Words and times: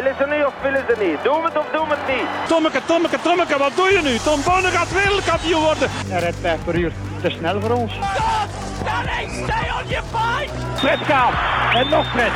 Willen 0.00 0.16
ze 0.18 0.26
niet 0.34 0.44
of 0.44 0.54
willen 0.62 0.84
ze 0.88 0.94
niet? 1.04 1.22
Doen 1.22 1.40
we 1.42 1.48
het 1.48 1.58
of 1.58 1.66
doen 1.72 1.88
we 1.88 1.94
het 1.98 2.16
niet? 2.16 2.48
Tommeke, 2.48 2.80
Tommeke, 2.84 3.18
Tommeke, 3.22 3.58
wat 3.58 3.72
doe 3.76 3.88
je 3.88 4.00
nu? 4.02 4.18
Tom 4.18 4.40
Bonne 4.44 4.68
gaat 4.68 4.92
wereldkampioen 4.92 5.62
worden. 5.62 5.88
Hij 5.90 6.20
rijdt 6.20 6.36
5 6.40 6.64
per 6.64 6.74
uur. 6.74 6.92
Te 7.22 7.30
snel 7.30 7.60
voor 7.60 7.70
ons. 7.70 7.92
Stay 7.92 9.66
on 9.78 9.88
your 9.88 10.04
fight! 10.14 10.52
Fred 10.74 10.98
gaat. 10.98 11.32
En 11.74 11.88
nog 11.88 12.06
Fred. 12.10 12.32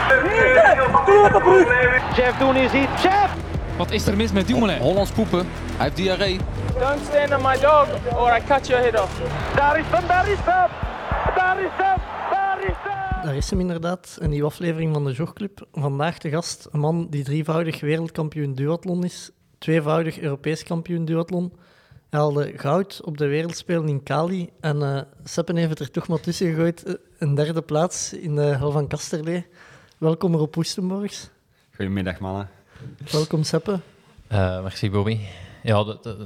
Jeff 2.16 2.38
Doen 2.38 2.56
is 2.56 2.72
hier. 2.72 2.88
Jeff! 3.02 3.30
Wat 3.76 3.90
is 3.90 4.06
er 4.06 4.16
mis 4.16 4.32
met 4.32 4.46
Dumoulin? 4.46 4.78
Hollands 4.78 5.10
poepen. 5.10 5.48
Hij 5.76 5.84
heeft 5.84 5.96
diarree. 5.96 6.40
Don't 6.78 7.00
stand 7.10 7.34
on 7.34 7.42
my 7.42 7.58
dog 7.60 7.86
or 8.16 8.36
I 8.36 8.40
cut 8.48 8.66
your 8.66 8.82
head 8.82 9.00
off. 9.00 9.12
Daar 9.56 9.78
is 9.78 9.84
hem, 9.90 10.06
daar 10.06 10.28
is 10.28 10.38
hem! 10.44 10.68
Daar 11.34 11.60
is 11.60 11.70
hem, 11.76 11.98
daar 13.24 13.36
is 13.36 13.50
hem! 13.50 13.60
Inderdaad, 13.60 14.16
een 14.20 14.30
nieuwe 14.30 14.46
aflevering 14.46 14.92
van 14.92 15.04
de 15.04 15.12
Jogclub. 15.12 15.66
Vandaag 15.72 16.18
de 16.18 16.30
gast, 16.30 16.68
een 16.72 16.80
man 16.80 17.06
die 17.10 17.24
drievoudig 17.24 17.80
wereldkampioen 17.80 18.54
duathlon 18.54 19.04
is, 19.04 19.30
tweevoudig 19.58 20.18
Europees 20.20 20.62
kampioen 20.62 21.04
duathlon. 21.04 21.52
Hij 22.10 22.20
haalde 22.20 22.52
goud 22.56 23.00
op 23.04 23.18
de 23.18 23.26
wereldspelen 23.26 23.88
in 23.88 24.02
Cali 24.02 24.50
en 24.60 24.76
uh, 24.76 25.00
Seppen 25.24 25.56
heeft 25.56 25.68
het 25.68 25.80
er 25.80 25.90
toch 25.90 26.08
maar 26.08 26.20
tussen 26.20 26.48
gegooid. 26.50 26.82
eh, 26.82 26.94
Een 27.18 27.34
derde 27.34 27.62
plaats 27.62 28.12
in 28.12 28.34
de 28.34 28.42
Hel 28.42 28.70
van 28.70 28.86
Kasterlee. 28.88 29.46
Welkom 29.98 30.34
Rob 30.34 30.54
Woestenborgs. 30.54 31.30
Goedemiddag, 31.76 32.18
mannen. 32.18 32.48
Welkom 33.10 33.42
Seppe. 33.42 33.80
Eh, 34.26 34.62
merci, 34.62 34.90
Bobby. 34.90 35.18
Ja, 35.64 35.84
dat, 35.84 36.16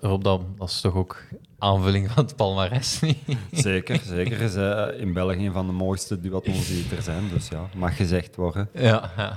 Rob, 0.00 0.22
dat, 0.22 0.40
dat 0.58 0.68
is 0.68 0.80
toch 0.80 0.94
ook 0.94 1.22
aanvulling 1.58 2.10
van 2.10 2.24
het 2.24 2.36
palmarès, 2.36 3.00
niet? 3.00 3.18
Zeker, 3.52 4.00
zeker. 4.04 4.40
is 4.40 4.54
eh, 4.54 5.00
in 5.00 5.12
België 5.12 5.46
een 5.46 5.52
van 5.52 5.66
de 5.66 5.72
mooiste 5.72 6.20
duathlons 6.20 6.68
die 6.68 6.84
er 6.96 7.02
zijn. 7.02 7.28
Dus 7.28 7.48
ja, 7.48 7.68
mag 7.74 7.96
gezegd 7.96 8.36
worden. 8.36 8.68
Ja, 8.74 9.10
ja. 9.16 9.36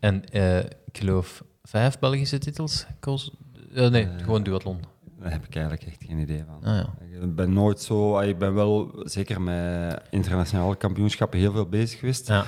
En 0.00 0.24
eh, 0.30 0.58
ik 0.58 0.98
geloof 0.98 1.42
vijf 1.62 1.98
Belgische 1.98 2.38
titels. 2.38 2.86
Eh, 3.74 3.88
nee, 3.88 4.08
gewoon 4.22 4.42
duathlon. 4.42 4.80
Daar 5.18 5.32
heb 5.32 5.44
ik 5.44 5.54
eigenlijk 5.54 5.86
echt 5.86 6.04
geen 6.04 6.18
idee 6.18 6.44
van. 6.46 6.72
Ah, 6.72 6.76
ja. 6.76 6.94
Ik 7.20 7.34
ben 7.34 7.52
nooit 7.52 7.80
zo... 7.80 8.20
Ik 8.20 8.38
ben 8.38 8.54
wel 8.54 9.02
zeker 9.04 9.40
met 9.40 10.02
internationale 10.10 10.76
kampioenschappen 10.76 11.38
heel 11.38 11.52
veel 11.52 11.68
bezig 11.68 11.98
geweest. 11.98 12.28
Ja. 12.28 12.44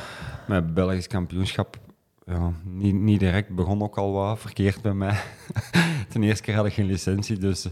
Met 0.46 0.74
Belgisch 0.74 1.06
kampioenschap 1.06 1.78
ja, 2.26 2.52
niet, 2.64 2.94
niet 2.94 3.20
direct. 3.20 3.48
Begon 3.54 3.82
ook 3.82 3.98
al 3.98 4.12
wat 4.12 4.38
verkeerd 4.38 4.82
bij 4.82 4.94
mij. 4.94 5.16
Ten 6.10 6.22
eerste 6.22 6.42
keer 6.42 6.54
had 6.54 6.66
ik 6.66 6.72
geen 6.72 6.86
licentie, 6.86 7.38
dus 7.38 7.66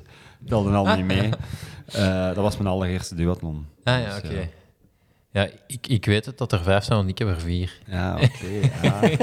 telde 0.47 0.71
al 0.71 0.97
niet 0.97 1.05
mee. 1.05 1.31
Eh, 1.87 2.27
dat 2.27 2.37
was 2.37 2.57
mijn 2.57 2.69
allereerste 2.69 3.15
duathlon. 3.15 3.67
Ah 3.85 4.01
ja, 4.01 4.21
Dus, 4.21 4.31
oké. 4.31 4.41
ja. 4.41 4.47
Ja, 5.33 5.49
ik, 5.67 5.87
ik 5.87 6.05
weet 6.05 6.27
het 6.27 6.39
dat 6.39 6.53
er 6.53 6.63
vijf 6.63 6.85
zijn, 6.85 6.99
want 6.99 7.11
ik 7.11 7.19
heb 7.19 7.29
er 7.29 7.41
vier. 7.41 7.79
Ja, 7.87 8.15
oké. 8.15 8.71
ja. 8.83 9.01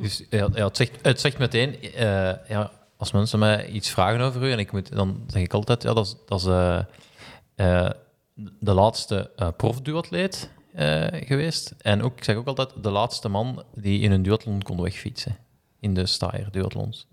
Dus 0.00 0.24
ja, 0.30 0.48
het, 0.52 0.76
zegt, 0.76 0.98
het 1.02 1.20
zegt 1.20 1.38
meteen, 1.38 1.82
eh, 1.82 2.48
ja, 2.48 2.70
als 2.96 3.12
mensen 3.12 3.38
mij 3.38 3.66
iets 3.68 3.90
vragen 3.90 4.20
over 4.20 4.42
u, 4.42 4.52
en 4.52 4.58
ik 4.58 4.72
moet, 4.72 4.92
dan 4.92 5.24
zeg 5.26 5.42
ik 5.42 5.52
altijd, 5.52 5.82
ja, 5.82 5.94
dat 5.94 6.06
is, 6.06 6.16
dat 6.26 6.40
is 6.40 6.46
eh, 6.46 7.90
de 8.58 8.72
laatste 8.72 9.30
profduatleet 9.56 10.50
geweest. 11.26 11.74
En 11.78 12.02
ook, 12.02 12.16
ik 12.16 12.24
zeg 12.24 12.36
ook 12.36 12.46
altijd, 12.46 12.72
de 12.82 12.90
laatste 12.90 13.28
man 13.28 13.62
die 13.74 14.00
in 14.00 14.12
een 14.12 14.22
duathlon 14.22 14.62
kon 14.62 14.82
wegfietsen. 14.82 15.36
In 15.80 15.94
de 15.94 16.06
Steyr 16.06 16.48
duathlons. 16.50 17.06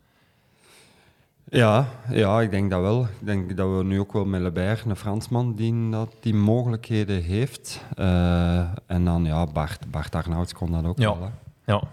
Ja, 1.49 1.87
ja, 2.09 2.41
ik 2.41 2.51
denk 2.51 2.69
dat 2.71 2.81
wel. 2.81 3.01
Ik 3.03 3.25
denk 3.25 3.57
dat 3.57 3.77
we 3.77 3.83
nu 3.83 3.99
ook 3.99 4.13
wel 4.13 4.25
met 4.25 4.41
Lebert, 4.41 4.85
een 4.85 4.95
Fransman, 4.95 5.55
die 5.55 5.89
dat, 5.89 6.15
die 6.19 6.33
mogelijkheden 6.33 7.21
heeft. 7.21 7.81
Eh, 7.95 8.57
en 8.85 9.05
dan, 9.05 9.25
ja, 9.25 9.45
Bart, 9.45 9.91
Bart 9.91 10.15
Arnouds 10.15 10.53
kon 10.53 10.71
dat 10.71 10.85
ook 10.85 10.97
Ja. 10.99 11.17
wel. 11.17 11.21
Hè. 11.23 11.29
Ja. 11.73 11.83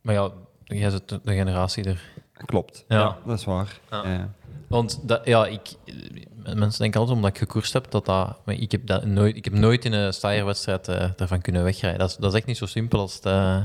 Maar 0.00 0.14
ja, 0.14 0.30
jij 0.64 0.90
zit 0.90 1.08
de 1.08 1.20
generatie 1.24 1.84
er. 1.84 2.10
Klopt, 2.32 2.84
Ja. 2.88 2.98
ja. 2.98 3.16
dat 3.26 3.38
is 3.38 3.44
waar. 3.44 3.80
Ja. 3.90 4.30
Want 4.66 5.00
dat, 5.08 5.24
ja, 5.24 5.46
ik, 5.46 5.74
mensen 6.54 6.80
denken 6.80 7.00
altijd 7.00 7.16
omdat 7.16 7.32
ik 7.32 7.38
gekoerst 7.38 7.72
heb, 7.72 7.90
dat 7.90 8.04
dat... 8.06 8.36
Maar 8.44 8.54
ik 8.54 8.72
heb, 8.72 8.86
dat 8.86 9.04
nooit, 9.04 9.36
ik 9.36 9.44
heb 9.44 9.54
nooit 9.54 9.84
in 9.84 9.92
een 9.92 10.12
Steyr-wedstrijd 10.12 10.88
eh 10.88 11.10
ervan 11.16 11.40
kunnen 11.40 11.62
wegrijden. 11.64 11.98
Dat 12.00 12.10
is, 12.10 12.16
dat 12.16 12.32
is 12.32 12.38
echt 12.38 12.46
niet 12.46 12.56
zo 12.56 12.66
simpel 12.66 12.98
als 13.00 13.14
het... 13.14 13.24
eh, 13.24 13.56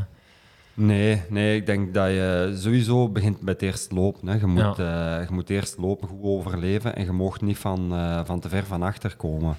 Nee, 0.73 1.21
nee, 1.29 1.55
ik 1.55 1.65
denk 1.65 1.93
dat 1.93 2.07
je 2.07 2.53
sowieso 2.57 3.09
begint 3.09 3.41
met 3.41 3.61
eerst 3.61 3.91
lopen. 3.91 4.27
Hè. 4.27 4.35
Je, 4.35 4.45
moet, 4.45 4.79
eh, 4.79 5.27
je 5.27 5.27
moet 5.29 5.49
eerst 5.49 5.77
lopen, 5.77 6.07
goed 6.07 6.23
overleven 6.23 6.95
en 6.95 7.05
je 7.05 7.11
mag 7.11 7.41
niet 7.41 7.57
van, 7.57 7.93
van 8.25 8.39
te 8.39 8.49
ver 8.49 8.65
van 8.65 8.83
achter 8.83 9.15
komen. 9.15 9.55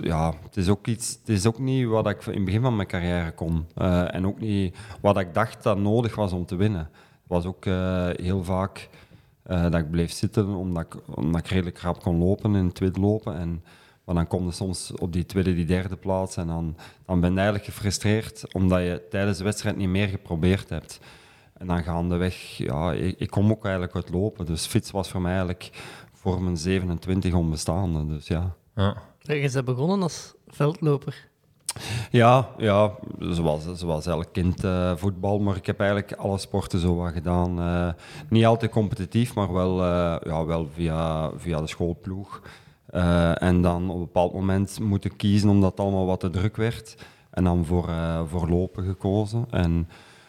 Ja, 0.00 0.34
het 0.44 0.56
is, 0.56 0.68
ook 0.68 0.86
iets, 0.86 1.18
het 1.20 1.28
is 1.28 1.46
ook 1.46 1.58
niet 1.58 1.86
wat 1.86 2.08
ik 2.08 2.26
in 2.26 2.34
het 2.34 2.44
begin 2.44 2.60
van 2.60 2.76
mijn 2.76 2.88
carrière 2.88 3.32
kon. 3.32 3.66
En 4.10 4.26
ook 4.26 4.40
niet 4.40 4.76
wat 5.00 5.18
ik 5.18 5.34
dacht 5.34 5.62
dat 5.62 5.78
nodig 5.78 6.14
was 6.14 6.32
om 6.32 6.46
te 6.46 6.56
winnen. 6.56 6.88
Het 7.10 7.26
was 7.26 7.44
ook 7.44 7.64
heel 8.16 8.44
vaak 8.44 8.88
eh, 9.46 9.62
dat 9.62 9.74
ik 9.74 9.90
bleef 9.90 10.12
zitten 10.12 10.46
omdat 10.46 10.82
ik, 10.84 11.16
omdat 11.16 11.40
ik 11.40 11.46
redelijk 11.46 11.78
rap 11.78 12.00
kon 12.02 12.18
lopen 12.18 12.54
in 12.54 12.64
het 12.64 12.74
tweede 12.74 13.00
lopen. 13.00 13.36
En, 13.38 13.64
maar 14.04 14.14
dan 14.14 14.26
kom 14.26 14.44
je 14.44 14.52
soms 14.52 14.92
op 14.92 15.12
die 15.12 15.26
tweede, 15.26 15.54
die 15.54 15.64
derde 15.64 15.96
plaats 15.96 16.36
en 16.36 16.46
dan, 16.46 16.76
dan 17.06 17.20
ben 17.20 17.30
je 17.30 17.36
eigenlijk 17.36 17.64
gefrustreerd 17.64 18.54
omdat 18.54 18.80
je 18.80 19.02
tijdens 19.10 19.38
de 19.38 19.44
wedstrijd 19.44 19.76
niet 19.76 19.88
meer 19.88 20.08
geprobeerd 20.08 20.68
hebt. 20.68 21.00
En 21.52 21.66
dan 21.66 21.82
gaandeweg, 21.82 22.56
ja, 22.56 22.92
ik, 22.92 23.18
ik 23.18 23.30
kom 23.30 23.50
ook 23.50 23.64
eigenlijk 23.64 23.94
uit 23.94 24.10
lopen. 24.10 24.46
Dus 24.46 24.66
fiets 24.66 24.90
was 24.90 25.10
voor 25.10 25.20
mij 25.20 25.30
eigenlijk 25.30 25.70
voor 26.12 26.42
mijn 26.42 26.56
27 26.56 27.34
onbestaande. 27.34 28.06
Dus 28.06 28.26
ja. 28.26 28.54
ja. 28.74 28.96
Je 29.20 29.50
bent 29.52 29.64
begonnen 29.64 30.02
als 30.02 30.34
veldloper. 30.46 31.25
Ja, 32.10 32.48
ja 32.58 32.92
zoals, 33.18 33.64
zoals 33.74 34.06
elk 34.06 34.26
kind 34.32 34.64
eh, 34.64 34.92
voetbal. 34.96 35.38
Maar 35.38 35.56
ik 35.56 35.66
heb 35.66 35.80
eigenlijk 35.80 36.12
alle 36.12 36.38
sporten 36.38 36.78
zo 36.78 36.96
wat 36.96 37.12
gedaan. 37.12 37.60
Eh, 37.60 37.88
niet 38.28 38.44
altijd 38.44 38.70
competitief, 38.70 39.34
maar 39.34 39.52
wel, 39.52 39.82
eh, 39.82 40.16
ja, 40.24 40.44
wel 40.44 40.68
via, 40.74 41.30
via 41.36 41.60
de 41.60 41.66
schoolploeg. 41.66 42.42
En 43.34 43.62
dan 43.62 43.90
op 43.90 43.94
een 43.94 44.00
bepaald 44.00 44.32
moment 44.32 44.80
moeten 44.80 45.16
kiezen 45.16 45.48
omdat 45.48 45.70
het 45.70 45.80
allemaal 45.80 46.06
wat 46.06 46.20
te 46.20 46.30
druk 46.30 46.56
werd. 46.56 46.96
En 47.30 47.44
dan 47.44 47.64
voor, 47.64 47.90
voor 48.26 48.48
lopen 48.48 48.84
gekozen. 48.84 49.46
En 49.50 49.88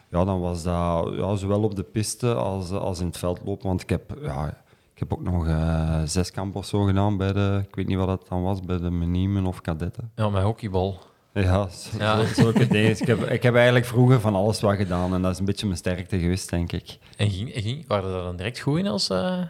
ja, 0.09 0.25
dan 0.25 0.39
was 0.39 0.63
dat 0.63 1.13
ja, 1.15 1.35
zowel 1.35 1.63
op 1.63 1.75
de 1.75 1.83
piste 1.83 2.33
als, 2.33 2.71
als 2.71 2.99
in 2.99 3.05
het 3.05 3.17
veld 3.17 3.39
lopen. 3.45 3.67
Want 3.67 3.81
ik 3.81 3.89
heb, 3.89 4.17
ja, 4.21 4.47
ik 4.93 4.99
heb 4.99 5.13
ook 5.13 5.23
nog 5.23 5.47
eh 5.47 6.01
zes 6.05 6.31
of 6.53 6.65
zo 6.65 6.83
gedaan 6.83 7.17
bij 7.17 7.33
de, 7.33 7.63
ik 7.67 7.75
weet 7.75 7.87
niet 7.87 7.97
wat 7.97 8.07
dat 8.07 8.27
dan 8.27 8.43
was, 8.43 8.59
bij 8.59 8.77
de 8.77 8.91
Meniemen 8.91 9.45
of 9.45 9.61
kadetten. 9.61 10.11
ja, 10.15 10.29
met 10.29 10.43
hockeybal. 10.43 10.99
Ja, 11.43 11.67
zo, 11.69 11.97
Ja. 11.99 12.25
zo- 12.25 12.33
zulke 12.41 12.67
dingen. 12.67 12.89
Ik 12.91 13.07
heb, 13.07 13.29
ik 13.29 13.43
heb 13.43 13.55
eigenlijk 13.55 13.85
vroeger 13.85 14.19
van 14.19 14.35
alles 14.35 14.61
wat 14.61 14.75
gedaan 14.75 15.13
en 15.13 15.21
dat 15.21 15.31
is 15.31 15.39
een 15.39 15.45
beetje 15.45 15.65
mijn 15.65 15.77
sterkte 15.77 16.19
geweest, 16.19 16.49
denk 16.49 16.71
ik. 16.71 16.97
En 17.17 17.29
ging, 17.29 17.51
ging, 17.53 17.87
waren 17.87 18.15
er 18.15 18.23
dan 18.23 18.35
direct 18.35 18.59
goed 18.59 18.79
in 18.79 18.87
als... 18.87 19.09
eh, 19.09 19.41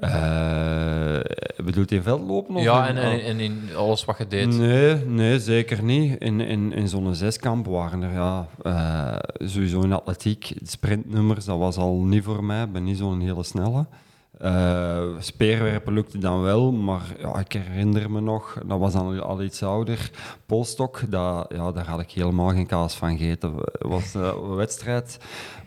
Eh 0.00 1.20
bedoelt 1.64 1.92
in 1.92 2.02
veldlopen? 2.02 2.54
Of 2.54 2.62
ja, 2.62 2.88
en, 2.88 2.96
en, 2.96 3.24
en 3.24 3.40
in 3.40 3.68
alles 3.76 4.04
wat 4.04 4.18
je 4.18 4.26
deed. 4.28 4.46
Nee, 4.58 4.94
nee, 4.94 5.38
zeker 5.40 5.82
niet. 5.82 6.20
In, 6.22 6.40
in, 6.40 6.72
in 6.72 6.88
zo'n 6.88 7.14
zeskamp 7.14 7.66
waren 7.66 8.02
er 8.02 8.12
ja, 8.12 8.46
eh, 8.62 9.46
sowieso 9.48 9.80
in 9.82 9.92
atletiek 9.92 10.52
sprintnummers, 10.62 11.44
dat 11.44 11.58
was 11.58 11.76
al 11.76 11.94
niet 11.94 12.24
voor 12.24 12.44
mij. 12.44 12.62
Ik 12.62 12.72
ben 12.72 12.84
niet 12.84 12.98
zo'n 12.98 13.20
hele 13.20 13.42
snelle. 13.44 13.86
Eh, 14.36 15.02
speerwerpen 15.18 15.92
lukte 15.92 16.18
dan 16.18 16.42
wel, 16.42 16.72
maar 16.72 17.14
ja, 17.18 17.38
ik 17.38 17.52
herinner 17.52 18.10
me 18.10 18.20
nog, 18.20 18.58
dat 18.66 18.78
was 18.78 18.92
dan 18.92 19.22
al 19.22 19.42
iets 19.42 19.62
ouder. 19.62 20.10
Polstok, 20.46 21.02
ja, 21.10 21.46
daar 21.48 21.86
had 21.86 22.00
ik 22.00 22.10
helemaal 22.10 22.48
geen 22.48 22.66
kaas 22.66 22.94
van 22.94 23.18
gegeten. 23.18 23.54
Was 23.78 24.14
een 24.14 24.54
wedstrijd, 24.54 25.18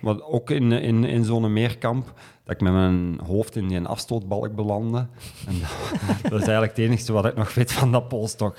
maar 0.02 0.22
ook 0.22 0.50
in, 0.50 0.72
in, 0.72 1.03
in 1.03 1.24
zo'n 1.24 1.53
meerkamp, 1.53 2.13
dat 2.44 2.53
ik 2.53 2.62
met 2.62 2.74
mijn 2.74 3.19
hoofd 3.25 3.56
in 3.56 3.68
die 3.68 3.81
afstootbalk 3.81 4.56
belandde. 4.56 5.07
En 5.47 5.59
dat, 5.59 6.00
dat 6.31 6.41
is 6.41 6.47
eigenlijk 6.47 6.75
het 6.75 6.86
enige 6.86 7.13
wat 7.13 7.25
ik 7.25 7.36
nog 7.36 7.53
weet 7.53 7.72
van 7.72 7.91
dat 7.91 8.07
polstok. 8.07 8.56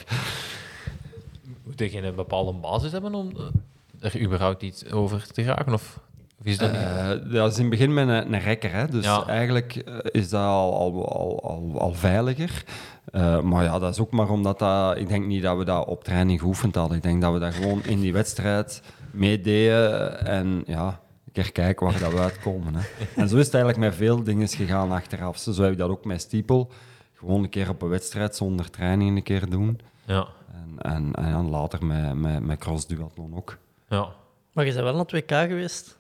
Moet 1.63 1.79
je 1.79 2.03
een 2.03 2.15
bepaalde 2.15 2.53
basis 2.53 2.93
hebben 2.93 3.15
om 3.15 3.31
eh, 3.37 4.13
er 4.13 4.21
überhaupt 4.21 4.63
iets 4.63 4.91
over 4.91 5.33
te 5.33 5.43
geraken? 5.43 5.73
Of, 5.73 6.01
of 6.41 6.47
is 6.47 6.59
dat 6.59 6.73
niet? 6.73 6.81
Eh, 6.81 7.09
dat 7.33 7.51
is 7.53 7.57
in 7.57 7.61
het 7.61 7.71
begin 7.71 7.95
met 7.95 8.09
een, 8.09 8.33
een 8.33 8.41
rekker, 8.41 8.73
hè? 8.73 8.87
dus 8.87 9.05
Ja. 9.05 9.27
eigenlijk 9.27 9.77
eh, 9.77 9.95
is 10.03 10.29
dat 10.29 10.45
al, 10.45 10.75
al, 10.79 11.09
al, 11.09 11.43
al, 11.43 11.81
al 11.81 11.93
veiliger. 11.95 12.65
Eh, 13.13 13.41
maar 13.41 13.65
ja, 13.65 13.79
dat 13.79 13.93
is 13.93 14.01
ook 14.01 14.11
maar 14.11 14.29
omdat 14.31 14.59
dat, 14.59 14.97
ik 14.97 15.09
denk 15.09 15.27
niet 15.27 15.43
dat 15.43 15.57
we 15.59 15.65
dat 15.65 15.87
op 15.87 16.05
training 16.05 16.41
geoefend 16.41 16.75
hadden. 16.75 16.97
Ik 16.97 17.03
denk 17.03 17.21
dat 17.21 17.33
we 17.33 17.39
dat 17.39 17.55
gewoon 17.55 17.83
in 17.85 18.01
die 18.01 18.13
wedstrijd 18.13 18.83
meededen 19.11 20.27
en 20.27 20.63
ja, 20.67 20.87
een 21.27 21.33
keer 21.33 21.53
kijken 21.53 21.87
waar 21.87 21.99
dat 21.99 22.13
we 22.13 22.19
uitkomen. 22.19 22.75
Hè. 22.75 22.81
En 23.23 23.29
zo 23.29 23.37
is 23.37 23.45
het 23.45 23.55
eigenlijk 23.55 23.85
met 23.85 23.95
veel 23.95 24.23
dingen 24.23 24.49
gegaan 24.49 24.93
achteraf. 24.93 25.39
Zo 25.39 25.63
heb 25.63 25.73
ik 25.73 25.79
dat 25.79 25.91
ook 25.91 26.05
met 26.05 26.21
Stiepel. 26.21 26.71
Gewoon 27.15 27.43
een 27.43 27.49
keer 27.49 27.69
op 27.69 27.83
een 27.83 27.89
wedstrijd 27.89 28.37
zonder 28.37 28.71
training 28.71 29.17
een 29.17 29.23
keer 29.23 29.51
doen. 29.51 29.81
Ja, 30.05 30.27
En, 30.53 30.75
en, 30.93 31.13
en 31.25 31.33
dan 31.33 31.49
later 31.51 31.85
met, 31.87 32.15
met, 32.15 32.43
met 32.47 32.59
cross-duathlon 32.59 33.37
ook. 33.37 33.59
ja. 33.89 34.09
Maar 34.53 34.67
je 34.67 34.73
bent 34.73 34.85
wel 34.85 34.95
naar 34.95 35.23
2K 35.23 35.49
geweest. 35.49 35.99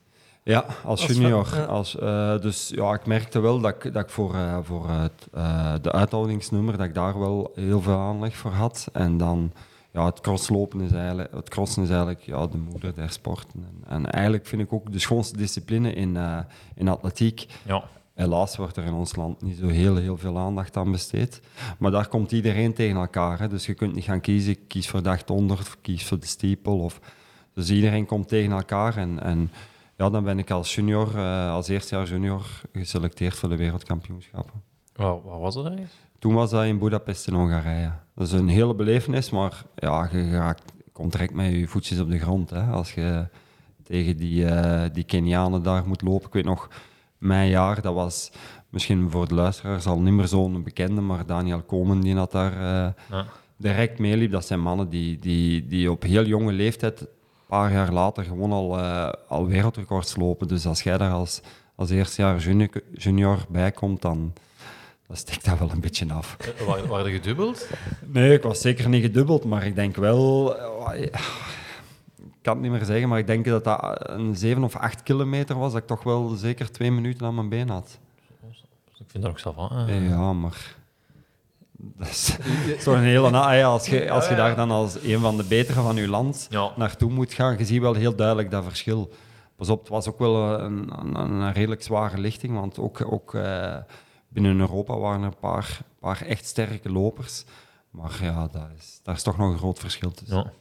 Ja, 0.50 0.64
als 0.84 1.00
Als 1.00 1.16
junior. 1.16 1.48
ja. 1.54 1.64
Als, 1.64 1.98
eh, 1.98 2.38
dus 2.40 2.68
ja, 2.74 2.94
ik 2.94 3.06
merkte 3.06 3.40
wel 3.40 3.60
dat 3.60 3.74
ik, 3.74 3.92
dat 3.92 4.02
ik 4.02 4.10
voor, 4.10 4.34
eh, 4.34 4.58
voor 4.62 4.88
het, 4.88 5.28
eh, 5.32 5.74
de 5.82 5.92
uithoudingsnummer, 5.92 6.76
dat 6.76 6.86
ik 6.86 6.94
daar 6.94 7.18
wel 7.18 7.52
heel 7.54 7.80
veel 7.80 7.98
aanleg 7.98 8.36
voor 8.36 8.50
had. 8.50 8.88
En 8.92 9.16
dan 9.16 9.52
ja, 9.92 10.04
het 10.04 10.20
crosslopen 10.20 10.80
is 10.80 10.92
eigenlijk, 10.92 11.32
het 11.32 11.48
crossen 11.48 11.82
is 11.82 11.88
eigenlijk 11.88 12.20
ja, 12.20 12.46
de 12.46 12.58
moeder 12.58 12.94
der 12.94 13.10
sporten. 13.10 13.64
En, 13.64 13.88
en 13.88 14.10
eigenlijk 14.10 14.46
vind 14.46 14.62
ik 14.62 14.72
ook 14.72 14.92
de 14.92 14.98
schoonste 14.98 15.36
discipline 15.36 15.92
in, 15.92 16.18
in 16.74 16.88
atletiek. 16.88 17.46
Ja. 17.66 17.84
Helaas 18.14 18.56
wordt 18.56 18.76
er 18.76 18.84
in 18.84 18.92
ons 18.92 19.16
land 19.16 19.42
niet 19.42 19.58
zo 19.58 19.66
heel, 19.66 19.96
heel 19.96 20.16
veel 20.16 20.38
aandacht 20.38 20.76
aan 20.76 20.90
besteed. 20.90 21.40
Maar 21.78 21.90
daar 21.90 22.08
komt 22.08 22.32
iedereen 22.32 22.74
tegen 22.74 22.96
elkaar. 22.96 23.38
Hè. 23.38 23.48
Dus 23.48 23.66
je 23.66 23.74
kunt 23.74 23.94
niet 23.94 24.04
gaan 24.04 24.20
kiezen, 24.20 24.52
ik 24.52 24.60
kies 24.68 24.88
voor 24.88 25.02
100 25.26 25.60
of 25.60 25.76
kies 25.80 26.06
voor 26.06 26.18
de 26.18 26.26
steeple. 26.26 26.72
Of... 26.72 27.00
Dus 27.54 27.70
iedereen 27.70 28.06
komt 28.06 28.28
tegen 28.28 28.52
elkaar. 28.52 28.96
En, 28.96 29.22
en 29.22 29.50
ja, 30.00 30.10
dan 30.10 30.24
ben 30.24 30.38
ik 30.38 30.50
als 30.50 30.74
junior, 30.74 31.16
uh, 31.16 31.52
als 31.52 31.68
eerstejaars 31.68 32.10
junior, 32.10 32.46
geselecteerd 32.72 33.34
voor 33.34 33.48
de 33.48 33.56
wereldkampioenschappen. 33.56 34.62
Waar, 34.94 35.22
waar 35.22 35.38
was 35.38 35.54
dat 35.54 35.64
eigenlijk? 35.64 35.94
Toen 36.18 36.34
was 36.34 36.50
dat 36.50 36.64
in 36.64 36.78
Budapest 36.78 37.26
in 37.26 37.34
Hongarije. 37.34 37.92
Dat 38.14 38.26
is 38.26 38.32
een 38.32 38.48
hele 38.48 38.74
belevenis, 38.74 39.30
maar 39.30 39.62
ja, 39.74 40.08
je 40.12 40.30
raakt, 40.30 40.72
komt 40.92 41.12
direct 41.12 41.34
met 41.34 41.52
je 41.52 41.68
voetjes 41.68 42.00
op 42.00 42.10
de 42.10 42.18
grond. 42.18 42.50
Hè. 42.50 42.62
Als 42.62 42.94
je 42.94 43.26
tegen 43.82 44.16
die, 44.16 44.44
uh, 44.44 44.84
die 44.92 45.04
Kenianen 45.04 45.62
daar 45.62 45.86
moet 45.86 46.02
lopen. 46.02 46.26
Ik 46.26 46.32
weet 46.32 46.44
nog, 46.44 46.68
mijn 47.18 47.48
jaar, 47.48 47.82
dat 47.82 47.94
was 47.94 48.32
misschien 48.68 49.10
voor 49.10 49.28
de 49.28 49.34
luisteraars 49.34 49.86
al 49.86 50.00
niet 50.00 50.14
meer 50.14 50.28
zo'n 50.28 50.62
bekende, 50.62 51.00
maar 51.00 51.26
Daniel 51.26 51.62
Komen 51.62 52.00
die 52.00 52.16
had 52.16 52.32
daar 52.32 52.52
uh, 52.52 52.92
ja. 53.10 53.26
direct 53.56 53.98
meeliep. 53.98 54.30
Dat 54.30 54.46
zijn 54.46 54.60
mannen 54.60 54.88
die, 54.88 55.18
die, 55.18 55.66
die 55.66 55.90
op 55.90 56.02
heel 56.02 56.24
jonge 56.24 56.52
leeftijd, 56.52 57.06
paar 57.50 57.72
jaar 57.72 57.92
later, 57.92 58.24
gewoon 58.24 58.52
al, 58.52 58.78
uh, 58.78 59.12
al 59.28 59.46
wereldrecords 59.46 60.16
lopen. 60.16 60.48
Dus 60.48 60.66
als 60.66 60.82
jij 60.82 60.98
daar 60.98 61.12
als, 61.12 61.40
als 61.74 61.90
eerstejaar 61.90 62.38
junior, 62.38 62.68
junior 62.92 63.38
bij 63.48 63.72
komt, 63.72 64.02
dan 64.02 64.32
dan 65.10 65.18
steekt 65.18 65.44
dat 65.44 65.58
wel 65.58 65.70
een 65.70 65.80
beetje 65.80 66.12
af. 66.12 66.36
Waren 66.66 66.88
war 66.88 67.08
je 67.08 67.14
gedubbeld? 67.14 67.68
Nee, 68.06 68.32
ik 68.32 68.42
was 68.42 68.60
zeker 68.60 68.88
niet 68.88 69.02
gedubbeld, 69.02 69.44
maar 69.44 69.66
ik 69.66 69.74
denk 69.74 69.96
wel... 69.96 70.54
Ik 70.92 72.46
kan 72.46 72.54
het 72.54 72.62
niet 72.62 72.70
meer 72.70 72.84
zeggen, 72.84 73.08
maar 73.08 73.18
ik 73.18 73.26
denk 73.26 73.44
dat 73.44 73.64
dat 73.64 74.08
een 74.08 74.36
7 74.36 74.64
of 74.64 74.76
8 74.76 75.02
kilometer 75.02 75.58
was, 75.58 75.72
dat 75.72 75.80
ik 75.80 75.86
toch 75.86 76.02
wel 76.02 76.28
zeker 76.28 76.70
twee 76.70 76.90
minuten 76.90 77.26
aan 77.26 77.34
mijn 77.34 77.48
been 77.48 77.68
had. 77.68 77.98
Ik 78.98 79.06
vind 79.06 79.22
dat 79.22 79.32
ook 79.32 79.38
zelf 79.38 79.58
aan. 79.58 80.02
Ja, 80.02 80.32
maar... 80.32 80.76
Dat 81.96 82.08
is 82.08 82.36
toch 82.84 82.94
een 82.94 83.00
hele... 83.00 83.30
Ja, 83.30 83.64
als 83.64 83.86
je, 83.86 84.10
als 84.10 84.28
je 84.28 84.34
daar 84.34 84.56
dan 84.56 84.70
als 84.70 85.02
een 85.02 85.20
van 85.20 85.36
de 85.36 85.44
betere 85.44 85.80
van 85.80 85.96
je 85.96 86.08
land 86.08 86.46
ja. 86.50 86.72
naartoe 86.76 87.10
moet 87.10 87.32
gaan, 87.32 87.58
je 87.58 87.64
ziet 87.64 87.80
wel 87.80 87.94
heel 87.94 88.14
duidelijk 88.14 88.50
dat 88.50 88.64
verschil. 88.64 89.12
Pas 89.56 89.68
op, 89.68 89.80
het 89.80 89.88
was 89.88 90.08
ook 90.08 90.18
wel 90.18 90.60
een, 90.60 90.92
een, 90.98 91.14
een 91.14 91.52
redelijk 91.52 91.82
zware 91.82 92.18
lichting, 92.18 92.54
want 92.54 92.78
ook... 92.78 93.12
ook 93.12 93.34
uh, 93.34 93.76
binnen 94.32 94.60
Europa 94.60 94.96
waren 94.96 95.20
er 95.20 95.26
een 95.26 95.38
paar, 95.38 95.80
paar 95.98 96.22
echt 96.22 96.46
sterke 96.46 96.92
lopers. 96.92 97.44
Maar 97.90 98.18
ja, 98.22 98.48
daar 98.52 98.70
is, 98.76 99.00
daar 99.02 99.14
is 99.14 99.22
toch 99.22 99.36
nog 99.36 99.50
een 99.50 99.58
groot 99.58 99.78
verschil 99.78 100.10
tussen. 100.10 100.52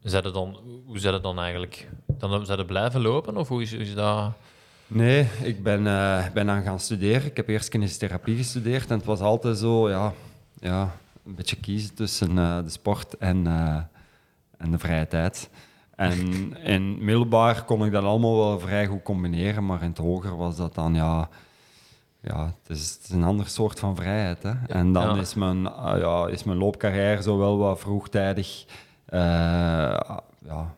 Ja. 0.00 0.20
dan, 0.20 0.58
hoe 0.86 0.98
zijn 0.98 1.14
het 1.14 1.22
dan 1.22 1.38
eigenlijk? 1.38 1.88
Dan 2.06 2.46
zijn 2.46 2.66
blijven 2.66 3.00
lopen 3.00 3.36
of 3.36 3.48
hoe 3.48 3.62
is, 3.62 3.72
is 3.72 3.94
dat? 3.94 4.32
Nee, 4.88 5.28
ik 5.42 5.62
ben, 5.62 5.80
uh, 5.86 6.30
ben 6.34 6.50
aan 6.50 6.62
gaan 6.62 6.80
studeren. 6.80 7.24
Ik 7.24 7.36
heb 7.36 7.48
eerst 7.48 7.68
kinesiotherapie 7.68 8.36
gestudeerd 8.36 8.90
en 8.90 8.96
het 8.96 9.06
was 9.06 9.20
altijd 9.20 9.58
zo, 9.58 9.90
ja, 9.90 10.12
ja 10.60 10.92
een 11.26 11.34
beetje 11.34 11.56
kiezen 11.56 11.94
tussen 11.94 12.30
uh, 12.30 12.62
de 12.62 12.70
sport 12.70 13.16
en, 13.16 13.46
uh, 13.46 13.76
en 14.56 14.70
de 14.70 14.78
vrije 14.78 15.06
tijd. 15.06 15.50
En 15.96 16.18
in 16.74 17.04
middelbaar 17.04 17.64
kon 17.64 17.84
ik 17.84 17.92
dat 17.92 18.04
allemaal 18.04 18.36
wel 18.36 18.60
vrij 18.60 18.86
goed 18.86 19.02
combineren, 19.02 19.66
maar 19.66 19.82
in 19.82 19.88
het 19.88 19.98
hoger 19.98 20.36
was 20.36 20.56
dat 20.56 20.74
dan, 20.74 20.94
ja, 20.94 21.28
ja, 22.20 22.44
het 22.44 22.76
is, 22.76 22.90
het 22.90 23.02
is, 23.02 23.10
een 23.10 23.24
ander 23.24 23.46
soort 23.46 23.78
van 23.78 23.96
vrijheid. 23.96 24.42
Hè? 24.42 24.52
En 24.66 24.92
dan 24.92 25.14
ja. 25.14 25.20
is, 25.20 25.34
mijn, 25.34 25.62
uh, 25.62 25.94
ja, 25.98 26.26
is 26.26 26.44
mijn 26.44 26.58
loopcarrière 26.58 27.22
zo 27.22 27.38
wel 27.38 27.58
wat 27.58 27.80
vroegtijdig 27.80 28.64
uh, 29.08 29.20
ja, 30.38 30.74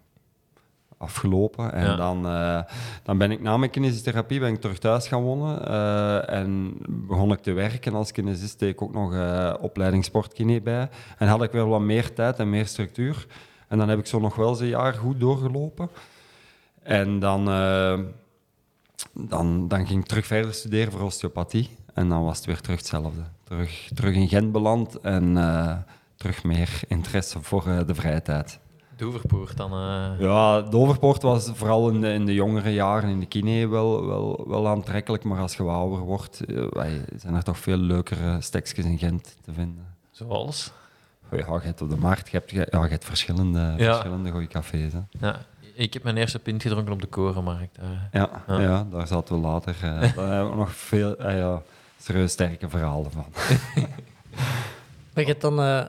afgelopen. 1.01 1.73
En 1.73 1.87
ja. 1.87 1.97
dan, 1.97 2.27
uh, 2.27 2.63
dan 3.03 3.19
ben 3.19 3.31
ik 3.31 3.41
na 3.43 3.57
mijn 3.57 3.71
kinesiotherapie 3.71 4.41
ben 4.41 4.53
ik 4.53 4.61
terug 4.61 4.79
thuis 4.79 5.09
gaan 5.09 5.23
wonen. 5.23 5.67
en 6.29 6.77
begon 6.89 7.33
ik 7.33 7.39
te 7.39 7.53
werken 7.53 7.95
als 7.95 8.13
kinesist. 8.13 8.59
Deed 8.59 8.71
ik 8.71 8.83
ook 8.83 8.93
nog 8.93 9.15
opleiding 9.61 10.05
sportkine 10.05 10.61
bij. 10.61 10.89
En 11.19 11.29
had 11.29 11.43
ik 11.43 11.53
weer 11.53 11.67
wat 11.67 11.81
meer 11.81 12.13
tijd 12.13 12.39
en 12.39 12.51
meer 12.51 12.67
structuur. 12.67 13.27
En 13.69 13.79
dan 13.79 13.89
heb 13.89 13.99
ik 13.99 14.07
zo 14.07 14.19
nog 14.19 14.35
wel 14.35 14.49
eens 14.49 14.61
een 14.61 14.67
jaar 14.67 14.95
goed 14.95 15.21
doorgelopen. 15.21 15.91
En 16.83 17.19
dan 17.19 17.49
dan, 19.13 19.69
dan 19.69 19.87
ging 19.87 20.01
ik 20.01 20.07
terug 20.07 20.27
verder 20.27 20.55
studeren 20.55 20.93
voor 20.93 21.01
osteopathie. 21.01 21.77
En 21.95 22.09
dan 22.09 22.25
was 22.25 22.37
het 22.37 22.47
weer 22.47 22.61
terug 22.61 22.79
hetzelfde. 22.79 23.23
Terug, 23.45 23.91
terug 23.95 24.15
in 24.15 24.29
Gent 24.29 24.53
beland 24.53 25.01
en 25.01 25.37
uh, 25.37 25.77
terug 26.17 26.45
meer 26.45 26.81
interesse 26.89 27.43
voor 27.43 27.67
uh, 27.67 27.81
de 27.87 27.95
vrije 27.95 28.23
tijd. 28.23 28.59
Doverpoort 29.01 29.57
dan? 29.57 29.73
Uh... 29.73 30.21
Ja, 30.21 30.61
Doverpoort 30.61 31.23
was 31.23 31.51
vooral 31.55 31.91
in 31.91 32.01
de, 32.01 32.13
in 32.13 32.27
de 32.27 32.35
jongere 32.35 32.73
jaren 32.73 33.11
in 33.11 33.21
de 33.21 33.27
kine 33.27 33.69
wel, 33.69 34.07
wel, 34.07 34.45
wel 34.49 34.69
aantrekkelijk. 34.69 35.25
Maar 35.25 35.41
als 35.41 35.57
je 35.57 35.63
wat 35.63 35.75
ouder 35.75 35.99
wordt, 35.99 36.41
zijn 37.17 37.35
er 37.35 37.43
toch 37.43 37.59
veel 37.59 37.77
leukere 37.77 38.41
stekjes 38.41 38.85
in 38.85 38.99
Gent 38.99 39.37
te 39.45 39.53
vinden. 39.53 39.87
Zoals? 40.11 40.73
Ja, 41.31 41.39
je 41.39 41.61
hebt 41.61 41.83
op 41.83 41.91
de 41.91 41.97
markt 41.97 42.31
je 42.31 42.37
hebt, 42.37 42.51
ja, 42.51 42.83
je 42.85 42.91
hebt 42.91 43.05
verschillende, 43.05 43.75
ja. 43.77 43.93
verschillende 43.93 44.31
goede 44.31 44.47
cafés. 44.47 44.93
Hè. 44.93 45.01
Ja, 45.27 45.41
ik 45.75 45.93
heb 45.93 46.03
mijn 46.03 46.17
eerste 46.17 46.39
pint 46.39 46.63
gedronken 46.63 46.93
op 46.93 47.01
de 47.01 47.07
Korenmarkt. 47.07 47.79
Uh. 47.79 47.89
Ja, 48.13 48.43
ja. 48.47 48.61
ja, 48.61 48.87
daar 48.91 49.07
zaten 49.07 49.35
we 49.35 49.41
later. 49.41 49.75
Uh, 49.85 50.01
daar 50.17 50.29
hebben 50.29 50.51
we 50.51 50.57
nog 50.57 50.73
veel 50.73 51.27
uh, 51.27 51.39
ja, 51.39 51.63
serieus 51.99 52.33
sterke 52.33 52.69
verhalen 52.69 53.11
van. 53.11 53.27
maar 55.13 55.25
je 55.25 55.25
hebt 55.25 55.41
dan, 55.41 55.61
uh, 55.61 55.85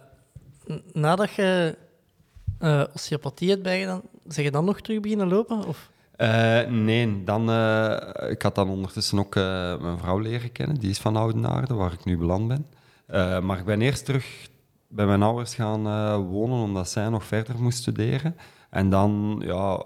nadat 0.93 1.31
je 1.31 1.77
osteopathie 2.93 3.49
hebt 3.49 3.63
bijgedaan, 3.63 4.01
zeg 4.27 4.45
je 4.45 4.51
dan 4.51 4.65
nog 4.65 4.81
terug 4.81 4.99
beginnen 4.99 5.27
lopen? 5.27 5.65
Of? 5.65 5.89
nee, 6.69 7.23
dan, 7.23 7.41
ik 8.29 8.41
had 8.41 8.55
dan 8.55 8.69
ondertussen 8.69 9.19
ook 9.19 9.35
mijn 9.81 9.97
vrouw 9.97 10.19
leren 10.19 10.51
kennen. 10.51 10.77
Die 10.77 10.89
is 10.89 10.99
van 10.99 11.15
Oudenaarde, 11.15 11.73
waar 11.73 11.93
ik 11.93 12.05
nu 12.05 12.17
beland 12.17 12.47
ben. 12.47 12.65
maar 13.45 13.59
ik 13.59 13.65
ben 13.65 13.81
eerst 13.81 14.05
terug 14.05 14.47
bij 14.87 15.05
mijn 15.05 15.23
ouders 15.23 15.55
gaan 15.55 15.83
wonen, 16.25 16.57
omdat 16.57 16.89
zij 16.89 17.09
nog 17.09 17.23
verder 17.23 17.61
moest 17.61 17.77
studeren. 17.77 18.35
En 18.71 18.89
dan 18.89 19.41
ja, 19.45 19.83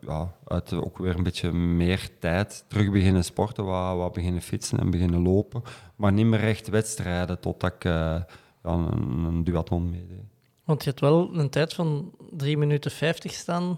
ja, 0.00 0.32
uit 0.46 0.72
ook 0.72 0.98
weer 0.98 1.16
een 1.16 1.22
beetje 1.22 1.52
meer 1.52 2.10
tijd 2.18 2.64
terug 2.68 2.90
beginnen 2.90 3.24
sporten, 3.24 3.64
wat, 3.64 3.96
wat 3.96 4.12
beginnen 4.12 4.42
fietsen 4.42 4.78
en 4.78 4.90
beginnen 4.90 5.22
lopen. 5.22 5.62
Maar 5.96 6.12
niet 6.12 6.26
meer 6.26 6.44
echt 6.44 6.68
wedstrijden 6.68 7.40
totdat 7.40 7.72
ik 7.72 7.82
ja, 7.82 8.26
een, 8.62 9.24
een 9.24 9.44
duathlon 9.44 9.90
meedeed. 9.90 10.29
Want 10.70 10.82
je 10.82 10.88
hebt 10.88 11.00
wel 11.00 11.30
een 11.32 11.50
tijd 11.50 11.74
van 11.74 12.12
3 12.30 12.58
minuten 12.58 12.90
50 12.90 13.32
staan 13.32 13.70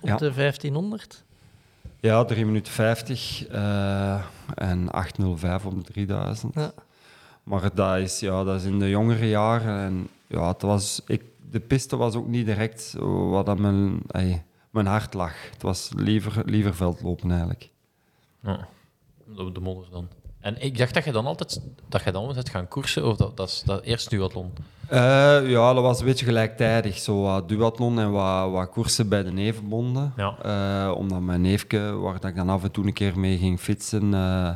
op 0.00 0.08
ja. 0.08 0.16
de 0.16 0.32
1500? 0.34 1.24
Ja, 2.00 2.24
3 2.24 2.46
minuten 2.46 2.72
50 2.72 3.48
uh, 3.50 4.24
en 4.54 4.86
8.05 5.20 5.64
op 5.64 5.84
de 5.84 5.92
3000. 5.92 6.54
Ja. 6.54 6.72
Maar 7.42 7.74
dat 7.74 7.96
is, 7.96 8.20
ja, 8.20 8.44
dat 8.44 8.60
is 8.60 8.64
in 8.66 8.78
de 8.78 8.88
jongere 8.88 9.28
jaren. 9.28 9.78
En 9.84 10.08
ja, 10.26 10.48
het 10.48 10.62
was, 10.62 11.02
ik 11.06 11.22
de 11.50 11.60
piste 11.60 11.96
was 11.96 12.14
ook 12.14 12.26
niet 12.26 12.46
direct 12.46 12.94
wat 13.30 13.48
aan 13.48 13.60
mijn, 13.60 14.02
mijn 14.70 14.86
hart 14.86 15.14
lag. 15.14 15.50
Het 15.50 15.62
was 15.62 15.90
liever, 15.96 16.42
liever 16.44 16.74
veldlopen 16.74 17.30
eigenlijk. 17.30 17.70
Ja, 18.42 18.68
op 19.36 19.54
de 19.54 19.60
modder 19.60 19.90
dan. 19.90 20.08
En 20.40 20.62
ik 20.62 20.78
dacht 20.78 20.94
dat 20.94 21.04
je 21.04 21.12
dan 21.12 21.26
altijd 21.26 21.60
dat 21.88 22.04
je 22.04 22.12
dan 22.12 22.34
gaan 22.50 22.68
koersen, 22.68 23.06
of 23.06 23.16
dat, 23.16 23.36
dat 23.36 23.48
is 23.48 23.62
dat 23.64 23.82
eerst 23.82 24.10
duathlon? 24.10 24.52
Uh, 24.92 25.50
ja, 25.50 25.72
dat 25.72 25.82
was 25.82 26.00
een 26.00 26.06
beetje 26.06 26.24
gelijktijdig. 26.24 26.98
Zo 26.98 27.22
wat 27.22 27.48
duathlon 27.48 27.98
en 27.98 28.10
wat, 28.10 28.50
wat 28.50 28.70
koersen 28.70 29.08
bij 29.08 29.22
de 29.22 29.32
nevenbonden. 29.32 30.12
Ja. 30.16 30.36
Uh, 30.86 30.96
omdat 30.96 31.20
mijn 31.20 31.40
neefje, 31.40 31.92
waar 31.92 32.20
dat 32.20 32.30
ik 32.30 32.36
dan 32.36 32.48
af 32.48 32.62
en 32.62 32.70
toe 32.70 32.86
een 32.86 32.92
keer 32.92 33.18
mee 33.18 33.38
ging 33.38 33.60
fietsen, 33.60 34.12
uh, 34.12 34.50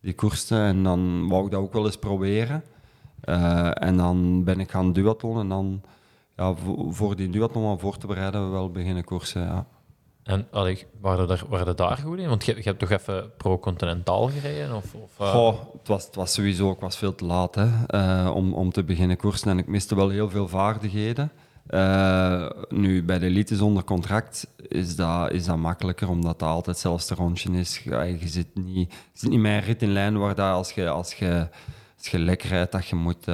die 0.00 0.14
koerste. 0.14 0.56
En 0.56 0.82
dan 0.82 1.28
wou 1.28 1.44
ik 1.44 1.50
dat 1.50 1.60
ook 1.60 1.72
wel 1.72 1.84
eens 1.84 1.98
proberen. 1.98 2.64
en 3.72 3.96
dan 3.96 4.44
ben 4.44 4.60
ik 4.60 4.70
gaan 4.70 4.92
duathlon 4.92 5.38
en 5.38 5.48
dan 5.48 5.82
ja, 6.36 6.54
voor 6.88 7.16
die 7.16 7.30
duathlon 7.30 7.70
aan 7.70 7.80
voor 7.80 7.96
te 7.96 8.06
bereiden, 8.06 8.44
we 8.44 8.50
wel 8.50 8.70
beginnen 8.70 9.04
koersen. 9.04 9.42
Ja. 9.42 9.66
En 10.28 10.46
allee, 10.50 10.86
waren, 11.00 11.30
er, 11.30 11.44
waren 11.48 11.66
er 11.66 11.76
daar 11.76 11.96
goed 11.96 12.18
in? 12.18 12.28
Want 12.28 12.44
je, 12.44 12.56
je 12.56 12.62
hebt 12.62 12.78
toch 12.78 12.90
even 12.90 13.30
pro-continentaal 13.36 14.28
gereden? 14.28 14.76
Of, 14.76 14.94
of 14.94 15.20
uh... 15.20 15.30
Goh, 15.30 15.60
het, 15.72 15.88
was, 15.88 16.04
het 16.04 16.14
was 16.14 16.32
sowieso 16.32 16.70
ik 16.70 16.80
was 16.80 16.96
veel 16.96 17.14
te 17.14 17.24
laat 17.24 17.54
hè, 17.54 17.68
uh, 17.88 18.34
om, 18.34 18.52
om 18.52 18.72
te 18.72 18.84
beginnen 18.84 19.16
koersen 19.16 19.50
en 19.50 19.58
ik 19.58 19.66
miste 19.66 19.94
wel 19.94 20.08
heel 20.08 20.30
veel 20.30 20.48
vaardigheden. 20.48 21.32
Uh, 21.70 22.50
nu, 22.68 23.04
bij 23.04 23.18
de 23.18 23.26
elite 23.26 23.56
zonder 23.56 23.84
contract 23.84 24.46
is 24.56 24.96
dat, 24.96 25.30
is 25.30 25.44
dat 25.44 25.56
makkelijker, 25.56 26.08
omdat 26.08 26.38
dat 26.38 26.48
altijd 26.48 26.78
zelfs 26.78 27.10
rondje 27.10 27.50
is. 27.50 27.80
Ja, 27.84 28.02
je, 28.02 28.28
zit 28.28 28.48
niet, 28.54 28.94
zit 29.12 29.30
niet 29.30 29.40
meer 29.40 29.64
rit 29.64 29.82
in 29.82 29.92
lijn 29.92 30.18
waar 30.18 30.34
dat 30.34 30.52
als 30.52 30.72
je, 30.72 30.88
als 30.88 31.14
je 31.14 31.48
als 31.98 32.08
je 32.08 32.18
lekker 32.18 32.48
rijdt, 32.48 32.72
dat 32.72 32.86
je 32.86 32.96
moet 32.96 33.24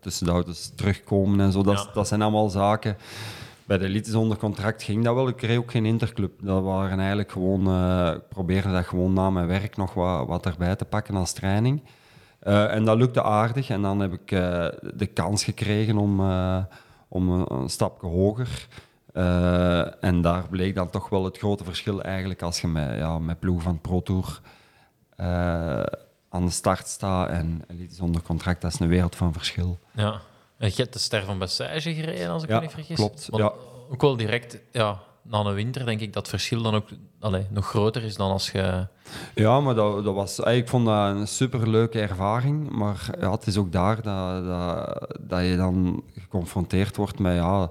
tussen 0.00 0.26
de 0.26 0.32
auto's 0.32 0.72
terugkomen 0.74 1.40
en 1.40 1.52
zo. 1.52 1.62
Dat, 1.62 1.84
ja. 1.86 1.90
dat 1.94 2.08
zijn 2.08 2.22
allemaal 2.22 2.48
zaken. 2.48 2.96
Bij 3.66 3.78
de 3.78 3.84
elite 3.84 4.10
zonder 4.10 4.36
contract 4.36 4.82
ging 4.82 5.04
dat 5.04 5.14
wel. 5.14 5.28
Ik 5.28 5.36
kreeg 5.36 5.58
ook 5.58 5.70
geen 5.70 5.86
interclub. 5.86 6.32
Dat 6.42 6.62
waren 6.62 6.98
eigenlijk 6.98 7.32
gewoon... 7.32 7.68
Uh, 7.68 8.12
ik 8.14 8.28
probeerde 8.28 8.72
dat 8.72 8.86
gewoon 8.86 9.12
na 9.12 9.30
mijn 9.30 9.46
werk 9.46 9.76
nog 9.76 9.94
wat, 9.94 10.26
wat 10.26 10.46
erbij 10.46 10.76
te 10.76 10.84
pakken 10.84 11.14
als 11.14 11.32
training. 11.32 11.82
Uh, 12.42 12.74
en 12.74 12.84
dat 12.84 12.96
lukte 12.96 13.22
aardig. 13.22 13.68
En 13.68 13.82
dan 13.82 14.00
heb 14.00 14.12
ik 14.12 14.28
de 14.96 15.10
kans 15.12 15.44
gekregen 15.44 15.98
om, 15.98 16.20
om 17.08 17.30
een, 17.30 17.68
stapje 17.68 18.06
hoger. 18.06 18.66
Eh, 19.16 20.04
en 20.04 20.20
daar 20.20 20.48
bleek 20.48 20.74
dan 20.74 20.90
toch 20.90 21.08
wel 21.08 21.24
het 21.24 21.38
grote 21.38 21.64
verschil 21.64 22.02
eigenlijk 22.02 22.42
als 22.42 22.60
je 22.60 22.66
met, 22.66 22.98
ja, 22.98 23.18
met 23.18 23.38
ploeg 23.38 23.62
van 23.62 23.80
Pro 23.80 24.02
Tour 24.02 24.40
eh, 25.16 25.82
aan 26.28 26.44
de 26.44 26.50
start 26.50 26.86
staat 26.86 27.28
en 27.28 27.62
elite 27.66 27.94
zonder 27.94 28.22
contract. 28.22 28.60
Dat 28.60 28.72
is 28.72 28.80
een 28.80 28.88
wereld 28.88 29.16
van 29.16 29.32
verschil. 29.32 29.78
Ja. 29.92 30.20
Je 30.58 30.72
hebt 30.76 30.92
de 30.92 30.98
ster 30.98 31.24
van 31.24 31.38
Bessage 31.38 31.94
gereden, 31.94 32.28
als 32.30 32.42
ik 32.42 32.48
Ja, 32.48 32.54
me 32.54 32.60
niet 32.62 32.70
vergis. 32.70 32.96
klopt, 32.96 33.26
Want 33.30 33.42
ja. 33.42 33.52
Ook 33.92 34.00
wel 34.00 34.16
direct, 34.16 34.58
ja, 34.72 35.00
na 35.22 35.38
een 35.38 35.54
winter 35.54 35.84
denk 35.84 36.00
ik 36.00 36.12
dat 36.12 36.22
het 36.22 36.28
verschil 36.30 36.62
dan 36.62 36.74
ook 36.74 36.88
allee, 37.20 37.46
nog 37.50 37.66
groter 37.68 38.02
is 38.02 38.16
dan 38.16 38.30
als 38.30 38.50
je... 38.50 38.86
Ja, 39.34 39.60
maar 39.60 39.74
dat, 39.74 40.04
dat 40.04 40.14
was, 40.14 40.40
eh, 40.40 40.56
ik 40.56 40.68
vond 40.68 40.86
dat 40.86 41.16
een 41.16 41.28
superleuke 41.28 42.00
ervaring. 42.00 42.70
Maar 42.70 43.08
ja, 43.20 43.30
het 43.30 43.46
is 43.46 43.56
ook 43.56 43.72
daar 43.72 44.02
dat, 44.02 44.44
dat, 44.44 45.16
dat 45.28 45.40
je 45.46 45.56
dan 45.56 46.02
geconfronteerd 46.14 46.96
wordt 46.96 47.18
met... 47.18 47.34
Ja, 47.34 47.70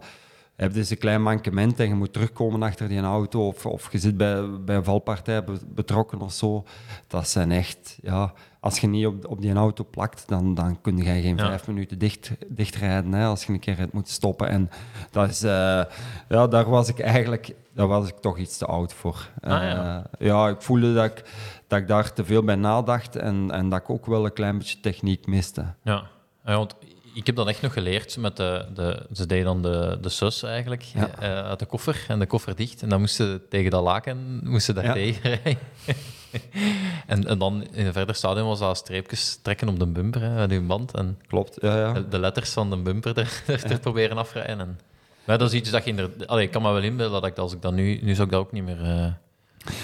je 0.58 0.62
hebt 0.62 0.74
dus 0.74 0.90
een 0.90 0.98
klein 0.98 1.22
mankement 1.22 1.80
en 1.80 1.88
je 1.88 1.94
moet 1.96 2.14
terugkomen 2.14 2.64
achter 2.64 2.88
die 2.88 3.00
auto. 3.02 3.48
Of, 3.48 3.66
of 3.66 3.92
je 3.92 3.98
zit 3.98 4.18
bij, 4.18 4.60
bij 4.62 4.76
een 4.76 4.84
valpartij 4.84 5.44
be- 5.44 5.60
betrokken 5.68 6.20
of 6.22 6.32
zo. 6.34 6.64
Dat 7.08 7.30
zijn 7.30 7.52
echt... 7.52 7.98
Ja, 8.02 8.34
als 8.66 8.80
je 8.80 8.88
niet 8.88 9.06
op, 9.06 9.28
op 9.28 9.42
die 9.42 9.54
auto 9.54 9.86
plakt, 9.92 10.28
dan, 10.28 10.54
dan 10.54 10.82
kun 10.82 10.98
je 10.98 11.04
geen 11.04 11.38
Ja. 11.38 11.48
vijf 11.48 11.68
minuten 11.68 12.00
dicht, 12.00 12.32
dichtrijden. 12.48 13.14
Hè, 13.14 13.26
als 13.26 13.46
je 13.46 13.54
een 13.54 13.60
keer 13.60 13.88
moeten 13.92 14.14
stoppen. 14.14 14.48
En 14.50 14.70
dat 15.12 15.30
is... 15.30 15.44
eh, 15.44 15.82
ja, 16.30 16.48
daar 16.48 16.70
was 16.70 16.90
ik 16.90 17.00
eigenlijk... 17.00 17.56
Daar 17.74 17.88
was 17.88 18.08
ik 18.08 18.16
toch 18.16 18.38
iets 18.38 18.58
te 18.58 18.66
oud 18.66 18.94
voor. 18.94 19.30
Ah, 19.42 19.50
ja. 19.52 20.06
Eh, 20.20 20.28
ja, 20.28 20.48
ik 20.48 20.62
voelde 20.62 20.94
dat 20.94 21.06
ik, 21.06 21.24
dat 21.68 21.80
ik 21.80 21.88
daar 21.88 22.14
te 22.14 22.26
veel 22.26 22.44
bij 22.44 22.56
nadacht 22.56 23.16
en, 23.16 23.52
en 23.52 23.70
dat 23.70 23.80
ik 23.80 23.90
ook 23.90 24.06
wel 24.06 24.26
een 24.26 24.34
klein 24.34 24.58
beetje 24.58 24.80
techniek 24.80 25.28
miste. 25.28 25.66
Ja. 25.84 26.04
ja, 26.46 26.58
want 26.58 26.76
ik 27.16 27.26
heb 27.26 27.36
dat 27.36 27.48
echt 27.48 27.62
nog 27.62 27.74
geleerd 27.74 28.18
met 28.18 28.38
de... 28.38 28.66
de 28.74 29.06
ze 29.14 29.26
deden 29.26 29.46
dan 29.46 29.62
de, 29.62 29.98
de 30.02 30.10
sus 30.10 30.44
eigenlijk 30.44 30.82
Ja. 30.82 31.10
eh, 31.20 31.46
uit 31.48 31.60
de 31.60 31.66
koffer 31.66 32.06
en 32.08 32.20
de 32.20 32.26
koffer 32.26 32.56
dicht. 32.56 32.82
En 32.82 32.90
dan 32.90 33.00
moesten 33.00 33.26
ze 33.28 33.42
tegen 33.50 33.72
dat 33.72 33.84
laken 33.84 34.40
moesten 34.44 34.76
daar 34.76 34.84
Ja. 34.86 34.94
tegen 34.94 35.22
rijden. 35.44 35.58
en, 37.08 37.28
en 37.28 37.38
dan 37.38 37.68
in 37.72 37.86
een 37.86 37.94
verder 37.94 38.16
stadion 38.16 38.48
was 38.48 38.60
dat 38.60 38.78
streepjes 38.78 39.40
trekken 39.42 39.70
op 39.70 39.80
de 39.80 39.86
bumper 39.88 40.22
hè, 40.22 40.36
met 40.36 40.52
hun 40.52 40.68
band. 40.68 40.94
En 40.94 41.20
Klopt, 41.28 41.58
ja, 41.62 41.78
ja. 41.78 41.94
de, 41.94 42.08
de 42.08 42.20
letters 42.20 42.50
van 42.52 42.70
de 42.70 42.78
bumper 42.78 43.18
er, 43.18 43.42
er 43.48 43.64
te 43.64 43.80
proberen 43.80 44.18
afrijden. 44.18 44.60
En, 44.60 44.80
maar 45.26 45.38
dat 45.38 45.48
is 45.54 45.60
iets 45.60 45.70
dat 45.70 45.84
je 45.84 45.90
inderdaad... 45.90 46.28
Allee, 46.28 46.46
ik 46.46 46.52
kan 46.52 46.62
me 46.62 46.72
wel 46.72 46.82
inbeelden 46.84 47.22
dat 47.22 47.32
ik, 47.32 47.38
als 47.38 47.54
ik 47.54 47.62
dat 47.62 47.74
nu... 47.74 48.00
Nu 48.02 48.14
zou 48.14 48.28
ik 48.28 48.34
dat 48.34 48.42
ook 48.42 48.52
niet 48.52 48.64
meer 48.64 48.82
eh, 48.84 49.06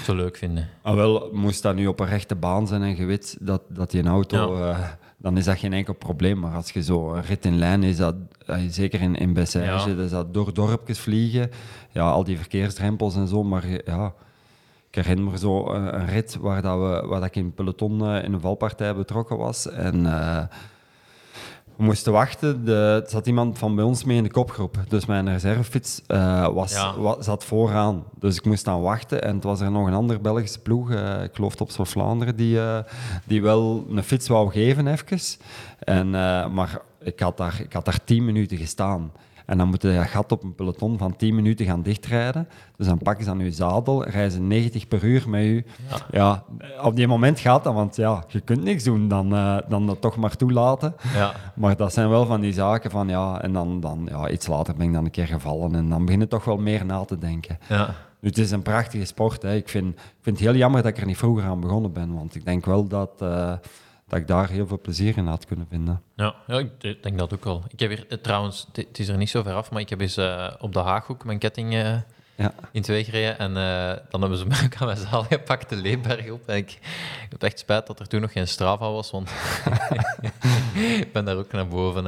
zo 0.04 0.16
leuk 0.16 0.38
vinden. 0.38 0.70
Ah, 0.82 0.96
wel, 0.96 1.30
moest 1.32 1.62
dat 1.62 1.76
nu 1.76 1.88
op 1.88 2.00
een 2.00 2.08
rechte 2.08 2.36
baan 2.36 2.68
zijn 2.68 2.82
en 2.82 2.96
je 2.96 3.06
weet 3.06 3.38
dat, 3.40 3.62
dat 3.68 3.92
die 3.92 4.00
een 4.02 4.08
auto... 4.08 4.64
eh, 4.70 4.80
dan 5.22 5.38
is 5.38 5.46
dat 5.46 5.58
geen 5.58 5.74
enkel 5.74 5.94
probleem. 5.94 6.40
Maar 6.40 6.56
als 6.56 6.72
je 6.72 6.84
zo 6.84 7.14
een 7.14 7.22
rit 7.22 7.46
in 7.46 7.58
lijn 7.58 7.84
is, 7.84 7.98
dat, 7.98 8.16
eh, 8.46 8.58
zeker 8.70 9.02
in, 9.02 9.16
in 9.16 9.34
Bessage, 9.34 9.90
Ja. 9.90 9.96
dus 9.96 10.12
dat 10.12 10.34
door 10.34 10.54
dorpjes 10.54 11.00
vliegen, 11.00 11.50
ja, 11.92 12.10
al 12.12 12.24
die 12.24 12.38
verkeersdrempels 12.38 13.16
en 13.16 13.28
zo. 13.28 13.44
Maar 13.44 13.64
ja, 13.86 14.14
ik 14.90 14.96
herinner 14.96 15.32
me 15.32 15.38
zo 15.38 15.68
een 15.74 16.06
rit 16.06 16.36
waar, 16.40 16.62
dat 16.62 16.78
we, 16.80 17.08
waar 17.08 17.20
dat 17.20 17.30
ik 17.30 17.36
in 17.36 17.54
peloton 17.54 18.06
eh, 18.06 18.24
in 18.24 18.34
een 18.34 18.40
valpartij 18.40 18.96
betrokken 18.96 19.38
was. 19.38 19.70
En 19.70 20.06
eh, 20.06 20.44
we 21.82 21.88
moesten 21.88 22.12
wachten. 22.12 22.66
De, 22.66 23.02
er 23.04 23.10
zat 23.10 23.28
iemand 23.28 23.58
van 23.58 23.76
bij 23.76 23.84
ons 23.84 24.04
mee 24.04 24.18
in 24.18 24.24
de 24.24 24.32
kopgroep. 24.32 24.78
Dus 24.88 25.06
mijn 25.06 25.30
reservefiets 25.32 26.02
eh, 26.08 26.48
was, 26.48 26.72
Ja. 26.72 27.16
zat 27.20 27.44
vooraan. 27.44 28.04
Dus 28.20 28.38
ik 28.38 28.46
moest 28.46 28.66
dan 28.66 28.82
wachten. 28.82 29.24
En 29.24 29.36
het 29.36 29.44
was 29.44 29.60
er 29.62 29.72
nog 29.72 29.88
een 29.88 29.94
andere 29.94 30.20
Belgische 30.20 30.60
ploeg, 30.60 30.92
eh, 30.92 31.24
ik 31.24 31.30
geloof 31.34 31.62
op 31.62 31.88
Vlaanderen, 31.88 32.36
die, 32.36 32.60
eh, 32.60 32.80
die 33.26 33.42
wel 33.42 33.86
een 33.90 34.04
fiets 34.04 34.28
wou 34.28 34.52
geven 34.52 34.88
even. 34.88 35.20
En, 35.80 36.10
maar 36.54 36.82
ik 37.04 37.20
had, 37.20 37.38
daar, 37.38 37.60
ik 37.64 37.74
had 37.74 37.86
daar 37.86 38.04
tien 38.04 38.26
minuten 38.26 38.58
gestaan. 38.58 39.12
En 39.52 39.58
dan 39.58 39.68
moet 39.68 39.82
je 39.82 39.96
dat 39.96 40.08
gat 40.08 40.32
op 40.32 40.44
een 40.44 40.56
peloton 40.56 40.98
van 40.98 41.16
10 41.16 41.36
minuten 41.36 41.66
gaan 41.66 41.82
dichtrijden. 41.82 42.48
Dus 42.76 42.88
dan 42.88 42.98
pakken 42.98 43.24
ze 43.24 43.30
aan 43.30 43.40
je 43.40 43.52
zadel, 43.52 44.04
rijden 44.04 44.32
ze 44.32 44.40
90 44.40 44.88
per 44.88 45.04
uur 45.04 45.30
met 45.30 45.44
u. 45.44 45.66
Ja. 46.12 46.44
op 46.82 46.96
die 46.96 47.08
moment 47.08 47.40
gaat 47.40 47.64
dat, 47.64 47.74
want 47.74 47.96
ja, 47.96 48.24
je 48.28 48.40
kunt 48.40 48.64
niks 48.64 48.84
doen 48.84 49.08
dan, 49.08 49.36
eh, 49.36 49.58
dan 49.68 49.88
dat 49.88 50.02
toch 50.02 50.18
maar 50.18 50.36
toelaten. 50.36 50.96
Ja. 51.14 51.34
Maar 51.56 51.76
dat 51.76 51.94
zijn 51.94 52.10
wel 52.10 52.26
van 52.26 52.42
die 52.42 52.54
zaken 52.54 52.92
van 52.92 53.08
ja, 53.08 53.42
en 53.42 53.54
dan, 53.54 53.80
dan 53.80 54.08
ja, 54.10 54.30
iets 54.30 54.48
later 54.48 54.76
ben 54.76 54.88
ik 54.88 54.94
dan 54.94 55.06
een 55.06 55.12
keer 55.12 55.28
gevallen 55.28 55.76
en 55.76 55.90
dan 55.90 56.06
begin 56.06 56.20
je 56.20 56.28
toch 56.28 56.46
wel 56.46 56.58
meer 56.58 56.86
na 56.86 57.06
te 57.06 57.18
denken. 57.18 57.58
Ja. 57.70 57.86
Nu, 58.20 58.30
het 58.30 58.38
is 58.38 58.52
een 58.52 58.62
prachtige 58.62 59.06
sport. 59.06 59.42
Hè. 59.42 59.56
Ik, 59.56 59.70
vind, 59.70 59.94
ik 59.96 60.02
vind 60.22 60.38
het 60.38 60.48
heel 60.48 60.56
jammer 60.56 60.82
dat 60.82 60.92
ik 60.92 60.98
er 60.98 61.06
niet 61.06 61.18
vroeger 61.18 61.44
aan 61.44 61.60
begonnen 61.60 61.94
ben, 61.94 62.14
want 62.14 62.36
ik 62.36 62.46
denk 62.46 62.66
wel 62.66 62.88
dat, 62.88 63.12
eh, 63.20 63.54
dat 64.12 64.20
ik 64.20 64.28
daar 64.28 64.50
heel 64.50 64.68
veel 64.68 64.80
plezier 64.82 65.18
in 65.18 65.26
had 65.28 65.46
kunnen 65.46 65.66
vinden. 65.70 66.02
Ja, 66.16 66.36
ja, 66.48 66.58
ik 66.80 67.04
denk 67.04 67.18
dat 67.18 67.34
ook 67.34 67.44
wel. 67.44 67.64
Ik 67.70 67.80
heb 67.80 67.90
hier, 67.90 68.06
eh, 68.10 68.18
trouwens, 68.18 68.68
het- 68.74 69.00
is 69.00 69.08
er 69.08 69.18
niet 69.18 69.30
zo 69.30 69.44
ver 69.44 69.54
af, 69.54 69.72
maar 69.72 69.82
ik 69.82 69.90
heb 69.90 70.02
eens 70.02 70.18
eh, 70.18 70.48
op 70.60 70.74
de 70.74 70.80
Haaghoek 70.80 71.24
mijn 71.26 71.40
ketting 71.40 71.74
eh, 71.74 71.96
Ja. 72.36 72.54
in 72.72 72.82
twee 72.82 73.04
gereden. 73.04 73.38
En 73.40 73.54
dan 74.10 74.22
hebben 74.22 74.38
ze 74.40 74.46
me 74.46 74.62
ook 74.66 74.76
aan 74.76 74.86
mijn 74.88 74.98
zaal 75.10 75.24
gepakt, 75.24 75.70
de 75.70 75.76
Leemberg 75.76 76.30
op. 76.30 76.48
En 76.48 76.56
ik, 76.56 76.72
ik 77.24 77.28
heb 77.30 77.44
echt 77.44 77.60
spijt 77.60 77.88
dat 77.88 78.00
er 78.00 78.08
toen 78.08 78.22
nog 78.22 78.32
geen 78.32 78.48
Strava 78.48 78.92
was, 78.92 79.12
want 79.12 79.30
ik 81.00 81.14
ben 81.14 81.26
daar 81.26 81.36
ook 81.38 81.52
naar 81.52 81.68
boven 81.68 82.06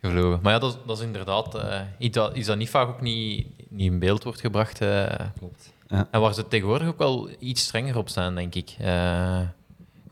gevlogen. 0.00 0.38
Maar 0.42 0.52
ja, 0.52 0.58
dat, 0.58 0.72
is- 0.72 0.78
dat 0.86 0.98
is 0.98 1.04
inderdaad 1.04 1.56
iets, 1.98 2.14
dat, 2.16 2.36
iets 2.36 2.46
dat 2.46 2.56
niet 2.56 2.70
vaak 2.70 2.88
ook 2.88 3.00
niet, 3.00 3.46
niet 3.68 3.90
in 3.92 3.98
beeld 3.98 4.24
wordt 4.24 4.40
gebracht. 4.40 4.78
Klopt. 5.38 5.72
Ja. 5.88 6.08
En 6.10 6.20
waar 6.20 6.34
ze 6.34 6.48
tegenwoordig 6.48 6.88
ook 6.88 6.98
wel 6.98 7.28
iets 7.38 7.62
strenger 7.62 7.96
op 7.96 8.08
zijn, 8.08 8.34
denk 8.34 8.54
ik. 8.54 8.76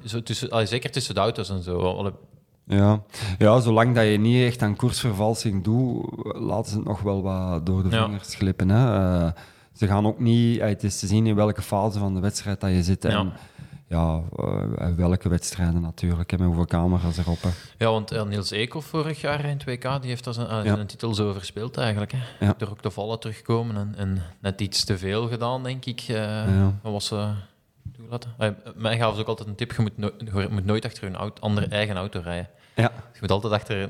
Zo 0.04 0.22
tussen, 0.22 0.50
allee, 0.50 0.66
zeker 0.66 0.90
tussen 0.90 1.14
de 1.14 1.20
auto's 1.20 1.50
en 1.50 1.62
zo. 1.62 1.78
Allee, 1.80 2.12
Ja. 2.64 3.02
ja, 3.38 3.60
zolang 3.60 3.94
dat 3.94 4.04
je 4.06 4.18
niet 4.18 4.44
echt 4.46 4.62
aan 4.62 4.76
koersvervalsing 4.76 5.64
doet, 5.64 6.04
laten 6.36 6.70
ze 6.70 6.76
het 6.76 6.86
nog 6.86 7.00
wel 7.00 7.22
wat 7.22 7.66
door 7.66 7.82
de 7.82 7.88
vingers 7.90 8.34
glippen. 8.34 8.68
Hè. 8.68 8.94
Eh, 9.26 9.32
ze 9.72 9.86
gaan 9.86 10.06
ook 10.06 10.18
niet, 10.20 10.58
eh, 10.58 10.68
het 10.68 10.82
is 10.84 10.98
te 10.98 11.06
zien 11.06 11.26
in 11.26 11.34
welke 11.34 11.62
fase 11.62 11.98
van 11.98 12.14
de 12.14 12.20
wedstrijd 12.20 12.60
dat 12.60 12.70
je 12.70 12.82
zit. 12.82 13.04
En 13.04 13.32
Ja. 13.88 14.22
eh, 14.36 14.88
welke 14.96 15.28
wedstrijden 15.28 15.80
natuurlijk, 15.80 16.32
en 16.32 16.38
met 16.38 16.46
hoeveel 16.46 16.66
camera's 16.66 17.16
erop. 17.18 17.42
Hè. 17.42 17.48
Ja, 17.78 17.90
want 17.90 18.26
Niels 18.28 18.50
Eekhoff 18.50 18.86
vorig 18.88 19.20
jaar 19.20 19.44
in 19.44 19.58
2K, 19.58 20.00
die 20.00 20.10
heeft 20.10 20.26
ah, 20.26 20.34
Ja. 20.64 20.74
zijn 20.74 20.86
titel 20.86 21.14
zo 21.14 21.32
verspeeld 21.32 21.76
eigenlijk. 21.76 22.12
Hè. 22.12 22.46
Ja. 22.46 22.54
Door 22.58 22.68
ook 22.70 22.80
te 22.80 22.90
vallen 22.90 23.20
terugkomen 23.20 23.76
en, 23.76 23.94
en 23.96 24.22
net 24.40 24.60
iets 24.60 24.84
te 24.84 24.98
veel 24.98 25.28
gedaan, 25.28 25.62
denk 25.62 25.84
ik. 25.84 26.00
eh 26.08 26.14
Ja. 26.16 26.74
Was 26.82 27.14
Eh, 28.38 28.48
mij 28.74 28.96
gaven 28.98 29.14
ze 29.14 29.20
ook 29.20 29.26
altijd 29.28 29.48
een 29.48 29.54
tip, 29.54 29.72
je 29.72 29.82
moet, 29.82 29.98
no- 29.98 30.10
je 30.42 30.48
moet 30.50 30.64
nooit 30.64 30.84
achter 30.84 31.04
een 31.04 31.16
auto, 31.16 31.42
andere 31.42 31.66
eigen 31.66 31.96
auto 31.96 32.20
rijden. 32.24 32.48
Ja. 32.74 32.92
Je 33.12 33.18
moet 33.20 33.30
altijd 33.30 33.52
achter 33.52 33.82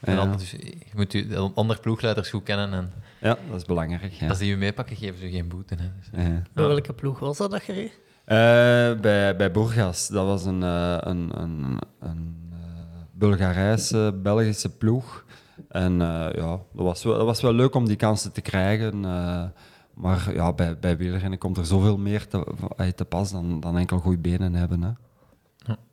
een 0.00 0.14
Ja. 0.14 0.16
ander, 0.18 0.38
dus 0.38 0.50
je 0.50 0.76
moet 0.94 1.12
je 1.12 1.50
andere 1.54 1.80
ploegleiders 1.80 2.30
goed 2.30 2.42
kennen 2.42 2.72
en 2.72 2.92
ja, 3.20 3.36
dat 3.50 3.56
is 3.60 3.64
belangrijk. 3.64 4.12
Ja. 4.12 4.28
als 4.28 4.38
die 4.38 4.48
je 4.48 4.56
meepakken, 4.56 4.96
geven 4.96 5.18
ze 5.18 5.26
je 5.26 5.32
geen 5.32 5.48
boete. 5.48 5.74
Hè. 5.74 5.84
Dus, 5.98 6.24
Ja. 6.24 6.42
Bij 6.52 6.66
welke 6.66 6.92
ploeg 6.92 7.18
was 7.18 7.36
dat 7.38 7.50
dat 7.50 7.64
je 7.64 7.72
reed? 7.72 7.98
Eh, 8.24 9.00
bij, 9.00 9.36
bij 9.36 9.50
Burgas, 9.50 10.08
dat 10.08 10.26
was 10.26 10.44
een, 10.44 10.62
eh, 10.62 10.96
een, 11.00 11.40
een, 11.40 11.78
een 12.00 12.36
eh, 12.52 12.58
Bulgarijse, 13.12 14.18
Belgische 14.22 14.70
ploeg. 14.76 15.24
En 15.68 15.92
eh, 16.02 16.08
ja, 16.34 16.48
dat 16.50 16.84
was, 16.84 17.04
wel, 17.04 17.16
dat 17.16 17.26
was 17.26 17.40
wel 17.40 17.52
leuk 17.52 17.74
om 17.74 17.86
die 17.86 17.96
kansen 17.96 18.32
te 18.32 18.40
krijgen. 18.40 19.04
Eh, 19.96 20.02
maar 20.02 20.34
ja, 20.34 20.52
bij, 20.52 20.78
bij 20.78 20.96
wielrennen 20.96 21.38
komt 21.38 21.56
er 21.56 21.66
zoveel 21.66 21.96
meer 21.98 22.28
te, 22.28 22.46
uit 22.76 22.96
te 22.96 23.04
pas 23.04 23.32
dan, 23.32 23.60
dan 23.60 23.78
enkel 23.78 23.98
goede 23.98 24.18
benen 24.18 24.54
hebben. 24.54 24.82
Hè. 24.82 24.90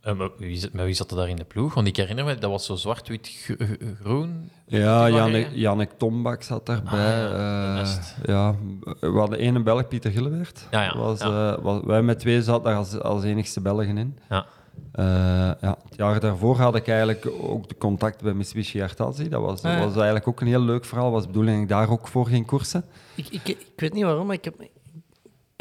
Ja. 0.03 0.13
Met 0.13 0.31
wie, 0.37 0.69
wie 0.71 0.93
zat 0.93 1.11
er 1.11 1.17
daar 1.17 1.29
in 1.29 1.35
de 1.35 1.43
ploeg? 1.43 1.73
Want 1.73 1.87
ik 1.87 1.95
herinner 1.95 2.25
me, 2.25 2.35
dat 2.35 2.49
was 2.51 2.65
zo 2.65 2.75
zwart-wit-groen. 2.75 4.49
Ja, 4.67 5.05
Die 5.05 5.15
Jannik, 5.15 5.43
waren- 5.43 5.59
Jannik 5.59 5.91
Tombak 5.97 6.41
zat 6.43 6.65
daarbij. 6.65 7.23
Ah, 7.25 7.31
ja, 7.31 7.71
Eh, 7.73 7.77
rest. 7.77 8.15
ja, 8.25 8.55
we 8.99 9.07
hadden 9.19 9.39
één 9.39 9.63
Belg, 9.63 9.87
Pieter 9.87 10.11
Gillewert. 10.11 10.67
Ja, 10.71 10.83
ja, 10.83 10.97
Was, 10.97 11.19
ja. 11.19 11.53
eh, 11.55 11.63
was, 11.63 11.81
wij 11.83 12.01
met 12.01 12.19
twee 12.19 12.43
zaten 12.43 12.63
daar 12.63 12.75
als, 12.75 12.99
als 12.99 13.23
enigste 13.23 13.61
Belgen 13.61 13.97
in. 13.97 14.17
Ja. 14.29 14.45
Eh, 14.91 15.05
ja, 15.61 15.77
het 15.89 15.95
jaar 15.95 16.19
daarvoor 16.19 16.57
had 16.57 16.75
ik 16.75 16.87
eigenlijk 16.87 17.27
ook 17.41 17.67
de 17.69 17.77
contact 17.77 18.21
bij 18.21 18.33
Mitsubishi 18.33 18.81
Artazi. 18.81 19.29
Dat 19.29 19.41
was, 19.41 19.61
Ah, 19.63 19.71
ja. 19.71 19.79
was 19.79 19.95
eigenlijk 19.95 20.27
ook 20.27 20.41
een 20.41 20.47
heel 20.47 20.61
leuk 20.61 20.85
verhaal. 20.85 21.11
was 21.11 21.21
de 21.21 21.27
bedoeling 21.27 21.55
dat 21.55 21.63
ik 21.63 21.69
daar 21.69 21.89
ook 21.89 22.07
voor 22.07 22.25
ging 22.27 22.45
koersen. 22.45 22.83
Ik, 23.15 23.27
ik, 23.29 23.47
ik 23.47 23.67
weet 23.75 23.93
niet 23.93 24.03
waarom, 24.03 24.25
maar 24.27 24.35
ik 24.35 24.43
heb, 24.45 24.55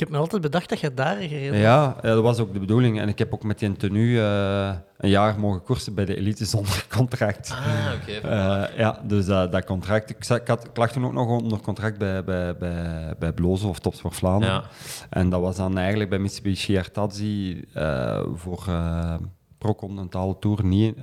ik 0.00 0.06
heb 0.06 0.14
me 0.14 0.22
altijd 0.22 0.42
bedacht 0.42 0.68
dat 0.68 0.80
je 0.80 0.94
daar 0.94 1.16
gereden. 1.16 1.58
Ja, 1.58 1.96
ja, 2.02 2.08
dat 2.14 2.22
was 2.22 2.38
ook 2.38 2.52
de 2.52 2.58
bedoeling. 2.58 3.00
En 3.00 3.08
ik 3.08 3.18
heb 3.18 3.34
ook 3.34 3.42
met 3.42 3.58
die 3.58 3.72
tenue 3.72 4.20
eh, 4.20 4.72
een 4.96 5.08
jaar 5.10 5.40
mogen 5.40 5.62
koersen 5.62 5.94
bij 5.94 6.04
de 6.04 6.16
elite 6.16 6.44
zonder 6.44 6.86
contract. 6.96 7.50
Ah, 7.50 7.92
oké. 8.00 8.12
Eh, 8.12 8.76
ja, 8.78 9.00
dus 9.04 9.26
dat 9.26 9.52
dat 9.52 9.64
contract. 9.64 10.10
Ik, 10.10 10.24
zat- 10.24 10.40
ik, 10.40 10.46
had, 10.48 10.64
ik 10.64 10.76
lag 10.76 10.92
toen 10.92 11.04
ook 11.04 11.12
nog 11.12 11.28
onder 11.28 11.60
contract 11.60 11.98
bij, 11.98 12.24
bij, 12.24 12.56
bij, 12.56 13.14
bij 13.18 13.32
Blozen 13.32 13.68
of 13.68 13.78
Topsport 13.78 14.14
Vlaanderen. 14.14 14.54
Ja. 14.54 14.64
En 15.10 15.30
dat 15.30 15.40
was 15.40 15.56
dan 15.56 15.78
eigenlijk 15.78 16.10
bij 16.10 16.18
Mitsubishi 16.18 16.78
Artazi 16.78 17.64
eh 17.74 18.22
voor 18.34 18.64
eh 18.68 19.14
pro-continentale 19.58 20.36
tour 20.38 20.64
niet, 20.64 20.94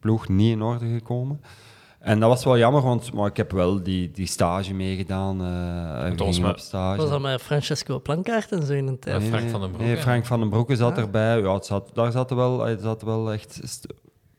ploeg 0.00 0.28
niet 0.28 0.52
in 0.52 0.62
orde 0.62 0.86
gekomen. 0.86 1.40
En 2.06 2.20
dat 2.20 2.28
was 2.28 2.44
wel 2.44 2.58
jammer, 2.58 2.82
want 2.82 3.12
maar 3.12 3.26
ik 3.26 3.36
heb 3.36 3.52
wel 3.52 3.82
die, 3.82 4.10
die 4.10 4.26
stage 4.26 4.74
meegedaan. 4.74 5.40
eh 5.44 6.18
was 6.26 6.38
op 6.38 6.58
stage. 6.58 7.00
Was 7.00 7.10
dat 7.10 7.20
met 7.20 7.42
Francesco 7.42 8.00
Plankaart 8.00 8.52
en 8.52 8.62
zo 8.66 8.72
in 8.72 8.86
een 8.86 8.98
tijd? 8.98 9.22
Frank 9.24 9.48
van 9.48 9.60
den 9.60 9.70
Broeke. 9.70 9.86
Nee, 9.92 9.96
Frank 9.96 10.26
van 10.26 10.40
den 10.40 10.48
Broeke 10.48 10.76
zat 10.76 10.92
Ah. 10.92 10.98
erbij. 10.98 11.38
Ja, 11.40 11.54
het 11.54 11.66
zat, 11.66 11.90
daar 11.94 12.12
zaten 12.12 12.36
wel, 12.36 12.68
er 12.68 12.78
zaten 12.80 13.06
wel 13.06 13.32
echt 13.32 13.60
st- 13.64 13.86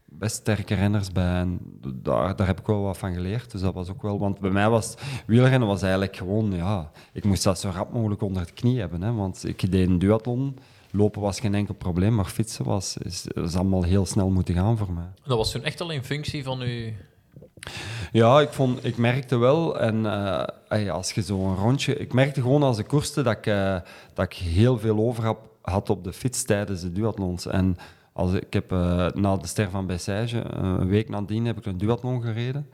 best 0.05 0.36
sterke 0.36 0.74
renners 0.75 1.12
bij. 1.12 1.36
En 1.39 1.59
daar, 1.95 2.36
daar 2.36 2.47
heb 2.47 2.59
ik 2.59 2.65
wel 2.67 2.81
wat 2.81 2.97
van 2.97 3.13
geleerd. 3.13 3.51
Dus 3.51 3.62
dat 3.62 3.74
was 3.74 3.89
ook 3.89 4.01
wel... 4.01 4.19
Want 4.19 4.39
bij 4.39 4.50
mij 4.51 4.69
was 4.69 4.95
wielrennen 5.25 5.67
was 5.67 5.81
eigenlijk 5.81 6.15
gewoon... 6.15 6.51
Ja, 6.51 6.91
ik 7.13 7.24
moest 7.24 7.43
dat 7.43 7.59
zo 7.59 7.69
rap 7.74 7.93
mogelijk 7.93 8.21
onder 8.21 8.45
de 8.45 8.51
knie 8.53 8.79
hebben. 8.79 9.01
Hè, 9.01 9.13
want 9.13 9.47
ik 9.47 9.71
deed 9.71 9.88
een 9.89 10.00
duathlon. 10.00 10.57
Lopen 10.91 11.21
was 11.21 11.39
geen 11.39 11.55
enkel 11.55 11.74
probleem, 11.74 12.15
maar 12.15 12.25
fietsen 12.25 12.65
was, 12.65 12.97
is, 12.97 13.27
is 13.27 13.55
allemaal 13.55 13.83
heel 13.83 14.05
snel 14.05 14.29
moeten 14.29 14.53
gaan 14.53 14.77
voor 14.77 14.93
mij. 14.93 15.07
Dat 15.25 15.38
was 15.38 15.51
toen 15.51 15.63
echt 15.63 15.81
al 15.81 15.89
in 15.89 16.03
functie 16.03 16.43
van 16.43 16.59
uw... 16.62 16.89
Ja, 18.12 18.39
ik, 18.39 18.50
vond, 18.50 18.86
ik 18.86 18.97
merkte 18.97 19.38
wel, 19.38 19.79
en 19.79 20.05
ey, 20.67 20.91
als 20.91 21.12
je 21.12 21.21
zo'n 21.21 21.55
rondje... 21.55 21.95
Ik 21.95 22.13
merkte 22.13 22.41
gewoon 22.41 22.63
als 22.63 22.77
ik 22.77 22.88
koerste 22.88 23.21
dat 23.21 23.38
ik, 23.38 23.45
eh, 23.45 23.77
dat 24.13 24.25
ik 24.25 24.33
heel 24.33 24.79
veel 24.79 24.97
over 24.97 25.24
had, 25.25 25.38
had 25.62 25.89
op 25.89 26.03
de 26.03 26.13
fiets 26.13 26.43
tijdens 26.43 26.81
de 26.81 26.91
duathlons. 26.91 27.45
En 27.45 27.77
als, 28.13 28.33
ik 28.33 28.53
heb 28.53 28.71
eh, 28.71 29.07
na 29.13 29.38
de 29.38 29.47
Ster 29.47 29.69
van 29.69 29.86
Bessage, 29.86 30.43
een 30.55 30.88
week 30.88 31.09
nadien, 31.09 31.45
heb 31.45 31.57
ik 31.57 31.65
een 31.65 31.77
duathlon 31.77 32.21
gereden. 32.21 32.69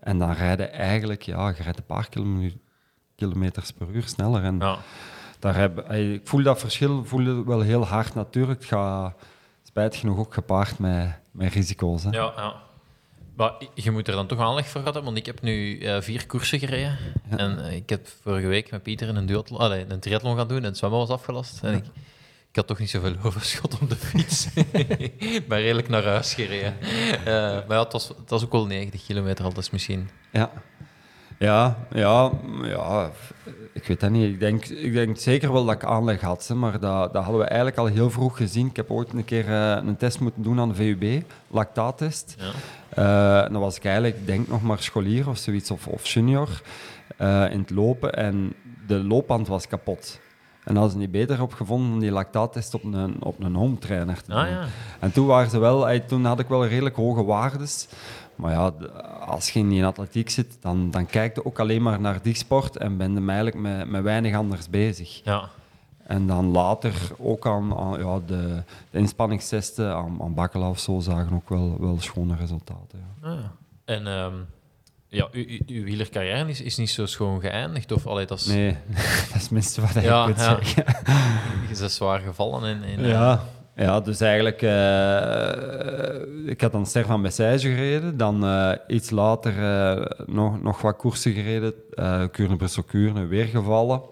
En 0.00 0.18
dan 0.18 0.32
rijden 0.32 0.72
eigenlijk, 0.72 1.22
ja, 1.22 1.48
je 1.48 1.62
rijdt 1.62 1.78
een 1.78 1.86
paar 1.86 2.08
kilometer, 2.08 2.58
kilometers 3.16 3.72
per 3.72 3.86
uur 3.92 4.06
sneller. 4.06 4.42
En 4.42 4.58
Ja. 4.58 4.76
daar 5.38 5.56
heb, 5.56 5.90
ik 5.90 6.28
voel 6.28 6.42
dat 6.42 6.58
verschil 6.58 7.04
voel 7.04 7.44
wel 7.44 7.60
heel 7.60 7.86
hard 7.86 8.14
natuurlijk. 8.14 8.60
Het 8.60 8.68
gaat 8.68 9.14
spijtig 9.62 10.00
genoeg 10.00 10.18
ook 10.18 10.34
gepaard 10.34 10.78
met, 10.78 11.18
met 11.30 11.52
risico's. 11.52 12.04
Hè. 12.04 12.10
Ja, 12.10 12.32
ja. 12.36 12.54
Maar 13.42 13.52
je 13.74 13.90
moet 13.90 14.08
er 14.08 14.14
dan 14.14 14.26
toch 14.26 14.40
aanleg 14.40 14.68
voor 14.68 14.82
hebben, 14.82 15.04
want 15.04 15.16
ik 15.16 15.26
heb 15.26 15.40
nu 15.40 15.78
eh, 15.78 16.00
vier 16.00 16.26
koersen 16.26 16.58
gereden. 16.58 16.98
En 17.28 17.64
eh, 17.64 17.76
ik 17.76 17.88
heb 17.88 18.08
vorige 18.22 18.46
week 18.46 18.70
met 18.70 18.82
Pieter 18.82 19.08
een, 19.08 19.26
duathlon, 19.26 19.58
allee, 19.58 19.84
een 19.88 20.00
triathlon 20.00 20.36
gaan 20.36 20.48
doen 20.48 20.56
en 20.56 20.64
het 20.64 20.76
zwemmen 20.76 20.98
was 20.98 21.08
afgelast. 21.08 21.62
En 21.62 21.74
ik, 21.74 21.84
ik 22.50 22.56
had 22.56 22.66
toch 22.66 22.78
niet 22.78 22.90
zoveel 22.90 23.14
overschot 23.26 23.80
op 23.80 23.88
de 23.88 23.96
fiets. 23.96 24.48
ik 25.36 25.48
ben 25.48 25.60
redelijk 25.60 25.88
naar 25.88 26.04
huis 26.04 26.34
gereden. 26.34 26.80
Eh, 26.80 27.24
maar 27.24 27.64
ja, 27.68 27.82
het 27.82 27.92
was, 27.92 28.08
het 28.08 28.30
was 28.30 28.44
ook 28.44 28.52
wel 28.52 28.66
90 28.66 29.04
kilometer 29.04 29.44
al, 29.44 29.52
dus 29.52 29.70
misschien... 29.70 30.10
Ja. 30.32 30.52
Ja, 31.38 31.86
ja, 31.92 32.30
ja, 32.62 33.12
ik 33.72 33.86
weet 33.86 34.00
dat 34.00 34.10
niet. 34.10 34.32
Ik 34.32 34.40
denk, 34.40 34.66
ik 34.66 34.92
denk 34.92 35.16
zeker 35.16 35.52
wel 35.52 35.64
dat 35.64 35.74
ik 35.74 35.84
aanleg 35.84 36.20
had, 36.20 36.46
hè, 36.48 36.54
maar 36.54 36.80
dat, 36.80 37.12
dat 37.12 37.22
hadden 37.22 37.40
we 37.40 37.46
eigenlijk 37.46 37.78
al 37.78 37.86
heel 37.86 38.10
vroeg 38.10 38.36
gezien. 38.36 38.66
Ik 38.66 38.76
heb 38.76 38.90
ooit 38.90 39.12
een 39.12 39.24
keer 39.24 39.48
eh, 39.48 39.86
een 39.86 39.96
test 39.96 40.20
moeten 40.20 40.42
doen 40.42 40.60
aan 40.60 40.68
de 40.68 40.74
VUB, 40.74 41.22
lactaattest. 41.48 42.36
Ja. 42.38 42.52
Eh, 42.88 43.44
en 43.44 43.52
dan 43.52 43.60
was 43.60 43.76
ik 43.76 43.84
eigenlijk, 43.84 44.26
denk 44.26 44.48
nog 44.48 44.62
maar 44.62 44.78
scholier 44.78 45.28
of 45.28 45.38
zoiets, 45.38 45.70
of, 45.70 45.86
of 45.86 46.06
junior, 46.06 46.62
eh, 47.16 47.52
in 47.52 47.58
het 47.58 47.70
lopen. 47.70 48.14
En 48.14 48.52
de 48.86 49.04
loopband 49.04 49.48
was 49.48 49.68
kapot. 49.68 50.20
En 50.64 50.74
hadden 50.74 50.92
ze 50.92 50.98
niet 50.98 51.10
beter 51.10 51.42
op 51.42 51.52
gevonden 51.52 51.92
om 51.92 52.00
die 52.00 52.10
lactaattest 52.10 52.74
op 52.74 52.84
een, 52.84 53.16
op 53.22 53.42
een 53.42 53.54
home 53.54 53.78
trainer 53.78 54.22
te 54.22 54.30
doen. 54.30 54.38
Ah 54.38 54.48
ja. 54.48 54.64
En 54.98 55.12
toen, 55.12 55.26
waren 55.26 55.50
ze 55.50 55.58
wel, 55.58 56.00
toen 56.06 56.24
had 56.24 56.38
ik 56.38 56.48
wel 56.48 56.66
redelijk 56.66 56.96
hoge 56.96 57.24
waardes. 57.24 57.88
Maar 58.36 58.52
ja, 58.52 58.72
als 59.26 59.50
je 59.50 59.58
in 59.58 59.84
atletiek 59.84 60.30
zit, 60.30 60.56
dan, 60.60 60.90
dan 60.90 61.06
kijk 61.06 61.34
je 61.34 61.44
ook 61.44 61.60
alleen 61.60 61.82
maar 61.82 62.00
naar 62.00 62.22
die 62.22 62.36
sport 62.36 62.76
en 62.76 62.96
ben 62.96 63.12
je 63.12 63.26
eigenlijk 63.26 63.56
met, 63.56 63.88
met 63.88 64.02
weinig 64.02 64.34
anders 64.36 64.70
bezig. 64.70 65.20
Ja. 65.24 65.48
En 66.06 66.26
dan 66.26 66.46
later 66.46 66.94
ook 67.18 67.46
aan, 67.46 67.76
aan 67.76 67.98
ja, 67.98 68.20
de, 68.26 68.62
de 68.90 68.98
inspanningstesten, 68.98 69.94
aan, 69.94 70.22
aan 70.22 70.34
Bakkela 70.34 70.68
of 70.68 70.78
zo, 70.78 71.00
zagen 71.00 71.34
ook 71.34 71.48
wel, 71.48 71.76
wel 71.80 72.00
schone 72.00 72.36
resultaten. 72.36 73.04
Ja. 73.22 73.28
Ah, 73.28 73.38
ja. 73.38 73.52
En 73.84 74.06
ehm, 74.06 74.34
ja, 75.08 75.28
uw, 75.32 75.44
uw, 75.48 75.58
uw 75.66 75.84
wielercarrière 75.84 76.48
is, 76.48 76.60
is 76.60 76.76
niet 76.76 76.90
zo 76.90 77.06
schoon 77.06 77.40
geëindigd? 77.40 77.92
Of, 77.92 78.06
allee, 78.06 78.26
dat 78.26 78.38
is, 78.38 78.46
Nee, 78.46 78.76
dat 79.28 79.34
is 79.34 79.42
het 79.42 79.50
minste 79.50 79.80
wat 79.80 79.96
ik 79.96 80.02
Ja, 80.02 80.24
kunt 80.24 80.38
ja. 80.38 80.44
zeggen. 80.44 80.84
Je 81.68 81.76
bent 81.78 81.92
zwaar 81.92 82.20
gevallen 82.20 82.76
in... 82.76 82.82
in 82.82 83.04
eh, 83.04 83.10
Ja, 83.10 83.44
ja 83.74 84.00
dus 84.00 84.20
eigenlijk, 84.20 84.62
eh, 84.62 86.50
ik 86.50 86.60
had 86.60 86.72
dan 86.72 86.86
Ster 86.86 87.06
van 87.06 87.22
Bessage 87.22 87.68
gereden, 87.68 88.16
dan 88.16 88.44
eh, 88.44 88.72
iets 88.86 89.10
later 89.10 89.58
eh, 89.58 90.24
nog, 90.26 90.62
nog 90.62 90.80
wat 90.80 90.96
koersen 90.96 91.32
gereden, 91.32 91.74
Kuurne-Brussel-Kuurne, 92.30 93.26
weer 93.26 93.46
gevallen. 93.46 94.02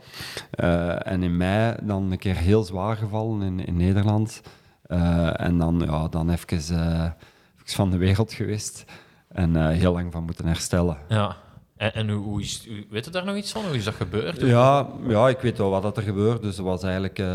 En 1.02 1.22
in 1.22 1.36
mei 1.36 1.74
dan 1.82 2.12
een 2.12 2.18
keer 2.18 2.36
heel 2.36 2.62
zwaar 2.62 2.96
gevallen 2.96 3.42
in, 3.42 3.66
in 3.66 3.76
Nederland. 3.76 4.42
En 5.32 5.58
dan, 5.58 5.82
ja, 5.86 6.08
dan 6.08 6.30
even, 6.30 7.16
van 7.64 7.90
de 7.90 7.96
wereld 7.96 8.32
geweest 8.32 8.84
en 9.28 9.70
heel 9.70 9.92
lang 9.92 10.12
van 10.12 10.24
moeten 10.24 10.46
herstellen. 10.46 10.96
Ja. 11.08 11.36
En, 11.80 11.94
en 11.94 12.10
hoe, 12.10 12.22
hoe 12.24 12.40
is, 12.40 12.68
weet 12.90 13.04
je 13.04 13.10
daar 13.10 13.24
nog 13.24 13.36
iets 13.36 13.52
van? 13.52 13.62
Hoe 13.64 13.76
is 13.76 13.84
dat 13.84 13.94
gebeurd? 13.94 14.40
Ja, 14.40 14.88
ja, 15.08 15.28
ik 15.28 15.38
weet 15.40 15.58
wel 15.58 15.70
wat 15.70 15.82
dat 15.82 15.96
er 15.96 16.02
gebeurt. 16.02 16.42
Dus 16.42 16.56
dat 16.56 16.64
was 16.64 16.82
eigenlijk 16.82 17.18
eh, 17.18 17.26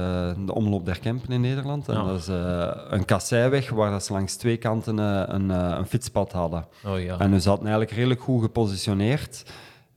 de 0.46 0.54
omloop 0.54 0.86
der 0.86 1.00
Kempen 1.00 1.32
in 1.34 1.42
Nederland. 1.42 1.90
En 1.90 1.96
Ja. 1.96 2.04
dat 2.04 2.20
is 2.20 2.28
eh, 2.28 2.68
een 2.90 3.06
kasseiweg 3.06 3.70
waar 3.70 3.92
dat 3.92 4.06
ze 4.06 4.14
langs 4.14 4.36
twee 4.36 4.58
kanten 4.58 5.00
eh, 5.00 5.24
een, 5.26 5.50
een 5.50 5.86
fietspad 5.86 6.32
hadden. 6.32 6.66
Oh 6.86 7.00
ja. 7.00 7.20
En 7.20 7.42
ze 7.42 7.48
hadden 7.50 7.68
eigenlijk 7.68 7.96
redelijk 7.98 8.22
goed 8.22 8.42
gepositioneerd. 8.42 9.44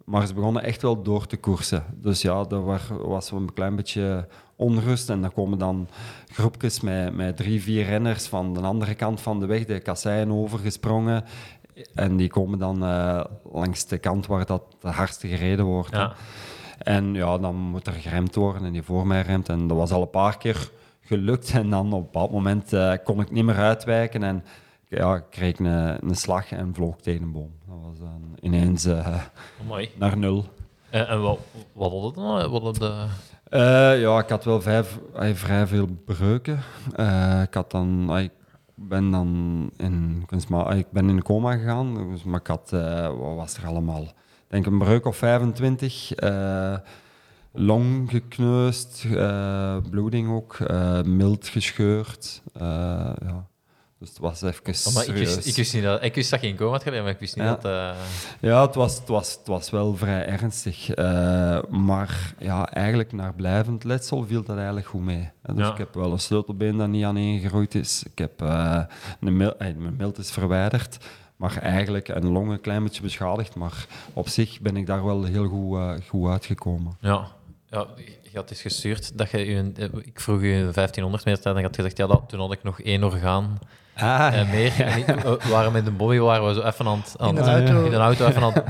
Maar 0.05 0.27
ze 0.27 0.35
begonnen 0.35 0.63
echt 0.63 0.83
wel 0.83 1.03
door 1.03 1.27
te 1.27 1.37
koersen. 1.37 1.85
Dus 1.95 2.23
ja, 2.23 2.45
er 2.51 2.65
wa- 2.65 2.79
was 3.07 3.31
een 3.31 3.53
klein 3.55 3.77
beetje 3.77 4.27
onrust. 4.57 5.11
En 5.11 5.21
dan 5.21 5.33
komen 5.33 5.59
dan 5.59 5.89
groepjes 6.33 6.81
met, 6.81 7.15
met 7.17 7.37
drie, 7.37 7.63
vier 7.63 7.85
renners 7.85 8.27
van 8.27 8.55
de 8.55 8.61
andere 8.61 8.95
kant 8.95 9.21
van 9.21 9.41
de 9.41 9.47
weg, 9.47 9.65
de 9.65 9.81
kasseien 9.81 10.33
overgesprongen. 10.33 11.25
En 11.95 12.17
die 12.17 12.29
komen 12.29 12.59
dan 12.59 12.85
eh, 12.85 13.25
langs 13.53 13.87
de 13.87 13.99
kant 13.99 14.27
waar 14.27 14.47
dat 14.47 14.63
het 14.81 14.95
hardste 14.95 15.29
gereden 15.29 15.65
wordt. 15.65 15.95
Ja. 15.95 16.13
En 16.79 17.15
ja, 17.15 17.39
dan 17.39 17.55
moet 17.55 17.87
er 17.87 17.93
geremd 17.93 18.35
worden 18.35 18.65
en 18.65 18.73
die 18.73 18.83
voor 18.83 19.07
mij 19.07 19.23
remt. 19.23 19.49
En 19.49 19.67
dat 19.67 19.77
was 19.77 19.91
al 19.91 20.03
een 20.03 20.11
paar 20.11 20.39
keer 20.39 20.71
gelukt. 21.01 21.51
En 21.51 21.71
dan 21.71 21.87
op 21.87 21.93
een 21.93 22.03
bepaald 22.03 22.31
moment 22.31 22.73
eh, 22.73 22.93
kon 23.05 23.21
ik 23.21 23.31
niet 23.31 23.45
meer 23.45 23.57
uitwijken. 23.57 24.23
En 24.23 24.45
ja, 24.89 25.15
ik 25.15 25.25
kreeg 25.31 25.59
een, 25.59 25.67
een 26.09 26.17
slag 26.17 26.53
en 26.53 26.75
vloog 26.75 26.97
tegen 27.01 27.23
een 27.23 27.33
boom. 27.33 27.53
Dat 27.67 27.77
was 27.83 27.99
dan 27.99 28.37
ineens 28.41 28.85
eh, 28.85 29.23
naar 29.95 30.17
nul. 30.17 30.45
En, 30.91 31.09
en 31.09 31.23
wat, 31.23 31.39
wat 31.73 31.91
had 31.91 32.03
het 32.03 32.15
dan? 32.15 32.51
Wat 32.51 32.63
had 32.63 32.77
de... 32.77 33.07
Ja, 34.01 34.19
ik 34.19 34.29
had 34.29 34.45
wel 34.45 34.61
vijf, 34.61 34.99
vrij 35.15 35.67
veel 35.67 35.87
breuken. 36.05 36.59
Ik 37.43 37.55
had 37.55 37.71
dan... 37.71 38.19
ik 38.19 38.33
ben 38.79 39.11
dan 39.11 39.71
in, 39.77 40.25
eh, 40.51 40.79
ik 40.79 40.91
ben 40.91 41.09
in 41.09 41.23
coma 41.23 41.53
gegaan, 41.57 41.95
dus, 42.11 42.25
maar 42.25 42.41
ik 42.41 42.47
had... 42.47 42.73
eh, 42.73 43.07
wat 43.07 43.35
was 43.37 43.57
er 43.57 43.67
allemaal? 43.67 44.03
Ik 44.03 44.15
denk 44.49 44.67
een 44.67 44.79
breuk 44.79 45.05
of 45.07 45.17
25. 45.17 46.15
eh, 46.15 46.77
long 47.53 48.11
gekneusd, 48.11 49.05
eh, 49.15 49.77
bloeding 49.91 50.31
ook, 50.31 50.55
eh, 50.55 51.03
mild 51.03 51.49
gescheurd. 51.49 52.43
ja. 52.59 53.47
Dus 53.99 54.09
het 54.09 54.19
was 54.19 54.43
even 54.43 54.75
Oh, 54.87 54.95
maar 54.95 55.07
ik, 55.09 55.15
wist, 55.15 55.47
ik, 55.47 55.55
wist 55.57 55.75
niet 55.75 55.83
dat, 55.83 56.03
ik 56.05 56.15
wist 56.15 56.31
dat 56.31 56.41
je 56.41 56.47
in 56.49 56.57
coma 56.57 56.71
had 56.71 56.83
gereden, 56.83 57.05
maar 57.05 57.13
ik 57.13 57.19
wist 57.19 57.37
niet 57.37 57.45
Ja. 57.45 57.51
dat... 57.55 57.65
eh, 57.65 57.91
Ja, 58.41 58.67
het 58.67 58.75
was, 58.75 58.95
het 58.99 59.09
was, 59.09 59.33
het 59.33 59.47
was 59.47 59.71
wel 59.71 59.97
vrij 59.97 60.27
ernstig. 60.27 60.91
Eh, 60.91 61.59
maar 61.69 62.35
ja, 62.39 62.71
eigenlijk 62.73 63.13
naar 63.13 63.35
blijvend 63.35 63.85
letsel 63.85 64.25
viel 64.27 64.43
dat 64.43 64.57
eigenlijk 64.57 64.87
goed 64.87 65.03
mee. 65.03 65.31
Dus 65.43 65.57
Ja. 65.67 65.73
ik 65.73 65.79
heb 65.79 65.95
wel 65.95 66.13
een 66.13 66.19
sleutelbeen 66.21 66.77
dat 66.77 66.89
niet 66.89 67.05
aan 67.05 67.17
gegroeid 67.41 67.75
is. 67.75 68.03
Ik 68.11 68.19
heb 68.19 68.43
eh, 68.43 68.81
een 69.21 69.37
mil, 69.37 69.55
mijn 69.59 69.97
milt 69.97 70.19
is 70.19 70.31
verwijderd. 70.31 70.99
Maar 71.37 71.57
eigenlijk 71.57 72.09
een 72.09 72.29
long 72.29 72.51
een 72.51 72.61
klein 72.61 72.83
beetje 72.83 73.03
beschadigd. 73.03 73.55
Maar 73.55 73.87
op 74.13 74.29
zich 74.29 74.61
ben 74.61 74.77
ik 74.77 74.87
daar 74.87 75.05
wel 75.05 75.25
heel 75.25 75.47
goed, 75.49 75.79
goed 76.09 76.31
uitgekomen. 76.31 76.97
Ja. 77.01 77.27
ja, 77.71 77.87
je 78.23 78.31
had 78.37 78.51
eens 78.51 78.61
gestuurd 78.63 79.19
dat 79.19 79.31
je... 79.31 79.73
ik 80.05 80.21
vroeg 80.21 80.41
je 80.43 80.69
1500 80.73 81.25
meter 81.25 81.43
tijd 81.43 81.55
en 81.55 81.61
je 81.61 81.67
had 81.67 81.77
gezegd, 81.77 81.97
ja, 81.97 82.07
dat, 82.07 82.23
toen 82.29 82.41
had 82.41 82.53
ik 82.53 82.63
nog 82.63 82.81
één 82.81 83.05
orgaan 83.05 83.59
Ah, 84.01 84.41
eh, 84.41 84.51
meer. 84.51 84.81
En 84.81 84.99
ik- 84.99 85.07
we 85.45 85.49
waren 85.51 85.73
met 85.73 85.85
de 85.85 85.91
Bobby 85.91 86.19
waren 86.19 86.47
we 86.47 86.55
zo 86.55 86.61
even 86.63 86.87
aan 86.87 86.99
het... 86.99 87.15
aan 87.19 87.29
In 87.29 87.35
de 87.35 87.41
auto. 87.41 87.85
In 87.85 87.91
de 87.91 87.97
auto 87.97 88.27
even 88.27 88.43
aan 88.43 88.53
het... 88.53 88.65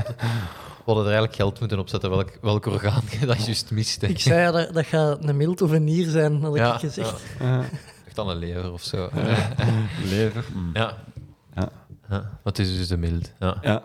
We 0.85 0.95
hadden 0.95 1.03
er 1.13 1.19
eigenlijk 1.19 1.35
geld 1.35 1.59
moeten 1.59 1.79
opzetten 1.79 2.09
welk, 2.09 2.37
welk 2.41 2.65
orgaan 2.65 3.01
je 3.19 3.25
dat 3.31 3.45
juist 3.45 3.71
miste. 3.71 4.07
Ik 4.07 4.19
zei 4.19 4.39
ja, 4.41 4.51
dat, 4.51 4.73
dat 4.73 4.85
gaat 4.85 5.23
een 5.23 5.37
mild 5.37 5.61
of 5.61 5.71
een 5.71 5.83
nier 5.83 6.09
zijn, 6.09 6.41
had 6.41 6.55
ik 6.55 6.61
ja, 6.61 6.77
gezegd. 6.77 7.21
ja. 7.39 7.61
Echt 8.05 8.15
dan 8.15 8.29
een 8.29 8.37
lever 8.37 8.71
of 8.71 8.81
zo. 8.83 9.09
lever. 10.03 10.45
mm. 10.53 10.69
Ja. 10.73 10.97
Ja. 11.55 11.69
ja. 12.09 12.29
Wat 12.43 12.59
is 12.59 12.77
dus 12.77 12.87
de 12.87 12.97
mild. 12.97 13.31
Ja. 13.39 13.57
Ja, 13.61 13.83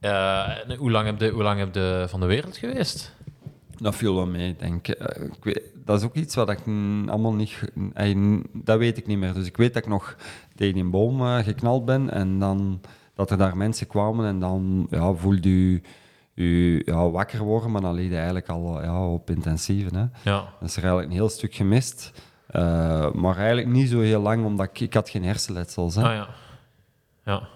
Eh, 0.00 0.70
en 0.70 0.76
hoe 0.76 0.90
lang 0.90 1.06
heb 1.06 1.20
je 1.20 1.30
hoe 1.30 1.42
lang 1.42 1.58
heb 1.58 1.74
je 1.74 2.04
van 2.08 2.20
de 2.20 2.26
wereld 2.26 2.56
geweest? 2.56 3.12
dat 3.80 3.96
viel 3.96 4.14
wel 4.14 4.26
mee, 4.26 4.56
denk 4.58 4.88
ik. 4.88 4.94
Eh, 4.94 5.22
ik 5.24 5.44
weet, 5.44 5.60
dat 5.84 5.98
is 5.98 6.04
ook 6.06 6.14
iets 6.14 6.34
wat 6.34 6.50
ik 6.50 6.66
mm, 6.66 7.08
allemaal 7.08 7.32
niet... 7.34 7.58
dat 8.52 8.78
weet 8.78 8.96
ik 8.98 9.06
niet 9.06 9.18
meer. 9.18 9.34
Dus 9.34 9.46
ik 9.46 9.56
weet 9.56 9.74
dat 9.74 9.82
ik 9.82 9.88
nog 9.88 10.16
tegen 10.58 10.80
een 10.80 10.90
boom 10.90 11.20
eh, 11.20 11.38
geknald 11.38 11.84
ben 11.84 12.10
en 12.10 12.38
dan 12.38 12.80
dat 13.14 13.30
er 13.30 13.38
daar 13.38 13.56
mensen 13.56 13.86
kwamen 13.86 14.26
en 14.26 14.40
dan 14.40 14.86
ja, 14.90 15.12
voelde 15.12 15.48
u, 15.48 15.82
u 16.34 16.82
ja, 16.84 17.10
wakker 17.10 17.42
worden, 17.42 17.70
maar 17.70 17.80
dan 17.80 17.94
leed 17.94 18.08
je 18.08 18.16
eigenlijk 18.16 18.48
al 18.48 18.82
ja, 18.82 19.08
op 19.08 19.30
intensieve. 19.30 19.96
Hè. 19.96 20.30
Ja. 20.30 20.52
Dat 20.60 20.68
is 20.68 20.76
er 20.76 20.82
eigenlijk 20.82 21.10
een 21.10 21.16
heel 21.18 21.28
stuk 21.28 21.54
gemist. 21.54 22.12
Eh, 22.46 23.12
maar 23.12 23.36
eigenlijk 23.36 23.68
niet 23.68 23.88
zo 23.88 24.00
heel 24.00 24.20
lang, 24.20 24.44
omdat 24.44 24.66
ik, 24.66 24.80
ik 24.80 24.94
had 24.94 25.08
geen 25.08 25.24
hersenletsels. 25.24 25.94
Hè. 25.94 26.02
Ah 26.02 26.14
ja. 26.14 26.28
Ja. 27.24 27.48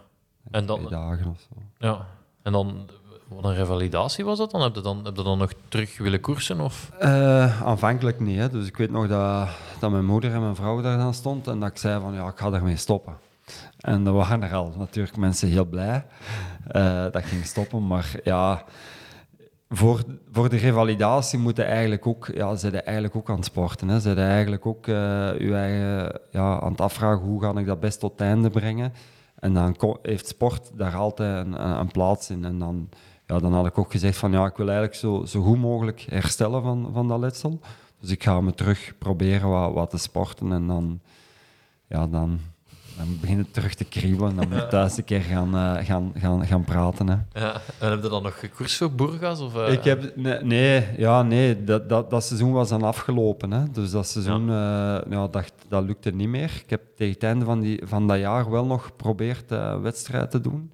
En 0.50 0.66
dan, 0.66 0.86
dagen 0.88 1.30
of 1.30 1.40
zo. 1.40 1.62
ja. 1.78 2.06
En 2.42 2.52
dan, 2.52 2.88
wat 3.34 3.44
een 3.44 3.54
revalidatie 3.54 4.24
was 4.24 4.38
dat 4.38 4.50
dan? 4.50 4.62
Heb 4.62 4.74
je 4.74 4.80
dan, 4.80 5.04
heb 5.04 5.16
je 5.16 5.22
dan 5.22 5.38
nog 5.38 5.52
terug 5.68 5.98
willen 5.98 6.20
koersen? 6.20 6.60
Of? 6.60 6.90
Eh, 6.98 7.62
aanvankelijk 7.62 8.20
niet. 8.20 8.38
Hè. 8.38 8.50
Dus 8.50 8.66
ik 8.66 8.76
weet 8.76 8.90
nog 8.90 9.08
dat, 9.08 9.48
dat 9.80 9.90
mijn 9.90 10.04
moeder 10.04 10.32
en 10.32 10.40
mijn 10.40 10.56
vrouw 10.56 10.80
daar 10.80 10.98
dan 10.98 11.14
stond 11.14 11.46
en 11.46 11.60
dat 11.60 11.70
ik 11.70 11.76
zei 11.76 12.00
van 12.00 12.14
ja, 12.14 12.26
ik 12.26 12.38
ga 12.38 12.52
ermee 12.52 12.76
stoppen. 12.76 13.16
En 13.80 14.06
er 14.06 14.12
waren 14.12 14.42
er 14.42 14.54
al 14.54 14.72
natuurlijk 14.78 15.16
mensen 15.16 15.48
heel 15.48 15.64
blij 15.64 16.04
uh, 16.76 17.04
dat 17.10 17.24
ging 17.24 17.44
stoppen. 17.44 17.86
Maar 17.86 18.14
ja, 18.24 18.64
voor, 19.68 20.02
voor 20.32 20.48
de 20.48 20.56
revalidatie 20.56 21.38
moeten 21.38 21.66
eigenlijk 21.66 22.06
ook, 22.06 22.30
ja, 22.34 22.56
ze 22.56 22.70
eigenlijk 22.70 23.16
ook 23.16 23.30
aan 23.30 23.36
het 23.36 23.44
sporten. 23.44 23.88
Hè. 23.88 24.00
Ze 24.00 24.14
eigenlijk 24.14 24.66
ook 24.66 24.86
uh, 24.86 25.52
eigen, 25.54 26.20
ja, 26.30 26.60
aan 26.60 26.70
het 26.70 26.80
afvragen 26.80 27.26
hoe 27.26 27.42
ga 27.42 27.58
ik 27.58 27.66
dat 27.66 27.80
best 27.80 28.00
tot 28.00 28.20
einde 28.20 28.50
brengen. 28.50 28.92
En 29.38 29.54
dan 29.54 29.76
heeft 30.02 30.26
sport 30.26 30.70
daar 30.74 30.94
altijd 30.94 31.46
een, 31.46 31.78
een, 31.78 31.90
plaats 31.90 32.30
in. 32.30 32.44
En 32.44 32.58
dan, 32.58 32.88
ja, 33.32 33.38
dan 33.38 33.52
had 33.52 33.66
ik 33.66 33.78
ook 33.78 33.92
gezegd 33.92 34.16
van 34.16 34.32
ja, 34.32 34.46
ik 34.46 34.56
wil 34.56 34.66
eigenlijk 34.66 34.98
zo, 34.98 35.24
zo 35.24 35.42
goed 35.42 35.58
mogelijk 35.58 36.06
herstellen 36.08 36.62
van, 36.62 36.90
van 36.92 37.08
dat 37.08 37.18
letsel. 37.18 37.60
Dus 38.00 38.10
ik 38.10 38.22
ga 38.22 38.40
me 38.40 38.54
terug 38.54 38.92
proberen 38.98 39.48
wat, 39.48 39.72
wat 39.72 39.90
te 39.90 39.98
sporten 39.98 40.52
en 40.52 40.66
dan, 40.66 41.00
ja, 41.88 42.06
dan, 42.06 42.40
dan 42.96 43.18
begint 43.20 43.38
het 43.38 43.54
terug 43.54 43.74
te 43.74 43.84
kriebelen. 43.84 44.36
Dan 44.36 44.48
moet 44.48 44.58
je 44.58 44.66
thuis 44.76 44.96
een 44.96 45.04
keer 45.04 45.20
gaan, 45.20 45.54
uh, 45.54 45.84
gaan, 45.84 46.12
gaan, 46.16 46.46
gaan 46.46 46.64
praten. 46.64 47.08
Hè. 47.08 47.16
Ja, 47.40 47.60
en 47.78 47.90
heb 47.90 48.02
je 48.02 48.08
dan 48.08 48.22
nog 48.22 48.38
gekoerst 48.38 48.76
voor 48.76 48.92
Burgas? 48.92 49.40
Of, 49.40 49.56
uh... 49.56 49.72
Ik 49.72 49.84
heb, 49.84 50.16
nee, 50.16 50.42
nee, 50.42 50.86
ja, 50.96 51.22
nee 51.22 51.64
dat, 51.64 51.88
dat, 51.88 52.10
dat 52.10 52.24
seizoen 52.24 52.52
was 52.52 52.68
dan 52.68 52.82
afgelopen. 52.82 53.50
Hè. 53.50 53.70
Dus 53.70 53.90
dat 53.90 54.06
seizoen 54.06 54.46
ja. 54.46 55.04
Uh, 55.04 55.12
ja, 55.12 55.26
dat, 55.28 55.52
dat 55.68 55.84
lukte 55.84 56.10
niet 56.10 56.28
meer. 56.28 56.60
Ik 56.64 56.70
heb 56.70 56.82
tegen 56.96 57.14
het 57.14 57.22
einde 57.22 57.44
van, 57.44 57.60
die, 57.60 57.82
van 57.84 58.08
dat 58.08 58.18
jaar 58.18 58.50
wel 58.50 58.66
nog 58.66 58.84
geprobeerd 58.84 59.50
wedstrijd 59.82 60.30
te 60.30 60.40
doen. 60.40 60.72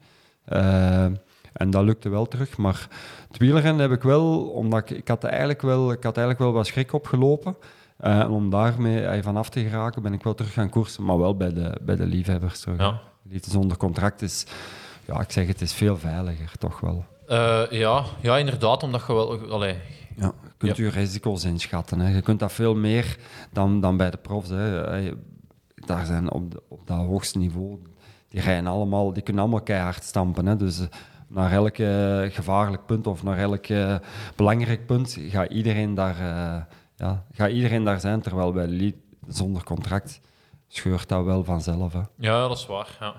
En 1.58 1.70
dat 1.70 1.84
lukte 1.84 2.08
wel 2.08 2.26
terug. 2.26 2.56
Maar 2.56 2.88
het 3.28 3.36
wielrennen 3.36 3.80
heb 3.80 3.92
ik 3.98 4.02
wel, 4.02 4.40
omdat 4.40 4.78
ik, 4.78 4.90
ik, 4.90 5.08
had 5.08 5.24
eigenlijk 5.24 5.62
wel, 5.62 5.92
ik 5.92 6.02
had 6.02 6.16
eigenlijk 6.16 6.38
wel 6.38 6.52
wat 6.52 6.66
schrik 6.66 6.92
opgelopen. 6.92 7.56
Uh, 8.04 8.18
en 8.18 8.28
om 8.28 8.50
daarmee 8.50 9.16
uh, 9.16 9.22
van 9.22 9.36
af 9.36 9.48
te 9.48 9.60
geraken, 9.60 10.02
ben 10.02 10.12
ik 10.12 10.22
wel 10.22 10.34
terug 10.34 10.52
gaan 10.52 10.68
koersen, 10.68 11.04
maar 11.04 11.18
wel 11.18 11.36
bij 11.36 11.52
de, 11.52 11.78
bij 11.82 11.96
de 11.96 12.06
liefhebbers 12.06 12.60
terug. 12.60 12.78
Ja. 12.78 13.00
Zonder 13.40 13.76
contract 13.76 14.22
is, 14.22 14.46
ja, 15.04 15.20
ik 15.20 15.30
zeg 15.30 15.46
het 15.46 15.60
is 15.60 15.72
veel 15.72 15.96
veiliger, 15.96 16.52
toch 16.58 16.80
wel. 16.80 17.04
Uh, 17.28 17.62
ja, 17.70 18.04
ja, 18.20 18.36
inderdaad, 18.36 18.82
omdat 18.82 19.04
je 19.06 19.12
wel... 19.12 19.50
Allee. 19.50 19.76
Ja, 20.16 20.32
je 20.42 20.50
kunt 20.56 20.76
ja. 20.76 20.84
je 20.84 20.90
risico's 20.90 21.44
inschatten. 21.44 22.00
Hè. 22.00 22.14
Je 22.14 22.22
kunt 22.22 22.40
dat 22.40 22.52
veel 22.52 22.74
meer 22.74 23.16
dan, 23.52 23.80
dan 23.80 23.96
bij 23.96 24.10
de 24.10 24.16
profs. 24.16 24.48
Hè. 24.48 24.82
Daar 25.74 26.06
zijn 26.06 26.32
op, 26.32 26.50
de, 26.50 26.62
op 26.68 26.86
dat 26.86 26.98
hoogste 26.98 27.38
niveau, 27.38 27.78
die, 28.28 28.40
rijden 28.40 28.66
allemaal, 28.66 29.12
die 29.12 29.22
kunnen 29.22 29.42
allemaal 29.42 29.62
keihard 29.62 30.04
stampen. 30.04 30.46
Hè. 30.46 30.56
Dus 30.56 30.80
naar 31.28 31.52
elk 31.52 31.76
gevaarlijk 32.32 32.86
punt 32.86 33.06
of 33.06 33.22
naar 33.22 33.38
elk 33.38 33.66
belangrijk 34.36 34.86
punt 34.86 35.18
gaat 35.28 35.50
iedereen 35.50 35.94
daar 35.94 36.16
ja, 36.96 37.24
gaat 37.32 37.50
iedereen 37.50 37.84
daar 37.84 38.00
zijn, 38.00 38.20
terwijl 38.20 38.52
bij 38.52 38.66
Lied 38.66 38.96
zonder 39.26 39.64
contract 39.64 40.20
scheurt 40.68 41.08
dat 41.08 41.24
wel 41.24 41.44
vanzelf. 41.44 41.92
Hè. 41.92 42.02
Ja, 42.16 42.48
dat 42.48 42.58
is 42.58 42.66
waar. 42.66 42.96
Ja. 43.00 43.14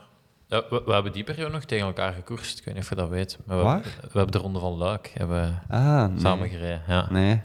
Ja, 0.48 0.64
we, 0.70 0.82
we, 0.86 0.94
hebben 0.94 1.12
die 1.12 1.24
periode 1.24 1.52
nog 1.52 1.64
tegen 1.64 1.86
elkaar 1.86 2.14
gekoerst. 2.14 2.60
Ik 2.60 2.66
weet 2.66 2.74
niet 2.74 2.84
of 2.84 2.90
je 2.90 2.96
dat 2.96 3.10
weet. 3.10 3.40
Maar 3.46 3.58
we, 3.58 3.64
waar? 3.64 3.82
We, 3.82 4.18
hebben 4.18 4.32
de 4.32 4.38
Ronde 4.38 4.60
van 4.60 4.78
Luik 4.78 5.12
hebben 5.14 5.62
ah, 5.70 6.08
nee. 6.08 6.20
samen 6.20 6.50
gereden. 6.50 6.82
Ja. 6.88 7.08
Nee. 7.10 7.42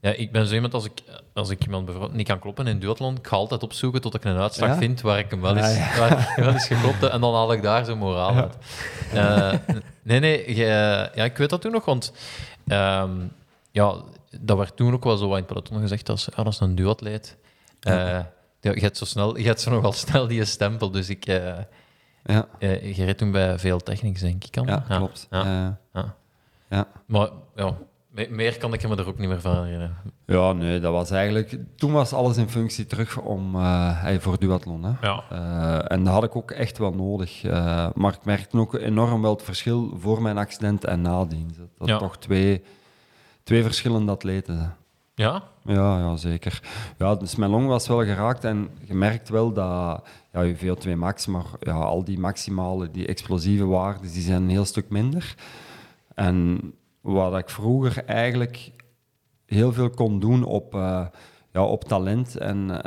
Ja, 0.00 0.10
ik 0.10 0.32
ben 0.32 0.46
zo 0.46 0.54
iemand, 0.54 0.74
als 0.74 0.84
ik, 0.84 1.02
als 1.34 1.50
ik 1.50 1.64
iemand 1.64 1.84
bijvoorbeeld 1.84 2.14
niet 2.14 2.26
kan 2.26 2.38
kloppen 2.38 2.66
in 2.66 2.78
duathlon, 2.78 3.16
ik 3.16 3.26
ga 3.26 3.36
altijd 3.36 3.62
opzoeken 3.62 4.00
tot 4.00 4.14
ik 4.14 4.24
een 4.24 4.36
uitslag 4.36 4.68
ja? 4.68 4.76
vind 4.76 5.00
waar 5.00 5.18
ik 5.18 5.30
hem 5.30 5.40
wel 5.40 5.56
eens, 5.56 5.76
ja, 5.76 5.94
ja. 5.94 5.98
Waar 5.98 6.18
ik 6.18 6.44
wel 6.44 6.52
eens 6.52 6.66
geklopt 6.66 7.00
heb. 7.00 7.10
En 7.10 7.20
dan 7.20 7.34
haal 7.34 7.52
ik 7.52 7.62
daar 7.62 7.84
zo'n 7.84 7.98
moraal 7.98 8.34
uit. 8.34 8.56
Uh, 9.14 9.52
nee, 10.02 10.20
nee, 10.20 10.56
ja, 10.56 11.24
ik 11.24 11.36
weet 11.36 11.50
dat 11.50 11.60
toen 11.60 11.72
nog, 11.72 11.84
want... 11.84 12.12
Um, 12.66 13.32
ja, 13.70 13.94
dat 14.40 14.56
werd 14.56 14.76
toen 14.76 14.92
ook 14.92 15.04
wel 15.04 15.16
zo 15.16 15.28
in 15.28 15.34
het 15.34 15.46
peloton 15.46 15.80
gezegd 15.80 16.08
als, 16.08 16.28
ja, 16.36 16.42
dat 16.42 16.52
is 16.52 16.60
een 16.60 16.74
duatleet. 16.74 17.36
Ja. 17.80 18.28
Uh, 18.60 18.74
je 18.74 18.80
hebt 18.80 18.96
zo 18.96 19.04
snel, 19.04 19.38
je 19.38 19.46
hebt 19.46 19.60
zo 19.60 19.70
nogal 19.70 19.92
snel 19.92 20.26
die 20.26 20.44
stempel, 20.44 20.90
dus 20.90 21.08
ik... 21.08 21.28
Uh, 21.28 21.58
ja. 22.24 22.46
Je 22.58 23.04
reed 23.04 23.18
toen 23.18 23.30
bij 23.30 23.58
veel 23.58 23.78
technics, 23.78 24.20
denk 24.20 24.44
ik. 24.44 24.56
Al. 24.56 24.66
Ja, 24.66 24.84
klopt. 24.88 25.26
Ja. 25.30 25.78
ja. 25.92 26.14
ja. 26.68 26.86
Maar 27.06 27.28
ja, 27.56 27.76
meer 28.28 28.58
kan 28.58 28.72
ik 28.72 28.88
me 28.88 28.96
er 28.96 29.08
ook 29.08 29.18
niet 29.18 29.28
meer 29.28 29.40
van 29.40 29.64
herinneren. 29.64 29.96
Ja, 30.26 30.52
nee, 30.52 30.80
dat 30.80 30.92
was 30.92 31.10
eigenlijk... 31.10 31.56
Toen 31.76 31.92
was 31.92 32.12
alles 32.12 32.36
in 32.36 32.48
functie 32.48 32.86
terug 32.86 33.20
om, 33.20 33.56
uh, 33.56 34.18
voor 34.18 34.38
duathlon. 34.38 34.84
Hè. 34.84 34.92
Ja. 35.00 35.24
Uh, 35.32 35.92
en 35.92 36.04
dat 36.04 36.12
had 36.12 36.24
ik 36.24 36.36
ook 36.36 36.50
echt 36.50 36.78
wel 36.78 36.92
nodig. 36.92 37.44
Uh, 37.44 37.88
maar 37.94 38.12
ik 38.12 38.24
merkte 38.24 38.58
ook 38.58 38.74
enorm 38.74 39.22
wel 39.22 39.32
het 39.32 39.42
verschil 39.42 39.96
voor 39.98 40.22
mijn 40.22 40.38
accident 40.38 40.84
en 40.84 41.00
nadien. 41.00 41.54
Dat 41.78 41.88
ja. 41.88 41.98
toch 41.98 42.18
twee 42.18 42.62
twee 43.44 43.62
verschillende 43.62 44.12
atleten. 44.12 44.76
Ja? 45.14 45.42
Ja, 45.64 45.98
ja 45.98 46.16
zeker. 46.16 46.62
Ja, 46.98 47.14
dus 47.14 47.36
mijn 47.36 47.50
long 47.50 47.66
was 47.66 47.88
wel 47.88 48.04
geraakt 48.04 48.44
en 48.44 48.70
je 48.84 48.94
merkt 48.94 49.28
wel 49.28 49.52
dat 49.52 50.02
ja, 50.32 50.40
je 50.40 50.56
VO2 50.56 50.96
max, 50.96 51.26
maar 51.26 51.44
ja, 51.60 51.72
al 51.72 52.04
die 52.04 52.18
maximale, 52.18 52.90
die 52.90 53.06
explosieve 53.06 53.66
waarden, 53.66 54.12
die 54.12 54.22
zijn 54.22 54.42
een 54.42 54.48
heel 54.48 54.64
stuk 54.64 54.88
minder. 54.88 55.34
En 56.14 56.60
wat 57.12 57.38
ik 57.38 57.50
vroeger 57.50 58.04
eigenlijk 58.04 58.70
heel 59.46 59.72
veel 59.72 59.90
kon 59.90 60.20
doen 60.20 60.44
op, 60.44 60.74
uh, 60.74 61.06
ja, 61.52 61.64
op 61.64 61.84
talent 61.84 62.36
en 62.36 62.68
uh, 62.68 62.78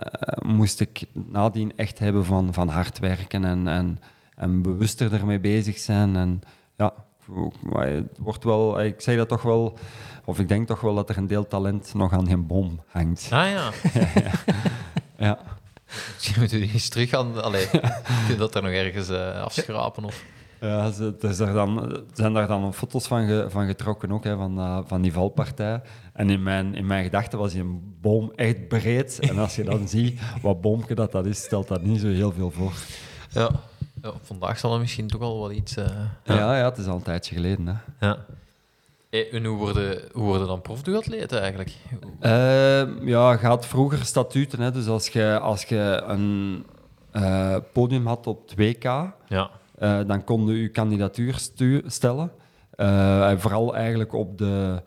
moest 0.54 0.80
ik 0.80 1.06
nadien 1.14 1.74
echt 1.76 2.00
hebben 2.00 2.26
van, 2.26 2.54
van 2.54 2.68
hard 2.68 3.00
werken 3.00 3.46
en, 3.46 3.68
en, 3.68 4.00
en 4.36 4.62
bewuster 4.62 5.14
ermee 5.14 5.40
bezig 5.40 5.78
zijn. 5.78 6.16
En 6.16 6.42
ja, 6.76 6.94
het 7.72 8.18
wordt 8.18 8.44
wel, 8.44 8.82
ik 8.82 9.02
zeg 9.02 9.16
dat 9.16 9.30
toch 9.30 9.42
wel 9.42 9.78
of 10.26 10.40
ik 10.40 10.48
denk 10.48 10.68
toch 10.68 10.82
wel 10.82 10.96
dat 10.96 11.10
er 11.10 11.18
een 11.18 11.28
deel 11.28 11.48
talent 11.48 11.94
nog 11.94 12.14
aan 12.14 12.28
geen 12.28 12.48
boom 12.48 12.82
hangt. 12.88 13.28
Ah 13.32 13.50
ja. 13.50 13.72
ja. 15.28 15.40
Misschien 16.14 16.40
moeten 16.40 16.60
we 16.60 16.66
die 16.66 16.74
eens 16.74 16.90
terug 16.90 17.10
gaan. 17.10 17.44
Allee, 17.44 17.68
dat 18.38 18.56
er 18.56 18.62
nog 18.62 18.72
ergens 18.72 19.10
uh, 19.10 19.42
afschrapen 19.42 20.04
of. 20.04 20.24
Ja, 20.62 20.92
er, 21.20 21.54
dan, 21.54 22.04
zijn 22.14 22.34
daar 22.34 22.48
dan 22.48 22.74
foto's 22.74 23.08
van, 23.08 23.28
ge, 23.28 23.46
van 23.50 23.68
getrokken 23.68 24.12
ook, 24.12 24.24
hè, 24.24 24.36
van, 24.36 24.60
uh, 24.60 24.80
van 24.86 25.02
die 25.02 25.14
valpartij. 25.14 25.82
En 26.14 26.30
in 26.30 26.44
mijn, 26.44 26.76
in 26.76 26.86
mijn 26.86 27.04
gedachten 27.04 27.40
was 27.40 27.52
die 27.52 27.62
een 27.62 27.96
boom 28.02 28.32
echt 28.36 28.68
breed. 28.68 29.20
En 29.20 29.38
als 29.38 29.56
je 29.56 29.64
dan 29.64 29.88
ziet 29.98 30.22
wat 30.42 30.62
boomke 30.62 30.96
dat, 30.96 31.12
dat 31.12 31.26
is, 31.26 31.44
stelt 31.44 31.68
dat 31.68 31.82
niet 31.82 32.00
zo 32.00 32.08
heel 32.08 32.32
veel 32.32 32.52
voor. 32.52 32.74
Ja, 33.30 33.50
ja 34.02 34.12
vandaag 34.22 34.60
zal 34.60 34.74
er 34.74 34.80
misschien 34.80 35.08
toch 35.08 35.22
al 35.22 35.40
wel 35.40 35.52
iets... 35.52 35.78
Uh, 35.78 35.86
ja. 36.24 36.58
ja, 36.58 36.66
het 36.66 36.78
is 36.78 36.88
al 36.88 36.96
een 36.96 37.02
tijdje 37.02 37.36
geleden. 37.36 37.68
Hè. 37.68 38.08
Ja. 38.08 38.18
Eh, 39.10 39.34
en 39.34 39.46
hoe 39.46 39.58
worden, 39.58 40.02
hoe 40.12 40.24
worden 40.24 40.48
dan 40.48 40.62
profduatleten 40.62 41.42
eigenlijk? 41.42 41.72
Uh, 42.22 43.08
ja, 43.08 43.32
je 43.32 43.48
had 43.48 43.66
vroeger 43.66 44.06
statuten. 44.06 44.60
Hè, 44.60 44.72
dus 44.72 44.88
als 44.88 45.08
je, 45.08 45.40
als 45.40 45.64
je 45.64 46.04
een 46.08 46.66
uh, 47.16 47.56
podium 47.74 48.08
had 48.08 48.28
op 48.28 48.52
2K, 48.52 48.82
ja. 49.28 49.50
Uh, 49.78 50.00
dan 50.08 50.24
kon 50.24 50.48
je 50.48 50.70
kandidatuur 50.70 51.50
stellen. 51.86 52.32
vooral 53.38 53.76
eigenlijk 53.76 54.14
op 54.14 54.38
de... 54.38 54.82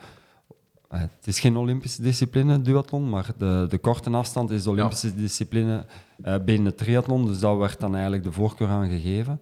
het 0.88 1.26
is 1.26 1.40
geen 1.40 1.57
Olympische 1.57 2.03
discipline, 2.03 2.61
duathlon, 2.61 3.09
maar 3.09 3.26
de, 3.37 3.66
de 3.68 3.79
korte 3.79 4.11
afstand 4.11 4.50
is 4.50 4.62
de 4.62 4.70
Olympische 4.70 5.07
ja. 5.07 5.14
discipline 5.14 5.85
binnen 6.44 6.64
de 6.64 6.74
triathlon. 6.74 7.26
Dus 7.26 7.40
daar 7.40 7.59
werd 7.59 7.81
dan 7.81 7.92
eigenlijk 7.92 8.24
de 8.24 8.33
voorkeur 8.33 8.68
aan 8.68 8.88
gegeven. 8.88 9.40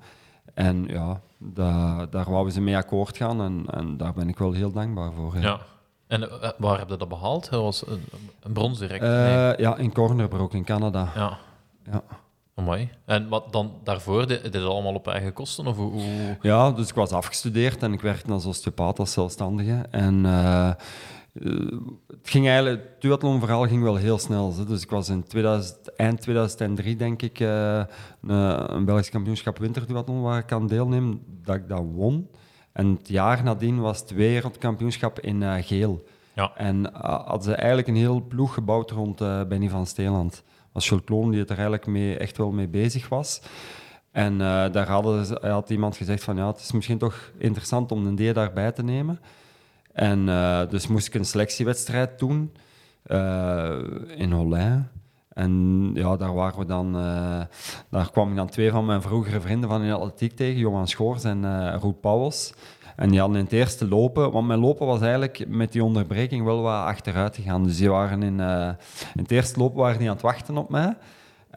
En 0.54 0.84
ja, 0.86 1.20
daar, 1.38 2.10
daar 2.10 2.30
wouden 2.30 2.52
ze 2.52 2.60
mee 2.60 2.76
akkoord 2.76 3.16
gaan 3.16 3.40
en, 3.42 3.64
en 3.70 3.96
daar 3.96 4.12
ben 4.12 4.28
ik 4.28 4.38
wel 4.38 4.52
heel 4.52 4.72
dankbaar 4.72 5.12
voor. 5.12 5.34
Ja. 5.34 5.40
ja. 5.40 5.60
En 6.06 6.28
waar 6.58 6.78
heb 6.78 6.88
je 6.88 6.96
dat 6.96 7.08
behaald? 7.08 7.50
Dat 7.50 7.62
was 7.62 7.86
een, 7.86 8.04
een 8.42 8.52
brons 8.52 8.78
direct? 8.78 9.02
Nee. 9.02 9.60
Ja, 9.60 9.76
in 9.76 9.92
Cornerbrook 9.92 10.54
in 10.54 10.64
Canada. 10.64 11.12
Ja. 11.14 11.38
ja. 11.90 12.02
Mooi. 12.64 12.90
En 13.04 13.28
wat 13.28 13.52
dan 13.52 13.72
daarvoor, 13.84 14.26
dat 14.26 14.54
allemaal 14.54 14.94
op 14.94 15.08
eigen 15.08 15.32
kosten? 15.32 15.66
Of 15.66 15.76
hoe, 15.76 15.90
hoe... 15.90 16.36
Ja, 16.42 16.70
dus 16.70 16.88
ik 16.88 16.94
was 16.94 17.10
afgestudeerd 17.10 17.82
en 17.82 17.92
ik 17.92 18.00
werkte 18.00 18.32
als 18.32 18.46
osteopaat, 18.46 18.98
als 18.98 19.12
zelfstandige. 19.12 19.86
En 19.90 20.24
uh, 20.24 20.70
uh, 21.32 21.78
het 22.06 22.28
ging 22.28 22.46
eigenlijk, 22.46 22.82
het 22.82 23.00
duathlon-verhaal 23.00 23.66
ging 23.66 23.82
wel 23.82 23.96
heel 23.96 24.18
snel. 24.18 24.54
Hè. 24.56 24.64
Dus 24.64 24.82
ik 24.82 24.90
was 24.90 25.08
in 25.08 25.24
2000, 25.24 25.94
eind 25.96 26.20
2003, 26.20 26.96
denk 26.96 27.22
ik, 27.22 27.40
uh, 27.40 27.82
een, 28.22 28.74
een 28.74 28.84
Belgisch 28.84 29.10
kampioenschap 29.10 29.58
winterduathlon 29.58 30.22
waar 30.22 30.38
ik 30.38 30.52
aan 30.52 30.66
deelneem, 30.66 31.22
dat 31.44 31.56
ik 31.56 31.68
dat 31.68 31.84
won. 31.94 32.30
En 32.72 32.86
het 32.86 33.08
jaar 33.08 33.42
nadien 33.42 33.80
was 33.80 34.00
het 34.00 34.10
wereldkampioenschap 34.10 35.20
in 35.20 35.40
uh, 35.40 35.54
Geel. 35.60 36.04
Ja. 36.34 36.52
En 36.56 36.90
hadden 36.94 37.42
ze 37.42 37.54
eigenlijk 37.54 37.88
een 37.88 37.96
heel 37.96 38.20
ploeg 38.28 38.54
gebouwd 38.54 38.90
rond 38.90 39.18
Benny 39.48 39.68
van 39.68 39.86
Steeland. 39.86 40.44
Was 40.86 41.30
die 41.30 41.38
het 41.38 41.50
er 41.50 41.56
eigenlijk 41.56 41.86
mee, 41.86 42.18
echt 42.18 42.36
wel 42.36 42.50
mee 42.50 42.68
bezig 42.68 43.08
was. 43.08 43.40
En 44.10 44.38
daar 44.38 44.88
hadden 44.88 45.50
had 45.50 45.70
iemand 45.70 45.96
gezegd 45.96 46.24
van 46.24 46.36
ja, 46.36 46.46
het 46.46 46.60
is 46.60 46.72
misschien 46.72 46.98
toch 46.98 47.32
interessant 47.38 47.92
om 47.92 48.06
een 48.06 48.32
D 48.32 48.34
daarbij 48.34 48.72
te 48.72 48.82
nemen. 48.82 49.20
En 49.92 50.26
uh, 50.26 50.60
dus 50.68 50.86
moest 50.86 51.06
ik 51.06 51.14
een 51.14 51.24
selectiewedstrijd 51.24 52.18
doen 52.18 52.52
uh, 53.06 53.78
in 54.16 54.32
Hollijn. 54.32 54.90
En 55.32 55.90
ja, 55.94 56.16
daar 56.16 56.34
waren 56.34 56.58
we 56.58 56.64
dan, 56.64 56.92
daar 57.90 58.10
kwamen 58.10 58.36
dan 58.36 58.48
twee 58.48 58.70
van 58.70 58.86
mijn 58.86 59.02
vroegere 59.02 59.40
vrienden 59.40 59.68
van 59.68 59.82
in 59.82 59.88
de 59.88 59.94
atletiek 59.94 60.36
tegen, 60.36 60.58
Johan 60.58 60.88
Schoors 60.88 61.24
en 61.24 61.72
Roet 61.78 62.00
Pauwels. 62.00 62.54
En 62.98 63.10
die 63.10 63.18
hadden 63.20 63.38
in 63.38 63.44
het 63.44 63.52
eerste 63.52 63.88
lopen, 63.88 64.32
want 64.32 64.46
mijn 64.46 64.60
lopen 64.60 64.86
was 64.86 65.00
eigenlijk 65.00 65.44
met 65.48 65.72
die 65.72 65.84
onderbreking 65.84 66.44
wel 66.44 66.62
wat 66.62 66.84
achteruit 66.84 67.36
gegaan. 67.36 67.64
Dus 67.64 67.76
die 67.76 67.90
waren 67.90 68.22
in, 68.22 68.40
in 69.14 69.22
het 69.22 69.30
eerste 69.30 69.58
lopen 69.58 69.78
waren 69.78 69.98
die 69.98 70.08
aan 70.08 70.14
het 70.14 70.22
wachten 70.22 70.56
op 70.56 70.70
mij. 70.70 70.96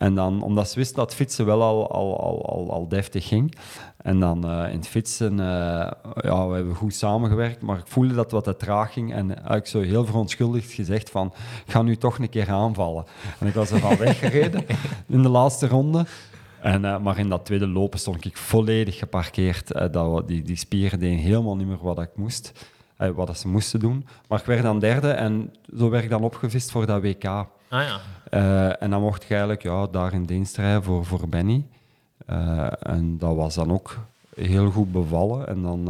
En 0.02 0.16
dan, 0.16 0.42
omdat 0.42 0.70
ze 0.70 0.80
wisten 0.80 0.96
dat 0.96 1.16
fietsen 1.16 1.46
wel 1.46 1.62
al, 1.62 1.92
al, 1.92 2.20
al, 2.20 2.46
al, 2.46 2.72
al 2.72 2.88
deftig 2.88 3.28
ging. 3.28 3.56
En 3.98 4.20
dan 4.20 4.46
eh, 4.46 4.72
in 4.72 4.78
het 4.78 4.88
fietsen, 4.88 5.40
eh, 5.40 5.92
ja, 6.16 6.48
we 6.48 6.56
hebben 6.56 6.76
goed 6.76 6.94
samengewerkt, 6.94 7.62
maar 7.62 7.78
ik 7.78 7.88
voelde 7.88 8.14
dat 8.14 8.32
wat 8.32 8.44
te 8.44 8.56
traag 8.56 8.94
ging. 8.94 9.14
En 9.14 9.44
ik 9.56 9.66
zo 9.66 9.82
heel 9.82 10.06
verontschuldigd 10.06 10.72
gezegd 10.72 11.10
van, 11.10 11.34
ik 11.66 11.72
ga 11.72 11.82
nu 11.82 11.96
toch 11.96 12.20
een 12.20 12.30
keer 12.30 12.50
aanvallen. 12.50 13.06
En 13.40 13.48
ik 13.48 13.54
was 13.54 13.72
er 13.72 13.80
van 13.80 13.98
weggereden 13.98 14.66
in 15.08 15.22
de 15.22 15.30
laatste 15.30 15.68
ronde. 15.68 16.06
En, 16.62 16.86
eh, 16.86 17.00
maar 17.00 17.18
in 17.18 17.30
dat 17.30 17.46
tweede 17.46 17.68
lopen 17.68 18.00
stond 18.00 18.26
ik 18.26 18.38
volledig 18.38 18.98
geparkeerd. 18.98 19.72
Eh, 19.72 19.92
dat, 19.92 20.28
die, 20.28 20.42
die 20.42 20.56
spieren 20.56 21.00
deden 21.00 21.18
helemaal 21.18 21.56
niet 21.56 21.68
meer 21.68 21.82
wat 21.82 22.00
ik 22.02 22.10
moest. 22.16 22.68
eh, 22.98 23.10
wat 23.10 23.28
dat 23.28 23.38
ze 23.38 23.48
moesten 23.48 23.80
doen. 23.80 24.06
Maar 24.28 24.40
ik 24.40 24.46
werd 24.46 24.64
dan 24.64 24.80
derde 24.80 25.12
en 25.12 25.54
zo 25.78 25.90
werd 25.90 26.04
ik 26.04 26.10
dan 26.10 26.24
opgevist 26.24 26.72
voor 26.72 26.86
dat 26.86 27.02
WK. 27.02 27.26
Ah 27.26 27.48
ja. 27.70 28.00
En 28.78 28.90
dan 28.90 29.02
mocht 29.02 29.24
ik 29.24 29.30
eigenlijk 29.30 29.64
ja, 29.64 29.88
daar 29.88 30.14
in 30.14 30.24
dienst 30.24 30.58
rijden 30.58 30.84
voor, 30.84 31.06
voor 31.06 31.30
Benny. 31.30 31.66
En 32.80 33.18
dat 33.18 33.36
was 33.36 33.56
dan 33.56 33.72
ook 33.72 33.98
heel 34.36 34.72
goed 34.72 34.92
bevallen. 34.92 35.48
En 35.48 35.62
dan, 35.62 35.86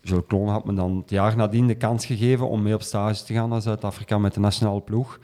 Jules 0.00 0.24
Kloon 0.26 0.48
had 0.48 0.64
me 0.64 0.74
dan 0.74 0.96
het 0.96 1.10
jaar 1.10 1.36
nadien 1.36 1.66
de 1.66 1.74
kans 1.74 2.06
gegeven 2.06 2.48
om 2.48 2.62
mee 2.62 2.74
op 2.74 2.82
stage 2.82 3.24
te 3.24 3.32
gaan 3.32 3.48
naar 3.48 3.60
Zuid-Afrika 3.60 4.18
met 4.18 4.34
de 4.34 4.40
nationale 4.40 4.80
ploeg. 4.80 5.18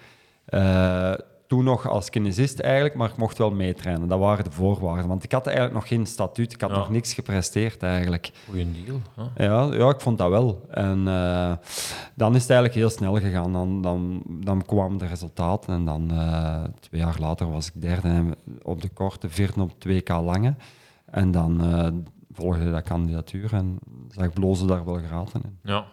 Toen 1.48 1.64
nog 1.64 1.88
als 1.88 2.10
kinesist 2.10 2.58
eigenlijk, 2.60 2.94
maar 2.94 3.08
ik 3.08 3.16
mocht 3.16 3.38
wel 3.38 3.50
meetrainen. 3.50 4.08
Dat 4.08 4.18
waren 4.18 4.44
de 4.44 4.50
voorwaarden. 4.50 5.08
Want 5.08 5.24
ik 5.24 5.32
had 5.32 5.46
eigenlijk 5.46 5.76
nog 5.76 5.88
geen 5.88 6.06
statuut, 6.06 6.52
ik 6.52 6.60
had 6.60 6.70
Ja. 6.70 6.76
nog 6.76 6.90
niks 6.90 7.14
gepresteerd 7.14 7.82
eigenlijk. 7.82 8.30
Goeie 8.48 8.66
deal. 8.84 9.00
hè. 9.34 9.44
Ja, 9.44 9.74
ja, 9.74 9.88
ik 9.88 10.00
vond 10.00 10.18
dat 10.18 10.28
wel. 10.30 10.60
En 10.70 11.08
eh, 11.08 11.52
dan 12.14 12.34
is 12.34 12.40
het 12.42 12.50
eigenlijk 12.50 12.74
heel 12.80 12.90
snel 12.90 13.14
gegaan. 13.18 13.52
Dan, 13.52 13.82
dan, 13.82 14.22
dan 14.26 14.64
kwamen 14.64 14.98
de 14.98 15.06
resultaten. 15.06 15.74
En 15.74 15.84
dan 15.84 16.10
eh, 16.10 16.64
twee 16.80 17.00
jaar 17.00 17.16
later 17.20 17.50
was 17.50 17.66
ik 17.66 17.80
derde 17.82 18.36
op 18.62 18.82
de 18.82 18.88
korte, 18.88 19.28
vierde 19.28 19.60
op 19.62 19.72
2K 19.88 20.08
lange. 20.08 20.54
En 21.04 21.30
dan 21.30 21.60
eh, 21.64 21.88
volgde 22.32 22.70
dat 22.70 22.82
kandidatuur 22.82 23.52
en 23.54 23.78
zag 24.10 24.24
ik 24.24 24.32
blozen 24.32 24.66
daar 24.66 24.84
wel 24.84 24.98
graten 25.06 25.42
in. 25.44 25.58
Ja. 25.62 25.86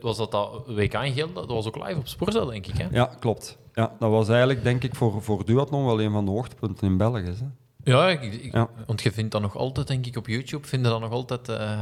Was 0.00 0.16
dat 0.16 0.30
dat 0.30 0.62
WK 0.66 0.92
in 0.94 1.12
Gelder? 1.12 1.34
Dat 1.34 1.46
was 1.46 1.66
ook 1.66 1.86
live 1.86 1.98
op 1.98 2.08
Sporza, 2.08 2.44
denk 2.44 2.66
ik. 2.66 2.76
Hè? 2.76 2.86
Ja, 2.90 3.04
klopt. 3.18 3.58
Ja, 3.74 3.92
dat 3.98 4.10
was 4.10 4.28
eigenlijk, 4.28 4.62
denk 4.62 4.82
ik, 4.84 4.94
voor, 4.94 5.22
voor 5.22 5.44
duathlon 5.44 5.84
wel 5.84 6.00
een 6.02 6.12
van 6.12 6.24
de 6.24 6.30
hoogtepunten 6.30 6.86
in 6.86 6.96
België. 6.96 7.22
Hè. 7.24 7.46
Ja, 7.92 8.08
ik, 8.08 8.22
ik- 8.22 8.52
Ja. 8.52 8.68
want 8.86 9.02
je 9.02 9.12
vindt 9.12 9.32
dat 9.32 9.40
nog 9.40 9.56
altijd, 9.56 9.86
denk 9.86 10.06
ik, 10.06 10.16
op 10.16 10.26
YouTube, 10.26 10.66
vind 10.66 10.84
je 10.84 10.90
dat 10.90 11.00
nog 11.00 11.10
altijd 11.10 11.48
eh, 11.48 11.78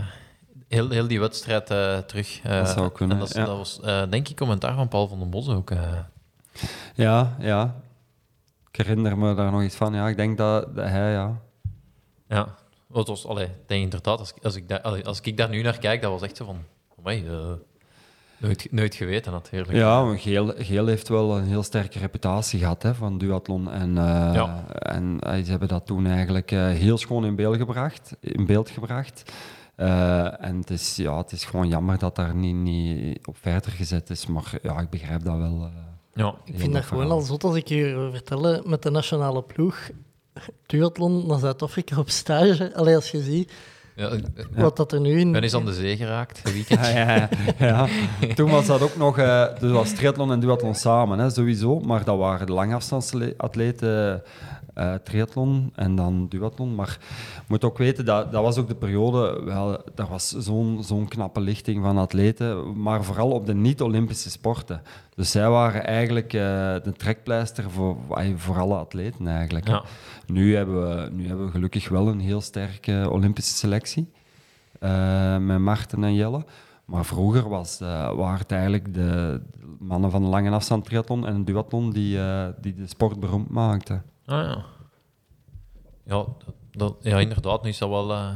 heel, 0.69 0.91
heel 0.91 1.07
die 1.09 1.21
wedstrijd 1.21 1.71
eh, 1.71 1.99
terug. 1.99 2.41
Eh, 2.43 2.59
Dat 2.59 2.69
zou 2.69 2.91
kunnen, 2.93 3.17
en 3.17 3.23
dat, 3.23 3.35
ja. 3.35 3.45
dat 3.45 3.57
was, 3.57 3.81
denk 4.11 4.29
ik, 4.29 4.37
commentaar 4.37 4.75
van 4.75 4.89
Paul 4.89 5.09
van 5.09 5.19
den 5.19 5.31
Bos 5.31 5.49
ook. 5.49 5.71
Ja, 6.95 7.37
ja. 7.39 7.81
Ik 8.71 8.77
herinner 8.87 9.19
me 9.19 9.35
daar 9.35 9.51
nog 9.53 9.63
iets 9.63 9.77
van. 9.77 9.95
Ja, 9.95 10.09
ik 10.09 10.17
denk 10.17 10.39
dat, 10.39 10.75
dat 10.77 10.89
hij, 10.89 11.13
ja... 11.13 11.41
Ja, 12.29 12.55
wat 12.87 13.09
was, 13.09 13.27
allee, 13.27 13.49
denk 13.67 13.83
inderdaad, 13.83 14.19
als, 14.19 14.33
als, 14.43 14.57
ik 14.57 14.69
daar, 14.69 15.03
als 15.03 15.21
ik 15.21 15.37
daar 15.37 15.49
nu 15.49 15.63
naar 15.63 15.79
kijk, 15.79 16.03
dat 16.03 16.11
was 16.11 16.23
echt 16.23 16.37
zo 16.37 16.45
van, 16.45 16.59
amai, 16.99 17.25
nooit, 18.39 18.67
nooit 18.71 18.95
geweten 18.95 19.33
natuurlijk. 19.33 19.73
Ja, 19.73 20.17
Geel, 20.17 20.53
Geel 20.57 20.87
heeft 20.87 21.09
wel 21.09 21.37
een 21.37 21.45
heel 21.45 21.63
sterke 21.63 21.99
reputatie 21.99 22.59
gehad 22.59 22.83
hè, 22.83 22.95
van 22.95 23.19
duathlon. 23.19 23.71
En, 23.71 23.99
eh, 23.99 24.31
Ja. 24.35 24.65
en 24.69 25.19
eh, 25.21 25.45
ze 25.45 25.51
hebben 25.51 25.69
dat 25.69 25.87
toen 25.87 26.07
eigenlijk 26.07 26.53
eh, 26.53 26.67
heel 26.69 26.99
schoon 26.99 27.25
in 27.25 27.37
beeld 27.37 27.57
gebracht. 27.57 28.17
In 28.21 28.47
beeld 28.47 28.71
gebracht. 28.71 29.33
Eh, 29.77 30.45
en 30.45 30.57
het 30.57 30.71
is, 30.71 30.97
ja, 30.97 31.17
het 31.19 31.33
is 31.33 31.45
gewoon 31.45 31.69
jammer 31.69 31.99
dat 31.99 32.17
daar 32.17 32.35
niet, 32.35 32.55
niet 32.55 33.27
op 33.27 33.37
verder 33.41 33.71
gezet 33.73 34.11
is. 34.11 34.27
Maar 34.27 34.53
ja, 34.63 34.79
ik 34.81 34.91
begrijp 34.91 35.25
dat 35.25 35.37
wel. 35.37 35.63
eh. 35.63 35.83
Ja, 36.15 36.35
Ik 36.45 36.59
vind 36.59 36.73
dat 36.73 36.85
gewoon 36.85 37.11
al 37.11 37.21
zot 37.21 37.45
als 37.45 37.57
ik 37.57 37.69
je 37.69 38.09
vertellen 38.13 38.63
met 38.69 38.83
de 38.83 38.91
nationale 38.91 39.43
ploeg. 39.43 39.91
Duathlon 40.67 41.27
naar 41.27 41.39
Zuid-Afrika 41.39 41.99
op 41.99 42.11
stage. 42.11 42.75
Allee, 42.75 42.95
als 42.95 43.11
je 43.11 43.23
ziet 43.23 43.53
ja, 43.99 44.11
ik 44.11 44.47
wat 44.55 44.77
dat 44.77 44.93
er 44.93 45.01
nu 45.01 45.21
in... 45.21 45.33
ben 45.33 45.43
eens 45.43 45.55
aan 45.55 45.65
de 45.65 45.73
zee 45.73 45.97
geraakt, 45.97 46.41
een 46.45 46.53
weekend. 46.53 46.87
Ja, 46.87 46.89
ja, 46.89 47.29
ja. 47.59 47.87
Toen 48.35 48.51
was 48.51 48.67
dat 48.67 48.83
ook 48.83 48.97
nog, 48.97 49.19
eh 49.19 49.45
dus 49.61 49.71
was 49.71 49.93
triathlon 49.93 50.33
en 50.33 50.41
duathlon 50.41 50.75
samen, 50.75 51.19
hè, 51.19 51.31
sowieso. 51.31 51.81
Maar 51.81 52.05
dat 52.05 52.19
waren 52.19 52.47
de 52.47 52.53
langafstandsatleten, 52.53 54.23
eh 54.79 54.95
triathlon 54.95 55.73
en 55.75 55.95
dan 55.95 56.27
duathlon. 56.29 56.75
Maar 56.75 56.99
je 57.37 57.45
moet 57.49 57.65
ook 57.65 57.79
weten, 57.79 58.05
dat, 58.05 58.33
dat 58.33 58.43
was 58.43 58.59
ook 58.59 58.69
de 58.69 58.75
periode, 58.75 59.41
wel, 59.45 59.83
daar 59.95 60.09
was 60.09 60.29
zo'n 60.29 60.79
zo'n 60.85 61.09
knappe 61.09 61.41
lichting 61.41 61.83
van 61.83 61.99
atleten, 61.99 62.81
maar 62.83 63.05
vooral 63.05 63.31
op 63.31 63.47
de 63.47 63.55
niet-Olympische 63.55 64.31
sporten. 64.31 64.83
Dus 65.15 65.31
zij 65.31 65.49
waren 65.51 65.87
eigenlijk 65.87 66.33
eh, 66.33 66.41
de 66.83 66.93
trekpleister 66.97 67.71
voor, 67.71 67.97
voor 68.37 68.59
alle 68.59 68.77
atleten 68.77 69.27
eigenlijk. 69.29 69.69
Ja. 69.69 69.83
Nu, 70.27 70.57
hebben 70.57 70.89
we, 70.89 71.11
nu 71.11 71.27
hebben 71.27 71.45
we 71.47 71.51
gelukkig 71.53 71.89
wel 71.89 72.09
een 72.09 72.21
heel 72.21 72.41
sterke 72.41 73.09
Olympische 73.11 73.55
selectie. 73.55 74.09
eh, 74.81 75.37
met 75.39 75.59
Marten 75.59 76.05
en 76.05 76.15
Jelle. 76.15 76.45
Maar 76.85 77.05
vroeger 77.05 77.49
was, 77.49 77.79
waren 77.79 78.39
het 78.39 78.53
eigenlijk 78.53 78.95
de 78.95 79.41
mannen 79.79 80.11
van 80.11 80.23
de 80.23 80.29
lange 80.29 80.51
afstand 80.51 80.85
triathlon 80.85 81.27
en 81.27 81.45
duathlon 81.45 81.91
die, 81.93 82.19
die 82.61 82.75
de 82.75 82.87
sport 82.87 83.21
beroemd 83.21 83.49
maakten. 83.51 84.03
Ah, 84.29 84.45
ja. 84.45 84.65
Ja, 86.05 86.25
dat, 86.73 86.97
ja, 87.01 87.19
inderdaad, 87.19 87.63
nu 87.63 87.69
is 87.69 87.79
dat 87.79 87.89
wel 87.89 88.13
eh 88.13 88.31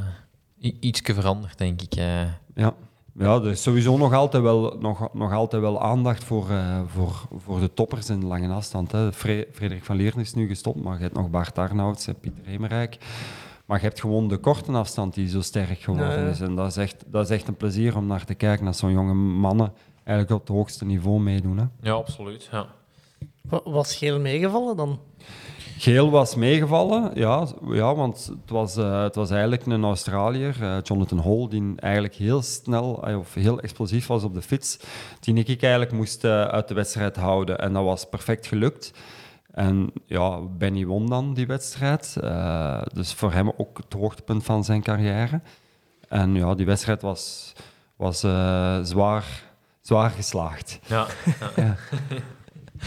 ietsje 0.79 1.13
veranderd, 1.13 1.57
denk 1.57 1.81
ik. 1.81 1.95
eh. 1.95 2.21
Ja. 2.55 2.73
Ja, 3.19 3.35
er 3.35 3.47
is 3.49 3.61
sowieso 3.61 3.97
nog 3.97 4.13
altijd 4.13 4.43
wel, 4.43 4.75
nog, 4.79 5.13
nog 5.13 5.31
altijd 5.33 5.61
wel 5.61 5.81
aandacht 5.81 6.23
voor, 6.23 6.49
eh, 6.49 6.81
voor, 6.87 7.21
voor 7.37 7.59
de 7.59 7.73
toppers 7.73 8.09
in 8.09 8.19
de 8.19 8.25
lange 8.25 8.53
afstand. 8.53 8.91
Hè. 8.91 9.13
Fre- 9.13 9.45
Frederik 9.51 9.83
van 9.83 9.95
Leeren 9.95 10.19
is 10.19 10.33
nu 10.33 10.47
gestopt, 10.47 10.83
maar 10.83 10.95
je 10.97 11.01
hebt 11.03 11.15
nog 11.15 11.29
Bart 11.29 11.57
Arnouds 11.57 12.07
en 12.07 12.19
Pieter 12.19 12.45
Hemerijk. 12.45 12.97
Maar 13.65 13.77
je 13.77 13.83
hebt 13.85 13.99
gewoon 13.99 14.27
de 14.27 14.37
korte 14.37 14.71
afstand 14.71 15.13
die 15.13 15.27
zo 15.29 15.41
sterk 15.41 15.79
geworden 15.79 16.27
is. 16.29 16.41
En 16.41 16.55
dat 16.55 16.67
is, 16.67 16.77
echt, 16.77 17.03
dat 17.07 17.23
is 17.29 17.35
echt 17.37 17.47
een 17.47 17.55
plezier 17.57 17.97
om 17.97 18.05
naar 18.05 18.25
te 18.25 18.33
kijken, 18.33 18.65
dat 18.65 18.77
zo'n 18.77 18.91
jonge 18.91 19.13
mannen 19.13 19.73
eigenlijk 20.03 20.41
op 20.41 20.47
het 20.47 20.55
hoogste 20.57 20.85
niveau 20.85 21.19
meedoen. 21.19 21.57
Hè. 21.57 21.65
Ja, 21.81 21.91
absoluut. 21.93 22.47
Ja. 22.51 22.67
Wa- 23.41 23.61
Was 23.63 23.95
Geel 23.95 24.19
meegevallen 24.19 24.75
dan? 24.77 24.99
Geel 25.83 26.11
was 26.11 26.35
meegevallen, 26.35 27.11
ja, 27.13 27.47
ja 27.67 27.95
want 27.95 28.25
het 28.25 28.49
was, 28.49 28.75
eh, 28.77 29.03
het 29.03 29.15
was 29.15 29.29
eigenlijk 29.29 29.65
een 29.65 29.83
Australiër, 29.83 30.55
eh, 30.61 30.77
Jonathan 30.83 31.19
Hall, 31.19 31.47
die 31.49 31.73
eigenlijk 31.75 32.15
heel 32.15 32.41
snel 32.41 33.07
eh, 33.07 33.17
of 33.17 33.33
heel 33.33 33.59
explosief 33.59 34.07
was 34.07 34.23
op 34.23 34.33
de 34.33 34.41
fiets, 34.41 34.79
die 35.19 35.43
ik 35.43 35.61
eigenlijk 35.61 35.91
moest 35.91 36.25
uit 36.25 36.67
de 36.67 36.73
wedstrijd 36.73 37.15
houden. 37.15 37.59
En 37.59 37.73
dat 37.73 37.83
was 37.83 38.09
perfect 38.09 38.47
gelukt. 38.47 38.93
En 39.51 39.91
ja, 40.05 40.41
Benny 40.41 40.85
won 40.85 41.09
dan 41.09 41.33
die 41.33 41.47
wedstrijd. 41.47 42.17
dus 42.93 43.13
voor 43.13 43.31
hem 43.31 43.51
ook 43.57 43.77
het 43.77 43.93
hoogtepunt 43.93 44.43
van 44.43 44.63
zijn 44.63 44.81
carrière. 44.83 45.41
En 46.09 46.35
ja, 46.35 46.55
die 46.55 46.65
wedstrijd 46.65 47.01
was, 47.01 47.53
was 47.95 48.19
zwaar, 48.89 49.43
zwaar 49.81 50.09
geslaagd. 50.09 50.79
Ja. 50.85 51.07
ja. 51.55 51.75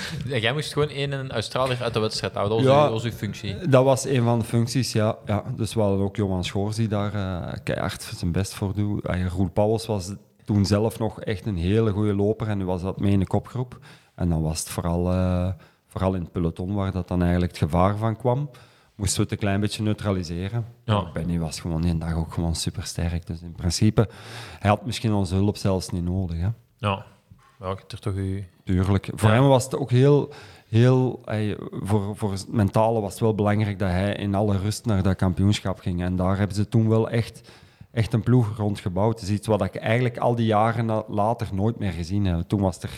Jij 0.42 0.52
moest 0.52 0.72
gewoon 0.72 0.88
één 0.88 1.30
Australiër 1.30 1.82
uit 1.82 1.94
de 1.94 2.00
wedstrijd 2.00 2.34
houden. 2.34 2.56
Dat 2.56 2.66
was, 2.66 2.74
Ja. 2.74 2.82
uw, 2.82 2.90
dat 2.92 3.02
was 3.02 3.12
uw 3.12 3.18
functie. 3.18 3.68
Dat 3.68 3.84
was 3.84 4.04
een 4.06 4.22
van 4.22 4.38
de 4.38 4.44
functies, 4.44 4.92
ja. 4.92 5.16
ja. 5.26 5.44
Dus 5.56 5.74
we 5.74 5.80
hadden 5.80 6.00
ook 6.00 6.16
Johan 6.16 6.44
Schoors 6.44 6.76
die 6.76 6.88
daar 6.88 7.14
eh 7.14 7.52
keihard 7.64 8.02
zijn 8.16 8.32
best 8.32 8.54
voor 8.54 8.74
doet. 8.74 9.08
Uh, 9.08 9.26
Roel 9.26 9.48
Pauwels 9.50 9.86
was 9.86 10.14
toen 10.44 10.64
zelf 10.66 10.98
nog 10.98 11.20
echt 11.20 11.46
een 11.46 11.56
hele 11.56 11.90
goede 11.90 12.14
loper 12.14 12.48
en 12.48 12.58
nu 12.58 12.64
was 12.64 12.82
dat 12.82 13.00
mee 13.00 13.12
in 13.12 13.18
de 13.18 13.26
kopgroep. 13.26 13.78
En 14.14 14.28
dan 14.28 14.42
was 14.42 14.58
het 14.58 14.68
vooral, 14.68 15.12
eh, 15.12 15.48
vooral 15.86 16.14
in 16.14 16.20
het 16.20 16.32
peloton 16.32 16.74
waar 16.74 16.92
dat 16.92 17.08
dan 17.08 17.22
eigenlijk 17.22 17.52
het 17.52 17.60
gevaar 17.60 17.96
van 17.96 18.16
kwam. 18.16 18.50
Moesten 18.94 19.16
we 19.16 19.22
het 19.22 19.32
een 19.32 19.38
klein 19.38 19.60
beetje 19.60 19.82
neutraliseren. 19.82 20.64
Ja. 20.84 21.10
Benny 21.12 21.38
was 21.38 21.60
gewoon 21.60 21.82
die 21.82 21.98
dag 21.98 22.14
ook 22.14 22.32
gewoon 22.32 22.54
supersterk. 22.54 23.26
Dus 23.26 23.42
in 23.42 23.52
principe, 23.52 24.08
hij 24.58 24.70
had 24.70 24.86
misschien 24.86 25.12
onze 25.12 25.34
hulp 25.34 25.56
zelfs 25.56 25.90
niet 25.90 26.04
nodig. 26.04 26.36
Hè. 26.40 26.48
Ja. 26.78 27.04
Ja, 27.60 27.70
ik 27.70 27.78
heb 27.78 27.92
er 27.92 27.98
toch 28.00 28.14
uw... 28.14 28.40
Tuurlijk. 28.64 29.08
Voor 29.14 29.28
Ja. 29.28 29.34
hem 29.34 29.46
was 29.46 29.64
het 29.64 29.76
ook 29.76 29.90
heel, 29.90 30.32
heel 30.68 31.20
hij, 31.24 31.56
voor, 31.70 32.16
voor 32.16 32.32
het 32.32 32.46
mentale 32.48 33.00
was 33.00 33.10
het 33.10 33.20
wel 33.20 33.34
belangrijk 33.34 33.78
dat 33.78 33.88
hij 33.90 34.14
in 34.14 34.34
alle 34.34 34.58
rust 34.58 34.84
naar 34.84 35.02
dat 35.02 35.16
kampioenschap 35.16 35.78
ging. 35.80 36.02
En 36.02 36.16
daar 36.16 36.38
hebben 36.38 36.56
ze 36.56 36.68
toen 36.68 36.88
wel 36.88 37.10
echt, 37.10 37.40
echt 37.92 38.12
een 38.12 38.22
ploeg 38.22 38.56
rond 38.56 38.80
gebouwd. 38.80 39.20
Het 39.20 39.28
is 39.28 39.34
iets 39.34 39.46
wat 39.46 39.62
ik 39.64 39.74
eigenlijk 39.76 40.18
al 40.18 40.34
die 40.34 40.46
jaren 40.46 40.86
na- 40.86 41.04
later 41.08 41.48
nooit 41.52 41.78
meer 41.78 41.92
gezien 41.92 42.24
heb. 42.24 42.40
Toen 42.48 42.60
was 42.60 42.78
er, 42.82 42.90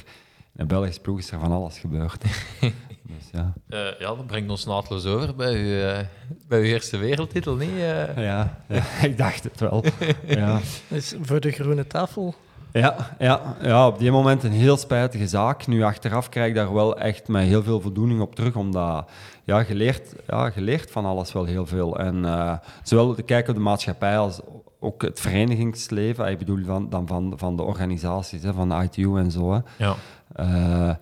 in 0.55 0.61
een 0.61 0.67
Belgische 0.67 1.01
ploeg 1.01 1.19
is 1.19 1.31
er 1.31 1.39
van 1.41 1.53
alles 1.53 1.79
gebeurd. 1.79 2.23
dus 3.11 3.31
ja. 3.33 3.53
Eh, 3.69 3.79
ja, 3.99 4.07
dat 4.15 4.27
brengt 4.27 4.51
ons 4.51 4.65
naadloos 4.65 5.05
over 5.07 5.35
bij 5.35 5.53
uw, 5.55 5.81
eh, 5.81 6.05
bij 6.49 6.59
uw 6.59 6.65
eerste 6.65 6.97
wereldtitel, 6.97 7.57
niet? 7.57 7.71
eh? 7.71 8.17
Ja, 8.25 8.65
ja, 8.69 8.83
ik 9.09 9.19
dacht 9.19 9.45
het 9.45 9.61
wel. 9.61 9.85
Ja. 10.27 10.61
Dus 10.89 11.15
voor 11.23 11.41
de 11.41 11.51
groene 11.51 11.87
tafel. 11.87 12.35
Ja, 12.73 12.97
ja, 13.19 13.57
ja, 13.63 13.87
op 13.87 13.99
die 13.99 14.11
moment 14.11 14.43
een 14.43 14.53
heel 14.53 14.77
spijtige 14.77 15.27
zaak. 15.27 15.67
Nu 15.67 15.83
achteraf 15.83 16.29
krijg 16.29 16.49
ik 16.49 16.55
daar 16.55 16.75
wel 16.75 16.99
echt 16.99 17.29
met 17.29 17.43
heel 17.43 17.63
veel 17.63 17.81
voldoening 17.81 18.21
op 18.21 18.35
terug, 18.35 18.57
omdat 18.57 19.11
ja, 19.45 19.65
je, 19.69 19.75
leert, 19.75 20.15
ja, 20.27 20.51
je 20.55 20.61
leert 20.61 20.91
van 20.91 21.05
alles 21.05 21.33
wel 21.33 21.45
heel 21.45 21.67
veel. 21.67 21.99
En 21.99 22.25
eh, 22.25 22.53
zowel 22.83 23.15
de 23.15 23.23
kijk 23.23 23.49
op 23.49 23.55
de 23.55 23.61
maatschappij 23.61 24.19
als 24.19 24.41
ook 24.81 25.03
het 25.03 25.21
verenigingsleven, 25.21 26.31
ik 26.31 26.39
bedoel 26.39 26.65
dan, 26.65 26.89
dan 26.89 27.07
van, 27.07 27.33
van 27.37 27.57
de 27.57 27.63
organisaties, 27.63 28.43
hè, 28.43 28.53
van 28.53 28.69
de 28.69 28.75
ITU 28.75 29.19
en 29.19 29.31
zo. 29.31 29.53
Hè. 29.53 29.59
Ja. 29.77 29.95
Eh, 30.35 30.95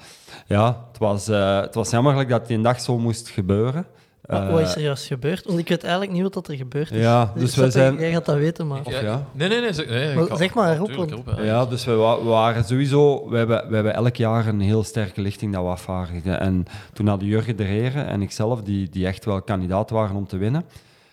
ja, 0.46 0.86
het 0.88 0.98
was, 0.98 1.28
eh, 1.28 1.60
het 1.60 1.74
was 1.74 1.90
jammerlijk 1.90 2.28
dat 2.28 2.46
die 2.46 2.60
dag 2.60 2.80
zo 2.80 2.98
moest 2.98 3.28
gebeuren. 3.28 3.86
Wat, 4.26 4.48
wat 4.50 4.60
is 4.60 4.74
er 4.74 4.80
juist 4.82 5.06
gebeurd? 5.06 5.44
Want 5.44 5.58
ik 5.58 5.68
weet 5.68 5.82
eigenlijk 5.82 6.12
niet 6.12 6.34
wat 6.34 6.48
er 6.48 6.56
gebeurd 6.56 6.90
is. 6.90 7.00
Ja, 7.00 7.32
dus 7.36 7.50
Ik 7.50 7.56
wij 7.60 7.70
zijn- 7.70 7.98
Jij 7.98 8.10
gaat 8.12 8.24
dat 8.24 8.36
weten, 8.36 8.66
maar... 8.66 8.80
Of 8.84 9.00
ja. 9.00 9.26
Nee, 9.32 9.48
nee, 9.48 9.60
nee. 9.60 9.72
zeg- 9.72 9.88
nee 9.88 10.14
Maar 10.14 10.36
zeg 10.36 10.54
erop, 10.54 10.90
ja. 11.36 11.42
Ja, 11.42 11.66
dus 11.66 11.84
we, 11.84 11.94
wa- 11.94 12.18
we 12.18 12.28
waren 12.28 12.64
sowieso... 12.64 13.28
We 13.28 13.36
hebben, 13.36 13.68
we 13.68 13.74
hebben 13.74 13.94
elk 13.94 14.16
jaar 14.16 14.46
een 14.46 14.60
heel 14.60 14.82
sterke 14.84 15.20
lichting 15.20 15.52
dat 15.52 15.62
we 15.62 15.68
afvaardigden. 15.68 16.40
En 16.40 16.64
toen 16.92 17.06
hadden 17.06 17.28
Jurgen 17.28 17.56
de 17.56 17.64
Heren 17.64 18.06
en 18.06 18.22
ikzelf, 18.22 18.62
die, 18.62 18.88
die 18.90 19.06
echt 19.06 19.24
wel 19.24 19.42
kandidaat 19.42 19.90
waren 19.90 20.16
om 20.16 20.26
te 20.26 20.36
winnen. 20.36 20.64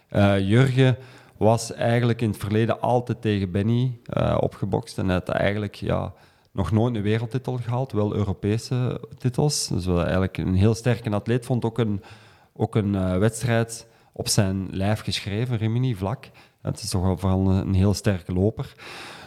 Eh, 0.09 0.39
Jurgen 0.39 0.97
was 1.37 1.73
eigenlijk 1.73 2.21
in 2.21 2.29
het 2.29 2.37
verleden 2.37 2.81
altijd 2.81 3.21
tegen 3.21 3.51
Benny 3.51 3.99
eh, 4.05 4.37
opgebokst. 4.39 4.97
En 4.97 5.09
had 5.09 5.29
eigenlijk 5.29 5.75
ja, 5.75 6.13
nog 6.51 6.71
nooit 6.71 6.95
een 6.95 7.01
wereldtitel 7.01 7.59
gehaald, 7.63 7.91
wel 7.91 8.15
Europese 8.15 8.99
titels. 9.17 9.67
Dus 9.67 9.85
wel 9.85 10.01
eigenlijk 10.01 10.37
een 10.37 10.55
heel 10.55 10.73
sterke 10.73 11.09
atleet. 11.09 11.45
Vond 11.45 11.65
ook 11.65 11.77
een, 11.77 12.01
ook 12.53 12.75
een 12.75 12.95
eh, 12.95 13.17
wedstrijd 13.17 13.87
op 14.13 14.27
zijn 14.27 14.67
lijf 14.71 15.01
geschreven, 15.01 15.57
Rimini, 15.57 15.95
vlak. 15.95 16.29
Het 16.61 16.81
is 16.81 16.89
toch 16.89 17.01
wel 17.01 17.17
vooral 17.17 17.49
een, 17.49 17.73
heel 17.73 17.93
sterke 17.93 18.33
loper. 18.33 18.73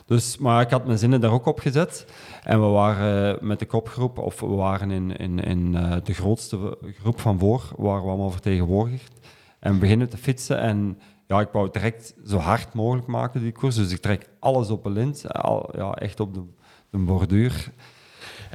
Dus, 0.07 0.39
maar 0.39 0.61
ik 0.61 0.71
had 0.71 0.87
mijn 0.87 0.99
zinnen 0.99 1.21
daar 1.21 1.33
ook 1.33 1.47
op 1.47 1.59
gezet. 1.59 2.07
En 2.43 2.61
we 2.61 2.67
waren 2.67 3.39
met 3.47 3.59
de 3.59 3.67
kopgroep, 3.67 4.19
of 4.19 4.41
we 4.41 4.47
waren 4.47 4.91
in, 4.91 5.17
in, 5.17 5.39
in 5.41 5.75
eh, 5.75 5.97
de 6.05 6.15
grootste 6.15 6.79
groep 7.01 7.21
van 7.21 7.39
voor, 7.39 7.73
waren 7.77 8.03
we 8.03 8.09
allemaal 8.09 8.31
vertegenwoordigd. 8.31 9.13
En 9.59 9.73
we 9.73 9.79
beginnen 9.79 10.09
te 10.09 10.17
fietsen. 10.17 10.61
En 10.61 10.99
ja, 11.27 11.41
ik 11.41 11.49
wou 11.53 11.71
direct 11.71 12.15
zo 12.27 12.37
hard 12.37 12.75
mogelijk 12.75 13.07
maken, 13.07 13.41
die 13.41 13.53
koers. 13.53 13.75
Dus 13.75 13.93
ik 13.93 14.01
trek 14.01 14.29
alles 14.39 14.71
op 14.71 14.85
een 14.85 14.93
lint, 14.93 15.33
al, 15.33 15.71
ja, 15.77 15.95
echt 15.95 16.21
op 16.21 16.35
de, 16.35 16.43
de 16.91 16.99
borduur. 16.99 17.73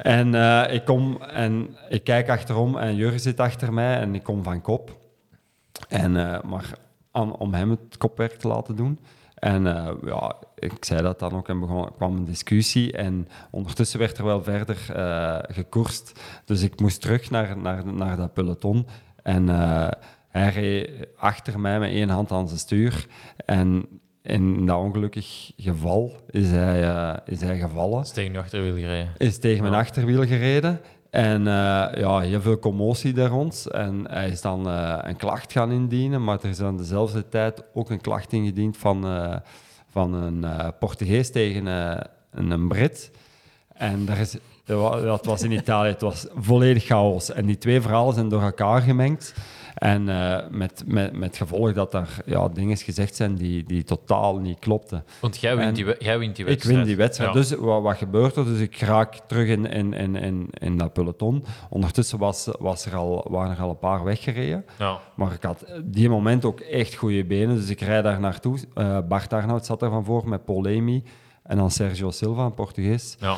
En 0.02 0.36
eh, 0.36 0.74
ik 0.74 0.86
kom 0.86 1.22
en 1.22 1.76
ik 1.90 2.04
kijk 2.04 2.30
achterom 2.30 2.78
en 2.78 2.96
Jurgen 2.96 3.20
zit 3.20 3.40
achter 3.40 3.74
mij 3.74 4.00
en 4.00 4.16
ik 4.16 4.24
kom 4.24 4.44
van 4.44 4.62
kop. 4.62 4.98
En, 5.88 6.18
eh, 6.18 6.42
maar 6.44 6.74
om 7.38 7.54
hem 7.54 7.70
het 7.70 7.98
kopwerk 7.98 8.34
te 8.34 8.48
laten 8.48 8.76
doen. 8.76 9.00
En 9.36 9.68
eh, 9.68 9.94
ja, 10.06 10.36
ik 10.56 10.86
zei 10.86 11.02
dat 11.02 11.20
dan 11.20 11.34
ook 11.34 11.48
en 11.48 11.60
begon, 11.60 11.96
kwam 11.96 12.16
een 12.16 12.26
discussie. 12.26 12.92
En 12.92 13.28
ondertussen 13.52 14.00
werd 14.00 14.18
er 14.18 14.26
wel 14.26 14.44
verder 14.44 14.78
gekoerst. 15.50 16.20
Dus 16.46 16.62
ik 16.62 16.80
moest 16.80 17.02
terug 17.02 17.30
naar, 17.30 17.58
naar, 17.58 17.94
naar 17.94 18.18
dat 18.18 18.34
peloton. 18.34 18.88
En 19.24 19.48
hij 20.28 20.50
reed 20.50 21.08
achter 21.18 21.60
mij 21.60 21.80
met 21.80 21.92
één 21.92 22.10
hand 22.10 22.32
aan 22.32 22.48
zijn 22.48 22.60
stuur. 22.60 23.08
En 23.46 24.01
in 24.24 24.66
dat 24.66 24.78
ongelukkig 24.78 25.52
geval 25.58 26.12
is 26.30 26.50
hij, 26.50 26.84
eh, 26.84 27.14
is 27.26 27.42
hij 27.42 27.60
gevallen 27.60 28.02
is 28.02 28.12
tegen 28.12 28.32
je 28.32 28.40
achterwiel 28.40 28.76
gereden. 28.76 29.14
is 29.18 29.40
tegen 29.40 29.62
mijn 29.62 29.74
Ja. 29.74 29.80
achterwiel 29.80 30.26
gereden. 30.26 30.80
En 31.10 31.48
eh, 31.48 31.88
ja, 31.94 32.20
heel 32.20 32.42
veel 32.42 32.60
commotie 32.60 33.14
daar 33.14 33.30
rond. 33.30 33.68
En 33.72 34.06
hij 34.10 34.30
is 34.30 34.42
dan 34.42 34.68
eh, 34.70 34.98
een 35.02 35.16
klacht 35.16 35.52
gaan 35.52 35.72
indienen, 35.72 36.24
maar 36.24 36.40
er 36.42 36.50
is 36.50 36.62
aan 36.62 36.78
dezelfde 36.78 37.30
tijd 37.30 37.64
ook 37.74 37.90
een 37.90 38.02
klacht 38.02 38.34
ingediend 38.34 38.78
van, 38.78 39.06
van 39.90 40.14
een 40.14 40.46
Portugees 40.80 41.32
tegen 41.32 41.66
een, 42.32 42.68
Brit. 42.68 43.12
En 43.74 44.06
daar 44.06 44.18
is, 44.20 44.38
dat 44.66 45.26
was 45.26 45.42
in 45.44 45.52
Italië, 45.52 45.90
het 45.90 46.02
was 46.02 46.28
volledig 46.36 46.86
chaos. 46.86 47.32
En 47.32 47.46
die 47.46 47.58
twee 47.58 47.82
verhalen 47.82 48.14
zijn 48.14 48.30
door 48.30 48.42
elkaar 48.42 48.82
gemengd. 48.82 49.34
En 49.76 50.10
eh, 50.10 50.38
met, 50.50 50.84
met, 50.86 51.14
met 51.18 51.38
gevolg 51.38 51.74
dat 51.74 51.94
er 51.94 52.10
ja, 52.26 52.48
dingen 52.48 52.78
gezegd 52.78 53.16
zijn 53.16 53.36
die, 53.36 53.64
die 53.64 53.84
totaal 53.84 54.38
niet 54.38 54.60
klopten. 54.60 55.04
Want 55.20 55.38
jij 55.40 55.58
wint, 55.58 55.76
die, 55.76 55.86
jij 56.00 56.20
wint 56.20 56.36
die 56.36 56.46
Ik 56.46 56.52
wedstrijd. 56.52 56.78
win 56.78 56.86
die 56.88 56.96
wedstrijd. 56.96 57.34
Ja. 57.34 57.40
Dus 57.40 57.52
wat, 57.52 57.82
wat 57.82 57.98
gebeurt 57.98 58.36
er? 58.36 58.46
Dus 58.46 58.60
ik 58.60 58.78
raak 58.80 59.16
terug 59.28 59.48
in, 59.48 59.66
in, 59.66 59.94
in, 59.94 60.16
in, 60.16 60.48
in 60.52 60.78
dat 60.78 60.94
peloton. 60.94 61.46
Ondertussen 61.70 62.18
was, 62.18 62.48
was 62.60 62.86
er 62.86 62.96
al, 62.96 63.28
waren 63.30 63.56
er 63.56 63.62
al 63.62 63.70
een 63.70 63.80
paar 63.80 64.04
weggereden. 64.04 64.66
Ja. 64.78 65.00
Maar 65.16 65.34
ik 65.34 65.44
had 65.44 65.66
die 65.84 66.10
moment 66.10 66.46
ook 66.46 66.60
echt 66.60 66.94
goede 66.96 67.26
benen. 67.26 67.56
Dus 67.56 67.70
ik 67.70 67.82
rijd 67.82 68.04
daar 68.04 68.20
naartoe. 68.20 68.58
Eh 68.74 68.98
Bart 69.08 69.34
Arnoud 69.34 69.66
zat 69.66 69.82
er 69.82 69.90
van 69.90 70.06
voor 70.06 70.28
met 70.28 70.42
Lamy. 70.46 71.04
En 71.44 71.58
dan 71.58 71.72
Sergio 71.72 72.12
Silva, 72.12 72.46
een 72.46 72.54
Portugees. 72.54 73.16
Ja. 73.20 73.36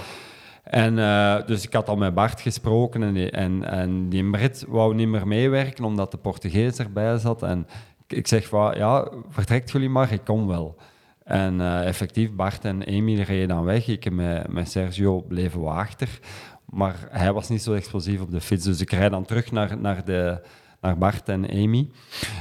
En 0.63 0.99
eh, 0.99 1.45
dus 1.45 1.65
ik 1.65 1.73
had 1.73 1.89
al 1.89 1.95
met 1.95 2.13
Bart 2.13 2.41
gesproken 2.41 3.04
en 3.04 3.13
die, 3.13 3.32
en, 3.32 3.63
en 3.63 4.10
die 4.10 4.30
Brit 4.30 4.65
wou 4.67 4.95
niet 4.95 5.08
meer 5.08 5.28
meewerken 5.28 5.84
omdat 5.84 6.12
de 6.12 6.17
Portugees 6.17 6.78
erbij 6.80 7.17
zat. 7.17 7.43
En 7.43 7.67
ik, 8.08 8.28
zeg 8.28 8.47
van, 8.47 8.73
ja, 8.78 9.08
vertrekt 9.30 9.71
jullie 9.71 9.89
maar, 9.89 10.12
ik 10.12 10.23
kom 10.23 10.47
wel. 10.47 10.76
En 11.23 11.62
eh, 11.62 11.88
effectief, 11.88 12.32
Bart 12.32 12.65
en 12.65 12.86
Amy 12.86 13.21
reden 13.21 13.47
dan 13.47 13.63
weg. 13.63 13.88
Ik 13.88 14.06
en 14.06 14.15
met, 14.15 14.47
met 14.47 14.71
Sergio 14.71 15.21
bleven 15.21 15.62
we 15.62 15.67
achter. 15.67 16.19
Maar 16.65 17.08
hij 17.10 17.34
was 17.34 17.49
niet 17.49 17.62
zo 17.62 17.73
explosief 17.73 18.21
op 18.21 18.32
de 18.32 18.41
fiets. 18.41 18.63
Dus 18.63 18.82
ik 18.82 18.91
rijd 18.91 19.12
dan 19.12 19.26
terug 19.26 19.52
naar, 19.52 19.78
naar, 19.78 20.06
de, 20.06 20.41
naar 20.82 20.97
Bart 20.97 21.30
en 21.30 21.49
Amy. 21.49 21.89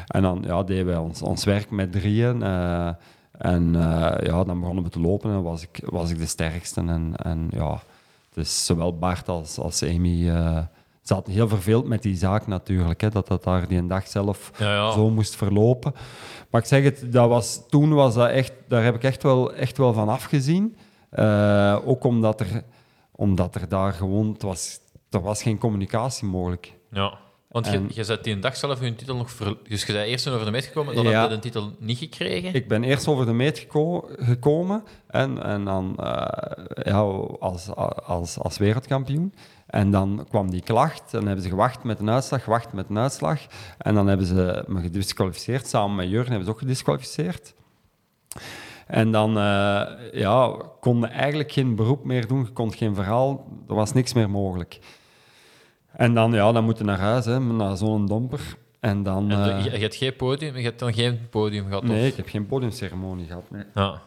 En 0.06 0.22
dan 0.22 0.44
ja, 0.46 0.62
deden 0.62 0.86
wij 0.86 0.96
ons, 0.96 1.22
ons 1.22 1.44
werk 1.44 1.70
met 1.70 1.92
drieën. 1.92 2.42
eh, 2.42 2.90
en 3.38 3.72
ja, 4.22 4.44
dan 4.44 4.60
begonnen 4.60 4.84
we 4.84 4.90
te 4.90 5.00
lopen 5.00 5.30
en 5.30 5.42
was 5.42 5.62
ik, 5.62 5.80
was 5.84 6.10
ik 6.10 6.18
de 6.18 6.26
sterkste. 6.26 6.80
En, 6.80 7.14
en 7.16 7.48
ja, 7.50 7.82
dus 8.32 8.66
zowel 8.66 8.98
Bart 8.98 9.28
als, 9.28 9.58
als 9.58 9.82
Amy 9.82 10.28
eh 10.28 10.58
zaten 11.02 11.32
heel 11.32 11.48
verveeld 11.48 11.86
met 11.86 12.02
die 12.02 12.16
zaak 12.16 12.46
natuurlijk. 12.46 13.00
Hè, 13.00 13.08
dat 13.08 13.28
dat 13.28 13.44
daar 13.44 13.68
die 13.68 13.86
dag 13.86 14.06
zelf 14.08 14.50
Ja, 14.58 14.74
ja. 14.74 14.90
zo 14.92 15.10
moest 15.10 15.36
verlopen. 15.36 15.92
Maar 16.50 16.60
ik 16.60 16.66
zeg 16.66 16.84
het, 16.84 17.12
dat 17.12 17.28
was, 17.28 17.68
toen 17.68 17.92
was 17.94 18.14
dat 18.14 18.28
echt, 18.28 18.52
daar 18.68 18.84
heb 18.84 18.94
ik 18.94 19.02
echt 19.04 19.22
wel, 19.22 19.54
echt 19.54 19.78
wel 19.78 19.92
van 19.92 20.08
afgezien. 20.08 20.76
Eh, 21.10 21.78
ook 21.84 22.04
omdat 22.04 22.40
er, 22.40 22.62
omdat 23.12 23.54
er 23.54 23.68
daar 23.68 23.92
gewoon, 23.92 24.32
het 24.32 24.42
was, 24.42 24.78
er 25.10 25.20
was 25.20 25.42
geen 25.42 25.58
communicatie 25.58 26.26
mogelijk. 26.28 26.72
ja. 26.90 27.18
Want 27.52 27.66
je, 27.66 27.72
En- 27.72 27.90
je 27.92 28.04
zet 28.04 28.24
die 28.24 28.34
een 28.34 28.40
dag 28.40 28.56
zelf 28.56 28.80
je 28.80 28.94
titel 28.94 29.16
nog... 29.16 29.30
Ver... 29.30 29.56
Dus 29.68 29.84
je 29.84 29.92
bent 29.92 30.06
eerst 30.06 30.28
over 30.28 30.44
de 30.44 30.50
meet 30.50 30.64
gekomen, 30.64 30.94
dan 30.94 31.04
Ja. 31.04 31.20
heb 31.20 31.30
je 31.30 31.34
de 31.36 31.40
titel 31.42 31.72
niet 31.78 31.98
gekregen. 31.98 32.54
Ik 32.54 32.68
ben 32.68 32.84
eerst 32.84 33.08
over 33.08 33.26
de 33.26 33.32
meet 33.32 33.58
geko- 33.58 34.08
gekomen 34.18 34.84
en, 35.06 35.42
en 35.42 35.64
dan 35.64 35.94
eh, 35.96 36.84
ja, 36.84 36.98
als, 37.40 37.68
als, 38.06 38.38
als 38.38 38.58
wereldkampioen. 38.58 39.34
En 39.66 39.90
dan 39.90 40.26
kwam 40.28 40.50
die 40.50 40.62
klacht 40.62 41.00
en 41.02 41.18
dan 41.18 41.26
hebben 41.26 41.42
ze 41.44 41.48
gewacht 41.50 41.84
met 41.84 41.98
een 42.00 42.10
uitslag, 42.10 42.44
gewacht 42.44 42.72
met 42.72 42.88
een 42.88 42.98
uitslag. 42.98 43.40
En 43.78 43.94
dan 43.94 44.06
hebben 44.06 44.26
ze 44.26 44.64
me 44.66 44.80
gedisqualificeerd, 44.80 45.66
samen 45.66 45.96
met 45.96 46.08
Jurgen 46.08 46.28
hebben 46.28 46.44
ze 46.46 46.50
ook 46.52 46.58
gedisqualificeerd. 46.58 47.54
En 48.86 49.10
dan 49.12 49.36
eh, 49.38 49.82
ja, 50.12 50.56
konden 50.80 51.10
eigenlijk 51.10 51.52
geen 51.52 51.74
beroep 51.74 52.04
meer 52.04 52.26
doen, 52.26 52.40
je 52.44 52.50
kon 52.52 52.72
geen 52.72 52.94
verhaal, 52.94 53.46
er 53.68 53.74
was 53.74 53.92
niks 53.92 54.12
meer 54.12 54.30
mogelijk. 54.30 54.78
En 55.96 56.14
dan, 56.14 56.32
ja, 56.32 56.52
dan 56.52 56.64
moeten 56.64 56.86
naar 56.86 56.98
huis, 56.98 57.24
hè, 57.24 57.40
naar 57.40 57.76
zo'n 57.76 58.06
domper. 58.06 58.40
En 58.80 59.02
dan... 59.02 59.30
En 59.30 59.42
de- 59.42 59.50
eh, 59.50 59.64
je, 59.64 59.70
je 59.70 59.78
hebt 59.78 59.94
geen 59.94 60.16
podium, 60.16 60.56
je 60.56 60.62
hebt 60.62 60.78
dan 60.78 60.92
geen 60.94 61.28
podium 61.30 61.66
gehad? 61.66 61.82
nee, 61.82 62.00
of- 62.02 62.06
ik 62.10 62.16
heb 62.16 62.28
geen 62.28 62.46
podiumceremonie 62.46 63.26
gehad. 63.26 63.50
Nee. 63.50 63.64
Ja. 63.74 64.00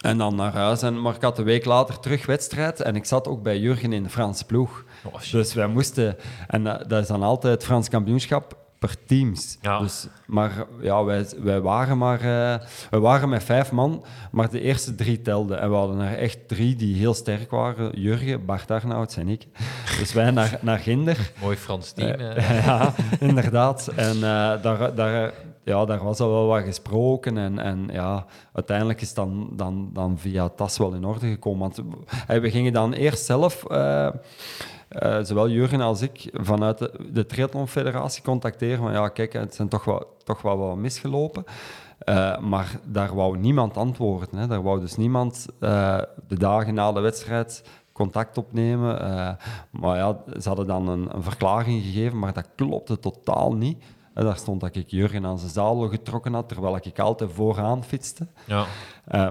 En 0.00 0.18
dan 0.18 0.34
naar 0.34 0.52
huis. 0.52 0.82
En, 0.82 1.00
maar 1.02 1.14
ik 1.14 1.22
had 1.22 1.38
een 1.38 1.44
week 1.44 1.64
later 1.64 2.00
terug 2.00 2.26
wedstrijd. 2.26 2.80
En 2.80 2.96
ik 2.96 3.04
zat 3.04 3.28
ook 3.28 3.42
bij 3.42 3.58
Jurgen 3.58 3.92
in 3.92 4.02
de 4.02 4.08
Franse 4.08 4.44
ploeg. 4.46 4.84
Oh. 5.04 5.14
Dus 5.30 5.54
wij 5.54 5.66
moesten... 5.66 6.16
En 6.48 6.64
dat, 6.64 6.88
dat 6.88 7.02
is 7.02 7.08
dan 7.08 7.22
altijd 7.22 7.54
het 7.54 7.64
Frans 7.64 7.88
kampioenschap 7.88 8.56
per 8.80 9.04
teams. 9.06 9.58
Ja. 9.60 9.78
Dus, 9.78 10.06
maar 10.26 10.66
ja, 10.80 11.04
wij, 11.04 11.26
wij, 11.38 11.60
waren 11.60 11.98
maar, 11.98 12.20
eh, 12.20 12.66
wij 12.90 13.00
waren 13.00 13.28
met 13.28 13.44
vijf 13.44 13.72
man, 13.72 14.04
maar 14.30 14.50
de 14.50 14.60
eerste 14.60 14.94
drie 14.94 15.22
telden. 15.22 15.60
En 15.60 15.70
we 15.70 15.76
hadden 15.76 15.98
er 15.98 16.18
echt 16.18 16.48
drie 16.48 16.76
die 16.76 16.96
heel 16.96 17.14
sterk 17.14 17.50
waren. 17.50 18.00
Jurgen, 18.00 18.44
Bart 18.44 18.70
Arnouds 18.70 19.16
en 19.16 19.28
ik. 19.28 19.46
Dus 19.98 20.12
wij 20.12 20.30
naar, 20.30 20.58
naar 20.62 20.78
Ginder. 20.78 21.32
Mooi 21.40 21.56
Frans 21.56 21.92
team. 21.92 22.10
eh. 22.20 22.64
ja, 22.64 22.94
inderdaad. 23.18 23.86
En 23.96 24.14
eh, 24.14 24.62
daar, 24.62 24.94
daar, 24.94 25.32
ja, 25.64 25.84
daar 25.84 26.04
was 26.04 26.20
al 26.20 26.30
wel 26.30 26.46
wat 26.46 26.62
gesproken. 26.62 27.38
En, 27.38 27.58
en 27.58 27.88
ja, 27.92 28.26
uiteindelijk 28.52 29.00
is 29.00 29.14
dan, 29.14 29.50
dan, 29.52 29.90
dan 29.92 30.18
via 30.18 30.48
TAS 30.48 30.78
wel 30.78 30.92
in 30.92 31.04
orde 31.04 31.28
gekomen. 31.28 31.60
Want 31.60 31.82
eh, 32.26 32.40
we 32.40 32.50
gingen 32.50 32.72
dan 32.72 32.92
eerst 32.92 33.24
zelf, 33.24 33.64
eh, 34.90 35.18
zowel 35.22 35.48
Jurgen 35.48 35.80
als 35.80 36.00
ik, 36.02 36.28
vanuit 36.32 36.78
de, 36.78 36.92
de 37.12 37.26
Triathlon 37.26 37.68
Federatie 37.68 38.22
contacteren. 38.22 38.78
Van 38.78 38.92
ja, 38.92 39.08
kijk, 39.08 39.32
het 39.32 39.54
zijn 39.54 39.68
toch 39.68 39.84
wel, 39.84 40.16
toch 40.24 40.42
wel 40.42 40.58
wat 40.58 40.76
misgelopen. 40.76 41.44
Eh, 41.98 42.38
maar 42.38 42.78
daar 42.84 43.14
wou 43.14 43.38
niemand 43.38 43.76
antwoorden. 43.76 44.38
Hè. 44.38 44.46
Daar 44.46 44.62
wou 44.62 44.80
dus 44.80 44.96
niemand 44.96 45.46
eh, 45.60 45.98
de 46.28 46.38
dagen 46.38 46.74
na 46.74 46.92
de 46.92 47.00
wedstrijd 47.00 47.64
contact 47.92 48.38
opnemen. 48.38 48.96
Maar 49.70 49.96
ja, 49.96 50.16
ze 50.40 50.48
hadden 50.48 50.66
dan 50.66 50.88
een, 50.88 51.14
een 51.14 51.22
verklaring 51.22 51.82
gegeven, 51.82 52.18
maar 52.18 52.32
dat 52.32 52.48
klopte 52.56 52.98
totaal 52.98 53.54
niet. 53.54 53.82
En 54.14 54.24
daar 54.24 54.36
stond 54.36 54.60
dat 54.60 54.76
ik 54.76 54.90
Jurgen 54.90 55.26
aan 55.26 55.38
zijn 55.38 55.50
zadel 55.50 55.88
getrokken 55.88 56.34
had, 56.34 56.48
terwijl 56.48 56.76
ik 56.82 56.98
altijd 56.98 57.30
vooraan 57.32 57.84
fietste. 57.84 58.26
Ja. 58.44 58.64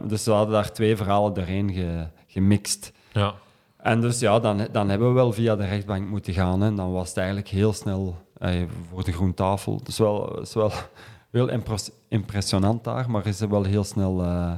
Dus 0.07 0.25
we 0.25 0.31
hadden 0.31 0.53
daar 0.53 0.71
twee 0.71 0.95
verhalen 0.95 1.33
doorheen 1.33 1.73
ge- 1.73 2.07
gemixt. 2.27 2.91
Ja. 3.11 3.33
En 3.81 4.01
dus 4.01 4.19
ja, 4.19 4.39
dan, 4.39 4.67
dan 4.71 4.89
hebben 4.89 5.07
we 5.07 5.13
wel 5.13 5.31
via 5.31 5.55
de 5.55 5.65
rechtbank 5.65 6.09
moeten 6.09 6.33
gaan. 6.33 6.63
En 6.63 6.75
dan 6.75 6.91
was 6.91 7.07
het 7.07 7.17
eigenlijk 7.17 7.47
heel 7.47 7.73
snel 7.73 8.17
eh, 8.37 8.63
voor 8.89 9.03
de 9.03 9.11
groentafel. 9.11 9.81
Is 9.85 9.97
wel, 9.97 10.41
is 10.41 10.53
wel 10.53 10.71
heel 11.31 11.49
impres- 11.49 11.91
impressionant 12.07 12.83
daar, 12.83 13.09
maar 13.11 13.25
is 13.25 13.39
wel 13.39 13.63
heel 13.63 13.83
snel 13.83 14.23
eh, 14.23 14.51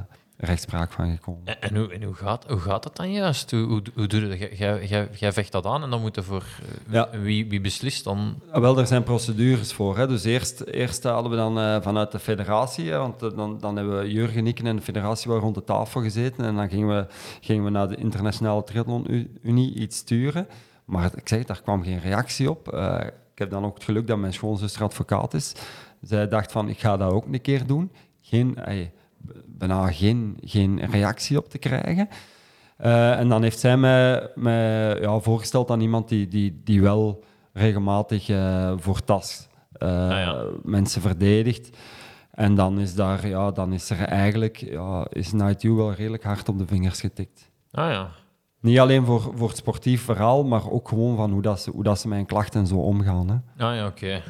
rechtspraak 0.46 0.92
van 0.92 1.10
gekomen. 1.10 1.40
En, 1.46 1.60
en 1.60 1.76
hoe, 1.76 1.92
en 1.92 2.02
hoe, 2.02 2.14
gaat, 2.14 2.44
hoe 2.50 2.58
gaat 2.60 2.82
dat 2.82 2.96
dan 2.96 3.12
juist? 3.12 3.50
Hoe, 3.50 3.60
hoe, 3.66 3.82
hoe 3.94 4.06
doe 4.06 4.20
je 4.20 4.28
dat? 4.28 4.38
Jij- 4.38 4.50
Jij, 4.56 4.86
jij, 4.86 5.08
jij 5.18 5.32
vecht 5.32 5.52
dat 5.52 5.66
aan 5.66 5.82
en 5.82 5.90
dan 5.90 6.00
moet 6.00 6.16
er 6.16 6.24
voor... 6.24 6.44
eh, 6.86 6.92
Ja. 6.92 7.08
Wie, 7.20 7.48
wie 7.48 7.60
beslist 7.60 8.04
dan? 8.04 8.40
Ah, 8.50 8.60
Wel, 8.60 8.78
er 8.78 8.86
zijn 8.86 9.02
procedures 9.02 9.72
voor. 9.72 9.96
Hè. 9.98 10.06
Dus 10.08 10.24
eerst, 10.24 10.60
eerst 10.60 11.02
hadden 11.02 11.30
we 11.30 11.36
dan 11.36 11.58
eh, 11.58 11.76
vanuit 11.82 12.12
de 12.12 12.18
federatie, 12.18 12.90
hè, 12.90 12.98
want 12.98 13.22
eh, 13.22 13.36
dan, 13.36 13.58
dan 13.60 13.76
hebben 13.76 13.98
we 13.98 14.10
Jurgen, 14.12 14.46
ik 14.46 14.58
en 14.60 14.76
de 14.76 14.82
federatie 14.82 15.30
wel 15.30 15.40
rond 15.40 15.54
de 15.54 15.64
tafel 15.64 16.00
gezeten. 16.00 16.44
En 16.44 16.54
dan 16.56 16.68
gingen 16.68 16.88
we, 16.96 17.06
gingen 17.40 17.64
we 17.64 17.70
naar 17.70 17.88
de 17.88 17.96
Internationale 17.96 18.64
Triathlon 18.64 19.28
Unie 19.42 19.74
iets 19.74 19.96
sturen. 19.96 20.46
Maar 20.84 21.10
ik 21.16 21.28
zeg, 21.28 21.44
daar 21.44 21.62
kwam 21.62 21.82
geen 21.82 22.00
reactie 22.00 22.50
op. 22.50 22.68
Ik 23.32 23.38
heb 23.38 23.50
dan 23.50 23.64
ook 23.64 23.74
het 23.74 23.84
geluk 23.84 24.06
dat 24.06 24.18
mijn 24.18 24.32
schoonzuster 24.32 24.82
advocaat 24.82 25.34
is. 25.34 25.52
Zij 26.02 26.28
dacht 26.28 26.52
van, 26.52 26.68
ik 26.68 26.78
ga 26.80 26.96
dat 26.96 27.12
ook 27.12 27.26
een 27.26 27.40
keer 27.40 27.66
doen. 27.66 27.92
Geen, 28.20 28.58
bijna 29.66 29.92
geen, 29.92 30.38
geen 30.40 30.90
reactie 30.90 31.38
op 31.38 31.48
te 31.48 31.58
krijgen. 31.58 32.08
Eh, 32.76 33.18
en 33.18 33.28
dan 33.28 33.42
heeft 33.42 33.58
zij 33.58 33.76
mij, 33.76 34.30
mij 34.34 35.00
ja, 35.00 35.18
voorgesteld 35.18 35.70
aan 35.70 35.80
iemand 35.80 36.08
die, 36.08 36.28
die, 36.28 36.60
die 36.64 36.82
wel 36.82 37.24
regelmatig 37.52 38.28
eh, 38.28 38.72
voor 38.76 39.04
TAS 39.04 39.48
eh, 39.72 39.88
ja. 39.88 40.44
mensen 40.62 41.00
verdedigt. 41.00 41.76
En 42.30 42.54
dan 42.54 42.80
is, 42.80 42.94
daar, 42.94 43.26
ja, 43.26 43.50
dan 43.50 43.72
is 43.72 43.90
er 43.90 43.98
eigenlijk, 43.98 44.56
ja, 44.56 45.06
is 45.10 45.32
Night 45.32 45.62
You 45.62 45.74
wel 45.74 45.92
redelijk 45.92 46.24
hard 46.24 46.48
op 46.48 46.58
de 46.58 46.66
vingers 46.66 47.00
getikt. 47.00 47.50
Ah 47.70 47.90
ja. 47.90 48.08
Niet 48.60 48.78
alleen 48.78 49.04
voor, 49.04 49.32
voor 49.34 49.48
het 49.48 49.56
sportief 49.56 50.02
verhaal, 50.02 50.44
maar 50.44 50.70
ook 50.70 50.88
gewoon 50.88 51.16
van 51.16 51.30
hoe, 51.30 51.42
dat 51.42 51.60
ze, 51.60 51.70
hoe 51.70 51.82
dat 51.82 52.00
ze 52.00 52.08
met 52.08 52.16
mijn 52.16 52.28
klachten 52.28 52.66
zo 52.66 52.76
omgaan. 52.76 53.28
Hè. 53.28 53.64
Ah 53.66 53.74
ja, 53.74 53.86
oké. 53.86 54.22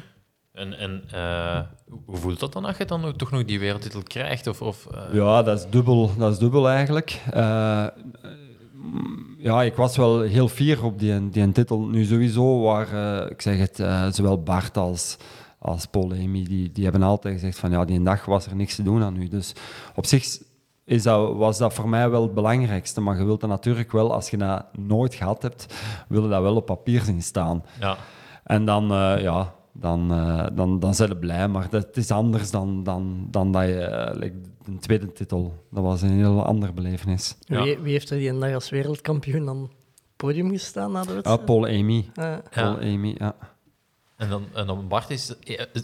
En, 0.53 0.77
en 0.77 1.03
eh, 1.11 1.59
hoe- 2.05 2.17
voelt 2.17 2.39
dat 2.39 2.53
dan 2.53 2.65
als 2.65 2.77
je 2.77 2.85
dan 2.85 3.15
toch 3.15 3.31
nog 3.31 3.45
die 3.45 3.59
wereldtitel 3.59 4.03
krijgt? 4.03 4.47
Of, 4.47 4.61
of, 4.61 4.85
eh, 4.85 5.13
Ja, 5.13 5.43
dat 5.43 5.57
is 5.59 5.65
dubbel, 5.69 6.11
dat 6.17 6.31
is 6.31 6.37
dubbel 6.37 6.69
eigenlijk. 6.69 7.21
Eh, 7.31 7.85
ja, 9.37 9.63
ik 9.63 9.75
was 9.75 9.97
wel 9.97 10.21
heel 10.21 10.47
fier 10.47 10.83
op 10.83 10.99
die, 10.99 11.29
die 11.29 11.51
titel. 11.51 11.79
Nu 11.79 12.03
sowieso, 12.05 12.61
waar, 12.61 12.87
ik 13.31 13.41
zeg 13.41 13.57
het, 13.57 13.75
zowel 14.15 14.43
Bart 14.43 14.77
als, 14.77 15.17
als 15.59 15.85
Paul 15.85 16.11
Amy, 16.11 16.43
die, 16.43 16.71
die 16.71 16.83
hebben 16.83 17.03
altijd 17.03 17.33
gezegd 17.33 17.59
van 17.59 17.71
ja, 17.71 17.85
die 17.85 18.03
dag 18.03 18.25
was 18.25 18.45
er 18.45 18.55
niks 18.55 18.75
te 18.75 18.83
doen 18.83 19.03
aan 19.03 19.21
u. 19.21 19.27
Dus 19.27 19.53
op 19.95 20.05
zich 20.05 20.37
is 20.85 21.03
dat, 21.03 21.35
was 21.35 21.57
dat 21.57 21.73
voor 21.73 21.89
mij 21.89 22.09
wel 22.09 22.21
het 22.23 22.33
belangrijkste. 22.33 23.01
Maar 23.01 23.17
je 23.17 23.25
wilt 23.25 23.41
dat 23.41 23.49
natuurlijk 23.49 23.91
wel, 23.91 24.13
als 24.13 24.29
je 24.29 24.37
dat 24.37 24.65
nooit 24.77 25.13
gehad 25.15 25.41
hebt, 25.41 25.73
wil 26.07 26.23
je 26.23 26.29
dat 26.29 26.41
wel 26.41 26.55
op 26.55 26.65
papier 26.65 27.01
zien 27.01 27.21
staan. 27.21 27.63
ja. 27.79 27.97
En 28.43 28.65
dan, 28.65 28.87
ja, 29.21 29.53
dan, 29.73 30.11
eh, 30.11 30.45
dan, 30.53 30.79
dan 30.79 30.95
zijn 30.95 31.09
ze 31.09 31.15
blij. 31.15 31.47
Maar 31.47 31.69
dat 31.69 31.97
is 31.97 32.11
anders 32.11 32.51
dan, 32.51 32.83
dan, 32.83 33.27
dan 33.29 33.51
dat 33.51 33.63
je 33.63 33.79
eh, 33.79 34.15
like, 34.19 34.35
een 34.65 34.79
tweede 34.79 35.11
titel. 35.11 35.63
Dat 35.71 35.83
was 35.83 36.01
een 36.01 36.11
heel 36.17 36.45
andere 36.45 36.71
belevenis. 36.73 37.35
Ja. 37.39 37.63
Wie, 37.63 37.77
wie 37.77 37.91
heeft 37.91 38.09
er 38.09 38.17
die 38.17 38.29
een 38.29 38.39
dag 38.39 38.53
als 38.53 38.69
wereldkampioen 38.69 39.45
dan 39.45 39.61
op 39.63 39.69
het 39.69 40.15
podium 40.15 40.49
gestaan 40.49 40.91
na 40.91 41.01
de 41.01 41.23
Ah? 41.23 41.43
Paul 41.45 41.65
Amy. 41.65 42.09
Eh, 42.15 42.35
Paul 42.49 42.75
Amy, 42.77 43.15
ja. 43.17 43.35
En 44.17 44.29
dan, 44.29 44.45
en 44.53 44.67
dan 44.67 44.87
Bart 44.87 45.09
is, 45.09 45.33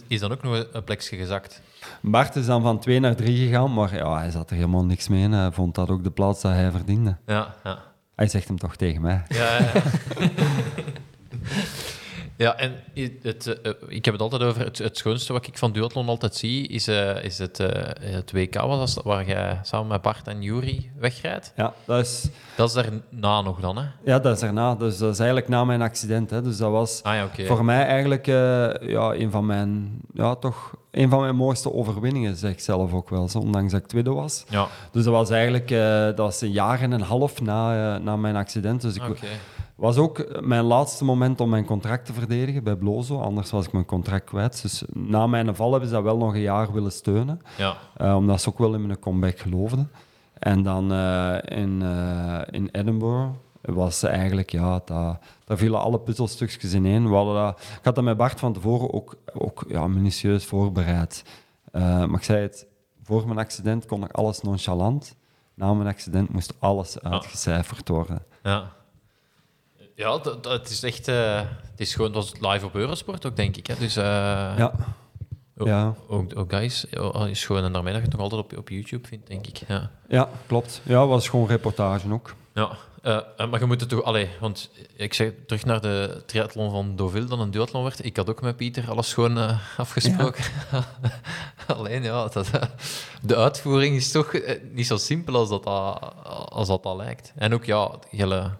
is 0.06 0.20
dan 0.20 0.32
ook 0.32 0.42
nog 0.42 0.66
een 0.72 0.84
plekje 0.84 1.16
gezakt. 1.16 1.62
Bart 2.00 2.36
is 2.36 2.46
dan 2.46 2.62
van 2.62 2.78
twee 2.78 3.00
naar 3.00 3.16
drie 3.16 3.46
gegaan, 3.46 3.74
maar 3.74 3.94
ja, 3.94 4.18
hij 4.18 4.30
zat 4.30 4.50
er 4.50 4.56
helemaal 4.56 4.84
niks 4.84 5.08
mee. 5.08 5.22
in. 5.22 5.32
Hij 5.32 5.52
vond 5.52 5.74
dat 5.74 5.90
ook 5.90 6.04
de 6.04 6.10
plaats 6.10 6.40
dat 6.40 6.52
hij 6.52 6.70
verdiende. 6.70 7.16
Ja, 7.26 7.54
ja. 7.64 7.78
Hij 8.14 8.28
zegt 8.28 8.48
hem 8.48 8.58
toch 8.58 8.76
tegen 8.76 9.02
mij. 9.02 9.22
Ja, 9.28 9.58
ja. 9.58 9.72
ja 12.40 12.56
en 12.56 12.74
het, 13.22 13.60
eh, 13.62 13.72
ik 13.88 14.04
heb 14.04 14.14
het 14.14 14.22
altijd 14.22 14.42
over 14.42 14.64
het, 14.64 14.78
het 14.78 14.96
schoonste 14.96 15.32
wat 15.32 15.46
ik 15.46 15.58
van 15.58 15.72
duathlon 15.72 16.08
altijd 16.08 16.34
zie, 16.34 16.68
is, 16.68 16.88
eh, 16.88 17.24
is 17.24 17.38
het, 17.38 17.60
eh, 17.60 17.68
het 18.00 18.32
WK 18.32 18.54
was 18.54 18.94
dat, 18.94 19.04
waar 19.04 19.26
jij 19.26 19.58
samen 19.62 19.86
met 19.86 20.02
Bart 20.02 20.28
en 20.28 20.42
Jury 20.42 20.90
wegrijdt. 20.98 21.52
Ja, 21.56 21.74
dat 21.84 21.98
is, 21.98 22.28
Dat 22.56 22.68
is 22.68 22.74
daarna 22.74 23.40
nog 23.40 23.60
dan, 23.60 23.78
hè? 23.78 23.84
ja, 24.04 24.18
dat 24.18 24.36
is 24.36 24.42
erna. 24.42 24.74
Dus 24.74 24.98
dat 24.98 25.12
is 25.12 25.18
eigenlijk 25.18 25.48
na 25.48 25.64
mijn 25.64 25.82
accident. 25.82 26.30
Hè. 26.30 26.42
Dus 26.42 26.56
dat 26.56 26.70
was 26.70 27.02
Ah 27.02 27.14
ja, 27.14 27.46
voor 27.46 27.64
mij 27.64 27.86
eigenlijk 27.86 28.26
eh, 28.26 28.34
ja, 28.88 29.12
een 29.14 29.30
van 29.30 29.46
mijn, 29.46 30.00
ja, 30.14 30.34
toch 30.34 30.74
een 30.90 31.08
van 31.08 31.20
mijn 31.20 31.36
mooiste 31.36 31.72
overwinningen, 31.72 32.36
zeg 32.36 32.50
ik 32.50 32.60
zelf 32.60 32.92
ook 32.92 33.08
wel. 33.08 33.28
Zo, 33.28 33.38
ondanks 33.38 33.72
dat 33.72 33.80
ik 33.80 33.86
tweede 33.86 34.10
was. 34.10 34.44
Ja, 34.48 34.66
Dus 34.92 35.04
dat 35.04 35.12
was 35.12 35.30
eigenlijk 35.30 35.70
eh, 35.70 36.04
dat 36.04 36.18
was 36.18 36.40
een 36.40 36.52
jaar 36.52 36.80
en 36.80 36.92
een 36.92 37.00
half 37.00 37.40
na, 37.40 37.94
eh, 37.94 38.02
na 38.02 38.16
mijn 38.16 38.36
accident. 38.36 38.80
Dus 38.80 38.94
ik 38.94 39.08
oké. 39.08 39.26
Was 39.80 39.96
ook 39.96 40.40
mijn 40.40 40.64
laatste 40.64 41.04
moment 41.04 41.40
om 41.40 41.48
mijn 41.48 41.64
contract 41.64 42.06
te 42.06 42.12
verdedigen 42.12 42.64
bij 42.64 42.76
Blozo. 42.76 43.20
Anders 43.20 43.50
was 43.50 43.66
ik 43.66 43.72
mijn 43.72 43.84
contract 43.84 44.24
kwijt. 44.24 44.62
Dus 44.62 44.84
na 44.92 45.26
mijn 45.26 45.54
val 45.54 45.70
hebben 45.70 45.88
ze 45.88 45.94
dat 45.94 46.04
wel 46.04 46.16
nog 46.16 46.34
een 46.34 46.40
jaar 46.40 46.72
willen 46.72 46.92
steunen. 46.92 47.40
Ja, 47.56 47.76
eh, 47.96 48.16
omdat 48.16 48.40
ze 48.40 48.48
ook 48.48 48.58
wel 48.58 48.74
in 48.74 48.86
mijn 48.86 48.98
comeback 48.98 49.38
geloofden. 49.38 49.90
En 50.40 50.62
dan 50.62 50.92
eh, 50.92 51.36
in, 51.58 51.82
eh, 51.82 52.40
in 52.50 52.68
Edinburgh 52.72 53.30
was 53.60 54.02
eigenlijk, 54.02 54.50
ja, 54.50 54.80
dat, 54.84 55.18
daar 55.44 55.56
vielen 55.56 55.80
alle 55.80 56.00
puzzelstukjes 56.00 56.74
ineen. 56.74 57.08
We 57.08 57.14
hadden 57.14 57.34
dat, 57.34 57.60
ik 57.60 57.84
had 57.84 57.94
dat 57.94 58.04
met 58.04 58.16
Bart 58.16 58.40
van 58.40 58.52
tevoren 58.52 58.92
ook, 58.92 59.14
ook 59.32 59.64
ja, 59.68 59.86
minutieus 59.86 60.44
voorbereid. 60.44 61.24
Eh, 61.72 61.82
maar 61.82 62.18
ik 62.18 62.22
zei 62.22 62.42
het, 62.42 62.66
voor 63.02 63.26
mijn 63.26 63.38
accident 63.38 63.86
kon 63.86 64.04
ik 64.04 64.12
alles 64.12 64.40
nonchalant. 64.40 65.16
Na 65.54 65.74
mijn 65.74 65.88
accident 65.88 66.32
moest 66.32 66.54
alles 66.58 67.00
uitgecijferd 67.00 67.88
worden. 67.88 68.22
ja. 68.42 68.78
Ja, 70.00 70.18
dat, 70.18 70.70
is 70.70 70.82
echt... 70.82 71.08
eh, 71.08 71.40
het 71.70 71.80
is 71.80 71.94
gewoon 71.94 72.12
is 72.12 72.32
live 72.40 72.66
op 72.66 72.74
Eurosport 72.74 73.26
ook, 73.26 73.36
denk 73.36 73.56
ik. 73.56 73.66
Hè? 73.66 73.74
Dus, 73.78 73.96
eh, 73.96 74.04
Ja. 74.56 74.72
Ook, 75.56 75.66
Ja. 75.66 75.94
ook, 76.08 76.38
ook 76.38 76.50
dat 76.50 76.60
is, 76.60 76.86
gewoon... 77.44 77.64
En 77.64 77.72
daarmee 77.72 77.92
dat 77.92 78.02
je 78.02 78.08
het 78.08 78.16
nog 78.16 78.20
altijd 78.20 78.42
op, 78.42 78.58
op 78.58 78.68
YouTube 78.68 79.08
vindt, 79.08 79.26
denk 79.26 79.46
ik. 79.46 79.60
Ja. 79.68 79.90
Ja, 80.08 80.28
klopt. 80.46 80.80
Ja, 80.84 81.06
was 81.06 81.28
gewoon 81.28 81.46
reportage 81.46 82.12
ook. 82.12 82.34
Ja, 82.54 82.76
eh, 83.02 83.50
maar 83.50 83.60
je 83.60 83.66
moet 83.66 83.80
het 83.80 83.88
toch... 83.88 84.02
Allee, 84.02 84.28
want 84.40 84.70
ik 84.96 85.14
zeg 85.14 85.32
terug 85.46 85.64
naar 85.64 85.80
de 85.80 86.22
triathlon 86.26 86.70
van 86.70 86.96
Deauville, 86.96 87.26
dan 87.26 87.40
een 87.40 87.50
duathlon 87.50 87.82
werd. 87.82 88.04
Ik 88.04 88.16
had 88.16 88.30
ook 88.30 88.40
met 88.40 88.56
Pieter 88.56 88.90
alles 88.90 89.14
gewoon 89.14 89.58
afgesproken. 89.76 90.44
Alleen, 91.66 92.02
ja, 92.02 92.28
dat, 92.28 92.50
de 93.22 93.36
uitvoering 93.36 93.96
is 93.96 94.10
toch 94.10 94.32
niet 94.72 94.86
zo 94.86 94.96
simpel 94.96 95.34
als 95.34 95.48
dat, 95.48 95.64
als 96.50 96.68
dat, 96.68 96.82
dat 96.82 96.96
lijkt. 96.96 97.32
En 97.36 97.54
ook, 97.54 97.64
ja, 97.64 97.90
je, 98.10 98.50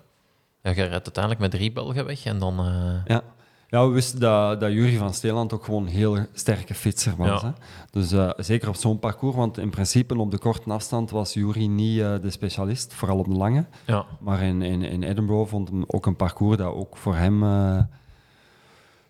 ja, 0.62 0.70
je 0.70 0.74
rijdt 0.74 0.92
uiteindelijk 0.92 1.38
met 1.40 1.50
drie 1.50 1.72
Belgen 1.72 2.04
weg 2.06 2.24
en 2.24 2.38
dan... 2.38 2.58
eh, 2.58 3.04
Ja. 3.14 3.22
Ja, 3.68 3.86
we 3.86 3.92
wisten 3.92 4.20
dat, 4.20 4.60
dat 4.60 4.72
Jury 4.72 4.96
van 4.96 5.14
Steeland 5.14 5.52
ook 5.52 5.64
gewoon 5.64 5.82
een 5.82 5.88
heel 5.92 6.18
sterke 6.32 6.74
fietser 6.74 7.14
was. 7.16 7.40
Ja. 7.40 7.46
Hè? 7.46 7.52
Dus 7.90 8.12
eh, 8.12 8.30
zeker 8.36 8.68
op 8.68 8.74
zo'n 8.76 8.98
parcours, 8.98 9.36
want 9.36 9.58
in 9.58 9.70
principe 9.70 10.18
op 10.18 10.30
de 10.30 10.38
korte 10.38 10.70
afstand 10.70 11.10
was 11.10 11.32
Jury 11.34 11.66
niet 11.66 12.00
eh, 12.00 12.14
de 12.22 12.30
specialist, 12.30 12.94
vooral 12.94 13.18
op 13.18 13.24
de 13.26 13.34
lange. 13.36 13.64
ja, 13.86 14.06
Maar 14.20 14.42
in, 14.42 14.62
in, 14.62 14.82
in 14.82 15.02
Edinburgh 15.02 15.50
vond 15.50 15.68
hem 15.68 15.84
ook 15.86 16.06
een 16.06 16.16
parcours 16.16 16.56
dat 16.56 16.74
ook 16.74 16.96
voor 16.96 17.16
hem, 17.16 17.40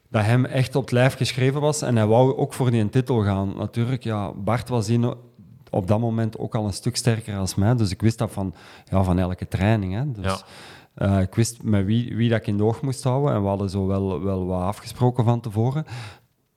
dat 0.09 0.25
hem 0.25 0.45
echt 0.45 0.75
op 0.77 0.83
het 0.83 0.93
lijf 0.93 1.17
geschreven 1.17 1.61
was. 1.61 1.83
En 1.83 1.97
hij 1.97 2.07
wou 2.07 2.37
ook 2.37 2.53
voor 2.53 2.71
die 2.71 2.89
titel 2.89 3.23
gaan. 3.23 3.53
Natuurlijk, 3.57 4.03
ja, 4.05 4.33
Bart 4.33 4.69
was 4.69 4.89
in, 4.89 5.15
op 5.71 5.87
dat 5.89 6.01
moment 6.01 6.39
ook 6.39 6.55
al 6.55 6.65
een 6.67 6.73
stuk 6.73 6.97
sterker 6.97 7.37
als 7.37 7.55
mij. 7.55 7.75
Dus 7.77 7.91
ik 7.91 8.01
wist 8.01 8.19
dat 8.19 8.31
van, 8.33 8.55
ja, 8.85 9.03
van 9.03 9.19
elke 9.19 9.49
training. 9.49 9.95
Hè? 9.95 10.13
Dus, 10.13 10.25
Ja. 10.25 10.39
Eh, 11.01 11.21
ik 11.21 11.35
wist 11.35 11.63
met 11.63 11.85
wie, 11.85 12.17
wie 12.17 12.29
dat 12.29 12.41
ik 12.41 12.47
in 12.47 12.57
de 12.57 12.65
oog 12.65 12.83
moest 12.83 13.05
houden. 13.05 13.35
En 13.35 13.43
we 13.43 13.49
hadden 13.49 13.71
zo 13.71 13.87
wel, 13.87 14.23
wel 14.23 14.47
wat 14.47 14.63
afgesproken 14.63 15.25
van 15.25 15.41
tevoren. 15.41 15.85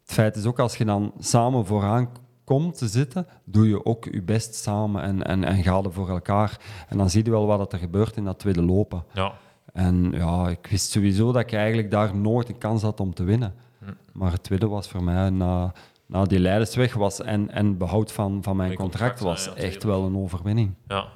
Het 0.01 0.13
feit 0.13 0.35
is 0.35 0.45
ook, 0.45 0.59
als 0.59 0.77
je 0.77 0.85
dan 0.85 1.13
samen 1.19 1.65
vooraan 1.65 2.09
komt 2.43 2.77
te 2.77 2.87
zitten, 2.87 3.27
doe 3.43 3.67
je 3.67 3.85
ook 3.85 4.05
je 4.05 4.21
best 4.21 4.55
samen 4.55 5.01
en, 5.01 5.23
en, 5.23 5.43
en 5.43 5.63
ga 5.63 5.81
er 5.81 5.93
voor 5.93 6.09
elkaar. 6.09 6.59
En 6.87 6.97
dan 6.97 7.09
zie 7.09 7.23
je 7.23 7.29
wel 7.29 7.45
wat 7.45 7.73
er 7.73 7.79
gebeurt 7.79 8.17
in 8.17 8.23
dat 8.23 8.39
tweede 8.39 8.63
lopen. 8.63 9.03
ja. 9.13 9.33
En 9.73 10.11
ja, 10.11 10.49
ik 10.49 10.67
wist 10.67 10.91
sowieso 10.91 11.31
dat 11.31 11.41
ik 11.41 11.53
eigenlijk 11.53 11.91
daar 11.91 12.15
nooit 12.15 12.49
een 12.49 12.57
kans 12.57 12.81
had 12.81 12.99
om 12.99 13.13
te 13.13 13.23
winnen. 13.23 13.53
Hm. 13.79 13.91
Maar 14.11 14.31
het 14.31 14.43
tweede 14.43 14.67
was 14.67 14.87
voor 14.87 15.03
mij, 15.03 15.29
na, 15.29 15.73
na 16.05 16.23
die 16.23 16.39
leidersweg 16.39 16.93
was 16.93 17.21
en, 17.21 17.51
en 17.51 17.77
behoud 17.77 18.11
van, 18.11 18.43
van 18.43 18.55
mijn 18.55 18.75
contract, 18.75 19.19
contract, 19.19 19.45
was 19.45 19.45
ja, 19.45 19.61
ja, 19.61 19.67
echt 19.67 19.83
wel 19.83 20.05
een 20.05 20.17
overwinning. 20.17 20.73
Ja. 20.87 21.07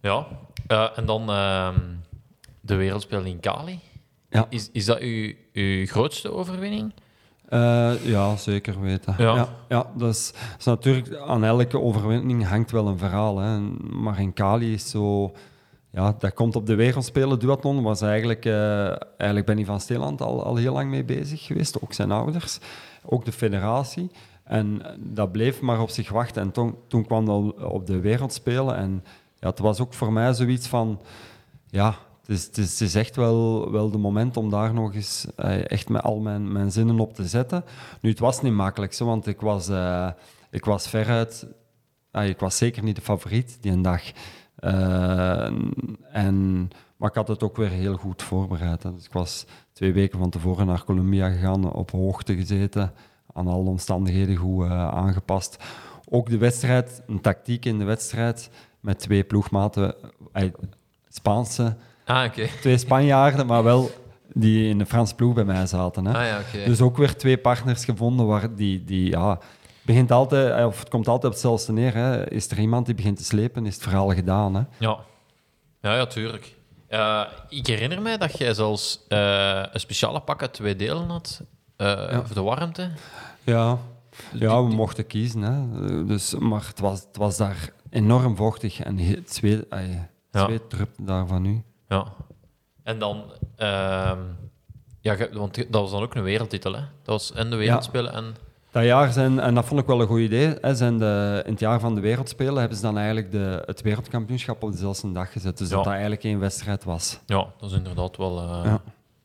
Ja. 0.00 0.26
Eh, 0.72 0.98
en 0.98 1.06
dan 1.06 1.30
ehm, 1.30 1.78
de 2.60 2.74
wereldspelen 2.74 3.26
in 3.26 3.40
Cali. 3.40 3.80
Ja. 4.28 4.46
Is, 4.48 4.70
is 4.72 4.84
dat 4.84 4.98
uw, 4.98 5.32
uw 5.52 5.86
grootste 5.86 6.32
overwinning? 6.32 6.92
Eh, 7.48 7.92
ja, 8.04 8.36
zeker 8.36 8.80
weten. 8.80 9.14
Ja. 9.18 9.34
Ja. 9.34 9.48
Ja, 9.68 9.86
dus, 9.96 10.32
dus 10.56 10.64
natuurlijk, 10.64 11.16
aan 11.16 11.44
elke 11.44 11.80
overwinning 11.80 12.46
hangt 12.46 12.70
wel 12.70 12.86
een 12.86 12.98
verhaal. 12.98 13.38
Hè. 13.38 13.58
Maar 13.90 14.20
in 14.20 14.32
Cali 14.32 14.72
is 14.72 14.90
zo... 14.90 15.32
Ja, 15.90 16.14
dat 16.18 16.34
komt 16.34 16.56
op 16.56 16.66
de 16.66 16.74
wereldspelen. 16.74 17.38
Duathlon 17.38 17.82
was 17.82 18.00
eigenlijk... 18.00 18.44
eh, 18.44 18.86
eigenlijk 19.16 19.46
ben 19.46 19.58
ik 19.58 19.66
van 19.66 19.80
Steeland 19.80 20.20
al, 20.20 20.44
al 20.44 20.56
heel 20.56 20.72
lang 20.72 20.90
mee 20.90 21.04
bezig 21.04 21.46
geweest. 21.46 21.82
Ook 21.82 21.92
zijn 21.92 22.10
ouders. 22.10 22.58
Ook 23.04 23.24
de 23.24 23.32
federatie. 23.32 24.10
En 24.44 24.82
dat 24.98 25.32
bleef 25.32 25.60
maar 25.60 25.80
op 25.80 25.90
zich 25.90 26.10
wachten. 26.10 26.42
En 26.42 26.52
toen, 26.52 26.74
toen 26.88 27.06
kwam 27.06 27.26
dat 27.26 27.64
op 27.64 27.86
de 27.86 28.00
wereldspelen. 28.00 28.76
En 28.76 29.04
ja, 29.42 29.48
het 29.48 29.58
was 29.58 29.80
ook 29.80 29.94
voor 29.94 30.12
mij 30.12 30.34
zoiets 30.34 30.66
van... 30.66 31.00
Ja, 31.66 31.94
het 32.20 32.28
is, 32.28 32.44
het 32.44 32.80
is, 32.80 32.94
echt 32.94 33.16
wel, 33.16 33.70
wel 33.70 33.90
de 33.90 33.98
moment 33.98 34.36
om 34.36 34.50
daar 34.50 34.74
nog 34.74 34.94
eens 34.94 35.26
eh, 35.36 35.70
echt 35.70 35.88
met 35.88 36.02
al 36.02 36.20
mijn, 36.20 36.52
mijn 36.52 36.72
zinnen 36.72 37.00
op 37.00 37.14
te 37.14 37.28
zetten. 37.28 37.64
Nu, 38.00 38.10
het 38.10 38.18
was 38.18 38.42
niet 38.42 38.52
makkelijk, 38.52 38.92
zo, 38.92 39.06
want 39.06 39.26
ik 39.26 39.40
was, 39.40 39.68
eh, 39.68 40.08
ik 40.50 40.64
was 40.64 40.88
veruit 40.88 41.46
ah, 42.10 42.26
ik 42.26 42.38
was 42.38 42.56
zeker 42.56 42.82
niet 42.82 42.96
de 42.96 43.02
favoriet 43.02 43.58
die 43.60 43.72
een 43.72 43.82
dag. 43.82 44.02
Eh, 44.54 45.50
en, 46.12 46.68
maar 46.96 47.08
ik 47.08 47.14
had 47.14 47.28
het 47.28 47.42
ook 47.42 47.56
weer 47.56 47.70
heel 47.70 47.96
goed 47.96 48.22
voorbereid. 48.22 48.82
Dus 48.82 49.04
ik 49.04 49.12
was 49.12 49.46
twee 49.72 49.92
weken 49.92 50.18
van 50.18 50.30
tevoren 50.30 50.66
naar 50.66 50.84
Colombia 50.84 51.30
gegaan, 51.30 51.72
op 51.72 51.90
hoogte 51.90 52.34
gezeten, 52.34 52.92
aan 53.32 53.48
alle 53.48 53.68
omstandigheden 53.68 54.36
goed 54.36 54.68
aangepast. 54.70 55.64
Ook 56.08 56.30
de 56.30 56.38
wedstrijd, 56.38 57.02
een 57.06 57.20
tactiek 57.20 57.64
in 57.64 57.78
de 57.78 57.84
wedstrijd, 57.84 58.50
met 58.82 58.98
twee 58.98 59.24
ploegmaten, 59.24 59.94
eh, 60.32 60.48
Spaanse, 61.08 61.76
Ah, 62.04 62.24
oké. 62.24 62.48
twee 62.60 62.78
Spanjaarden, 62.78 63.46
maar 63.46 63.62
wel 63.64 63.90
die 64.34 64.68
in 64.68 64.78
de 64.78 64.86
Franse 64.86 65.14
ploeg 65.14 65.34
bij 65.34 65.44
mij 65.44 65.66
zaten. 65.66 66.04
Hè. 66.04 66.18
Ah 66.18 66.42
ja. 66.52 66.64
Dus 66.64 66.80
ook 66.80 66.96
weer 66.96 67.16
twee 67.16 67.38
partners 67.38 67.84
gevonden 67.84 68.26
waar 68.26 68.54
die, 68.54 68.84
die 68.84 69.10
ja, 69.10 69.38
begint 69.82 70.10
altijd, 70.10 70.58
eh, 70.58 70.66
of 70.66 70.78
het 70.78 70.88
komt 70.88 71.06
altijd 71.08 71.24
op 71.26 71.32
hetzelfde 71.32 71.72
neer. 71.72 71.94
Hè. 71.94 72.30
Is 72.30 72.50
er 72.50 72.58
iemand 72.58 72.86
die 72.86 72.94
begint 72.94 73.16
te 73.16 73.24
slepen, 73.24 73.66
is 73.66 73.74
het 73.74 73.82
verhaal 73.82 74.08
gedaan. 74.14 74.54
Hè. 74.54 74.62
Ja, 74.78 74.98
ja, 75.80 75.94
ja 75.94 76.06
tuurlijk. 76.06 76.56
Eh, 76.88 77.22
ik 77.48 77.66
herinner 77.66 78.02
mij 78.02 78.16
dat 78.18 78.38
jij 78.38 78.54
zelfs 78.54 79.04
een 79.08 79.80
speciale 79.80 80.20
pak 80.20 80.40
uit 80.42 80.52
twee 80.52 80.76
delen 80.76 81.08
had 81.08 81.42
eh, 81.76 82.18
voor 82.24 82.34
de 82.34 82.42
warmte. 82.42 82.90
Ja, 83.44 83.78
ja 84.32 84.64
we 84.64 84.74
mochten 84.74 85.06
kiezen. 85.06 85.42
Hè. 85.42 86.04
Dus, 86.04 86.34
maar 86.34 86.66
het 86.66 86.80
was, 86.80 87.00
het 87.00 87.16
was 87.16 87.36
daar 87.36 87.72
enorm 87.92 88.36
vochtig 88.36 88.80
en 88.80 88.98
het 88.98 89.38
Ja. 89.42 90.46
zweet 90.46 90.70
drupte 90.70 91.04
daar 91.04 91.26
van 91.26 91.42
nu. 91.42 91.62
Ja. 91.88 92.04
En 92.82 92.98
dan... 92.98 93.22
ehm, 93.56 94.18
ja, 95.00 95.16
want 95.32 95.54
dat 95.56 95.80
was 95.80 95.90
dan 95.90 96.02
ook 96.02 96.14
een 96.14 96.22
wereldtitel, 96.22 96.72
hè? 96.72 96.78
Dat 96.80 96.86
was 97.04 97.32
en 97.32 97.50
de 97.50 97.56
wereldspelen 97.56 98.12
en... 98.12 98.34
Dat 98.70 98.84
jaar 98.84 99.12
zijn, 99.12 99.40
en 99.40 99.54
dat 99.54 99.64
vond 99.64 99.80
ik 99.80 99.86
wel 99.86 100.00
een 100.00 100.06
goed 100.06 100.18
idee, 100.20 100.54
hè, 100.60 100.74
zijn 100.74 100.98
de, 100.98 101.42
in 101.46 101.50
het 101.50 101.60
jaar 101.60 101.80
van 101.80 101.94
de 101.94 102.00
Wereldspelen 102.00 102.56
hebben 102.58 102.76
ze 102.76 102.82
dan 102.82 102.96
eigenlijk 102.96 103.30
de, 103.30 103.62
het 103.66 103.82
wereldkampioenschap 103.82 104.62
op 104.62 104.72
dezelfde 104.72 105.12
dag 105.12 105.32
gezet. 105.32 105.58
Dus 105.58 105.68
Ja. 105.68 105.74
dat 105.74 105.84
dat 105.84 105.92
eigenlijk 105.92 106.24
één 106.24 106.38
wedstrijd 106.38 106.84
was. 106.84 107.20
Ja, 107.26 107.46
dat 107.58 107.70
is 107.70 107.76
inderdaad 107.76 108.16
wel... 108.16 108.38
eh, 108.38 108.44
Ja. 108.64 108.80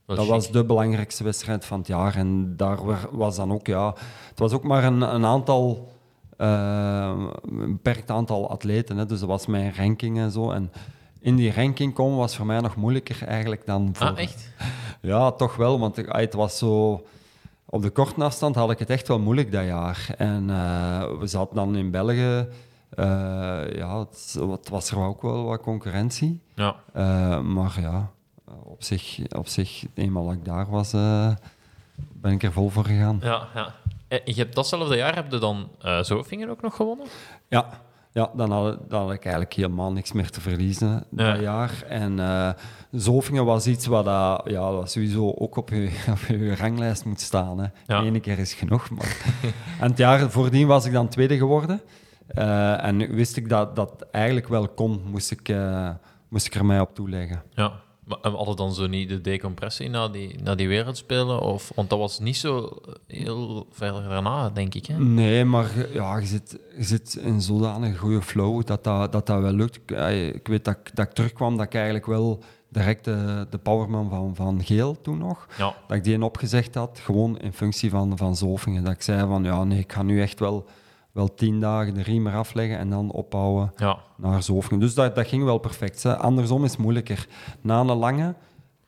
wel 0.06 0.16
Dat 0.16 0.20
chic. 0.20 0.28
was 0.28 0.52
de 0.52 0.64
belangrijkste 0.66 1.24
wedstrijd 1.24 1.66
van 1.66 1.78
het 1.80 1.88
jaar. 1.88 2.16
En 2.16 2.54
daar 2.58 2.86
wa- 2.86 3.10
was 3.12 3.36
dan 3.36 3.52
ook, 3.52 3.68
ja... 3.68 3.94
Het 4.30 4.40
was 4.40 4.52
ook 4.52 4.64
maar 4.64 4.84
een, 4.84 5.02
een 5.02 5.26
aantal... 5.26 5.92
eh, 6.38 7.14
een 7.50 7.72
beperkt 7.72 8.12
aantal 8.12 8.50
atleten. 8.50 8.98
Hè, 8.98 9.06
dus 9.06 9.20
dat 9.20 9.30
was 9.30 9.46
mijn 9.46 9.74
ranking 9.76 10.18
en 10.20 10.32
zo. 10.32 10.52
En 10.52 10.72
in 11.20 11.36
die 11.36 11.54
ranking 11.54 11.94
komen 11.94 12.18
was 12.18 12.36
voor 12.36 12.46
mij 12.46 12.60
nog 12.60 12.76
moeilijker 12.76 13.24
eigenlijk 13.28 13.66
dan 13.66 13.90
voor... 13.94 14.08
Ah, 14.08 14.20
echt? 14.20 14.52
Ja, 15.02 15.32
toch 15.32 15.56
wel. 15.56 15.80
Want 15.80 15.98
ik- 15.98 16.12
het 16.12 16.34
was 16.34 16.58
zo... 16.58 17.04
Op 17.70 17.82
de 17.82 17.90
korte 17.90 18.24
afstand 18.24 18.56
had 18.56 18.72
ik 18.72 18.80
het 18.80 18.90
echt 18.90 19.08
wel 19.08 19.20
moeilijk 19.20 19.52
dat 19.52 19.66
jaar. 19.66 20.08
En 20.18 20.50
eh, 20.50 21.04
we 21.20 21.28
zaten 21.28 21.56
dan 21.56 21.76
in 21.76 21.92
België. 21.92 22.48
eh, 22.90 23.06
ja, 23.76 24.00
het, 24.00 24.38
het 24.50 24.70
was 24.70 24.92
er 24.92 24.98
ook 24.98 25.22
wel 25.22 25.44
wat 25.44 25.62
concurrentie. 25.62 26.42
Ja. 26.56 26.76
Eh, 26.94 27.40
maar 27.42 27.78
ja, 27.82 28.10
op 28.64 28.84
zich, 28.84 29.20
op 29.36 29.48
zich, 29.48 29.86
eenmaal 29.94 30.26
dat 30.26 30.34
ik 30.34 30.46
daar 30.46 30.70
was, 30.70 30.92
ben 31.98 32.32
ik 32.32 32.44
er 32.44 32.52
vol 32.52 32.70
voor 32.70 32.86
gegaan. 32.86 33.18
Ja, 33.22 33.48
ja. 33.56 33.74
En 34.08 34.20
je 34.24 34.34
hebt 34.34 34.56
datzelfde 34.56 34.96
jaar 34.96 35.16
heb 35.16 35.32
je 35.32 35.38
dan 35.38 35.70
eh 35.82 36.04
Zofingen 36.04 36.50
ook 36.50 36.62
nog 36.62 36.76
gewonnen? 36.76 37.06
Ja, 37.48 37.66
ja 38.12 38.32
dan, 38.36 38.52
had, 38.52 38.90
dan 38.90 39.02
had 39.02 39.12
ik 39.12 39.22
eigenlijk 39.24 39.54
helemaal 39.54 39.92
niks 39.92 40.12
meer 40.12 40.30
te 40.30 40.42
verliezen 40.42 41.06
Ja. 41.16 41.32
dat 41.32 41.42
jaar. 41.42 41.84
En 41.88 42.20
eh 42.20 42.50
Zofingen 42.92 43.46
was 43.46 43.68
iets 43.68 43.86
wat 43.86 44.06
dat, 44.06 44.42
ja, 44.46 44.72
dat 44.72 44.92
sowieso 44.92 45.32
ook 45.38 45.56
op 45.56 45.70
je, 45.70 46.04
op 46.12 46.20
je 46.28 46.56
ranglijst 46.56 47.06
moet 47.06 47.22
staan. 47.22 47.60
Hè. 47.60 47.68
Ja. 47.88 48.02
Eén 48.04 48.22
keer 48.22 48.40
is 48.40 48.54
genoeg. 48.54 48.90
Maar... 48.90 49.18
en 49.82 49.90
het 49.90 49.98
jaar 49.98 50.32
voordien 50.32 50.68
was 50.68 50.86
ik 50.86 50.92
dan 50.92 51.08
tweede 51.08 51.38
geworden. 51.38 51.82
Eh, 52.28 52.84
en 52.84 52.98
wist 53.16 53.38
ik 53.38 53.50
dat 53.50 53.76
dat 53.76 54.06
eigenlijk 54.12 54.48
wel 54.48 54.68
kon, 54.68 55.02
moest 55.06 55.32
ik, 55.32 55.50
eh, 55.50 55.90
moest 56.30 56.46
ik 56.46 56.56
er 56.56 56.66
mij 56.66 56.80
op 56.80 56.96
toeleggen. 56.96 57.44
Ja. 57.50 57.72
Maar 58.08 58.18
en 58.22 58.32
hadden 58.32 58.56
dan 58.56 58.74
zo 58.74 58.88
niet 58.88 59.10
de 59.10 59.22
decompressie 59.22 59.90
na 59.90 60.08
die, 60.08 60.36
na 60.44 60.56
die 60.56 60.68
wereldspelen? 60.68 61.40
Of, 61.42 61.72
want 61.76 61.90
dat 61.90 62.00
was 62.00 62.20
niet 62.20 62.38
zo 62.38 62.78
heel 63.08 63.68
verder 63.72 64.04
daarna, 64.10 64.50
denk 64.50 64.74
ik. 64.74 64.86
Hè? 64.86 65.00
Nee, 65.00 65.46
maar 65.46 65.72
je- 65.78 65.90
ja, 65.94 66.18
je, 66.18 66.26
zit, 66.26 66.60
je 66.78 66.84
zit 66.84 67.16
in 67.16 67.42
zodanig 67.42 67.98
goede 67.98 68.22
flow 68.22 68.66
dat 68.66 68.84
dat, 68.84 69.12
dat, 69.12 69.26
dat 69.26 69.42
wel 69.42 69.52
lukt. 69.54 69.76
Ik, 69.76 69.92
eh, 69.92 70.34
weet 70.44 70.66
dat, 70.66 70.76
ik- 70.84 70.96
dat 70.96 71.06
ik 71.06 71.12
terugkwam, 71.14 71.58
dat 71.58 71.66
ik 71.66 71.74
eigenlijk 71.74 72.06
wel 72.06 72.40
direct 72.70 73.04
de, 73.06 73.48
de 73.50 73.58
powerman 73.58 74.10
van, 74.10 74.36
van 74.36 74.64
Geel 74.64 75.02
toen 75.02 75.18
nog, 75.18 75.48
Ja. 75.58 75.76
dat 75.88 75.98
ik 75.98 76.04
die 76.04 76.24
opgezegd 76.24 76.76
had, 76.76 77.00
gewoon 77.04 77.40
in 77.40 77.54
functie 77.54 77.90
van, 77.90 78.18
van 78.18 78.36
Zovingen. 78.36 78.84
Dat 78.84 78.94
ik 78.94 79.02
zei 79.02 79.28
van, 79.28 79.44
ja 79.44 79.64
nee, 79.64 79.80
ik 79.80 79.92
ga 79.94 80.02
nu 80.04 80.22
echt 80.22 80.40
wel, 80.40 80.66
wel 81.18 81.34
tien 81.34 81.60
dagen 81.60 81.94
de 81.94 82.02
riem 82.02 82.28
eraf 82.28 82.54
leggen 82.54 82.78
en 82.78 82.90
dan 82.90 83.12
opbouwen 83.12 83.74
Ja. 83.76 83.98
naar 84.18 84.44
Zovingen. 84.44 84.80
Dus 84.80 84.94
dat, 84.94 85.16
dat 85.16 85.28
ging 85.28 85.44
wel 85.44 85.58
perfect. 85.58 86.04
Hè. 86.04 86.18
Andersom 86.18 86.64
is 86.64 86.72
het 86.72 86.80
moeilijker. 86.80 87.28
Na 87.62 87.80
een 87.80 87.86
lange, 87.86 88.36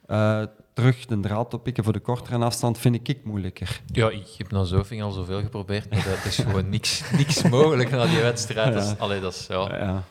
eh, 0.06 0.44
terug 0.74 1.06
de 1.06 1.20
draad 1.20 1.54
oppikken 1.54 1.84
voor 1.84 1.94
de 1.94 2.00
kortere 2.00 2.38
afstand 2.46 2.78
vind 2.78 3.08
ik 3.08 3.20
moeilijker. 3.24 3.82
Ja, 3.86 4.10
ik 4.10 4.28
heb 4.38 4.52
na 4.52 4.64
Zofingen 4.64 5.06
al 5.06 5.12
zoveel 5.12 5.42
geprobeerd, 5.42 5.90
maar 5.90 6.04
dat 6.04 6.26
is 6.26 6.36
gewoon 6.36 6.70
niks, 6.76 7.04
niks 7.12 7.44
mogelijk 7.50 7.92
na 7.92 8.06
die 8.06 8.22
wedstrijd. 8.22 8.74
Dat 8.74 8.84
is, 8.84 8.98
allee, 8.98 9.22
dat 9.22 9.34
is, 9.34 9.48
ja. 9.48 9.78
Ja. 9.78 10.04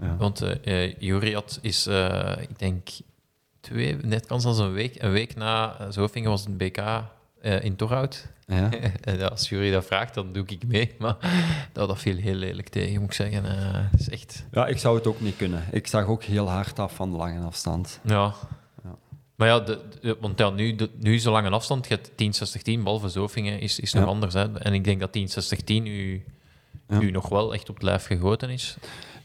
Ja. 0.00 0.16
Want 0.16 0.40
eh 0.40 0.84
eh, 0.84 0.94
Juri 0.98 1.34
had 1.34 1.58
is, 1.62 1.86
eh, 1.86 2.32
ik 2.40 2.58
denk, 2.58 2.88
twee, 3.60 3.96
net 3.96 4.26
kan 4.26 4.40
zelfs 4.40 4.58
een 4.58 4.72
week, 4.72 5.02
een 5.02 5.10
week 5.10 5.34
na 5.36 5.76
eh, 5.78 5.86
Zofingen 5.90 6.30
was 6.30 6.44
het 6.44 6.56
BK 6.58 6.82
eh, 7.40 7.64
in 7.64 7.76
Torhout. 7.76 8.26
Ja. 8.46 8.70
en 9.00 9.30
als 9.30 9.48
Jury 9.48 9.70
dat 9.70 9.84
vraagt, 9.86 10.14
dan 10.14 10.32
doe 10.32 10.44
ik 10.46 10.66
mee. 10.66 10.94
Maar 10.98 11.16
dat, 11.72 11.88
dat 11.88 11.98
viel 11.98 12.16
heel 12.16 12.34
lelijk 12.34 12.68
tegen, 12.68 12.94
moet 13.00 13.08
ik 13.10 13.12
zeggen. 13.16 13.44
Eh, 13.44 13.98
is 13.98 14.08
echt... 14.08 14.46
Ja, 14.52 14.66
ik 14.66 14.78
zou 14.78 14.96
het 14.96 15.06
ook 15.06 15.20
niet 15.20 15.36
kunnen. 15.36 15.64
Ik 15.70 15.86
zag 15.86 16.06
ook 16.06 16.22
heel 16.22 16.50
hard 16.50 16.78
af 16.78 16.94
van 16.94 17.10
de 17.10 17.16
lange 17.16 17.46
afstand. 17.46 18.00
Ja. 18.04 18.34
Ja. 18.84 18.94
Maar 19.36 19.48
ja, 19.48 19.60
de, 19.60 19.80
de- 20.00 20.16
want 20.20 20.38
ja, 20.38 20.50
nu, 20.50 20.74
de, 20.74 20.90
nu 21.00 21.14
is 21.14 21.24
een 21.24 21.32
lange 21.32 21.50
afstand. 21.50 21.88
Je 21.88 21.94
hebt 21.94 22.10
10-60-10, 22.78 22.82
behalve 22.82 23.08
Zofingen, 23.08 23.60
is, 23.60 23.80
is 23.80 23.92
nog 23.92 24.02
Ja. 24.04 24.08
anders. 24.08 24.34
Hè. 24.34 24.58
En 24.58 24.72
ik 24.72 24.84
denk 24.84 25.00
dat 25.00 25.16
10-60-10 25.64 25.64
u, 25.84 26.24
u 26.88 27.10
nog 27.10 27.28
wel 27.28 27.54
echt 27.54 27.68
op 27.68 27.74
het 27.74 27.84
lijf 27.84 28.06
gegoten 28.06 28.50
is. 28.50 28.76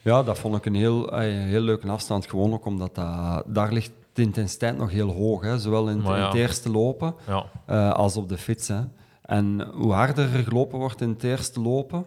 Ja, 0.02 0.24
dat 0.24 0.40
vond 0.40 0.56
ik 0.56 0.66
een 0.66 0.76
heel, 0.76 1.12
eh, 1.12 1.20
heel 1.44 1.62
leuke 1.62 1.88
afstand. 1.88 2.30
Gewoon 2.30 2.54
ook 2.54 2.66
omdat 2.66 2.96
dat, 2.96 3.44
daar 3.46 3.74
ligt 3.74 3.92
de 4.14 4.22
intensiteit 4.22 4.78
nog 4.78 4.92
heel 4.92 5.10
hoog. 5.12 5.42
Hè. 5.42 5.60
Zowel 5.60 5.90
in, 5.90 6.02
het 6.02 6.34
eerste 6.34 6.72
lopen 6.72 7.16
Ja. 7.28 7.46
eh, 7.66 7.92
als 7.92 8.18
op 8.18 8.30
de 8.30 8.38
fiets. 8.38 8.68
Hè. 8.68 8.82
En 9.22 9.62
hoe 9.74 9.94
harder 9.94 10.36
er 10.36 10.44
gelopen 10.44 10.80
wordt 10.80 11.02
in 11.02 11.10
het 11.10 11.24
eerste 11.24 11.62
lopen, 11.62 12.06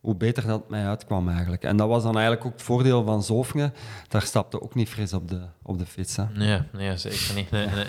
hoe 0.00 0.14
beter 0.14 0.46
dat 0.46 0.68
mij 0.68 0.86
uitkwam 0.86 1.28
eigenlijk. 1.28 1.62
En 1.64 1.76
dat 1.76 1.88
was 1.88 2.02
dan 2.02 2.14
eigenlijk 2.14 2.46
ook 2.46 2.52
het 2.52 2.62
voordeel 2.62 3.04
van 3.04 3.22
Zofingen. 3.22 3.74
Daar 4.08 4.22
stapte 4.22 4.62
ook 4.62 4.74
niet 4.74 4.88
fris 4.88 5.12
op 5.12 5.28
de, 5.28 5.40
op 5.62 5.78
de 5.78 5.86
fiets. 5.86 6.16
Hè. 6.16 6.24
Nee, 6.34 6.60
nee, 6.72 6.96
zeker 6.96 7.34
niet. 7.34 7.50
Nee, 7.50 7.66
nee. 7.66 7.84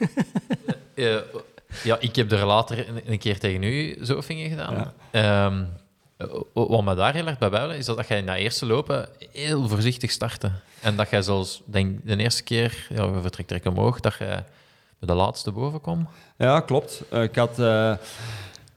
Eh, 0.94 1.16
ja, 1.84 1.96
ik 2.00 2.16
heb 2.16 2.32
er 2.32 2.44
later 2.44 3.08
een, 3.10 3.18
keer 3.18 3.38
tegen 3.38 3.62
u 3.62 3.96
Zofingen 4.00 4.48
gedaan. 4.50 4.92
Ja. 5.12 5.52
Eh, 6.20 6.26
wat 6.52 6.84
me 6.84 6.94
daar 6.94 7.14
heel 7.14 7.26
erg 7.26 7.38
bij 7.38 7.50
bijblijft, 7.50 7.88
is 7.88 7.94
dat 7.96 8.08
jij 8.08 8.20
na 8.20 8.36
eerste 8.36 8.66
lopen 8.66 9.08
heel 9.32 9.68
voorzichtig 9.68 10.10
startte. 10.10 10.50
En 10.80 10.96
dat 10.96 11.10
jij 11.10 11.22
zelfs, 11.22 11.62
denk 11.64 11.98
de 12.04 12.16
eerste 12.16 12.42
keer, 12.42 12.86
ja, 12.88 13.04
je 13.04 13.20
vertrekt 13.20 13.48
direct 13.48 13.66
omhoog, 13.66 14.00
dat 14.00 14.14
jij 14.18 14.44
bij 14.98 15.08
de 15.08 15.14
laatste 15.14 15.52
boven 15.52 15.80
kwam. 15.80 16.08
Ja, 16.36 16.60
klopt. 16.60 17.02
Eh, 17.10 17.22
ik 17.22 17.36
had... 17.36 17.58
eh, 17.58 17.92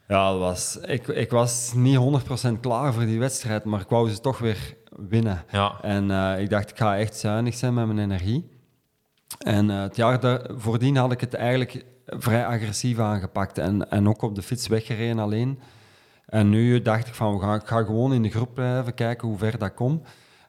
ja, 0.07 0.31
dat 0.31 0.39
was, 0.39 0.77
ik, 0.81 1.07
ik 1.07 1.31
was 1.31 1.71
niet 1.75 1.97
100% 1.97 2.59
klaar 2.61 2.93
voor 2.93 3.05
die 3.05 3.19
wedstrijd, 3.19 3.63
maar 3.63 3.81
ik 3.81 3.89
wou 3.89 4.09
ze 4.09 4.19
toch 4.19 4.37
weer 4.37 4.75
winnen. 4.95 5.43
Ja, 5.51 5.77
En 5.81 6.11
ik 6.39 6.49
dacht, 6.49 6.69
ik 6.69 6.77
ga 6.77 6.97
echt 6.97 7.15
zuinig 7.15 7.55
zijn 7.55 7.73
met 7.73 7.85
mijn 7.85 7.99
energie. 7.99 8.49
En 9.37 9.69
het 9.69 9.95
jaar 9.95 10.19
daar, 10.19 10.41
voordien 10.57 10.95
had 10.95 11.11
ik 11.11 11.21
het 11.21 11.33
eigenlijk 11.33 11.85
vrij 12.05 12.45
agressief 12.45 12.99
aangepakt 12.99 13.57
en, 13.57 13.89
en 13.89 14.07
ook 14.09 14.21
op 14.21 14.35
de 14.35 14.41
fiets 14.41 14.67
weggereden 14.67 15.19
alleen. 15.19 15.59
En 16.25 16.49
nu 16.49 16.81
dacht 16.81 17.07
ik 17.07 17.13
van, 17.13 17.33
we 17.33 17.39
gaan, 17.41 17.55
ik 17.55 17.67
ga 17.67 17.83
gewoon 17.83 18.13
in 18.13 18.21
de 18.21 18.29
groep 18.29 18.53
blijven, 18.53 18.93
kijken 18.93 19.27
hoe 19.27 19.37
ver 19.37 19.57
dat 19.57 19.73
kom. 19.73 20.01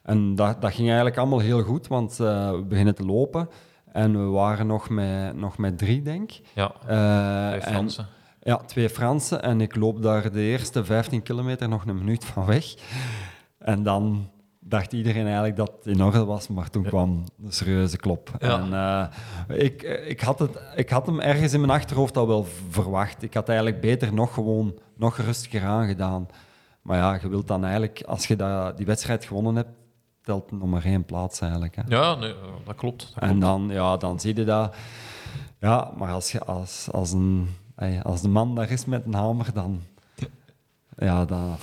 En 0.02 0.34
dat, 0.34 0.60
dat 0.60 0.72
ging 0.72 0.86
eigenlijk 0.86 1.16
allemaal 1.18 1.38
heel 1.38 1.62
goed, 1.62 1.86
want 1.86 2.20
eh, 2.20 2.50
we 2.50 2.62
beginnen 2.68 2.94
te 2.94 3.04
lopen. 3.04 3.48
En 3.92 4.12
we 4.24 4.30
waren 4.30 4.66
nog 4.66 4.88
met, 4.88 5.36
nog 5.36 5.58
met 5.58 5.78
drie, 5.78 6.02
denk 6.02 6.30
ik. 6.32 6.40
ja. 6.54 6.72
Eh, 6.86 7.52
en- 7.52 7.62
Fransen. 7.62 8.06
ja, 8.42 8.56
twee 8.56 8.88
Fransen. 8.88 9.42
En 9.42 9.60
ik 9.60 9.76
loop 9.76 10.02
daar 10.02 10.32
de 10.32 10.40
eerste 10.40 10.84
15 10.84 11.22
kilometer 11.22 11.68
nog 11.68 11.86
een 11.86 11.98
minuut 11.98 12.24
van 12.24 12.46
weg. 12.46 12.74
En 13.58 13.82
dan 13.82 14.30
dacht 14.66 14.92
iedereen 14.92 15.24
eigenlijk 15.24 15.56
dat 15.56 15.72
het 15.76 15.86
in 15.86 16.02
orde 16.02 16.24
was, 16.24 16.48
maar 16.48 16.70
toen 16.70 16.82
kwam 16.82 17.24
de 17.36 17.52
serieuze 17.52 17.96
klop. 17.96 18.30
Ja. 18.38 18.60
En, 18.60 18.72
eh, 18.72 19.64
ik, 19.64 19.82
ik, 19.82 20.20
had 20.20 20.38
het, 20.38 20.58
ik 20.74 20.90
had 20.90 21.06
hem 21.06 21.20
ergens 21.20 21.52
in 21.52 21.60
mijn 21.60 21.72
achterhoofd 21.72 22.16
al 22.16 22.26
wel 22.26 22.46
verwacht. 22.68 23.22
Ik 23.22 23.34
had 23.34 23.48
eigenlijk 23.48 23.80
beter 23.80 24.14
nog 24.14 24.34
gewoon 24.34 24.74
nog 24.96 25.16
rustiger 25.16 25.64
aangedaan. 25.64 26.26
Maar 26.82 26.98
ja, 26.98 27.18
je 27.22 27.28
wilt 27.28 27.48
dan 27.48 27.62
eigenlijk, 27.62 28.02
als 28.06 28.26
je 28.26 28.36
dat, 28.36 28.76
die 28.76 28.86
wedstrijd 28.86 29.24
gewonnen 29.24 29.56
hebt, 29.56 29.70
telt 30.22 30.50
nog 30.50 30.68
maar 30.68 30.84
één 30.84 31.04
plaats 31.04 31.40
eigenlijk. 31.40 31.76
Hè. 31.76 31.82
Ja, 31.86 32.14
nee, 32.14 32.34
dat 32.64 32.74
klopt. 32.74 33.12
Dat 33.14 33.22
En 33.22 33.38
dan, 33.38 33.68
ja, 33.70 33.96
dan 33.96 34.20
zie 34.20 34.36
je 34.36 34.44
dat. 34.44 34.74
Ja, 35.60 35.92
maar 35.96 36.12
als, 36.12 36.32
je, 36.32 36.44
als, 36.44 36.88
als, 36.92 37.12
een, 37.12 37.48
als 38.02 38.20
de 38.20 38.28
man 38.28 38.54
daar 38.54 38.70
is 38.70 38.84
met 38.84 39.04
een 39.06 39.14
hamer, 39.14 39.52
dan. 39.52 39.82
Ja, 40.96 41.24
dan, 41.24 41.56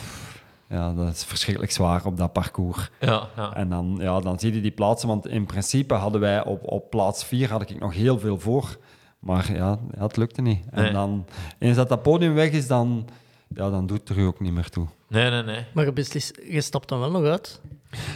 ja, 0.72 0.94
dat 0.94 1.08
is 1.14 1.24
verschrikkelijk 1.24 1.72
zwaar 1.74 2.06
op 2.06 2.18
dat 2.18 2.34
parcours. 2.34 2.90
Ja, 3.00 3.28
ja. 3.36 3.56
En 3.56 3.70
dan, 3.70 3.98
ja, 4.00 4.20
dan 4.20 4.40
zie 4.40 4.54
je 4.54 4.62
die 4.62 4.72
plaatsen, 4.72 5.08
want 5.08 5.28
in 5.28 5.46
principe 5.46 5.94
hadden 5.94 6.22
wij 6.22 6.44
op, 6.46 6.64
op 6.64 6.90
plaats 6.90 7.24
4 7.24 7.50
had 7.50 7.62
ik 7.62 7.80
nog 7.80 7.94
heel 7.94 8.20
veel 8.20 8.40
voor. 8.40 8.78
Maar 9.20 9.52
ja, 9.54 9.78
ja 9.98 10.04
het 10.04 10.18
lukte 10.18 10.42
niet. 10.42 10.66
En 10.72 10.84
Nee. 10.84 10.92
dan, 10.92 11.26
eens 11.60 11.76
dat 11.76 11.90
dat 11.90 12.02
podium 12.02 12.34
weg 12.34 12.52
is, 12.52 12.68
dan, 12.68 13.08
ja, 13.48 13.70
dan 13.70 13.86
doet 13.88 14.00
het 14.00 14.10
er 14.10 14.18
u 14.18 14.24
ook 14.24 14.40
niet 14.40 14.54
meer 14.54 14.70
toe. 14.70 14.88
Nee, 15.08 15.30
nee, 15.30 15.44
nee. 15.44 15.66
Maar 15.74 15.86
je, 15.86 15.94
beslis, 15.94 16.32
je 16.50 16.62
stapt 16.62 16.88
dan 16.90 17.00
wel 17.00 17.12
nog 17.12 17.24
uit, 17.24 17.62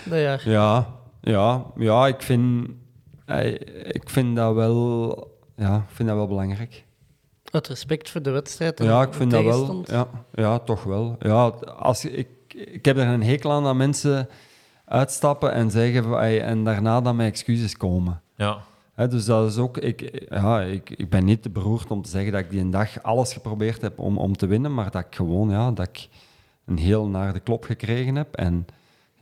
dat 0.06 0.20
jaar. 0.20 0.50
Ja, 0.50 0.88
ja, 1.22 1.66
ja 1.76 2.08
ik, 2.08 2.22
vind, 2.22 2.70
eh, 3.26 3.52
ik 3.94 4.10
vind 4.10 4.36
dat 4.36 4.56
wel, 4.56 5.38
ja, 5.56 5.76
ik 5.76 5.96
vind 5.96 6.08
dat 6.10 6.18
wel 6.18 6.28
belangrijk. 6.28 6.84
Uit 7.52 7.68
respect 7.68 8.10
voor 8.10 8.22
de 8.22 8.30
wedstrijd 8.32 8.80
en 8.80 8.86
Ja, 8.86 9.02
de 9.02 9.08
ik 9.08 9.14
vind 9.14 9.32
dat 9.32 9.44
wel. 9.44 9.84
Ja, 9.86 10.08
ja 10.34 10.60
toch 10.60 10.84
wel. 10.84 11.16
Ja, 11.20 11.44
als, 11.78 12.02
je- 12.02 12.12
ik, 12.12 12.28
ik 12.56 12.86
heb 12.86 12.98
er 12.98 13.08
een 13.08 13.24
hekel 13.24 13.52
aan 13.52 13.64
dat 13.64 13.76
mensen 13.76 14.30
uitstappen 14.86 15.52
en 15.54 15.72
zeggen 15.72 16.20
en 16.44 16.64
daarna 16.64 17.02
dan 17.02 17.16
met 17.16 17.28
excuses 17.28 17.78
komen. 17.78 18.22
Ja. 18.36 18.58
Dus 19.10 19.26
dat 19.26 19.50
is 19.52 19.58
ook, 19.58 19.78
ik, 19.78 20.26
ja, 20.30 20.62
ik, 20.62 20.90
ik 20.90 21.10
ben 21.10 21.26
niet 21.26 21.42
te 21.42 21.50
beroerd 21.50 21.92
om 21.92 22.02
te 22.02 22.10
zeggen 22.10 22.32
dat 22.32 22.42
ik 22.42 22.50
die 22.50 22.60
een 22.60 22.72
dag 22.72 23.04
alles 23.04 23.34
geprobeerd 23.34 23.82
heb 23.82 24.00
om, 24.00 24.18
om 24.18 24.38
te 24.38 24.48
winnen, 24.48 24.74
maar 24.74 24.92
dat 24.92 25.06
ik 25.10 25.16
gewoon 25.16 25.50
ja, 25.50 25.72
dat 25.72 25.88
ik 25.88 26.08
een 26.66 26.78
heel 26.78 27.08
naar 27.08 27.34
de 27.34 27.40
klop 27.40 27.64
gekregen 27.64 28.16
heb 28.16 28.36
en 28.36 28.66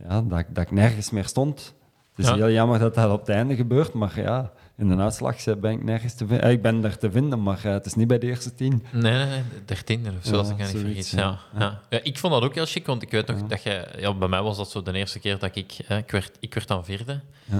ja, 0.10 0.22
dat, 0.22 0.40
ik- 0.40 0.56
dat 0.56 0.64
ik 0.64 0.72
nergens 0.72 1.10
meer 1.10 1.26
stond. 1.26 1.74
Het 2.16 2.26
is 2.26 2.32
Ja. 2.32 2.36
heel 2.36 2.52
jammer 2.52 2.80
dat 2.80 2.96
dat 2.96 3.12
op 3.12 3.20
het 3.20 3.30
einde 3.30 3.56
gebeurt, 3.56 3.94
maar 3.94 4.14
ja, 4.22 4.52
in 4.78 4.90
de 4.90 4.96
uitslag 4.98 5.44
ben 5.58 5.72
ik 5.72 5.84
nergens 5.84 6.14
te 6.16 6.28
vinden. 6.28 6.50
Ik 6.52 6.62
ben 6.62 6.84
er 6.84 6.98
te 6.98 7.12
vinden, 7.12 7.44
maar 7.44 7.58
eh, 7.66 7.72
het 7.72 7.86
is 7.86 7.94
niet 7.94 8.08
bij 8.08 8.18
de 8.20 8.28
eerste 8.28 8.56
tien. 8.56 8.86
Nee, 8.92 9.02
nee, 9.14 9.26
nee, 9.26 9.44
dertiende 9.66 10.10
of 10.18 10.26
zo, 10.26 10.38
als 10.38 10.50
ik 10.50 10.58
me 10.58 10.64
niet 10.64 10.78
vergis. 10.78 11.12
Ja. 11.12 11.40
ja. 11.60 11.80
Ik 12.04 12.18
vond 12.18 12.34
dat 12.34 12.44
ook 12.44 12.56
heel 12.56 12.66
chic, 12.66 12.86
want 12.86 13.02
ik 13.02 13.12
weet 13.12 13.28
nog 13.28 13.44
dat 13.44 13.64
jij... 13.64 13.88
Ja, 13.98 14.14
bij 14.14 14.28
mij 14.28 14.42
was 14.42 14.58
dat 14.58 14.70
zo 14.72 14.82
de 14.84 14.94
eerste 14.94 15.20
keer 15.20 15.40
dat 15.40 15.56
ik... 15.56 15.72
Hè, 15.86 15.98
ik, 15.98 16.12
werd, 16.12 16.38
ik 16.40 16.54
werd 16.54 16.68
dan 16.68 16.86
vierde. 16.86 17.20
Ja. 17.46 17.60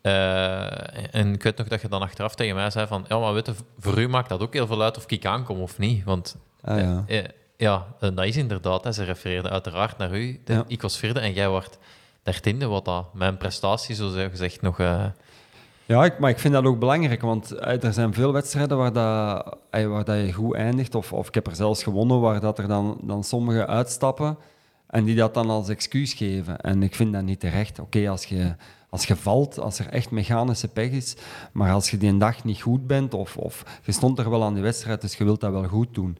Eh, 0.00 1.14
en 1.20 1.32
ik 1.34 1.42
weet 1.42 1.56
nog 1.56 1.68
dat 1.68 1.80
je 1.80 1.88
dan 1.88 2.02
achteraf 2.02 2.34
tegen 2.34 2.54
mij 2.54 2.70
zei 2.70 2.86
van... 2.86 3.04
Ja, 3.08 3.18
maar 3.18 3.34
weet 3.34 3.46
je, 3.46 3.52
voor 3.78 3.98
u 3.98 4.08
maakt 4.08 4.28
dat 4.28 4.40
ook 4.40 4.52
heel 4.52 4.66
veel 4.66 4.82
uit 4.82 4.96
of 4.96 5.04
ik 5.06 5.26
aankom 5.26 5.60
of 5.60 5.78
niet. 5.78 6.04
Want 6.04 6.36
Ah, 6.62 6.78
ja. 6.78 7.04
eh, 7.06 7.24
ja, 7.56 7.86
dat 8.00 8.24
is 8.24 8.36
inderdaad... 8.36 8.84
Hè, 8.84 8.92
ze 8.92 9.04
refereerde 9.04 9.50
uiteraard 9.50 9.98
naar 9.98 10.16
u. 10.18 10.40
De- 10.44 10.52
Ja. 10.52 10.64
Ik 10.66 10.82
was 10.82 10.96
vierde 10.96 11.20
en 11.20 11.32
jij 11.32 11.48
wordt 11.48 11.78
dertiende, 12.22 12.66
wat 12.66 12.84
dat 12.84 13.14
mijn 13.14 13.36
prestatie, 13.36 13.94
zo 13.94 14.10
gezegd, 14.30 14.60
nog... 14.62 14.78
eh, 14.80 15.04
Ja, 15.90 16.10
maar 16.18 16.30
ik 16.30 16.38
vind 16.38 16.54
dat 16.54 16.64
ook 16.64 16.78
belangrijk, 16.78 17.20
want 17.20 17.52
eh, 17.52 17.84
er 17.84 17.92
zijn 17.92 18.14
veel 18.14 18.32
wedstrijden 18.32 18.76
waar, 18.76 18.92
dat, 18.92 19.56
eh, 19.70 19.86
waar 19.86 20.04
dat 20.04 20.16
je 20.16 20.32
goed 20.32 20.54
eindigt, 20.54 20.94
of, 20.94 21.12
of 21.12 21.28
ik 21.28 21.34
heb 21.34 21.46
er 21.46 21.56
zelfs 21.56 21.82
gewonnen, 21.82 22.20
waar 22.20 22.40
dat 22.40 22.58
er 22.58 22.68
dan, 22.68 22.98
dan 23.02 23.24
sommigen 23.24 23.66
uitstappen 23.66 24.36
en 24.86 25.04
die 25.04 25.16
dat 25.16 25.34
dan 25.34 25.50
als 25.50 25.68
excuus 25.68 26.14
geven. 26.14 26.60
En 26.60 26.82
ik 26.82 26.94
vind 26.94 27.12
dat 27.12 27.22
niet 27.22 27.40
terecht. 27.40 27.78
Oké, 27.78 28.08
als, 28.08 28.24
je, 28.24 28.54
als 28.90 29.06
je 29.06 29.16
valt, 29.16 29.60
als 29.60 29.78
er 29.78 29.88
echt 29.88 30.10
mechanische 30.10 30.68
pech 30.68 30.90
is, 30.90 31.16
maar 31.52 31.72
als 31.72 31.90
je 31.90 31.98
die 31.98 32.16
dag 32.16 32.44
niet 32.44 32.60
goed 32.60 32.86
bent, 32.86 33.14
of, 33.14 33.36
of 33.36 33.80
je 33.84 33.92
stond 33.92 34.18
er 34.18 34.30
wel 34.30 34.44
aan 34.44 34.54
die 34.54 34.62
wedstrijd, 34.62 35.00
dus 35.00 35.16
je 35.16 35.24
wilt 35.24 35.40
dat 35.40 35.52
wel 35.52 35.68
goed 35.68 35.94
doen, 35.94 36.18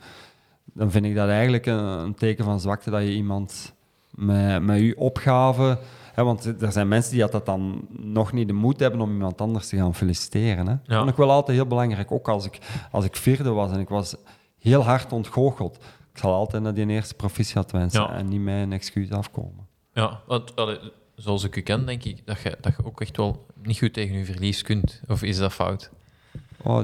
dan 0.64 0.90
vind 0.90 1.04
ik 1.04 1.14
dat 1.14 1.28
eigenlijk 1.28 1.66
een, 1.66 1.84
een 1.84 2.14
teken 2.14 2.44
van 2.44 2.60
zwakte 2.60 2.90
dat 2.90 3.02
je 3.02 3.12
iemand 3.12 3.72
met, 4.10 4.62
met 4.62 4.80
je 4.80 4.98
opgave... 4.98 5.78
Want 6.24 6.62
er 6.62 6.72
zijn 6.72 6.88
mensen 6.88 7.12
die 7.12 7.26
dat 7.30 7.46
dan 7.46 7.86
nog 7.90 8.32
niet 8.32 8.46
de 8.48 8.54
moed 8.54 8.80
hebben 8.80 9.00
om 9.00 9.10
iemand 9.12 9.40
anders 9.40 9.68
te 9.68 9.76
gaan 9.76 9.94
feliciteren. 9.94 10.66
Hè. 10.66 10.74
Dat 10.84 10.96
vond 10.98 11.10
ik 11.10 11.16
wel 11.16 11.30
altijd 11.30 11.56
heel 11.56 11.66
belangrijk. 11.66 12.12
Ook 12.12 12.28
als 12.28 12.44
ik, 12.46 12.58
als 12.90 13.04
ik 13.04 13.16
vierde 13.16 13.50
was 13.50 13.70
en 13.70 13.80
ik 13.80 13.88
was 13.88 14.16
heel 14.58 14.82
hard 14.84 15.12
ontgoocheld. 15.12 15.76
Ik 16.12 16.18
zal 16.18 16.32
altijd 16.34 16.62
naar 16.62 16.74
die 16.74 16.86
eerste 16.86 17.14
proficiat 17.14 17.70
wensen 17.70 18.02
Ja. 18.02 18.12
en 18.12 18.28
niet 18.28 18.46
een 18.46 18.72
excuus 18.72 19.10
afkomen. 19.10 19.66
Ja, 19.92 20.20
want 20.26 20.56
allee, 20.56 20.78
zoals 21.14 21.44
ik 21.44 21.56
u 21.56 21.60
ken, 21.60 21.86
denk 21.86 22.04
ik 22.04 22.26
dat 22.26 22.40
je, 22.40 22.56
dat 22.60 22.72
je 22.76 22.84
ook 22.84 23.00
echt 23.00 23.16
wel 23.16 23.46
niet 23.62 23.78
goed 23.78 23.92
tegen 23.92 24.18
je 24.18 24.24
verlies 24.24 24.62
kunt. 24.62 25.00
Of 25.08 25.22
is 25.22 25.38
dat 25.38 25.52
fout? 25.52 25.90
Oh, 26.62 26.80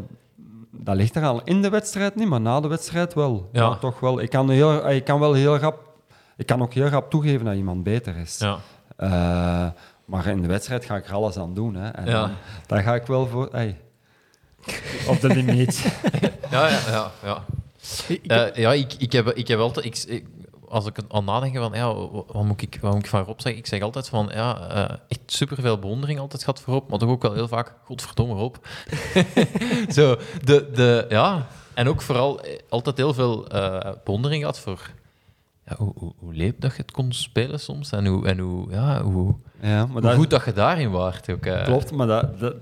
dat 0.71 0.97
ligt 0.97 1.17
er 1.17 1.25
al 1.25 1.43
in 1.45 1.63
de 1.63 1.69
wedstrijd 1.69 2.15
niet, 2.15 2.29
maar 2.29 2.41
na 2.41 2.61
de 2.61 2.69
wedstrijd 2.69 3.15
wel. 3.15 3.49
Ja. 3.53 3.63
Ja, 3.63 3.77
toch 3.77 4.01
wel. 4.01 4.21
Ik 4.21 4.31
kan, 4.31 4.51
heel, 4.51 4.91
ik 4.91 5.05
kan 5.05 5.21
wel 5.21 5.33
heel 5.33 5.57
rap... 5.57 5.85
Ik 6.37 6.47
kan 6.47 6.63
ook 6.63 6.73
heel 6.73 6.87
rap 6.89 7.11
toegeven 7.11 7.45
dat 7.45 7.55
iemand 7.55 7.83
beter 7.83 8.17
is. 8.17 8.39
Ja. 8.39 8.59
Eh, 8.97 9.67
maar 10.05 10.27
in 10.27 10.43
de 10.43 10.49
wedstrijd 10.49 10.85
ga 10.85 10.97
ik 10.97 11.07
er 11.07 11.15
alles 11.15 11.37
aan 11.37 11.55
doen. 11.55 11.75
Hè. 11.75 11.89
En 11.91 12.05
Ja. 12.07 12.21
dan, 12.21 12.31
dan 12.67 12.83
ga 12.83 12.95
ik 12.95 13.07
wel 13.07 13.27
voor... 13.27 13.49
Hey, 13.53 13.81
op 15.09 15.21
de 15.21 15.29
limiet. 15.29 15.85
Ja, 16.51 16.69
ja, 16.69 16.81
ja. 16.91 17.11
ja. 17.23 17.45
Ik- 18.09 18.23
ik- 18.23 18.31
Eh, 18.31 18.55
ja, 18.55 18.73
ik, 18.73 18.93
ik, 18.93 19.13
heb, 19.13 19.29
ik 19.33 19.49
heb 19.49 19.59
altijd... 19.59 19.85
Ik, 19.87 19.99
ik- 20.09 20.27
als 20.69 20.87
ik 20.87 20.97
aan 21.09 21.25
nadenken 21.25 21.61
van, 21.63 21.73
ja, 21.73 21.95
wa- 21.95 22.23
wat 22.27 22.45
moet 22.45 22.63
ik, 22.63 22.79
wat 22.81 22.93
moet 22.95 23.03
ik 23.03 23.09
van 23.11 23.23
Rob 23.25 23.41
zeggen? 23.41 23.61
Ik 23.61 23.67
zeg 23.67 23.81
altijd 23.83 24.09
van, 24.09 24.31
ja, 24.35 24.69
eh, 24.69 24.97
echt 25.09 25.21
superveel 25.27 25.79
bewondering 25.79 26.19
altijd 26.19 26.45
gehad 26.45 26.61
voor 26.61 26.75
Rob, 26.75 26.91
maar 26.91 26.99
toch 26.99 27.09
ook 27.09 27.23
wel 27.23 27.33
heel 27.35 27.49
vaak, 27.49 27.73
godverdomme 27.85 28.35
Rob. 28.35 28.55
Zo, 29.97 30.17
de, 30.45 30.71
de, 30.75 31.07
ja, 31.09 31.47
en 31.75 31.89
ook 31.89 32.03
vooral 32.03 32.41
altijd 32.69 32.97
heel 32.97 33.15
veel 33.15 33.49
eh, 33.49 33.93
bewondering 34.05 34.41
gehad 34.41 34.59
voor 34.61 34.91
ja, 35.67 35.77
hoe, 35.77 35.93
hoe, 35.97 36.13
hoe 36.17 36.35
leep 36.35 36.61
dat 36.61 36.71
je 36.71 36.83
het 36.83 36.91
kon 36.91 37.13
spelen 37.13 37.61
soms 37.61 37.93
en 37.93 38.07
hoe, 38.07 38.27
en 38.27 38.39
hoe, 38.39 38.71
ja, 38.71 39.03
hoe, 39.03 39.35
ja, 39.61 39.77
maar 39.87 39.93
hoe 39.93 40.01
dat, 40.01 40.15
goed 40.15 40.31
dat 40.31 40.45
je 40.45 40.53
daarin 40.53 40.91
waart. 40.91 41.31
Ook, 41.31 41.47
eh. 41.47 41.65
Klopt, 41.65 41.93
maar 41.93 42.07
dat, 42.07 42.39
dat, 42.41 42.55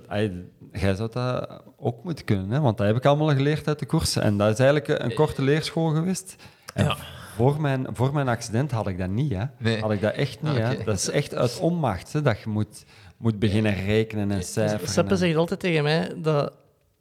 jij 0.72 0.94
zou 0.94 1.08
dat 1.12 1.62
ook 1.76 2.04
moeten 2.04 2.24
kunnen, 2.24 2.50
hè? 2.50 2.60
want 2.60 2.78
dat 2.78 2.86
heb 2.86 2.96
ik 2.96 3.04
allemaal 3.04 3.28
geleerd 3.28 3.68
uit 3.68 3.78
de 3.78 3.86
koers. 3.86 4.16
En 4.16 4.36
dat 4.36 4.52
is 4.52 4.58
eigenlijk 4.58 5.02
een 5.02 5.14
korte 5.14 5.42
leerschool 5.42 5.88
geweest. 5.88 6.36
En 6.74 6.84
Ja. 6.84 6.96
voor, 7.34 7.60
mijn, 7.60 7.86
voor 7.92 8.12
mijn 8.12 8.28
accident 8.28 8.70
had 8.70 8.86
ik 8.88 8.98
dat 8.98 9.08
niet. 9.08 9.32
Hè? 9.32 9.44
Nee. 9.58 9.80
Had 9.80 9.90
ik 9.90 10.00
dat 10.00 10.14
echt 10.14 10.42
niet. 10.42 10.52
Ah. 10.58 10.68
Hè? 10.68 10.84
Dat 10.84 10.96
is 10.96 11.10
echt 11.10 11.34
uit 11.34 11.58
onmacht, 11.60 12.12
hè? 12.12 12.22
dat 12.22 12.40
je 12.40 12.48
moet, 12.50 12.84
moet 13.16 13.38
beginnen 13.38 13.74
rekenen 13.84 14.30
en 14.30 14.42
cijferen. 14.42 14.88
Seppe 14.88 15.10
en- 15.10 15.18
zegt 15.18 15.36
altijd 15.36 15.60
tegen 15.60 15.82
mij 15.82 16.12
dat 16.16 16.52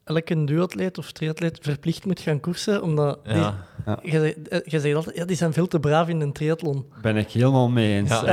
elke 0.04 0.44
duatleet 0.44 0.98
of 0.98 1.12
triatleet 1.12 1.58
verplicht 1.62 2.04
moet 2.06 2.20
gaan 2.20 2.40
koersen, 2.40 2.82
omdat 2.82 3.24
die, 3.24 3.34
Ja. 3.34 3.64
je, 4.02 4.10
zegt, 4.20 4.48
eh, 4.48 4.80
zegt 4.80 4.94
altijd, 4.94 5.16
ja, 5.16 5.24
die 5.24 5.36
zijn 5.36 5.52
veel 5.52 5.66
te 5.66 5.80
braaf 5.80 6.08
in 6.08 6.20
een 6.20 6.32
triathlon. 6.32 6.84
Ben 7.02 7.16
ik 7.16 7.30
helemaal 7.30 7.68
mee 7.68 7.96
eens. 7.98 8.10
Ja. 8.10 8.24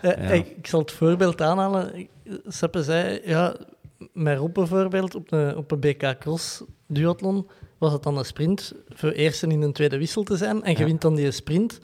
Eh, 0.00 0.10
Eh, 0.10 0.16
Ja. 0.28 0.32
ik, 0.34 0.46
ik 0.56 0.66
zal 0.66 0.80
het 0.80 0.92
voorbeeld 0.92 1.40
aanhalen. 1.42 2.08
Seppe 2.46 2.82
zei, 2.82 3.20
ja, 3.24 3.56
met 4.12 4.38
Rob 4.38 4.54
bijvoorbeeld, 4.54 5.14
op 5.14 5.32
een, 5.32 5.56
op 5.56 5.70
een 5.70 5.80
BK 5.80 6.18
Cross 6.18 6.62
duathlon, 6.86 7.46
was 7.78 7.92
het 7.92 8.02
dan 8.02 8.18
een 8.18 8.24
sprint 8.24 8.74
voor 8.88 9.10
eerste 9.10 9.46
in 9.46 9.62
een 9.62 9.72
tweede 9.72 9.98
wissel 9.98 10.22
te 10.22 10.36
zijn 10.36 10.62
en 10.64 10.72
je 10.72 10.78
Ja. 10.78 10.84
wint 10.84 11.00
dan 11.00 11.14
die 11.14 11.30
sprint. 11.30 11.80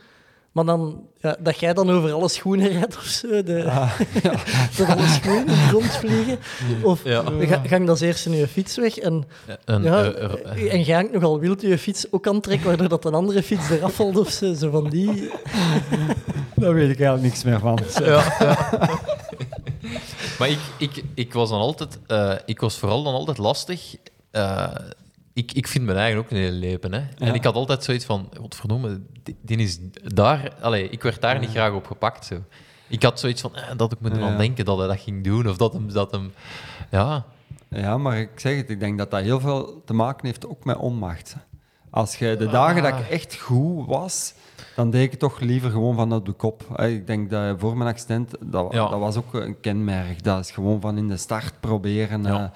Maar 0.57 0.64
dan, 0.64 1.00
ja, 1.20 1.36
dat 1.38 1.59
jij 1.61 1.72
dan 1.74 1.90
over 1.90 2.12
alle 2.12 2.28
schoenen 2.28 2.68
rijdt 2.68 2.96
of 2.96 3.02
zo, 3.04 3.42
de, 3.42 3.64
Ah, 3.70 3.98
door 4.76 4.86
alle 4.96 5.07
schoenen 5.07 5.38
in 5.38 5.46
de 5.46 5.52
grond 5.68 5.84
vliegen. 5.96 6.38
Of 6.82 7.04
Ja. 7.04 7.22
ga, 7.38 7.62
gang 7.66 7.88
als 7.88 8.00
eerste 8.00 8.28
nu 8.28 8.36
je 8.36 8.48
fiets 8.48 8.76
weg 8.76 8.98
en, 8.98 9.24
En, 9.64 9.82
ja, 9.82 10.02
eh, 10.04 10.22
er- 10.22 10.68
en 10.68 10.84
ga 10.84 10.98
ik 10.98 11.12
nogal 11.12 11.38
wild 11.40 11.61
je 11.62 11.78
fiets 11.78 12.07
ook 12.12 12.26
aantrekken, 12.26 12.66
waardoor 12.66 12.88
dat 12.88 13.04
een 13.04 13.14
andere 13.14 13.42
fiets 13.42 13.70
eraf 13.70 13.94
valt 13.94 14.16
of 14.18 14.30
zo. 14.30 14.54
Zo 14.54 14.70
van 14.70 14.88
die... 14.90 15.30
daar 16.54 16.74
weet 16.74 16.90
ik 16.90 17.00
eigenlijk 17.00 17.22
niks 17.22 17.44
meer 17.44 17.59
van. 17.61 17.78
Ja, 18.04 18.24
ja. 18.38 18.78
maar 20.38 20.48
ik, 20.48 20.59
ik, 20.78 21.02
ik 21.14 21.32
was 21.32 21.48
dan 21.50 21.61
altijd, 21.61 21.98
eh, 22.07 22.32
ik 22.46 22.61
was 22.61 22.78
vooral 22.78 23.02
dan 23.02 23.14
altijd 23.14 23.38
lastig. 23.38 23.94
eh, 24.30 24.66
ik, 25.37 25.53
ik 25.53 25.66
vind 25.68 25.84
mijn 25.84 25.99
eigen 25.99 26.18
ook 26.18 26.30
een 26.30 26.37
hele 26.37 26.57
lepen. 26.57 26.93
Hè. 26.93 27.01
En 27.18 27.34
ik 27.34 27.45
had 27.45 27.55
altijd 27.55 27.84
zoiets 27.84 28.05
van, 28.05 28.28
godverdomme, 28.41 29.01
die, 29.22 29.37
die 29.43 29.57
is 29.59 29.78
daar... 30.05 30.53
Allee, 30.61 30.89
ik 30.89 31.03
werd 31.03 31.20
daar 31.20 31.39
niet 31.39 31.51
graag 31.51 31.72
op 31.72 31.87
gepakt. 31.87 32.24
Zo. 32.24 32.43
Ik 32.89 33.03
had 33.03 33.20
zoiets 33.20 33.41
van, 33.41 33.57
eh, 33.57 33.62
dat 33.76 33.93
ik 33.93 34.01
me 34.01 34.18
Ja. 34.18 34.37
denken 34.37 34.64
dat 34.64 34.78
hij 34.78 34.87
dat 34.87 35.01
ging 35.01 35.24
doen. 35.24 35.49
Of 35.49 35.57
dat 35.57 35.72
hem... 35.72 35.93
Dat 35.93 36.11
hem 36.11 36.32
ja, 36.91 37.24
Ja, 37.68 37.99
maar 37.99 38.18
ik 38.18 38.41
zeg 38.41 38.57
het, 38.57 38.70
ik 38.70 38.80
denk 38.80 38.99
dat 38.99 39.11
dat 39.11 39.20
heel 39.20 39.41
veel 39.41 39.82
te 39.84 39.93
maken 39.95 40.26
heeft 40.26 40.47
ook 40.47 40.64
met 40.64 40.76
onmacht. 40.76 41.34
hè. 41.34 41.41
Als 41.91 42.16
je 42.16 42.37
de 42.39 42.47
dagen 42.49 42.82
dat 42.82 42.99
ik 42.99 43.09
echt 43.09 43.37
goed 43.37 43.87
was, 43.87 44.34
dan 44.76 44.91
deed 44.91 45.12
ik 45.12 45.18
toch 45.18 45.41
liever 45.41 45.70
gewoon 45.70 45.95
van 45.95 46.12
op 46.12 46.26
de 46.26 46.32
kop. 46.32 46.78
Ik 46.80 47.07
denk 47.07 47.30
dat 47.30 47.61
voor 47.61 47.76
mijn 47.76 47.91
accident, 47.91 48.30
dat, 48.41 48.72
dat 48.72 48.91
was 48.99 49.16
ook 49.16 49.34
een 49.34 49.61
kenmerk. 49.61 50.22
Dat 50.22 50.41
is 50.45 50.51
gewoon 50.51 50.80
van 50.80 50.99
in 50.99 51.09
de 51.09 51.16
start 51.16 51.61
proberen 51.61 52.53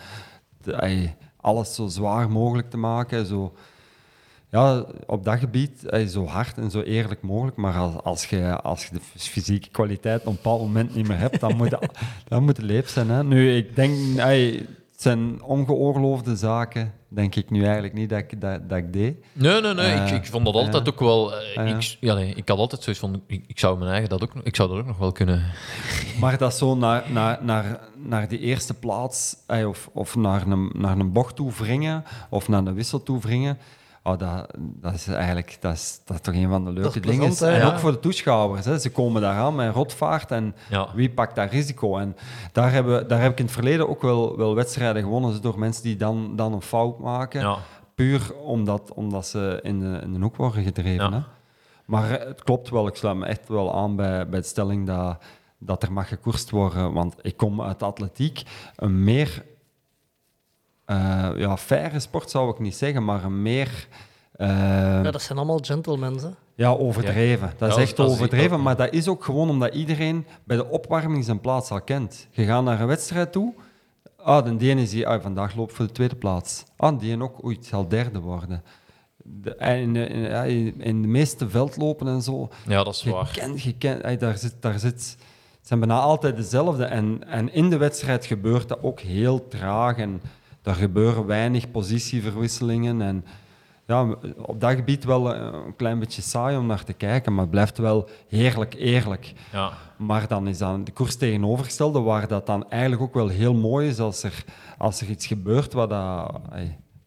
ey, 0.64 1.16
alles 1.40 1.74
zo 1.74 1.86
zwaar 1.86 2.30
mogelijk 2.30 2.70
te 2.70 2.76
maken. 2.76 3.26
Zo, 3.26 3.52
ja, 4.50 4.84
op 5.06 5.24
dat 5.24 5.38
gebied 5.38 5.84
ey, 5.86 6.06
zo 6.06 6.26
hard 6.26 6.58
en 6.58 6.70
zo 6.70 6.80
eerlijk 6.80 7.22
mogelijk. 7.22 7.56
Maar 7.56 7.74
als, 7.74 7.94
als, 8.02 8.26
je, 8.26 8.60
als 8.60 8.86
je 8.86 8.92
de 8.94 9.00
fys- 9.00 9.28
fysieke 9.28 9.68
kwaliteit 9.68 10.20
op 10.20 10.26
een 10.26 10.32
bepaald 10.34 10.60
moment 10.60 10.94
niet 10.94 11.08
meer 11.08 11.18
hebt, 11.18 11.40
dan 11.40 11.56
moet, 11.56 11.70
het- 11.70 11.98
dan 12.28 12.42
moet 12.44 12.56
het 12.56 12.66
leef 12.66 12.88
zijn. 12.88 13.10
Hè. 13.10 13.24
Nu, 13.24 13.56
ik 13.56 13.76
denk, 13.76 13.94
het 14.16 15.08
zijn 15.08 15.42
ongeoorloofde 15.42 16.36
zaken, 16.36 16.92
denk 17.08 17.34
ik 17.34 17.50
nu 17.50 17.64
eigenlijk 17.64 17.94
niet 17.94 18.08
dat 18.08 18.18
ik, 18.18 18.40
dat, 18.40 18.68
dat 18.68 18.78
ik 18.78 18.92
deed. 18.92 19.24
Nee, 19.32 19.60
nee, 19.60 19.74
nee. 19.74 19.92
ik, 19.94 19.98
Eh, 20.10 20.14
ik 20.14 20.26
vond 20.26 20.44
dat 20.44 20.54
altijd 20.54 20.86
ja. 20.86 20.92
ook 20.92 21.00
wel... 21.00 21.34
eh, 21.34 21.68
ik, 21.68 21.96
ja, 22.00 22.14
nee, 22.14 22.34
ik 22.34 22.48
had 22.48 22.58
altijd 22.58 22.82
zoiets 22.82 23.00
van... 23.02 23.22
Ik, 23.26 23.44
ik 23.46 23.58
zou 23.58 23.78
mijn 23.78 23.90
eigen 23.90 24.08
dat 24.08 24.22
ook... 24.22 24.32
Ik 24.42 24.56
zou 24.56 24.68
dat 24.68 24.78
ook 24.78 24.86
nog 24.86 24.98
wel 24.98 25.12
kunnen... 25.12 25.42
Maar 26.20 26.38
dat 26.38 26.54
zo 26.56 26.76
naar, 26.76 27.04
naar, 27.12 27.38
naar, 27.44 27.80
naar 28.02 28.28
die 28.28 28.38
eerste 28.38 28.74
plaats, 28.74 29.36
ey, 29.46 29.64
of, 29.64 29.90
of 29.92 30.16
naar, 30.16 30.46
een, 30.46 30.70
naar 30.74 30.98
een 30.98 31.12
bocht 31.12 31.36
toe 31.36 31.52
wringen, 31.52 32.04
of 32.28 32.48
naar 32.48 32.66
een 32.66 32.74
wissel 32.74 33.02
toe 33.02 33.20
wringen, 33.20 33.58
Oh, 34.02 34.18
dat, 34.18 34.54
dat 34.58 34.94
is 34.94 35.06
eigenlijk 35.08 35.56
dat 35.60 35.72
is, 35.72 36.00
dat 36.04 36.16
is 36.16 36.22
toch 36.22 36.34
een 36.34 36.48
van 36.48 36.64
de 36.64 36.70
leuke 36.70 37.00
plezant, 37.00 37.38
dingen. 37.38 37.52
hè? 37.54 37.60
En 37.60 37.66
Ja. 37.66 37.72
ook 37.72 37.78
voor 37.78 37.92
de 37.92 38.00
toeschouwers. 38.00 38.64
Hè. 38.64 38.78
Ze 38.78 38.90
komen 38.90 39.22
daar 39.22 39.36
aan 39.36 39.54
met 39.54 39.74
rotvaart 39.74 40.30
en 40.30 40.54
Ja. 40.70 40.88
wie 40.94 41.10
pakt 41.10 41.34
daar 41.34 41.48
risico? 41.48 41.96
En 41.98 42.16
daar, 42.52 42.72
hebben, 42.72 43.08
daar 43.08 43.20
heb 43.20 43.32
ik 43.32 43.38
in 43.38 43.44
het 43.44 43.54
verleden 43.54 43.88
ook 43.88 44.02
wel, 44.02 44.36
wel 44.36 44.54
wedstrijden 44.54 45.02
gewonnen 45.02 45.30
dus 45.30 45.40
door 45.40 45.58
mensen 45.58 45.82
die 45.82 45.96
dan, 45.96 46.36
dan 46.36 46.52
een 46.52 46.62
fout 46.62 46.98
maken. 46.98 47.40
Ja. 47.40 47.56
Puur 47.94 48.34
omdat, 48.34 48.92
omdat 48.94 49.26
ze 49.26 49.58
in 49.62 49.78
de, 49.80 50.00
in 50.02 50.12
de 50.12 50.20
hoek 50.20 50.36
worden 50.36 50.62
gedreven. 50.64 51.12
Hè. 51.12 51.20
Maar 51.84 52.10
eh, 52.10 52.26
het 52.26 52.42
klopt 52.42 52.70
wel, 52.70 52.86
ik 52.86 52.94
sluit 52.94 53.16
me 53.16 53.26
echt 53.26 53.48
wel 53.48 53.74
aan 53.74 53.96
bij, 53.96 54.28
bij 54.28 54.40
de 54.40 54.46
stelling 54.46 54.86
dat, 54.86 55.16
dat 55.62 55.82
er 55.82 55.92
mag 55.92 56.08
gekoerst 56.08 56.50
worden. 56.50 56.92
Want 56.92 57.14
ik 57.22 57.36
kom 57.36 57.62
uit 57.62 57.78
de 57.78 57.84
atletiek. 57.84 58.42
Een 58.76 59.04
meer 59.04 59.44
eh 60.84 61.30
ja, 61.36 61.56
faire 61.56 62.00
sport 62.00 62.30
zou 62.30 62.50
ik 62.50 62.58
niet 62.58 62.76
zeggen, 62.76 63.04
maar 63.04 63.24
een 63.24 63.42
meer 63.42 63.86
eh, 64.32 64.48
Ja, 64.48 65.10
dat 65.10 65.22
zijn 65.22 65.38
allemaal 65.38 65.58
gentlemen. 65.62 66.16
Hè. 66.18 66.28
ja, 66.54 66.70
overdreven. 66.70 67.52
Dat 67.58 67.68
is 67.68 67.74
Ja, 67.74 67.80
echt 67.80 67.96
dat 67.96 68.06
is- 68.08 68.12
overdreven, 68.12 68.50
dat- 68.50 68.60
maar 68.60 68.76
dat 68.76 68.92
is 68.92 69.08
ook 69.08 69.24
gewoon 69.24 69.48
omdat 69.50 69.74
iedereen 69.74 70.26
bij 70.44 70.56
de 70.56 70.68
opwarming 70.68 71.24
zijn 71.24 71.40
plaats 71.40 71.70
al 71.70 71.80
kent. 71.80 72.26
Je 72.30 72.44
gaat 72.44 72.64
naar 72.64 72.80
een 72.80 72.86
wedstrijd 72.86 73.32
toe. 73.32 73.54
Ah, 74.16 74.44
de 74.58 74.68
ene 74.68 74.82
is 74.82 74.90
die 74.90 75.06
ah, 75.08 75.22
vandaag 75.22 75.54
loopt 75.54 75.72
voor 75.72 75.86
de 75.86 75.92
tweede 75.92 76.16
plaats. 76.16 76.64
Ah, 76.76 76.98
die 76.98 77.10
ene 77.12 77.22
ook, 77.24 77.44
oei, 77.44 77.56
het 77.56 77.66
zal 77.66 77.88
derde 77.88 78.18
worden. 78.20 78.62
De, 79.16 79.54
en 79.56 79.76
in, 79.78 79.92
de- 79.92 80.06
in, 80.48 80.80
in 80.80 81.02
de 81.02 81.08
meeste 81.08 81.48
veldlopen 81.48 82.06
en 82.08 82.22
zo, 82.22 82.48
ja, 82.66 82.84
dat 82.84 82.94
is 82.94 83.02
je 83.02 83.10
waar. 83.10 83.30
kent, 83.32 83.62
je 83.62 83.74
kent, 83.74 84.02
ey, 84.02 84.16
daar 84.16 84.38
zit, 84.38 84.54
daar 84.60 84.78
zit, 84.78 85.16
zijn 85.70 85.82
bijna 85.82 86.00
altijd 86.00 86.36
dezelfde. 86.36 86.84
En, 86.84 87.20
en 87.26 87.52
in 87.52 87.70
de 87.70 87.76
wedstrijd 87.76 88.26
gebeurt 88.26 88.68
dat 88.68 88.82
ook 88.82 89.00
heel 89.00 89.48
traag. 89.48 89.96
En 89.96 90.22
daar 90.62 90.74
gebeuren 90.74 91.26
weinig 91.26 91.70
positieverwisselingen. 91.70 93.02
En 93.02 93.24
ja, 93.86 94.14
op 94.36 94.60
dat 94.60 94.74
gebied 94.74 95.04
wel 95.04 95.34
eh, 95.34 95.48
een 95.66 95.76
klein 95.76 95.98
beetje 95.98 96.22
saai 96.22 96.56
om 96.56 96.66
naar 96.66 96.84
te 96.84 96.92
kijken, 96.92 97.32
maar 97.32 97.40
het 97.42 97.50
blijft 97.50 97.78
wel 97.78 98.08
heerlijk 98.28 98.74
eerlijk. 98.74 99.32
Ja. 99.52 99.72
Maar 99.98 100.28
dan 100.28 100.48
is 100.48 100.58
dan 100.58 100.84
de 100.84 100.92
koers 100.92 101.16
tegenovergestelde, 101.16 102.00
waar 102.00 102.28
dat 102.28 102.46
dan 102.46 102.70
eigenlijk 102.70 103.02
ook 103.02 103.14
wel 103.14 103.28
heel 103.28 103.54
mooi 103.54 103.88
is 103.88 103.98
als 103.98 104.22
er, 104.22 104.44
als 104.78 105.00
er 105.00 105.08
iets 105.08 105.26
gebeurt 105.26 105.72
wat 105.72 105.90
dat... 105.90 106.40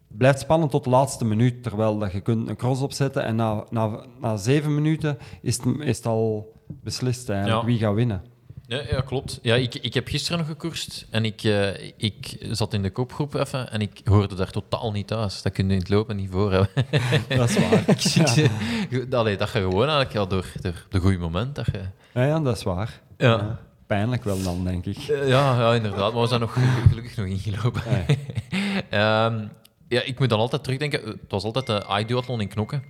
blijft 0.08 0.40
spannend 0.40 0.72
tot 0.72 0.84
de 0.84 0.90
laatste 0.90 1.26
minuut, 1.26 1.64
terwijl 1.64 1.98
dat 1.98 2.12
je 2.12 2.22
kunt 2.22 2.50
een 2.50 2.56
cross 2.56 2.82
opzetten 2.82 3.24
en 3.24 3.36
na, 3.36 3.64
na, 3.70 4.06
na 4.20 4.38
zeven 4.38 4.76
minuten 4.76 5.18
is 5.42 5.58
het, 5.58 5.66
is 5.80 5.98
het 5.98 6.06
al 6.06 6.54
beslist 6.68 7.30
eigenlijk 7.30 7.62
Ja. 7.62 7.68
wie 7.68 7.78
gaat 7.80 7.94
winnen. 7.94 8.33
Ja, 8.68 8.82
ja, 8.92 9.02
klopt. 9.02 9.40
Ja, 9.42 9.56
ik, 9.56 9.76
ik 9.76 9.94
heb 9.94 10.08
gisteren 10.08 10.38
nog 10.40 10.48
gekoerst 10.48 11.06
en 11.10 11.26
ik, 11.26 11.44
eh, 11.44 11.88
ik 11.98 12.38
zat 12.52 12.74
in 12.74 12.82
de 12.82 12.90
kopgroep 12.92 13.34
even 13.34 13.72
en 13.72 13.82
ik 13.82 14.02
hoorde 14.04 14.36
daar 14.36 14.52
totaal 14.52 14.92
niet 14.92 15.08
thuis. 15.08 15.42
Dat 15.42 15.52
kun 15.54 15.68
je 15.68 15.74
in 15.74 15.80
het 15.80 15.90
lopen 15.90 16.16
niet 16.16 16.30
voor 16.32 16.52
hebben. 16.52 16.70
Dat 17.38 17.50
is 17.50 17.58
waar. 17.58 17.84
Ik- 17.90 18.50
ik- 18.90 19.14
Allee, 19.14 19.38
dat 19.38 19.52
je 19.52 19.60
gewoon 19.60 19.88
eigenlijk 19.90 20.14
ja, 20.14 20.26
door, 20.26 20.46
door 20.62 20.86
de 20.90 21.00
goede 21.00 21.18
moment... 21.18 21.56
Dat 21.56 21.66
je, 21.66 21.82
Ja, 22.14 22.26
ja, 22.26 22.40
dat 22.40 22.58
is 22.58 22.64
waar. 22.64 23.02
ja. 23.18 23.60
Pijnlijk 23.88 24.24
wel 24.24 24.44
dan, 24.44 24.64
denk 24.64 24.86
ik. 24.86 24.98
Eh, 24.98 25.28
Ja, 25.28 25.60
ja, 25.60 25.74
inderdaad. 25.74 26.14
Maar 26.14 26.22
we 26.22 26.28
zijn 26.28 26.40
nog 26.40 26.58
gelukkig 26.90 27.16
nog 27.18 27.26
ingelopen. 27.26 27.82
Ehm, 28.90 29.48
ja, 29.88 30.02
ik 30.02 30.20
moet 30.20 30.30
dan 30.30 30.40
altijd 30.40 30.64
terugdenken. 30.64 31.02
Het 31.06 31.18
was 31.28 31.44
altijd 31.44 31.66
de 31.66 31.84
I-duathlon 32.00 32.42
in 32.42 32.48
Knokken. 32.48 32.84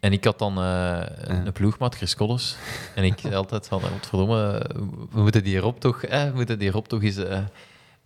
En 0.00 0.12
ik 0.12 0.24
had 0.24 0.38
dan 0.38 0.58
eh, 0.58 1.00
een 1.22 1.52
ploegmaat, 1.52 1.94
Chris 1.94 2.14
Collers. 2.16 2.56
En 2.94 3.04
ik 3.04 3.18
zei 3.18 3.34
altijd 3.34 3.68
van, 3.68 3.82
eh, 3.82 3.90
wat 3.90 4.06
verdomme, 4.06 4.66
we 5.10 5.20
moeten 5.20 5.44
die 5.44 5.56
erop 5.56 5.80
toch, 5.80 6.02
eh, 6.02 6.24
we 6.24 6.32
moeten 6.34 6.58
die 6.58 6.68
erop 6.68 6.88
toch 6.88 7.02
eens... 7.02 7.16
eh, 7.16 7.38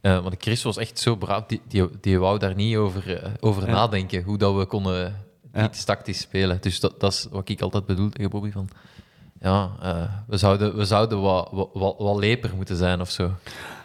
eh, 0.00 0.22
want 0.22 0.34
Chris 0.38 0.62
was 0.62 0.76
echt 0.76 0.98
zo 0.98 1.16
braaf, 1.16 1.44
die, 1.46 1.60
die, 1.68 1.88
die 2.00 2.18
wou 2.18 2.38
daar 2.38 2.54
niet 2.54 2.76
over, 2.76 3.16
eh, 3.22 3.30
over 3.40 3.66
Ja. 3.66 3.72
nadenken, 3.72 4.22
hoe 4.22 4.38
dat 4.38 4.54
we 4.56 4.66
konden 4.66 5.16
Ja. 5.52 5.64
iets 5.64 5.84
tactisch 5.84 6.20
spelen. 6.20 6.58
Dus 6.60 6.80
dat, 6.80 7.00
dat 7.00 7.12
is 7.12 7.26
wat 7.30 7.48
ik 7.48 7.60
altijd 7.60 7.86
bedoel 7.86 8.08
tegen 8.08 8.30
Bobby, 8.30 8.50
van... 8.50 8.68
Ja, 9.40 9.70
eh, 9.82 10.02
we 10.26 10.36
zouden, 10.36 10.76
we 10.76 10.84
zouden 10.84 11.20
wat, 11.20 11.48
wat, 11.52 11.68
wat, 11.72 11.94
wat 11.98 12.16
leper 12.16 12.50
moeten 12.56 12.76
zijn 12.76 13.00
of 13.00 13.10
zo. 13.10 13.30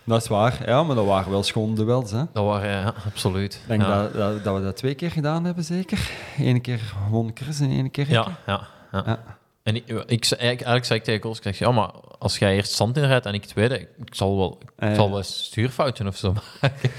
Dat 0.08 0.22
is 0.22 0.28
waar, 0.28 0.62
ja, 0.66 0.84
maar 0.84 0.96
dat 0.96 1.06
waren 1.06 1.32
wel 1.32 1.44
schoon 1.44 1.76
duels. 1.76 2.12
Hè. 2.12 2.24
Dat 2.34 2.46
waren, 2.46 2.70
ja, 2.70 2.94
absoluut. 3.06 3.54
Ik 3.54 3.68
denk 3.68 3.82
ja. 3.82 4.02
dat, 4.02 4.14
dat, 4.14 4.44
dat 4.44 4.58
we 4.58 4.64
dat 4.64 4.76
twee 4.76 4.96
keer 4.96 5.12
gedaan 5.12 5.46
hebben, 5.46 5.64
zeker. 5.64 6.12
Eén 6.38 6.62
keer 6.62 6.94
won 7.10 7.32
Chris 7.34 7.60
en 7.60 7.70
één 7.70 7.92
keer. 7.92 8.10
Ja, 8.10 8.28
ja, 8.46 8.68
ja. 8.92 9.04
Ja. 9.06 9.38
En 9.64 9.76
ik, 9.76 9.88
ik, 9.88 10.32
eigenlijk, 10.32 10.86
zei 10.86 11.00
ik 11.00 11.06
tegen 11.06 11.20
Kols, 11.20 11.38
ik 11.38 11.44
zeg, 11.44 11.60
ja, 11.60 11.72
maar 11.72 11.92
als 12.20 12.38
jij 12.38 12.56
eerst 12.56 12.72
zand 12.72 12.98
inrijdt 12.98 13.26
en 13.26 13.34
ik 13.34 13.46
tweede, 13.46 13.80
ik 13.80 14.16
zal 14.16 14.38
wel, 14.38 14.60
ik 14.62 14.70
ja. 14.80 14.96
zal 14.96 15.10
wel 15.10 15.18
een 15.18 15.24
stuurfoutje 15.24 16.08
of 16.08 16.18
zo 16.18 16.34
maken. 16.62 16.92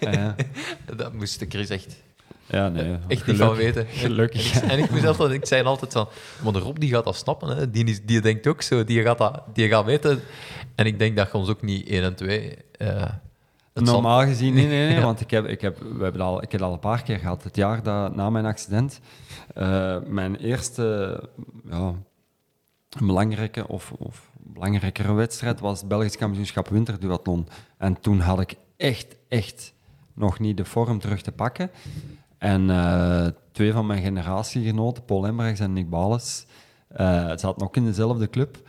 Ja. 0.00 0.34
Dat 0.96 1.12
moest 1.12 1.38
de 1.38 1.46
Chris 1.48 1.68
echt, 1.68 1.96
Ja, 2.46 2.68
nee. 2.68 2.96
echt 3.08 3.26
niet 3.26 3.36
van 3.36 3.54
weten. 3.54 3.86
Gelukkig. 3.86 4.60
En 4.60 4.64
ik, 4.64 4.70
en 4.70 4.78
ik, 4.78 4.90
moest 4.90 5.06
altijd, 5.06 5.30
ik 5.30 5.46
zei 5.46 5.64
altijd 5.64 5.92
van, 5.92 6.08
maar 6.42 6.52
de 6.52 6.58
Rob 6.58 6.78
die 6.78 6.90
gaat 6.90 7.04
dat 7.04 7.16
snappen, 7.16 7.56
hè. 7.56 7.70
Die, 7.70 8.04
die 8.04 8.20
denkt 8.20 8.46
ook 8.46 8.62
zo, 8.62 8.84
die 8.84 9.02
gaat, 9.02 9.18
dat, 9.18 9.42
die 9.52 9.68
gaat 9.68 9.84
weten. 9.84 10.22
En 10.74 10.86
ik 10.86 10.98
denk 10.98 11.16
dat 11.16 11.30
je 11.32 11.38
ons 11.38 11.48
ook 11.48 11.62
niet 11.62 11.88
1 11.88 12.02
en 12.02 12.14
2... 12.14 12.56
eh 12.78 13.10
het 13.72 13.86
zand- 13.86 14.02
Normaal 14.02 14.22
gezien, 14.22 14.54
nee, 14.54 14.66
nee, 14.66 14.86
nee. 14.86 14.96
Ja. 14.98 15.02
Want 15.02 15.20
ik 15.20 15.30
heb, 15.30 15.46
ik, 15.46 15.60
heb, 15.60 15.78
we 15.78 16.02
hebben 16.02 16.20
al, 16.20 16.36
ik 16.42 16.52
heb 16.52 16.60
het 16.60 16.68
al 16.68 16.72
een 16.72 16.78
paar 16.78 17.02
keer 17.02 17.18
gehad. 17.18 17.42
Het 17.42 17.56
jaar 17.56 17.82
dat, 17.82 18.14
na 18.14 18.30
mijn 18.30 18.44
accident, 18.46 19.00
eh, 19.54 19.96
mijn 20.06 20.36
eerste 20.36 21.20
ja, 21.70 21.94
belangrijke 22.98 23.68
of, 23.68 23.92
of 23.98 24.30
belangrijkere 24.36 25.12
wedstrijd 25.12 25.60
was 25.60 25.78
het 25.78 25.88
Belgisch 25.88 26.16
kampioenschap 26.16 26.68
winterduathlon. 26.68 27.48
En 27.78 28.00
toen 28.00 28.20
had 28.20 28.40
ik 28.40 28.54
echt, 28.76 29.16
echt 29.28 29.74
nog 30.14 30.38
niet 30.38 30.56
de 30.56 30.64
vorm 30.64 30.98
terug 30.98 31.22
te 31.22 31.32
pakken. 31.32 31.70
En 32.38 32.70
eh, 32.70 33.26
twee 33.52 33.72
van 33.72 33.86
mijn 33.86 34.02
generatiegenoten, 34.02 35.04
Paul 35.04 35.26
Embrechts 35.26 35.60
en 35.60 35.72
Nick 35.72 35.90
Bales, 35.90 36.46
eh 36.88 37.04
zaten 37.26 37.60
ook 37.60 37.76
in 37.76 37.84
dezelfde 37.84 38.30
club. 38.30 38.68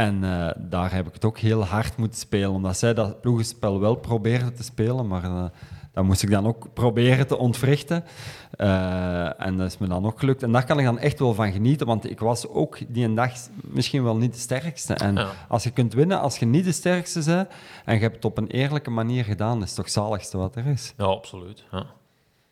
En 0.00 0.24
eh, 0.24 0.50
daar 0.56 0.92
heb 0.92 1.06
ik 1.06 1.14
het 1.14 1.24
ook 1.24 1.38
heel 1.38 1.64
hard 1.64 1.96
moeten 1.96 2.18
spelen, 2.18 2.50
omdat 2.50 2.78
zij 2.78 2.94
dat 2.94 3.20
ploegenspel 3.20 3.80
wel 3.80 3.94
probeerden 3.94 4.54
te 4.54 4.62
spelen, 4.62 5.06
maar 5.06 5.24
eh, 5.24 5.44
dat 5.92 6.04
moest 6.04 6.22
ik 6.22 6.30
dan 6.30 6.46
ook 6.46 6.72
proberen 6.74 7.26
te 7.26 7.38
ontwrichten. 7.38 8.04
Eh, 8.50 9.40
en 9.46 9.56
dat 9.56 9.66
is 9.66 9.78
me 9.78 9.88
dan 9.88 10.06
ook 10.06 10.18
gelukt. 10.18 10.42
En 10.42 10.52
daar 10.52 10.64
kan 10.64 10.78
ik 10.78 10.84
dan 10.84 10.98
echt 10.98 11.18
wel 11.18 11.34
van 11.34 11.52
genieten, 11.52 11.86
want 11.86 12.10
ik 12.10 12.20
was 12.20 12.48
ook 12.48 12.78
die 12.88 13.04
een 13.04 13.14
dag 13.14 13.32
misschien 13.60 14.02
wel 14.04 14.16
niet 14.16 14.32
de 14.32 14.38
sterkste. 14.38 14.94
En 14.94 15.14
Ja. 15.14 15.30
als 15.48 15.62
je 15.62 15.70
kunt 15.70 15.92
winnen, 15.92 16.20
als 16.20 16.38
je 16.38 16.46
niet 16.46 16.64
de 16.64 16.72
sterkste 16.72 17.24
bent, 17.24 17.48
en 17.84 17.94
je 17.94 18.00
hebt 18.00 18.14
het 18.14 18.24
op 18.24 18.38
een 18.38 18.50
eerlijke 18.50 18.90
manier 18.90 19.24
gedaan, 19.24 19.58
dat 19.58 19.68
is 19.68 19.74
toch 19.74 19.84
het 19.84 19.94
zaligste 19.94 20.38
wat 20.38 20.56
er 20.56 20.66
is. 20.66 20.94
Ja, 20.96 21.04
absoluut. 21.04 21.64
Ja. 21.70 21.86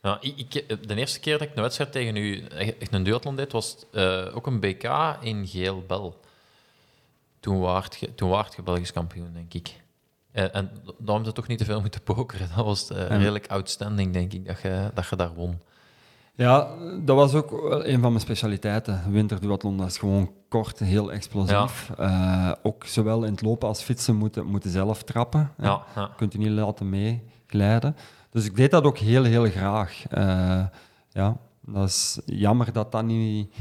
Ja, 0.03 0.19
ik, 0.21 0.65
de 0.89 0.95
eerste 0.95 1.21
keer 1.21 1.39
dat 1.39 1.49
ik 1.49 1.57
een 1.57 1.63
wedstrijd 1.63 1.93
tegen 1.93 2.17
u, 2.17 2.45
echt 2.79 2.93
een 2.93 3.03
duathlon 3.03 3.37
deed, 3.37 3.53
was 3.53 3.77
ook 4.35 4.47
een 4.47 4.61
BK 4.61 5.17
in 5.21 5.47
Geel-Bel. 5.47 6.17
Toen 7.41 7.59
waart 7.59 7.97
je, 7.97 8.15
toen 8.15 8.29
waart 8.29 8.55
je 8.55 8.63
Belgisch 8.63 8.93
kampioen, 8.93 9.33
denk 9.33 9.55
ik. 9.55 9.83
En, 10.33 10.53
en 10.53 10.71
dan 10.85 11.15
hebben 11.15 11.25
ze 11.25 11.33
toch 11.33 11.47
niet 11.47 11.59
te 11.59 11.65
veel 11.65 11.81
moeten 11.81 12.03
pokeren. 12.03 12.49
Dat 12.57 12.65
was 12.65 12.91
eh, 12.91 13.07
redelijk 13.07 13.47
outstanding, 13.47 14.13
denk 14.13 14.33
ik, 14.33 14.47
dat 14.47 14.61
je, 14.61 14.91
dat 14.95 15.09
je 15.09 15.17
daar 15.17 15.35
won. 15.35 15.61
Ja, 16.35 16.69
dat 17.05 17.17
was 17.17 17.35
ook 17.35 17.51
een 17.85 18.01
van 18.01 18.11
mijn 18.11 18.21
specialiteiten. 18.21 19.03
Winterduathlon, 19.11 19.77
dat 19.77 19.87
is 19.87 19.99
gewoon 19.99 20.33
kort, 20.49 20.79
heel 20.79 21.13
explosief. 21.13 21.91
Eh, 21.97 22.53
ook 22.63 22.85
zowel 22.87 23.25
in 23.25 23.31
het 23.31 23.43
lopen 23.43 23.69
als 23.69 23.83
fietsen 23.83 24.17
moeten, 24.17 24.47
moeten 24.47 24.71
zelf 24.71 25.03
trappen. 25.03 25.53
Ja, 25.59 25.83
kunt 26.17 26.33
je 26.33 26.39
niet 26.39 26.49
laten 26.49 26.89
meeglijden. 26.89 27.97
Dus 28.31 28.45
ik 28.45 28.57
deed 28.57 28.71
dat 28.71 28.85
ook 28.85 28.99
heel, 28.99 29.25
heel 29.25 29.51
graag. 29.51 30.05
Eh, 30.11 30.65
ja, 31.11 31.37
dat 31.61 31.89
is 31.89 32.21
jammer 32.25 32.73
dat 32.73 32.93
dat 32.93 33.05
niet... 33.05 33.55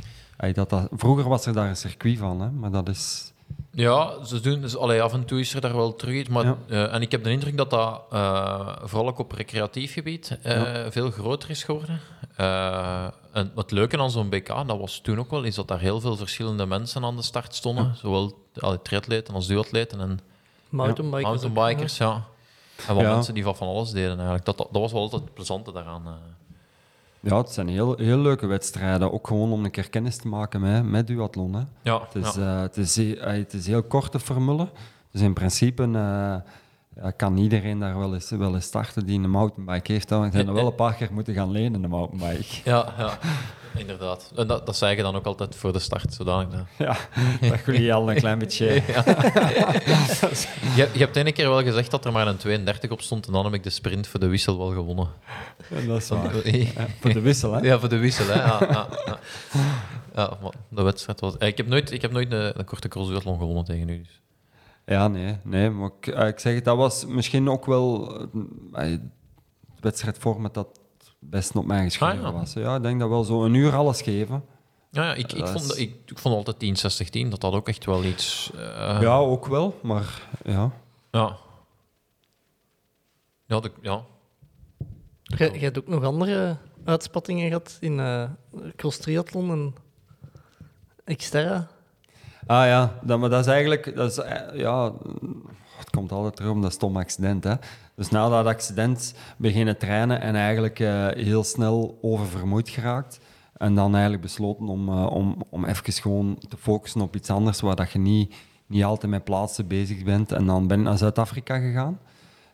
dat, 0.54 0.88
vroeger 0.92 1.30
was 1.30 1.46
er 1.46 1.54
daar 1.54 1.70
een 1.70 1.76
circuit 1.76 2.18
van, 2.18 2.42
hè, 2.42 2.52
maar 2.52 2.72
dat 2.72 2.90
is... 2.90 3.34
Ja, 3.80 4.24
ze 4.26 4.40
doen, 4.40 4.62
dus, 4.62 4.78
allee, 4.78 5.02
af 5.02 5.14
en 5.14 5.26
toe 5.26 5.40
is 5.40 5.54
er 5.54 5.62
daar 5.62 5.76
wel 5.76 5.96
terug 5.96 6.16
iets. 6.16 6.30
Maar, 6.30 6.46
Ja. 6.46 6.58
eh, 6.68 6.94
en 6.94 7.02
ik 7.02 7.12
heb 7.12 7.24
de 7.24 7.30
indruk 7.32 7.58
dat 7.58 7.70
dat 7.70 8.02
eh, 8.12 8.76
vooral 8.84 9.08
ook 9.08 9.20
op 9.20 9.32
recreatief 9.32 9.94
gebied 9.94 10.38
eh, 10.44 10.86
veel 10.90 11.12
groter 11.12 11.50
is 11.50 11.64
geworden. 11.64 12.00
Eh, 12.36 13.08
en 13.32 13.52
het 13.56 13.72
leuke 13.72 13.98
aan 13.98 14.12
zo'n 14.12 14.30
BK, 14.30 14.48
dat 14.48 14.78
was 14.80 15.00
toen 15.00 15.20
ook 15.20 15.32
wel, 15.32 15.44
is 15.44 15.56
dat 15.56 15.68
daar 15.68 15.80
heel 15.80 16.00
veel 16.00 16.16
verschillende 16.16 16.66
mensen 16.66 17.04
aan 17.04 17.16
de 17.16 17.22
start 17.22 17.56
stonden. 17.56 17.96
Zowel 17.96 18.46
allee, 18.60 18.82
triatleten 18.82 19.34
als 19.34 19.48
duatleten 19.48 20.00
en 20.00 20.20
Mountainbikers. 20.70 21.24
mountainbikers. 21.42 21.98
Ja. 21.98 22.24
En 22.88 22.96
wat 22.96 23.04
Ja. 23.04 23.14
mensen 23.14 23.34
die 23.34 23.44
van 23.44 23.56
van 23.56 23.68
alles 23.68 23.92
deden 23.92 24.16
eigenlijk. 24.16 24.46
Dat, 24.46 24.58
dat, 24.58 24.68
dat 24.72 24.82
was 24.82 24.92
wel 24.92 25.02
altijd 25.02 25.22
het 25.22 25.34
plezante 25.34 25.72
daaraan. 25.72 26.04
Ja, 27.30 27.38
het 27.38 27.50
zijn 27.50 27.68
heel, 27.68 27.96
heel 27.98 28.18
leuke 28.18 28.46
wedstrijden. 28.48 29.12
Ook 29.14 29.28
gewoon 29.28 29.52
om 29.52 29.66
een 29.66 29.72
keer 29.72 29.90
kennis 29.90 30.18
te 30.18 30.28
maken 30.28 30.62
met, 30.62 30.84
met 30.90 31.08
duathlon. 31.08 31.54
Hè. 31.54 31.62
Ja, 31.82 32.02
Het 32.12 32.26
is, 32.26 32.34
ja. 32.36 32.56
eh, 32.56 32.62
het, 32.62 32.78
is, 32.78 32.96
he- 32.96 33.18
het 33.20 33.54
is 33.54 33.68
heel 33.68 33.84
korte 33.84 34.20
formule. 34.20 34.68
Dus 35.12 35.22
in 35.22 35.34
principe, 35.34 35.84
eh, 35.94 36.36
ja, 37.02 37.12
kan 37.12 37.38
iedereen 37.38 37.80
daar 37.80 37.98
wel 37.98 38.14
eens, 38.14 38.30
wel 38.30 38.56
eens 38.56 38.66
starten 38.66 39.06
die 39.06 39.20
een 39.20 39.30
mountainbike 39.30 39.91
heeft. 39.91 40.10
Dan 40.10 40.32
zijn 40.32 40.48
er 40.48 40.54
wel 40.54 40.68
een 40.68 40.76
paar 40.76 40.93
keer 40.95 41.10
moeten 41.14 41.34
gaan 41.34 41.52
lenen, 41.52 41.84
een 41.84 41.89
mountainbike. 41.89 42.56
Ja, 42.72 42.93
ja. 42.98 43.18
Inderdaad. 43.76 44.32
En 44.36 44.48
dat, 44.48 44.66
dat 44.66 44.78
zei 44.78 44.95
je 44.95 45.02
dan 45.02 45.16
ook 45.16 45.26
altijd 45.26 45.56
voor 45.56 45.74
de 45.74 45.80
start, 45.80 46.14
zodanig 46.14 46.48
dat... 46.50 46.66
Ja, 46.78 46.98
dat 47.50 47.60
jullie 47.66 47.93
al 47.93 48.10
een 48.12 48.16
klein 48.16 48.39
beetje... 48.39 48.66
Ja. 48.88 49.04
je, 50.76 50.89
je 50.93 51.00
hebt 51.00 51.16
ene 51.16 51.32
keer 51.32 51.50
wel 51.50 51.64
gezegd 51.64 51.91
dat 51.91 52.06
er 52.06 52.12
maar 52.12 52.28
een 52.28 52.38
32 52.38 52.89
op 52.91 53.02
stond 53.02 53.28
en 53.28 53.34
dan 53.34 53.43
heb 53.45 53.54
ik 53.54 53.64
de 53.64 53.70
sprint 53.70 54.08
voor 54.08 54.20
de 54.20 54.28
wissel 54.28 54.58
wel 54.58 54.72
gewonnen. 54.72 55.08
Ja, 55.70 55.82
dat 55.88 56.02
is 56.02 56.10
waar. 56.10 56.56
Ja, 56.58 56.88
voor 57.00 57.14
de 57.14 57.20
wissel, 57.22 57.54
hè? 57.54 57.60
Ja, 57.60 57.80
voor 57.80 57.89
de 57.89 57.98
wissel, 57.98 58.26
hè. 58.28 58.34
Ja, 58.34 58.58
ja, 58.70 58.88
ja. 60.16 60.30
de 60.70 60.82
wedstrijd 60.82 61.20
was... 61.20 61.38
eh, 61.38 61.48
Ik 61.48 61.58
heb 61.58 61.68
nooit, 61.68 61.91
ik 61.91 62.02
heb 62.02 62.12
nooit 62.12 62.32
een, 62.32 62.60
een 62.60 62.66
korte 62.66 62.88
crossduathlon 62.88 63.38
gewonnen 63.38 63.66
tegen 63.66 63.89
u. 63.89 63.98
Dus. 63.98 64.22
Ja, 64.90 65.08
nee, 65.08 65.38
nee 65.44 65.70
maar 65.70 65.90
ik, 66.00 66.08
eh, 66.08 66.28
ik 66.28 66.40
zeg 66.40 66.56
het, 66.56 66.66
dat 66.66 66.78
was 66.78 67.06
misschien 67.06 67.50
ook 67.50 67.66
wel 67.66 68.16
eh, 68.20 68.24
eh, 68.86 68.92
het 69.72 69.80
wedstrijdformat 69.80 70.54
dat 70.54 70.68
het 70.98 71.12
best 71.20 71.56
op 71.56 71.66
mij 71.66 71.84
geschreven 71.84 72.18
Ah, 72.26 72.32
ja. 72.32 72.32
was. 72.32 72.54
Ja, 72.54 72.76
ik 72.76 72.82
denk 72.84 73.00
dat 73.00 73.10
wel 73.10 73.24
zo 73.24 73.46
een 73.46 73.54
uur 73.54 73.76
alles 73.76 74.02
geven. 74.02 74.44
Ja, 74.92 75.04
ja 75.04 75.14
ik, 75.14 75.32
ik, 75.34 75.40
Dat 75.40 75.52
vond, 75.52 75.64
is- 75.64 75.76
ik, 75.78 75.96
ik 76.06 76.18
vond 76.20 76.36
altijd 76.36 76.60
10, 76.60 76.76
60, 76.78 77.10
10, 77.10 77.30
dat 77.30 77.42
dat 77.42 77.54
ook 77.54 77.68
echt 77.68 77.86
wel 77.86 78.04
iets... 78.04 78.52
eh, 78.56 78.98
ja, 79.02 79.18
ook 79.18 79.46
wel, 79.46 79.80
maar 79.84 80.28
ja. 80.44 80.72
Ja. 81.12 81.38
Ja, 83.46 83.60
de, 83.60 83.72
ja. 83.82 84.04
Je, 85.24 85.52
je 85.54 85.60
hebt 85.60 85.78
ook 85.80 85.88
nog 85.88 86.04
andere 86.04 86.58
uitspattingen 86.86 87.48
gehad 87.48 87.78
in 87.80 88.00
eh 88.00 88.30
cross 88.76 88.98
triathlon 88.98 89.74
en 91.06 91.16
Xterra. 91.16 91.68
Ah 92.48 92.66
ja, 92.66 93.00
dat, 93.02 93.20
maar 93.20 93.30
dat 93.30 93.39
is 93.39 93.52
eigenlijk, 93.52 93.95
dat 93.95 94.12
is, 94.12 94.18
eh, 94.18 94.60
ja, 94.60 94.93
het 95.78 95.89
komt 95.89 96.12
altijd 96.12 96.36
terug 96.36 96.52
om 96.52 96.62
dat 96.62 96.72
stom 96.72 96.98
accident. 96.98 97.43
Hè. 97.43 97.54
Dus 97.95 98.10
na 98.10 98.30
dat 98.30 98.45
accident 98.45 99.14
beginnen 99.38 99.78
trainen 99.78 100.22
en 100.22 100.36
eigenlijk 100.36 100.80
eh, 100.80 101.08
heel 101.08 101.43
snel 101.43 101.98
oververmoeid 102.02 102.70
geraakt. 102.70 103.20
En 103.58 103.76
dan 103.76 103.93
eigenlijk 103.93 104.24
besloten 104.24 104.68
om, 104.68 104.89
eh, 104.89 105.06
om, 105.06 105.43
om 105.50 105.66
even 105.66 105.93
gewoon 105.93 106.38
te 106.50 106.58
focussen 106.58 107.02
op 107.02 107.16
iets 107.16 107.30
anders, 107.30 107.62
waar 107.62 107.76
dat 107.76 107.91
je 107.91 108.00
niet, 108.00 108.36
niet 108.68 108.84
altijd 108.84 109.12
met 109.12 109.24
plaatsen 109.24 109.68
bezig 109.68 110.04
bent. 110.04 110.32
En 110.32 110.45
dan 110.45 110.68
ben 110.68 110.80
ik 110.80 110.86
naar 110.86 110.98
Zuid-Afrika 110.98 111.60
gegaan. 111.60 112.00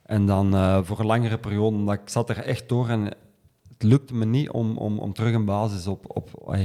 En 0.04 0.26
dan 0.26 0.52
voor 0.86 1.00
een 1.00 1.06
langere 1.06 1.38
periode, 1.38 1.76
omdat 1.76 1.94
ik 1.94 2.10
zat 2.10 2.30
er 2.30 2.38
echt 2.38 2.70
door 2.70 2.90
en 2.90 3.04
het 3.04 3.84
lukte 3.84 4.14
me 4.14 4.26
niet 4.26 4.50
om, 4.50 4.78
om, 4.78 5.00
om 5.00 5.14
terug 5.14 5.34
een 5.34 5.46
basis 5.46 5.88
op, 5.88 6.06
op 6.08 6.56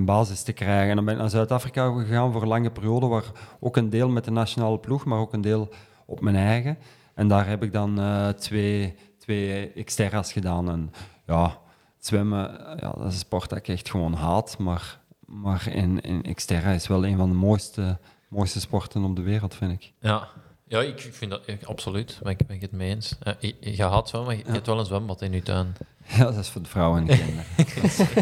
basis 0.00 0.42
te 0.42 0.52
krijgen. 0.52 0.88
En 0.90 0.96
dan 0.96 1.04
ben 1.04 1.14
ik 1.14 1.20
naar 1.20 1.30
Zuid-Afrika 1.30 1.92
gegaan 1.92 2.32
voor 2.32 2.42
een 2.42 2.48
lange 2.48 2.70
periode, 2.70 3.06
waar 3.06 3.24
ook 3.60 3.76
een 3.76 3.90
deel 3.90 4.08
met 4.08 4.24
de 4.24 4.30
nationale 4.30 4.78
ploeg, 4.78 5.04
maar 5.04 5.18
ook 5.18 5.32
een 5.32 5.40
deel 5.40 5.68
op 6.06 6.20
mijn 6.20 6.36
eigen. 6.36 6.78
En 7.14 7.28
daar 7.28 7.46
heb 7.48 7.62
ik 7.62 7.72
dan 7.72 8.00
eh, 8.00 8.28
twee, 8.28 8.94
twee 9.18 9.82
Xterra's 9.84 10.32
gedaan. 10.32 10.70
En 10.70 10.92
ja, 11.26 11.58
zwemmen, 11.98 12.66
eh, 12.66 12.78
ja, 12.80 12.90
dat 12.90 13.06
is 13.06 13.12
een 13.12 13.18
sport 13.18 13.48
dat 13.48 13.58
ik 13.58 13.68
echt 13.68 13.90
gewoon 13.90 14.14
haat, 14.14 14.58
maar, 14.58 14.98
maar 15.26 15.68
in, 15.68 16.00
in 16.00 16.34
Xterra 16.34 16.70
is 16.70 16.86
wel 16.86 17.06
een 17.06 17.16
van 17.16 17.28
de 17.28 17.34
mooiste, 17.36 17.98
mooiste 18.28 18.60
sporten 18.60 19.04
op 19.04 19.16
de 19.16 19.22
wereld, 19.22 19.54
vind 19.54 19.72
ik. 19.72 19.92
Ja. 20.00 20.28
Ja, 20.66 20.80
ik 20.80 21.08
vind 21.12 21.30
dat 21.30 21.42
ik- 21.46 21.64
absoluut. 21.64 22.18
Ben 22.22 22.32
ik, 22.32 22.46
ben 22.46 22.56
ik 22.56 22.62
het 22.62 22.72
mee 22.72 22.88
eens. 22.90 23.16
Ja, 23.22 23.36
je, 23.40 23.54
je 23.60 23.82
haat 23.82 24.08
zwemmen, 24.08 24.30
maar 24.36 24.46
je, 24.46 24.52
hebt 24.52 24.66
wel 24.66 24.78
een 24.78 24.84
zwembad 24.84 25.22
in 25.22 25.32
je 25.32 25.42
tuin. 25.42 25.76
Ja, 26.16 26.24
dat 26.24 26.36
is 26.36 26.48
voor 26.48 26.62
de 26.62 26.68
vrouwen 26.68 27.00
en 27.00 27.06
de 27.06 27.16
kinderen. 27.16 27.44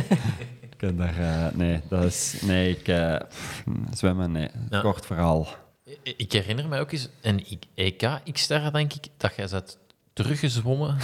Kan 0.81 0.97
daar, 0.97 1.51
nee, 1.55 1.81
dat 1.89 2.05
is, 2.05 2.39
nee, 2.43 2.71
ik, 2.71 2.89
eh, 2.89 3.17
zwemmen, 3.93 4.33
nee, 4.33 4.49
Ja. 4.71 4.81
kort 4.81 5.07
verhaal. 5.07 5.49
Ik, 6.03 6.33
herinner 6.33 6.69
mij 6.69 6.81
ook 6.81 6.93
eens 6.93 7.09
een 7.23 7.47
EK 7.75 8.09
X-Terra, 8.33 8.71
denk 8.71 8.93
ik, 8.93 9.07
dat 9.17 9.35
jij 9.37 9.49
bent 9.51 9.79
teruggezwommen. 10.13 10.97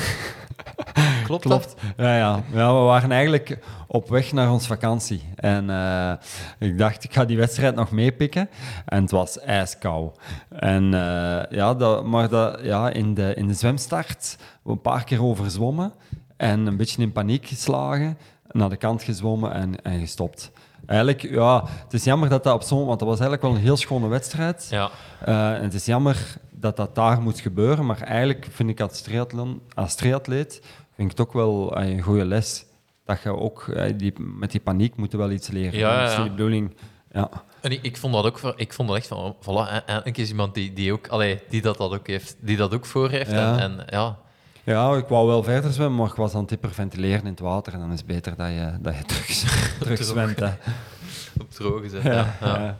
Klopt, 1.24 1.48
dat? 1.48 1.76
Ja, 1.96 2.16
ja. 2.16 2.42
ja, 2.52 2.74
we 2.74 2.80
waren 2.80 3.12
eigenlijk 3.12 3.58
op 3.86 4.08
weg 4.08 4.32
naar 4.32 4.52
onze 4.52 4.66
vakantie. 4.66 5.22
En 5.34 5.70
eh, 5.70 6.12
ik 6.58 6.78
dacht, 6.78 7.04
ik 7.04 7.12
ga 7.12 7.24
die 7.24 7.36
wedstrijd 7.36 7.74
nog 7.74 7.90
meepikken. 7.90 8.48
En 8.86 9.02
het 9.02 9.10
was 9.10 9.40
ijskou. 9.40 10.10
En 10.48 10.84
eh, 10.94 11.50
ja, 11.50 11.74
dat, 11.74 12.04
maar 12.04 12.28
dat, 12.28 12.60
ja, 12.62 12.90
in, 12.90 13.14
de, 13.14 13.34
in 13.34 13.46
de 13.46 13.54
zwemstart 13.54 14.36
een 14.64 14.80
paar 14.80 15.04
keer 15.04 15.22
overzwommen. 15.22 15.92
En 16.36 16.66
een 16.66 16.76
beetje 16.76 17.02
in 17.02 17.12
paniek 17.12 17.46
geslagen. 17.46 18.18
Naar 18.56 18.68
de 18.68 18.76
kant 18.76 19.02
gezwommen 19.02 19.52
en, 19.52 19.82
en 19.82 20.00
gestopt. 20.00 20.50
Eigenlijk, 20.86 21.22
ja, 21.22 21.64
het 21.84 21.92
is 21.92 22.04
jammer 22.04 22.28
dat 22.28 22.44
dat 22.44 22.54
op 22.54 22.62
zo'n... 22.62 22.86
Want 22.86 22.98
dat 22.98 23.08
was 23.08 23.20
eigenlijk 23.20 23.42
wel 23.42 23.54
een 23.54 23.66
heel 23.66 23.76
schone 23.76 24.08
wedstrijd. 24.08 24.66
Ja. 24.70 24.90
Eh, 25.24 25.54
en 25.54 25.62
het 25.62 25.74
is 25.74 25.84
jammer 25.84 26.36
dat 26.50 26.76
dat 26.76 26.94
daar 26.94 27.20
moet 27.20 27.40
gebeuren, 27.40 27.86
maar 27.86 28.00
eigenlijk 28.00 28.48
vind 28.50 28.68
ik 28.70 28.80
als, 28.80 29.00
triathlon, 29.00 29.62
als 29.74 29.94
triatleet 29.94 30.60
vind 30.94 31.10
ik 31.10 31.18
het 31.18 31.26
ook 31.26 31.32
wel 31.32 31.76
eh, 31.76 31.88
een 31.88 32.00
goede 32.02 32.24
les. 32.24 32.64
Dat 33.04 33.22
je 33.22 33.36
ook 33.36 33.68
eh, 33.68 33.92
die, 33.96 34.12
met 34.18 34.50
die 34.50 34.60
paniek 34.60 34.96
moet 34.96 35.12
wel 35.12 35.30
iets 35.30 35.48
leren. 35.48 35.78
Ja, 35.78 35.92
ja, 35.92 36.00
Dat 36.00 36.10
is 36.10 36.16
ja. 36.16 36.22
de 36.22 36.30
bedoeling. 36.30 36.76
Ja. 37.12 37.30
En 37.60 37.70
ik, 37.70 37.82
ik 37.82 37.96
vond 37.96 38.12
dat 38.12 38.24
ook, 38.24 38.54
ik 38.56 38.72
vond 38.72 38.88
dat 38.88 38.96
echt 38.96 39.06
van, 39.06 39.36
voilà, 39.40 39.84
eindelijk 39.86 40.16
is 40.16 40.28
iemand 40.28 40.54
die, 40.54 40.72
die, 40.72 40.92
ook, 40.92 41.08
allee, 41.08 41.40
die, 41.48 41.62
dat, 41.62 41.76
dat 41.76 41.92
ook 41.92 42.06
heeft, 42.06 42.36
die 42.40 42.56
dat 42.56 42.74
ook 42.74 42.86
voor 42.86 43.10
heeft. 43.10 43.30
Ja. 43.30 43.58
En, 43.58 43.78
en 43.78 43.86
ja, 43.86 44.18
ja, 44.66 44.94
ik 44.96 45.06
wou 45.08 45.26
wel 45.26 45.42
verder 45.42 45.72
zwemmen, 45.72 45.98
maar 45.98 46.06
ik 46.08 46.14
was 46.14 46.34
aan 46.34 46.40
het 46.40 46.50
hyperventileren 46.50 47.20
in 47.24 47.30
het 47.30 47.40
water. 47.40 47.72
En 47.72 47.78
dan 47.78 47.92
is 47.92 47.98
het 47.98 48.06
beter 48.06 48.36
dat 48.36 48.48
je, 48.48 48.72
dat 48.80 48.94
je 48.96 49.04
terug, 49.14 49.76
terug 49.78 50.04
zwemt. 50.04 50.40
Hè. 50.40 50.50
op 51.42 51.50
droog 51.50 51.80
gezet. 51.82 52.02
Ja, 52.02 52.34
Ja. 52.40 52.76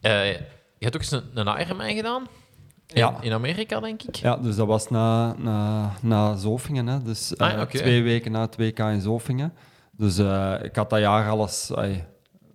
Eh, 0.00 0.32
je 0.78 0.90
hebt 0.90 0.94
ook 0.94 1.00
eens 1.02 1.10
een, 1.10 1.22
een 1.34 1.60
Ironman 1.60 1.94
gedaan? 1.94 2.22
In, 2.86 2.96
Ja. 3.00 3.16
in 3.20 3.32
Amerika, 3.32 3.80
denk 3.80 4.02
ik? 4.02 4.14
Ja, 4.16 4.36
dus 4.36 4.56
dat 4.56 4.66
was 4.66 4.88
na, 4.88 5.34
na, 5.38 5.90
na 6.00 6.36
Zofingen. 6.36 6.86
Hè. 6.86 7.02
Dus 7.02 7.36
Ah, 7.36 7.52
eh, 7.52 7.60
oké. 7.60 7.78
twee 7.78 8.02
weken 8.02 8.32
na 8.32 8.40
het 8.40 8.56
WK 8.56 8.78
in 8.78 9.00
Zofingen. 9.00 9.52
Dus 9.96 10.18
eh, 10.18 10.54
ik 10.62 10.76
had 10.76 10.90
dat 10.90 10.98
jaar 10.98 11.28
alles 11.28 11.70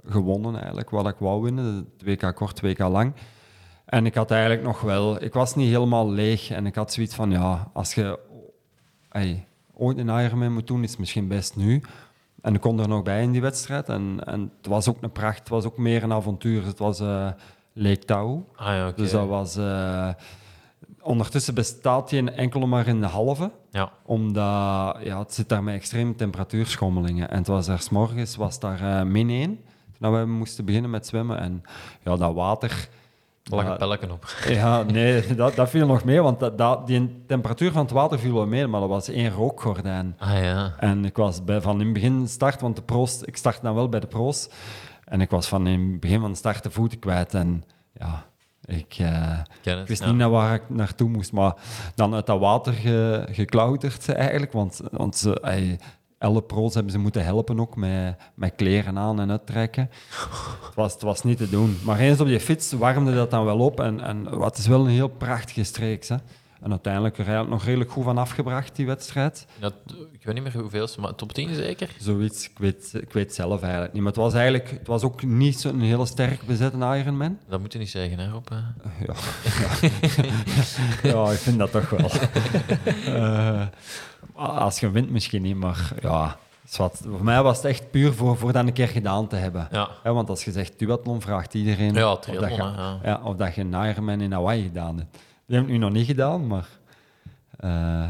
gewonnen, 0.06 0.56
eigenlijk, 0.56 0.90
wat 0.90 1.08
ik 1.08 1.16
wou 1.20 1.42
winnen. 1.42 1.90
Het 1.98 2.04
WK 2.22 2.36
kort, 2.36 2.62
WK 2.62 2.80
lang. 2.80 3.14
En 3.86 4.06
ik 4.06 4.16
had 4.16 4.32
eigenlijk 4.32 4.64
nog 4.64 4.82
wel... 4.82 5.24
Ik 5.24 5.34
was 5.34 5.56
niet 5.56 5.70
helemaal 5.70 6.12
leeg. 6.12 6.50
En 6.50 6.66
ik 6.66 6.76
had 6.76 6.94
zoiets 6.94 7.16
van, 7.16 7.32
ja, 7.32 7.68
als 7.74 7.94
je 7.94 8.20
ey, 9.12 9.46
ooit 9.74 9.98
een 9.98 10.10
Ironman 10.10 10.54
moet 10.54 10.68
doen, 10.68 10.84
is 10.84 10.98
misschien 10.98 11.28
best 11.28 11.56
nu. 11.56 11.82
En 12.42 12.54
ik 12.54 12.62
kon 12.62 12.80
er 12.80 12.88
nog 12.88 13.04
bij 13.04 13.22
in 13.24 13.32
die 13.32 13.42
wedstrijd. 13.42 13.90
En, 13.90 14.20
en 14.26 14.52
het 14.58 14.68
was 14.68 14.88
ook 14.90 14.98
een 15.02 15.12
pracht. 15.12 15.40
Het 15.40 15.50
was 15.50 15.66
ook 15.66 15.78
meer 15.78 16.04
een 16.04 16.14
avontuur. 16.14 16.66
Het 16.66 16.80
was 16.80 17.00
eh 17.00 17.28
Lake 17.74 18.00
Tahoe. 18.06 18.42
Ah 18.56 18.68
ja. 18.68 18.92
Dus 18.92 19.12
dat 19.12 19.28
was... 19.28 19.56
eh, 19.58 20.10
ondertussen 21.02 21.54
bestaat 21.54 22.10
die 22.10 22.32
enkel 22.32 22.68
maar 22.68 22.88
in 22.88 23.00
de 23.00 23.06
halve, 23.08 23.52
Ja. 23.72 23.92
omdat 24.06 24.98
ja, 25.04 25.20
het 25.20 25.34
zit 25.34 25.50
daar 25.50 25.64
met 25.64 25.76
extreme 25.76 26.16
temperatuurschommelingen. 26.16 27.30
En 27.30 27.38
het 27.38 27.48
was 27.48 27.66
daar 27.66 27.80
's 27.80 27.90
morgens 27.90 28.36
was 28.36 28.60
daar 28.60 28.82
eh, 29.00 29.06
min 29.06 29.30
1, 29.30 29.60
toen 30.00 30.20
we 30.20 30.26
moesten 30.26 30.66
beginnen 30.66 30.90
met 30.92 31.08
zwemmen. 31.08 31.40
En 31.40 31.62
ja, 32.04 32.16
dat 32.16 32.34
water... 32.34 32.90
Lag 33.50 34.02
een 34.02 34.12
op. 34.12 34.26
ja, 34.48 34.84
nee, 34.84 35.36
dat, 35.36 35.56
dat 35.56 35.70
viel 35.70 35.88
nog 35.88 36.04
mee, 36.04 36.22
want 36.22 36.40
dat, 36.40 36.58
dat, 36.58 36.88
die 36.88 37.24
temperatuur 37.28 37.72
van 37.72 37.82
het 37.82 37.92
water 37.92 38.20
viel 38.20 38.34
wel 38.34 38.48
mee, 38.48 38.68
maar 38.68 38.80
dat 38.80 38.90
was 38.90 39.10
één 39.10 39.32
rookgordijn. 39.32 40.16
Ah 40.18 40.44
ja. 40.44 40.74
En 40.80 41.06
ik 41.06 41.16
was 41.16 41.44
bij, 41.44 41.62
van 41.62 41.80
in 41.80 41.86
het 41.86 41.94
begin 41.94 42.28
start, 42.28 42.62
want 42.62 42.76
de 42.76 42.82
pro's, 42.82 43.22
ik 43.22 43.38
start 43.38 43.62
dan 43.62 43.76
wel 43.76 43.90
bij 43.90 44.00
de 44.00 44.08
pro's. 44.08 44.50
En 45.04 45.22
ik 45.22 45.30
was 45.30 45.48
van 45.48 45.68
in 45.68 45.92
het 45.92 46.00
begin 46.00 46.20
van 46.20 46.32
de 46.32 46.38
start 46.38 46.64
de 46.64 46.72
voeten 46.72 47.00
kwijt. 47.00 47.34
En 47.34 47.64
ja, 47.94 48.26
ik, 48.66 48.96
eh, 48.98 49.38
het, 49.62 49.80
ik 49.80 49.88
wist 49.88 50.02
ja. 50.02 50.08
niet 50.08 50.18
naar 50.18 50.30
waar 50.30 50.54
ik 50.54 50.70
naartoe 50.70 51.10
moest. 51.10 51.32
Maar 51.32 51.54
dan 51.96 52.14
uit 52.14 52.26
dat 52.26 52.40
water 52.40 52.74
ge, 52.74 53.28
geklauterd 53.32 54.14
eigenlijk. 54.14 54.52
Want, 54.52 54.82
want 54.92 55.18
ze, 55.18 55.40
ey, 55.42 55.80
alle 56.20 56.42
pro's 56.42 56.74
hebben 56.74 56.92
ze 56.92 57.00
moeten 57.00 57.24
helpen 57.24 57.60
ook 57.60 57.76
met, 57.76 58.16
met 58.34 58.54
kleren 58.56 58.98
aan 58.98 59.20
en 59.20 59.30
uittrekken. 59.32 59.90
het, 60.66 60.76
was, 60.76 60.94
het 60.94 61.02
was 61.02 61.24
niet 61.24 61.38
te 61.38 61.50
doen. 61.50 61.78
Maar 61.84 62.00
eens 62.00 62.20
op 62.20 62.28
die 62.28 62.40
fiets 62.40 62.72
warmde 62.72 63.14
dat 63.14 63.32
dan 63.32 63.46
wel 63.46 63.60
op. 63.60 63.80
En, 63.80 64.00
en 64.02 64.38
wat 64.38 64.58
is 64.58 64.68
wel 64.68 64.80
een 64.86 64.92
heel 64.92 65.08
prachtige 65.08 65.64
streeks. 65.64 66.10
Hè? 66.10 66.16
En 66.62 66.70
uiteindelijk 66.72 67.14
er 67.18 67.24
eigenlijk 67.26 67.54
nog 67.54 67.64
redelijk 67.64 67.92
goed 67.92 68.04
van 68.04 68.18
afgebracht, 68.18 68.76
die 68.76 68.86
wedstrijd. 68.86 69.46
Ja, 69.60 69.70
t- 69.70 69.76
ik 70.12 70.24
weet 70.26 70.34
niet 70.36 70.44
meer 70.44 70.62
hoeveel, 70.62 70.88
maar 71.00 71.16
top 71.16 71.34
10 71.34 71.56
zeker? 71.56 71.96
Zoiets, 72.00 72.50
ik 72.50 72.58
weet, 72.58 72.92
ik 72.94 73.14
weet 73.14 73.34
zelf 73.34 73.62
eigenlijk 73.62 73.94
niet. 73.94 74.02
Maar 74.02 74.12
het 74.12 74.22
was 74.22 74.34
eigenlijk 74.34 74.70
het 74.70 74.88
was 74.88 75.04
ook 75.04 75.24
niet 75.24 75.60
zo'n 75.60 75.80
hele 75.80 76.06
sterk 76.06 76.42
bezette 76.46 76.78
Ironman. 76.78 77.38
Dat 77.48 77.60
moet 77.60 77.74
je 77.74 77.80
niet 77.80 77.90
zeggen, 77.90 78.20
hè, 78.20 78.30
Rob? 78.30 78.48
Ja, 78.50 78.74
ja. 79.08 79.14
ja, 81.10 81.32
ik 81.32 81.38
vind 81.38 81.58
dat 81.58 81.72
toch 81.72 81.90
wel. 81.90 82.10
Eh, 83.06 83.62
als 84.40 84.80
je 84.80 84.90
wint 84.92 85.10
misschien 85.10 85.42
niet, 85.42 85.56
maar 85.56 85.92
ja, 86.02 86.38
voor 86.66 87.24
mij 87.24 87.44
was 87.44 87.56
het 87.58 87.66
echt 87.66 87.92
puur 87.92 88.14
voor, 88.14 88.38
voor 88.38 88.52
dat 88.52 88.68
een 88.68 88.74
keer 88.74 88.88
gedaan 88.88 89.28
te 89.28 89.36
hebben. 89.36 89.68
Ja. 89.72 89.90
Want 90.04 90.30
als 90.30 90.46
je 90.46 90.52
zegt 90.52 90.80
duathlon, 90.80 91.22
vraagt 91.22 91.54
iedereen 91.54 91.94
Ja, 91.94 92.12
of, 92.12 92.20
dat 92.20 92.50
je, 92.56 92.56
ja. 92.56 93.00
ja, 93.04 93.22
of 93.24 93.36
dat 93.36 93.56
je 93.56 93.62
een 93.62 93.74
Ironman 93.90 94.22
in 94.22 94.32
Hawaii 94.32 94.64
gedaan 94.64 94.98
hebt. 94.98 95.18
Die 95.46 95.56
heb 95.58 95.66
ik 95.66 95.72
nu 95.72 95.78
nog 95.78 95.92
niet 95.92 96.06
gedaan, 96.06 96.48
maar 96.48 96.68
eh, 97.58 97.70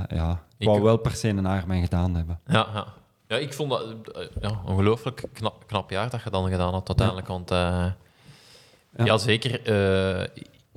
ja, 0.10 0.32
ik 0.32 0.38
Ik- 0.58 0.68
wou 0.68 0.82
wel 0.82 0.98
per 0.98 1.12
se 1.12 1.28
een 1.30 1.46
Ironman 1.46 1.82
gedaan 1.82 2.16
hebben. 2.16 2.40
Ja, 2.48 2.68
ja. 2.74 2.86
ja, 3.28 3.36
ik 3.38 3.54
vond 3.54 3.70
dat 3.70 3.82
eh, 4.16 4.26
ja, 4.42 4.62
ongelooflijk 4.66 5.24
knap, 5.34 5.64
knap 5.68 5.90
jaar 5.90 6.10
dat 6.10 6.22
je 6.24 6.30
dan 6.30 6.50
gedaan 6.50 6.74
had 6.74 6.88
uiteindelijk. 6.88 7.28
Want 7.28 7.52
eh, 7.52 7.58
ja. 8.98 9.06
Ja. 9.06 9.18
zeker. 9.18 9.62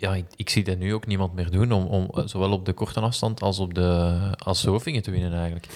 Ja, 0.02 0.14
ik, 0.14 0.26
ik 0.36 0.50
zie 0.50 0.64
dat 0.64 0.78
nu 0.78 0.94
ook 0.94 1.06
niemand 1.06 1.34
meer 1.34 1.50
doen, 1.50 1.72
om, 1.72 1.86
om 1.86 2.08
eh, 2.14 2.26
zowel 2.26 2.52
op 2.52 2.64
de 2.64 2.72
korte 2.72 3.00
afstand 3.00 3.42
als 3.42 3.58
op 3.58 3.74
de 3.74 4.18
als 4.38 4.60
Zofingen 4.60 5.02
te 5.02 5.10
winnen 5.10 5.32
eigenlijk. 5.32 5.66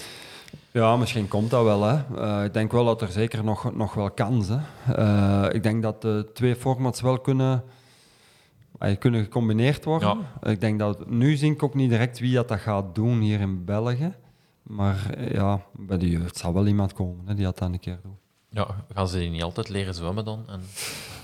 Ja, 0.71 0.97
misschien 0.97 1.29
komt 1.29 1.51
dat 1.51 1.65
wel. 1.65 1.83
Hè. 1.83 2.17
Eh, 2.17 2.45
ik 2.45 2.53
denk 2.53 2.73
wel 2.73 2.85
dat 2.85 3.03
er 3.03 3.09
zeker 3.09 3.45
nog, 3.45 3.75
nog 3.75 3.95
wel 3.95 4.11
kansen. 4.11 4.65
Uh, 4.99 5.47
ik 5.53 5.63
denk 5.63 5.83
dat 5.83 6.03
de 6.03 6.31
twee 6.35 6.57
formats 6.57 7.01
wel 7.01 7.19
kunnen, 7.19 7.65
uh, 8.81 8.97
kunnen 8.99 9.23
gecombineerd 9.23 9.85
worden. 9.85 10.19
Ik 10.43 10.61
denk 10.61 10.79
dat 10.79 11.11
nu 11.11 11.37
zie 11.37 11.53
ik 11.53 11.63
ook 11.63 11.75
niet 11.75 11.91
direct 11.91 12.19
wie 12.19 12.35
dat, 12.35 12.49
dat 12.49 12.59
gaat 12.59 12.95
doen 12.95 13.21
hier 13.21 13.41
in 13.41 13.65
België. 13.65 14.15
Maar 14.63 15.31
ja, 15.33 15.61
bij 15.73 15.99
de 15.99 16.09
jeugd 16.09 16.37
zal 16.37 16.53
wel 16.53 16.67
iemand 16.67 16.93
komen 16.93 17.27
hè, 17.27 17.35
die 17.35 17.45
dat 17.45 17.59
dan 17.59 17.73
een 17.73 17.81
keer 17.81 17.99
doet. 18.03 18.19
Ja, 18.51 18.85
gaan 18.95 19.09
ze 19.09 19.19
die 19.19 19.31
niet 19.31 19.43
altijd 19.43 19.69
leren 19.69 19.95
zwemmen 19.95 20.25
dan? 20.25 20.45
En... 20.49 20.61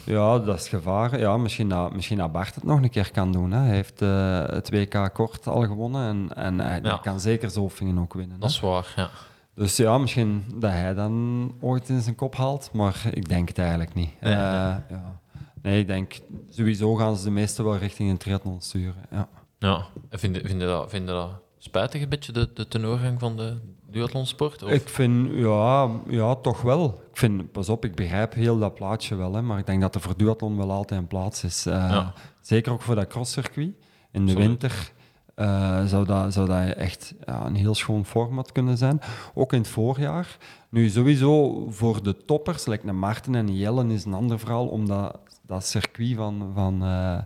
Ja, 0.04 0.38
dat 0.38 0.58
is 0.58 0.68
gevaar. 0.68 1.18
Ja, 1.18 1.36
misschien, 1.36 1.68
dat, 1.68 1.92
misschien 1.92 2.18
dat 2.18 2.32
Bart 2.32 2.54
het 2.54 2.64
nog 2.64 2.82
een 2.82 2.90
keer 2.90 3.10
kan 3.10 3.32
doen. 3.32 3.50
Hè. 3.50 3.58
Hij 3.58 3.74
heeft 3.74 4.02
uh, 4.02 4.46
het 4.46 4.70
WK 4.70 5.10
kort 5.12 5.46
al 5.46 5.62
gewonnen 5.62 6.08
en, 6.08 6.36
en 6.36 6.60
hij 6.60 6.80
ja. 6.82 6.96
kan 6.96 7.20
zeker 7.20 7.50
Zofingen 7.50 7.98
ook 7.98 8.14
winnen. 8.14 8.40
Dat 8.40 8.50
is 8.50 8.60
waar, 8.60 8.92
ja. 8.96 9.10
Dus 9.54 9.76
ja, 9.76 9.98
misschien 9.98 10.44
dat 10.54 10.70
hij 10.70 10.94
dan 10.94 11.54
ooit 11.60 11.88
in 11.88 12.00
zijn 12.00 12.14
kop 12.14 12.36
haalt, 12.36 12.70
maar 12.72 13.02
ik 13.10 13.28
denk 13.28 13.48
het 13.48 13.58
eigenlijk 13.58 13.94
niet. 13.94 14.20
Nee, 14.20 14.32
uh, 14.32 14.38
ja. 14.38 15.20
nee 15.62 15.80
ik 15.80 15.86
denk 15.86 16.18
sowieso 16.50 16.94
gaan 16.94 17.16
ze 17.16 17.24
de 17.24 17.30
meeste 17.30 17.62
wel 17.62 17.76
richting 17.76 18.10
een 18.10 18.16
triathlon 18.16 18.60
sturen. 18.60 19.04
Ja, 19.10 19.28
ja. 19.58 19.86
Vind, 20.10 20.36
je, 20.36 20.42
vind, 20.46 20.60
je 20.60 20.66
dat, 20.66 20.90
vind 20.90 21.06
dat 21.06 21.30
spijtig 21.64 22.02
een 22.02 22.08
beetje, 22.08 22.32
de, 22.32 22.50
de 22.54 22.68
tenorgang 22.68 23.20
van 23.20 23.36
de 23.36 23.56
duathlonsport? 23.86 24.62
Of? 24.62 24.70
Ik 24.70 24.88
vind, 24.88 25.30
ja, 25.32 25.90
ja, 26.08 26.34
toch 26.34 26.62
wel. 26.62 27.02
Ik 27.10 27.16
vind, 27.16 27.52
pas 27.52 27.68
op, 27.68 27.84
ik 27.84 27.94
begrijp 27.94 28.34
heel 28.34 28.58
dat 28.58 28.74
plaatje 28.74 29.14
wel, 29.14 29.34
hè, 29.34 29.42
maar 29.42 29.58
ik 29.58 29.66
denk 29.66 29.80
dat 29.80 29.94
er 29.94 30.00
voor 30.00 30.16
duathlon 30.16 30.56
wel 30.56 30.70
altijd 30.70 31.00
een 31.00 31.06
plaats 31.06 31.44
is. 31.44 31.66
Uh, 31.66 31.74
ja. 31.74 32.12
Zeker 32.40 32.72
ook 32.72 32.82
voor 32.82 32.94
dat 32.94 33.06
crosscircuit. 33.06 33.74
In 34.12 34.26
de 34.26 34.32
Sorry. 34.32 34.46
winter 34.46 34.92
uh, 35.36 35.84
zou, 35.84 36.06
dat, 36.06 36.32
zou 36.32 36.46
dat 36.46 36.76
echt 36.76 37.14
ja, 37.26 37.46
een 37.46 37.54
heel 37.54 37.74
schoon 37.74 38.04
format 38.04 38.52
kunnen 38.52 38.76
zijn. 38.76 39.00
Ook 39.34 39.52
in 39.52 39.58
het 39.58 39.68
voorjaar. 39.68 40.36
Nu, 40.68 40.88
sowieso 40.88 41.66
voor 41.70 42.02
de 42.02 42.16
toppers, 42.24 42.66
like 42.66 42.92
Maarten 42.92 43.34
en 43.34 43.56
Jellen, 43.56 43.90
is 43.90 44.04
een 44.04 44.14
ander 44.14 44.38
verhaal, 44.38 44.66
omdat 44.66 45.18
dat 45.46 45.66
circuit 45.66 46.16
van, 46.16 46.50
van, 46.54 46.84
uh, 46.84 47.18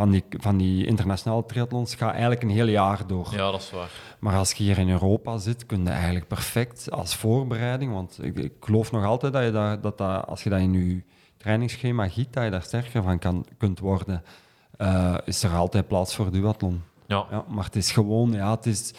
van, 0.00 0.10
die, 0.10 0.24
van 0.28 0.56
die 0.56 0.86
internationale 0.86 1.44
triathlons 1.46 1.94
gaat 1.94 2.10
eigenlijk 2.10 2.42
een 2.42 2.50
heel 2.50 2.66
jaar 2.66 3.06
door. 3.06 3.28
Ja, 3.30 3.50
dat 3.50 3.60
is 3.60 3.70
waar. 3.70 3.90
Maar 4.18 4.36
als 4.36 4.52
je 4.52 4.64
hier 4.64 4.78
in 4.78 4.90
Europa 4.90 5.38
zit, 5.38 5.66
kun 5.66 5.84
je 5.84 5.90
eigenlijk 5.90 6.28
perfect 6.28 6.90
als 6.90 7.14
voorbereiding, 7.14 7.92
want 7.92 8.18
ik, 8.22 8.36
ik 8.36 8.52
geloof 8.60 8.92
nog 8.92 9.04
altijd 9.04 9.32
dat, 9.32 9.44
je 9.44 9.50
dat, 9.50 9.82
dat, 9.82 9.98
dat 9.98 10.26
als 10.26 10.42
je 10.42 10.50
dat 10.50 10.58
in 10.58 10.72
je 10.72 11.02
trainingsschema 11.36 12.08
giet, 12.08 12.32
dat 12.32 12.44
je 12.44 12.50
daar 12.50 12.62
sterker 12.62 13.02
van 13.02 13.18
kan, 13.18 13.46
kunt 13.58 13.78
worden. 13.78 14.22
Uh, 14.78 15.14
is 15.24 15.42
er 15.42 15.54
altijd 15.54 15.88
plaats 15.88 16.14
voor 16.14 16.30
duathlon. 16.30 16.82
Ja. 17.06 17.26
ja. 17.30 17.44
Maar 17.48 17.64
het 17.64 17.76
is 17.76 17.90
gewoon, 17.90 18.32
ja, 18.32 18.50
het 18.50 18.66
is 18.66 18.94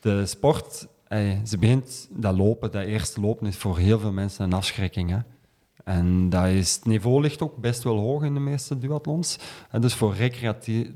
de 0.00 0.26
sport. 0.26 0.86
Hey, 1.08 1.40
ze 1.46 1.58
begint 1.58 2.08
dat 2.10 2.36
lopen, 2.36 2.70
dat 2.70 2.84
eerste 2.84 3.20
lopen 3.20 3.46
is 3.46 3.56
voor 3.56 3.78
heel 3.78 3.98
veel 3.98 4.12
mensen 4.12 4.44
een 4.44 4.52
afschrikking. 4.52 5.10
Hè? 5.10 5.18
En 5.88 6.28
dat 6.28 6.46
is, 6.46 6.74
het 6.74 6.84
niveau 6.84 7.20
ligt 7.20 7.42
ook 7.42 7.56
best 7.56 7.82
wel 7.82 7.98
hoog 7.98 8.22
in 8.22 8.34
de 8.34 8.40
meeste 8.40 8.78
duathlons. 8.78 9.38
En 9.70 9.80
dus 9.80 9.94
voor 9.94 10.14
recreatieve 10.14 10.92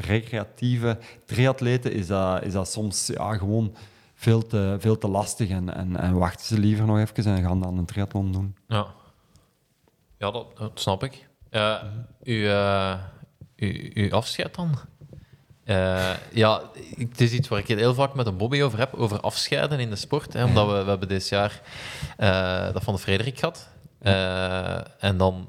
recreatieve 0.00 0.98
triatleten 1.24 1.92
is 1.92 2.06
dat, 2.06 2.42
is 2.42 2.52
dat 2.52 2.68
soms 2.68 3.10
gewoon 3.14 3.74
veel 4.14 4.46
te, 4.46 4.76
veel 4.78 4.98
te 4.98 5.08
lastig. 5.08 5.48
En, 5.48 5.74
en, 5.74 5.96
en 5.96 6.18
wachten 6.18 6.46
ze 6.46 6.58
liever 6.58 6.86
nog 6.86 6.98
even 6.98 7.24
en 7.24 7.42
gaan 7.42 7.60
dan 7.60 7.78
een 7.78 7.84
triathlon 7.84 8.32
doen. 8.32 8.56
Ja, 8.68 8.86
ja 10.18 10.30
dat, 10.30 10.70
snap 10.74 11.02
ik. 11.02 11.28
Uh, 11.50 11.82
u, 12.22 12.32
uh, 12.32 13.00
u, 13.56 13.90
uw 13.94 14.12
afscheid 14.12 14.54
dan? 14.54 14.74
Uh, 15.66 16.10
ja, 16.32 16.62
het 16.96 17.20
is 17.20 17.32
iets 17.32 17.48
waar 17.48 17.58
ik 17.58 17.68
het 17.68 17.78
heel 17.78 17.94
vaak 17.94 18.14
met 18.14 18.26
een 18.26 18.36
Bobby 18.36 18.62
over 18.62 18.78
heb, 18.78 18.94
over 18.94 19.20
afscheiden 19.20 19.80
in 19.80 19.90
de 19.90 19.96
sport. 19.96 20.32
Hè, 20.32 20.44
omdat 20.44 20.66
we, 20.66 20.82
we 20.82 20.88
hebben 20.88 21.08
dit 21.08 21.28
jaar 21.28 21.60
uh, 22.18 22.72
dat 22.72 22.82
van 22.82 22.94
de 22.94 23.00
Frederik 23.00 23.38
gehad. 23.38 23.68
Uh, 24.02 25.04
en 25.04 25.16
dan... 25.16 25.48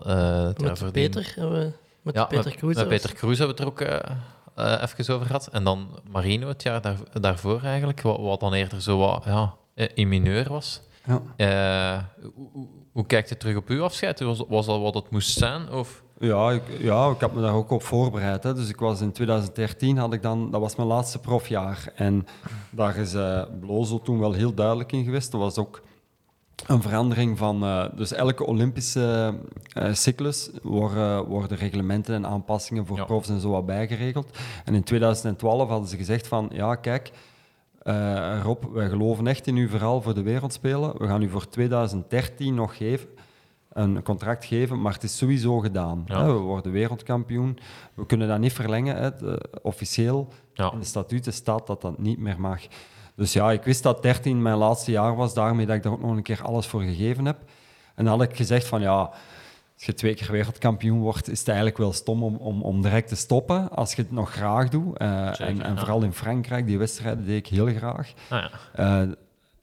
met 0.58 0.92
Peter 0.92 1.34
hebben 1.36 1.60
we... 1.60 1.72
Met 2.02 2.16
ja, 2.16 2.26
Peter 2.26 2.56
Kroes. 2.56 2.76
Met, 2.76 2.88
met 2.90 3.02
Peter 3.02 3.16
Kroes 3.16 3.38
hebben 3.38 3.56
we 3.56 3.64
het 3.64 3.80
er 3.80 3.86
ook 4.66 4.90
even 4.90 5.14
over 5.14 5.26
gehad. 5.26 5.48
En 5.48 5.64
dan 5.64 6.00
Marino 6.10 6.48
het 6.48 6.64
jaar 6.64 6.82
daar, 6.82 6.98
daarvoor 7.14 7.64
eigenlijk, 7.64 8.02
wat, 8.02 8.20
wat, 8.20 8.40
dan 8.40 8.54
eerder 8.54 8.82
zo 8.82 8.98
wat 8.98 9.24
ja, 9.26 9.54
in 9.94 10.08
mineur 10.08 10.50
was. 10.50 10.82
Ja. 11.38 12.10
hoe, 12.34 12.68
hoe 12.92 13.06
kijkt 13.06 13.30
je 13.30 13.38
terug 13.38 13.56
op 13.56 13.70
uw 13.70 13.84
afscheid? 13.84 14.20
Was, 14.20 14.44
was 14.48 14.66
dat 14.66 14.82
wat 14.82 14.94
het 14.94 15.10
moest 15.10 15.38
zijn? 15.38 15.72
Of... 15.72 16.04
Ja, 16.20 16.52
ik, 16.52 16.64
ja, 16.80 17.10
ik 17.10 17.20
heb 17.20 17.34
me 17.34 17.42
daar 17.42 17.54
ook 17.54 17.72
op 17.72 17.84
voorbereid. 17.84 18.44
Hè. 18.44 18.54
Dus 18.54 18.70
ik 18.70 18.80
was 18.80 19.02
in 19.02 19.12
2013, 19.12 19.98
had 19.98 20.14
ik 20.14 20.22
dan, 20.22 20.52
dat 20.52 20.62
was 20.62 20.76
mijn 20.76 20.88
laatste 20.88 21.20
profjaar. 21.20 21.92
En 21.96 22.28
daar 22.70 22.98
is 22.98 23.14
uh, 23.14 23.44
Blozo 23.60 24.02
toen 24.02 24.20
wel 24.20 24.34
heel 24.34 24.54
duidelijk 24.54 24.92
in 24.92 25.04
geweest. 25.04 25.32
Dat 25.32 25.42
was 25.42 25.58
ook 25.58 25.82
een 26.68 26.82
verandering 26.82 27.38
van... 27.38 27.64
Uh, 27.64 27.86
dus 27.96 28.14
elke 28.14 28.46
Olympische 28.46 29.34
uh, 29.78 29.94
cyclus 29.94 30.50
worden, 30.64 31.26
worden 31.26 31.58
reglementen 31.58 32.16
en 32.16 32.26
aanpassingen 32.26 32.86
voor 32.86 32.98
ja. 32.98 33.06
profs 33.06 33.30
en 33.30 33.40
zo 33.40 33.50
wat 33.50 33.66
bijgeregeld. 33.66 34.38
En 34.66 34.74
in 34.74 34.84
2012 34.84 35.70
hadden 35.70 35.90
ze 35.90 35.98
gezegd 35.98 36.28
van, 36.28 36.50
ja, 36.54 36.76
kijk... 36.76 37.12
Rob, 38.44 38.64
wij 38.74 38.90
geloven 38.90 39.28
echt 39.28 39.48
in 39.48 39.56
uw 39.56 39.70
verhaal 39.70 40.02
voor 40.02 40.14
de 40.14 40.22
wereldspelen. 40.22 40.98
We 40.98 41.08
gaan 41.08 41.22
u 41.22 41.30
voor 41.30 41.48
2013 41.50 42.56
nog 42.56 42.78
geven 42.78 43.08
een 43.78 44.04
contract 44.04 44.46
geven, 44.46 44.82
maar 44.82 44.94
het 44.94 45.04
is 45.04 45.18
sowieso 45.18 45.60
gedaan. 45.60 46.04
Ja. 46.06 46.26
We 46.26 46.32
worden 46.32 46.72
wereldkampioen. 46.72 47.60
We 47.94 48.06
kunnen 48.06 48.28
dat 48.28 48.40
niet 48.40 48.54
verlengen. 48.54 48.96
Hè. 48.96 49.10
officieel 49.62 50.34
ja. 50.54 50.72
in 50.72 50.80
de 50.80 50.86
statuten 50.86 51.34
staat 51.34 51.68
dat 51.68 51.82
dat 51.82 51.98
niet 51.98 52.20
meer 52.20 52.40
mag. 52.40 52.62
Dus 53.16 53.34
ja, 53.34 53.52
ik 53.52 53.64
wist 53.64 53.84
dat 53.84 54.02
13 54.02 54.42
mijn 54.42 54.58
laatste 54.58 54.92
jaar 54.92 55.16
was, 55.16 55.34
daarmee 55.34 55.66
dat 55.66 55.76
ik 55.76 55.84
daar 55.84 55.92
ook 55.92 56.02
nog 56.02 56.16
een 56.16 56.24
keer 56.24 56.42
alles 56.44 56.68
voor 56.68 56.82
gegeven 56.82 57.26
heb. 57.26 57.38
En 57.96 58.06
dan 58.06 58.20
had 58.20 58.30
ik 58.30 58.36
gezegd 58.36 58.68
van 58.68 58.82
ja, 58.82 59.00
als 59.74 59.86
je 59.86 59.94
twee 59.94 60.14
keer 60.14 60.32
wereldkampioen 60.32 61.00
wordt, 61.00 61.30
is 61.30 61.40
het 61.40 61.48
eigenlijk 61.48 61.78
wel 61.78 61.94
stom 61.94 62.24
om, 62.24 62.36
om, 62.36 62.62
om 62.62 62.82
direct 62.82 63.08
te 63.08 63.16
stoppen 63.16 63.70
als 63.70 63.94
je 63.94 64.02
het 64.02 64.12
nog 64.12 64.32
graag 64.32 64.70
doet. 64.70 65.02
Uh, 65.02 65.28
Zeker, 65.28 65.46
en, 65.46 65.62
en 65.62 65.74
ja. 65.74 65.80
vooral 65.80 66.04
in 66.04 66.14
Frankrijk, 66.14 66.68
die 66.68 66.78
wedstrijden 66.78 67.26
deed 67.26 67.38
ik 67.38 67.48
heel 67.48 67.68
graag. 67.68 68.14
Ah, 68.30 68.46
ja. 68.76 69.04
uh, 69.04 69.12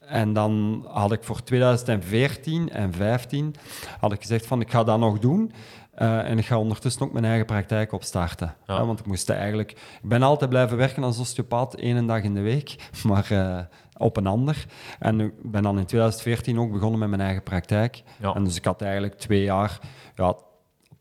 en 0.07 0.33
dan 0.33 0.85
had 0.87 1.11
ik 1.11 1.23
voor 1.23 1.43
2014 1.43 2.59
en 2.59 2.91
2015 2.91 3.55
had 3.99 4.11
ik 4.11 4.21
gezegd 4.21 4.45
van 4.45 4.61
ik 4.61 4.71
ga 4.71 4.83
dat 4.83 4.99
nog 4.99 5.19
doen. 5.19 5.51
Uh, 5.97 6.29
en 6.29 6.37
ik 6.37 6.45
ga 6.45 6.59
ondertussen 6.59 7.01
ook 7.01 7.13
mijn 7.13 7.25
eigen 7.25 7.45
praktijk 7.45 7.91
opstarten. 7.91 8.55
Ja. 8.67 8.75
Ja, 8.75 8.85
want 8.85 8.99
ik 8.99 9.05
moest 9.05 9.29
eigenlijk... 9.29 9.71
Ik 9.71 10.09
ben 10.09 10.23
altijd 10.23 10.49
blijven 10.49 10.77
werken 10.77 11.03
als 11.03 11.19
osteopaat, 11.19 11.73
één 11.73 12.05
dag 12.05 12.21
in 12.21 12.33
de 12.33 12.41
week, 12.41 12.75
maar 13.07 13.27
uh, 13.31 13.59
op 13.97 14.17
een 14.17 14.27
ander. 14.27 14.65
En 14.99 15.19
ik 15.19 15.51
ben 15.51 15.63
dan 15.63 15.77
in 15.77 15.85
2014 15.85 16.59
ook 16.59 16.71
begonnen 16.71 16.99
met 16.99 17.09
mijn 17.09 17.21
eigen 17.21 17.43
praktijk. 17.43 18.03
Ja. 18.19 18.33
En 18.33 18.43
dus 18.43 18.55
ik 18.55 18.65
had 18.65 18.81
eigenlijk 18.81 19.13
twee 19.13 19.43
jaar... 19.43 19.79
Ja, 20.15 20.35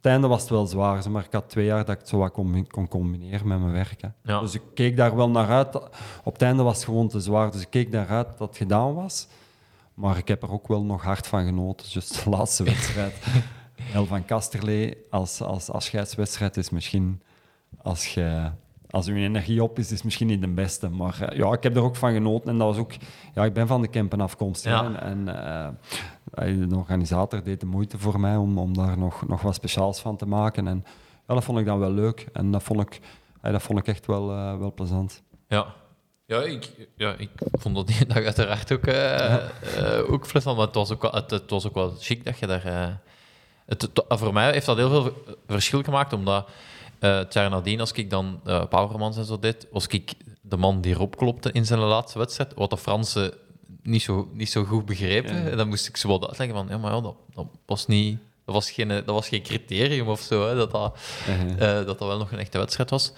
het 0.05 0.13
einde 0.13 0.29
was 0.29 0.41
het 0.41 0.51
wel 0.51 0.67
zwaar, 0.67 1.11
maar 1.11 1.25
ik 1.25 1.33
had 1.33 1.49
twee 1.49 1.65
jaar 1.65 1.85
dat 1.85 1.95
ik 1.95 1.99
het 1.99 2.09
zo 2.09 2.19
wat 2.19 2.33
kon, 2.33 2.67
kon 2.67 2.89
combineren 2.89 3.49
met 3.49 3.61
mijn 3.61 3.73
werk. 3.73 4.01
Ja. 4.25 4.41
Dus 4.41 4.55
ik 4.55 4.63
keek 4.75 4.97
daar 4.97 5.17
wel 5.17 5.31
naar 5.31 5.49
uit. 5.49 5.75
Op 6.25 6.33
het 6.33 6.43
einde 6.43 6.63
was 6.63 6.77
het 6.77 6.85
gewoon 6.85 7.09
te 7.09 7.21
zwaar, 7.21 7.51
dus 7.51 7.61
ik 7.61 7.71
keek 7.71 7.93
daaruit 7.93 8.27
dat 8.39 8.49
het 8.49 8.57
gedaan 8.57 8.95
was. 8.95 9.29
Maar 9.95 10.17
ik 10.17 10.29
heb 10.29 10.43
er 10.43 10.51
ook 10.51 10.69
wel 10.69 10.83
nog 10.83 11.03
hard 11.03 11.27
van 11.27 11.45
genoten. 11.45 11.87
Dus 11.93 12.09
de 12.09 12.31
laatste 12.31 12.65
wedstrijd, 12.73 13.15
El 13.95 14.07
van 14.07 14.25
Kasterlee 14.25 14.97
als, 15.11 15.41
als 15.41 15.71
afscheidswedstrijd 15.71 16.57
is 16.57 16.71
misschien, 16.71 17.23
als 17.83 18.15
je 18.15 18.51
als 18.91 19.07
uw 19.07 19.17
energie 19.17 19.63
op 19.63 19.79
is, 19.79 19.93
is 19.93 20.03
misschien 20.03 20.27
niet 20.27 20.41
de 20.41 20.49
beste. 20.49 20.89
Maar 20.89 21.19
uh, 21.23 21.39
ja, 21.39 21.53
ik 21.53 21.63
heb 21.63 21.77
er 21.77 21.83
ook 21.83 21.97
van 21.97 22.13
genoten. 22.13 22.51
En 22.51 22.59
dat 22.59 22.67
was 22.67 22.77
ook... 22.77 22.93
Ja, 23.35 23.45
ik 23.45 23.53
ben 23.53 23.67
van 23.67 23.83
de 23.83 23.89
Kempen 23.89 24.21
afkomstig. 24.21 24.73
Ja. 24.73 24.85
En, 24.85 25.01
en 25.01 25.37
uh, 25.37 25.69
de 26.35 26.77
organisator 26.77 27.43
deed 27.43 27.61
de 27.61 27.67
moeite 27.67 27.99
voor 27.99 28.21
mij 28.21 28.37
om, 28.37 28.59
om 28.59 28.77
daar 28.77 28.99
nog, 28.99 29.27
nog 29.29 29.43
wat 29.43 29.55
speciaals 29.55 30.01
van 30.01 30.17
te 30.17 30.27
maken. 30.27 30.69
En 30.69 30.85
ja, 31.29 31.35
dat 31.35 31.45
vond 31.45 31.59
ik 31.59 31.67
dan 31.67 31.79
wel 31.79 31.91
leuk. 31.91 32.27
En 32.33 32.51
dat 32.51 32.63
vond 32.63 32.81
ik, 32.81 33.01
ja, 33.43 33.51
dat 33.51 33.63
vond 33.63 33.79
ik 33.79 33.87
echt 33.87 34.07
wel, 34.07 34.31
uh, 34.31 34.59
wel 34.59 34.73
plezant. 34.73 35.23
Ja. 35.49 35.75
Ja 36.27 36.43
ik, 36.43 36.89
ja, 36.97 37.15
ik 37.19 37.31
vond 37.53 37.75
dat 37.75 37.87
die 37.87 38.07
dag 38.07 38.25
uiteraard 38.25 38.73
ook, 38.73 38.85
ja. 38.85 39.41
ook 40.09 40.29
plezant. 40.29 40.57
Maar 40.57 40.67
het 40.67 40.75
was 40.75 40.93
ook, 40.93 41.03
wel, 41.03 41.13
het, 41.13 41.31
het, 41.31 41.51
was 41.51 41.67
ook 41.67 41.75
wel 41.75 41.95
chic 41.99 42.25
dat 42.25 42.39
je 42.39 42.47
daar... 42.47 43.01
Het, 43.67 43.83
het, 43.83 44.05
voor 44.09 44.33
mij 44.33 44.53
heeft 44.53 44.67
dat 44.67 44.77
heel 44.77 44.91
veel 44.91 45.13
verschil 45.47 45.83
gemaakt, 45.83 46.13
omdat... 46.13 46.49
Uh, 47.01 47.17
het 47.17 47.33
jaar 47.33 47.51
nadien, 47.51 47.81
als 47.81 47.93
ik 47.93 48.11
dan 48.11 48.41
uh, 48.47 48.65
Powermans 48.65 49.17
en 49.17 49.25
zo 49.25 49.39
deed, 49.39 49.67
was 49.71 49.87
ik 49.87 50.15
de 50.41 50.57
man 50.57 50.81
die 50.81 50.95
erop 50.95 51.17
klopte 51.17 51.53
in 51.53 51.67
zijn 51.67 51.81
laatste 51.81 52.19
wedstrijd, 52.19 52.55
wat 52.55 52.71
de 52.71 52.77
Fransen 52.77 53.33
niet 53.85 54.03
zo, 54.03 54.29
niet 54.33 54.51
zo 54.51 54.65
goed 54.65 54.87
begrepen. 54.87 55.35
Ja. 55.35 55.51
En 55.51 55.57
dan 55.57 55.69
moest 55.69 55.89
ik 55.89 55.97
ze 55.97 56.09
wat 56.09 56.27
uitleggen 56.27 56.57
van, 56.57 56.67
ja, 56.69 56.79
maar 56.79 56.93
ja, 56.93 57.01
dat, 57.01 57.17
dat 57.35 57.47
was 57.67 57.87
niet... 57.87 58.19
Dat 58.45 58.55
was 58.55 58.71
geen, 58.71 58.89
dat 58.89 59.05
was 59.05 59.29
geen 59.29 59.43
criterium 59.43 60.09
of 60.09 60.21
zo, 60.21 60.49
hè, 60.49 60.55
dat, 60.55 60.71
dat, 60.71 60.99
uh, 61.29 61.59
dat 61.59 61.87
dat 61.87 61.99
wel 61.99 62.19
nog 62.19 62.33
een 62.33 62.39
echte 62.39 62.59
wedstrijd 62.59 62.91
was. 62.91 63.13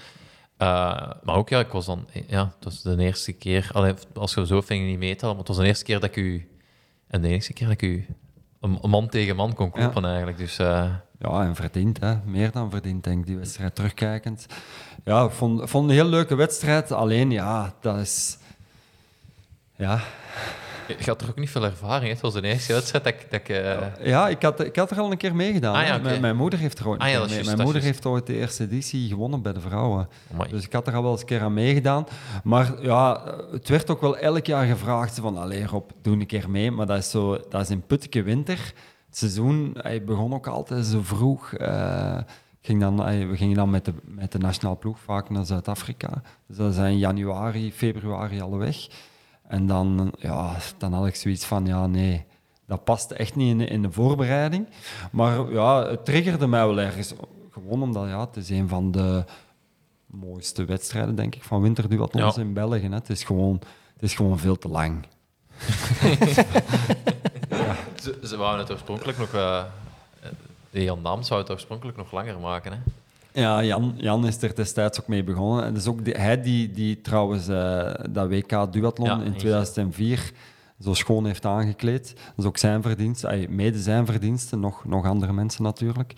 Uh, 0.59 1.11
maar 1.23 1.35
ook, 1.35 1.49
ja, 1.49 1.61
ik 1.61 1.73
was 1.73 1.87
dan... 1.87 2.07
Ja, 2.27 2.45
het 2.55 2.65
was 2.65 2.83
de 2.83 2.97
eerste 2.99 3.33
keer... 3.33 3.71
Allee, 3.73 3.95
als 4.15 4.35
je 4.35 4.47
zo 4.47 4.61
ving 4.61 4.87
niet 4.87 4.99
meetellen, 4.99 5.37
maar 5.37 5.45
het 5.45 5.49
was 5.49 5.57
de 5.57 5.67
eerste 5.67 5.85
keer 5.85 6.01
dat 6.01 6.09
ik 6.09 6.17
u... 6.17 6.49
En 7.07 7.23
de 7.23 7.29
eerste 7.29 7.53
keer 7.53 7.67
dat 7.67 7.83
ik 7.83 7.83
u 7.83 8.07
een 8.61 8.79
een 8.83 8.91
man 8.91 9.09
tegen 9.09 9.37
man 9.37 9.55
kon 9.55 9.71
kloppen 9.71 10.05
eigenlijk. 10.05 10.39
Dus 10.39 10.59
eh, 10.59 10.91
Ja, 11.19 11.45
en 11.45 11.55
verdiend, 11.55 12.01
hè. 12.01 12.17
meer 12.25 12.51
dan 12.51 12.71
verdiend, 12.71 13.05
denk 13.05 13.19
ik, 13.21 13.27
die 13.27 13.37
wedstrijd 13.37 13.75
terugkijkend. 13.75 14.47
Ja, 15.05 15.25
ik 15.25 15.31
vond, 15.31 15.71
vond 15.71 15.89
een 15.89 15.95
heel 15.95 16.09
leuke 16.09 16.35
wedstrijd. 16.35 16.93
Alleen, 16.93 17.31
ja, 17.31 17.75
dat 17.81 17.97
is... 17.99 18.39
Ja, 19.77 20.01
je 20.89 21.05
had 21.05 21.23
er 21.23 21.29
ook 21.29 21.39
niet 21.39 21.51
veel 21.51 21.65
ervaring. 21.65 22.13
Het 22.13 22.21
was 22.21 22.33
de 22.33 22.43
eerste 22.43 22.73
wedstrijd 22.73 23.05
dat. 23.05 23.15
Dat 23.31 23.41
ik 23.41 23.49
eh, 23.49 24.07
ja 24.07 24.29
ik, 24.29 24.43
had, 24.43 24.61
ik 24.61 24.77
had 24.77 24.91
er 24.91 25.01
al 25.01 25.11
een 25.11 25.17
keer 25.17 25.35
meegedaan. 25.35 25.75
Ah, 25.75 25.87
ja, 25.87 26.19
mijn, 26.21 26.37
moeder 26.37 26.59
heeft 26.59 26.79
er 26.79 26.89
ooit, 26.89 27.01
Ah, 27.01 27.11
ja, 27.11 27.21
een 27.21 27.45
mijn 27.45 27.63
moeder 27.63 27.83
heeft 27.83 28.07
ooit 28.07 28.27
de 28.27 28.35
eerste 28.37 28.63
editie 28.63 29.09
gewonnen 29.09 29.43
bij 29.43 29.53
de 29.53 29.61
vrouwen. 29.61 30.09
Dus 30.51 30.65
ik 30.65 30.73
had 30.73 30.87
er 30.87 30.95
al 30.95 31.03
wel 31.03 31.11
eens 31.11 31.21
een 31.21 31.27
keer 31.27 31.41
aan 31.41 31.55
meegedaan. 31.55 32.07
Maar 32.45 32.83
ja, 32.83 33.23
het 33.51 33.69
werd 33.69 33.91
ook 33.91 34.01
wel 34.01 34.19
elk 34.19 34.47
jaar 34.47 34.67
gevraagd 34.67 35.19
van, 35.21 35.37
allee 35.37 35.67
Rob, 35.67 35.91
doe 36.03 36.15
een 36.15 36.27
keer 36.27 36.51
mee. 36.51 36.71
Maar 36.71 36.87
dat 36.87 36.99
is, 36.99 37.11
zo, 37.11 37.41
dat 37.49 37.61
is 37.61 37.71
in 37.71 37.87
Putteke 37.87 38.23
winter. 38.23 38.73
Het 39.07 39.19
seizoen 39.19 39.77
hij 39.81 40.05
begon 40.05 40.35
ook 40.35 40.47
altijd 40.47 40.87
zo 40.87 41.01
vroeg. 41.03 41.53
Eh, 41.53 42.19
ging 42.61 42.81
dan, 42.81 42.97
we 43.05 43.37
gingen 43.37 43.57
dan 43.57 43.71
met 43.71 43.85
de, 43.85 43.93
met 44.05 44.33
de 44.33 44.39
nationale 44.39 44.77
ploeg 44.77 44.99
vaak 44.99 45.31
naar 45.31 45.45
Zuid-Afrika. 45.45 46.23
Dus 46.47 46.57
dat 46.57 46.73
is 46.73 46.79
in 46.79 46.99
januari, 46.99 47.73
februari 47.73 48.41
al 48.41 48.59
weg. 48.59 48.77
En 49.49 49.67
dan, 49.67 50.13
ja, 50.19 50.57
dan 50.79 50.93
had 50.93 51.07
ik 51.07 51.15
zoiets 51.15 51.45
van, 51.45 51.67
ja 51.67 51.87
nee, 51.87 52.25
dat 52.67 52.85
past 52.85 53.11
echt 53.11 53.35
niet 53.37 53.51
in, 53.61 53.69
in 53.69 53.83
de 53.83 53.91
voorbereiding. 53.93 54.69
Maar 55.13 55.53
ja, 55.53 55.87
het 55.87 56.05
triggerde 56.05 56.47
mij 56.47 56.67
wel 56.67 56.81
ergens. 56.81 57.15
Gewoon 57.51 57.83
omdat 57.83 58.09
ja, 58.09 58.21
het 58.21 58.37
is 58.37 58.51
een 58.51 58.69
van 58.69 58.91
de 58.91 59.25
mooiste 60.07 60.65
wedstrijden, 60.65 61.15
denk 61.15 61.35
ik, 61.35 61.43
van 61.43 61.61
winterduathlons 61.63 62.35
Ja. 62.37 62.43
in 62.43 62.53
België. 62.53 62.87
Hè. 62.89 62.95
Het, 62.95 63.11
is 63.11 63.25
gewoon, 63.25 63.55
het 63.93 64.03
is 64.03 64.15
gewoon 64.15 64.39
veel 64.39 64.57
te 64.59 64.69
lang. 64.69 65.07
Ze, 68.03 68.19
ze 68.25 68.37
wouden 68.37 68.61
het 68.61 68.71
oorspronkelijk 68.73 69.19
nog... 69.19 69.35
eh, 69.35 69.63
de 70.71 70.83
Jan 70.83 71.03
Daams 71.03 71.27
zou 71.27 71.41
het 71.41 71.51
oorspronkelijk 71.51 71.97
nog 71.97 72.13
langer 72.13 72.39
maken. 72.39 72.73
Hè? 72.73 72.79
Ja, 73.37 73.65
Jan, 73.65 73.95
Jan 73.97 74.27
is 74.27 74.43
er 74.43 74.55
destijds 74.55 75.01
ook 75.01 75.07
mee 75.09 75.25
begonnen. 75.25 75.65
En 75.65 75.77
is 75.77 75.87
ook 75.87 76.05
die- 76.05 76.15
hij 76.15 76.43
die, 76.43 76.71
die 76.71 77.01
trouwens 77.01 77.49
eh, 77.49 77.95
dat 78.11 78.29
WK 78.29 78.73
duathlon 78.73 79.09
Ja, 79.09 79.15
in 79.21 79.33
eens. 79.33 79.39
2004 79.39 80.31
zo 80.83 80.95
schoon 80.95 81.27
heeft 81.27 81.45
aangekleed. 81.47 82.15
Dat 82.17 82.35
is 82.37 82.45
ook 82.45 82.59
zijn 82.59 82.83
verdienst, 82.83 83.25
ay, 83.25 83.47
mede 83.49 83.79
zijn 83.79 84.07
verdiensten, 84.07 84.61
nog, 84.61 84.85
nog 84.85 85.07
andere 85.07 85.33
mensen 85.33 85.63
natuurlijk. 85.63 86.13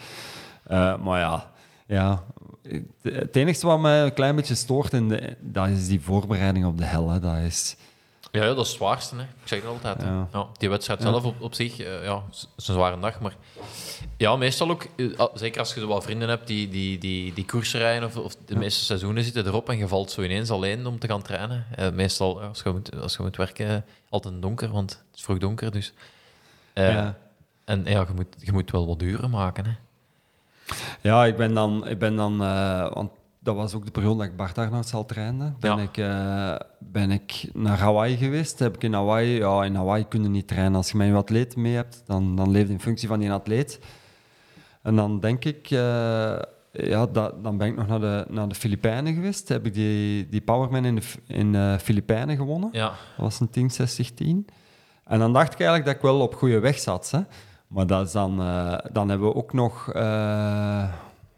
Eh, 0.64 0.96
maar 0.96 1.20
ja, 1.20 1.50
ja, 1.86 2.22
het 3.02 3.36
enige 3.36 3.66
wat 3.66 3.80
mij 3.80 4.02
een 4.02 4.12
klein 4.12 4.36
beetje 4.36 4.54
stoort, 4.54 4.92
in 4.92 5.08
de, 5.08 5.36
dat 5.40 5.68
is 5.68 5.86
die 5.88 6.00
voorbereiding 6.00 6.66
op 6.66 6.78
de 6.78 6.84
hel. 6.84 7.10
Hè. 7.10 7.20
Dat 7.20 7.36
is, 7.36 7.76
Ja, 8.30 8.40
ja, 8.44 8.46
dat 8.54 8.64
is 8.64 8.68
het 8.68 8.76
zwaarste. 8.76 9.14
Hè. 9.16 9.22
Ik 9.22 9.28
zeg 9.44 9.60
het 9.60 9.68
altijd. 9.68 10.02
Ja. 10.02 10.28
Ja, 10.32 10.46
die 10.58 10.68
wedstrijd 10.68 11.02
zelf 11.02 11.24
op, 11.24 11.40
op 11.40 11.54
zich, 11.54 11.78
eh, 11.80 12.04
ja, 12.04 12.22
is 12.30 12.48
een 12.56 12.74
zware 12.74 13.00
dag. 13.00 13.20
Maar 13.20 13.34
ja, 14.18 14.36
meestal 14.36 14.70
ook, 14.70 14.86
eh, 14.96 15.24
zeker 15.34 15.60
als 15.60 15.74
je 15.74 15.80
zo 15.80 15.86
wat 15.86 16.04
vrienden 16.04 16.28
hebt 16.28 16.46
die, 16.46 16.68
die, 16.68 16.98
die, 16.98 17.32
die 17.32 17.44
koersen 17.44 17.80
rijden 17.80 18.08
of, 18.08 18.16
of 18.16 18.36
de 18.44 18.56
meeste 18.56 18.84
seizoenen 18.84 19.24
zitten 19.24 19.46
erop 19.46 19.68
en 19.68 19.78
je 19.78 19.88
valt 19.88 20.10
zo 20.10 20.22
ineens 20.22 20.50
alleen 20.50 20.86
om 20.86 20.98
te 20.98 21.06
gaan 21.06 21.22
trainen. 21.22 21.66
Eh, 21.74 21.90
meestal, 21.90 22.42
als, 22.42 22.60
je 22.64 22.70
moet, 22.70 23.00
als 23.00 23.16
je 23.16 23.22
moet 23.22 23.36
werken, 23.36 23.68
eh, 23.68 23.76
altijd 24.08 24.42
donker, 24.42 24.70
want 24.70 24.90
het 24.90 25.16
is 25.18 25.22
vroeg 25.22 25.38
donker. 25.38 25.70
Dus. 25.70 25.92
Ja. 26.74 27.18
En 27.64 27.84
ja, 27.84 28.00
je 28.00 28.14
moet, 28.14 28.26
je 28.38 28.52
moet 28.52 28.70
wel 28.70 28.86
wat 28.86 29.02
uren 29.02 29.30
maken. 29.30 29.64
Hè. 29.64 29.72
Ja, 31.00 31.24
ik 31.26 31.36
ben 31.36 31.54
dan, 31.54 31.88
ik 31.88 31.98
ben 31.98 32.16
dan 32.16 32.38
want 32.94 33.10
dat 33.38 33.56
was 33.56 33.74
ook 33.74 33.84
de 33.84 33.90
periode 33.90 34.16
dat 34.16 34.26
ik 34.26 34.36
Bart 34.36 34.58
Arnouds 34.58 34.94
al 34.94 35.04
trainde. 35.06 35.52
Ben, 35.60 35.76
Ja. 35.76 35.82
ik, 35.82 35.96
ben 36.78 37.10
ik 37.10 37.44
naar 37.52 37.78
Hawaii 37.78 38.16
geweest. 38.16 38.58
Heb 38.58 38.74
ik 38.74 38.82
in 38.82 38.92
Hawaii, 38.92 39.38
ja, 39.38 39.64
in 39.64 39.74
Hawaii 39.74 40.08
kun 40.08 40.22
je 40.22 40.28
niet 40.28 40.48
trainen. 40.48 40.74
Als 40.74 40.90
je 40.90 40.96
met 40.96 41.06
je 41.06 41.14
atleet 41.14 41.56
mee 41.56 41.74
hebt, 41.74 42.02
dan, 42.06 42.36
dan 42.36 42.50
leef 42.50 42.66
je 42.66 42.72
in 42.72 42.80
functie 42.80 43.08
van 43.08 43.18
die 43.18 43.32
atleet. 43.32 43.80
En 44.88 44.96
dan 44.96 45.20
denk 45.20 45.44
ik, 45.44 45.70
eh, 45.70 46.38
ja, 46.72 47.06
dat, 47.12 47.44
dan 47.44 47.58
ben 47.58 47.66
ik 47.66 47.76
nog 47.76 47.86
naar 47.86 48.00
de, 48.00 48.24
naar 48.28 48.48
de 48.48 48.54
Filipijnen 48.54 49.14
geweest. 49.14 49.48
Heb 49.48 49.66
ik 49.66 49.74
die, 49.74 50.28
die 50.28 50.40
Powerman 50.40 50.84
in 50.84 50.94
de 50.94 51.02
in 51.26 51.52
de 51.52 51.76
Filipijnen 51.82 52.36
gewonnen. 52.36 52.68
Ja. 52.72 52.86
Dat 52.86 52.96
was 53.16 53.40
een 53.40 53.50
10, 53.50 53.70
60, 53.70 54.14
10. 54.14 54.46
En 55.04 55.18
dan 55.18 55.32
dacht 55.32 55.52
ik 55.52 55.58
eigenlijk 55.58 55.84
dat 55.84 55.94
ik 55.94 56.02
wel 56.02 56.20
op 56.20 56.34
goede 56.34 56.58
weg 56.58 56.78
zat. 56.78 57.10
Hè. 57.10 57.20
Maar 57.66 57.86
dat 57.86 58.06
is 58.06 58.12
dan, 58.12 58.40
eh, 58.40 58.78
dan 58.92 59.08
hebben 59.08 59.28
we 59.28 59.34
ook 59.34 59.52
nog 59.52 59.88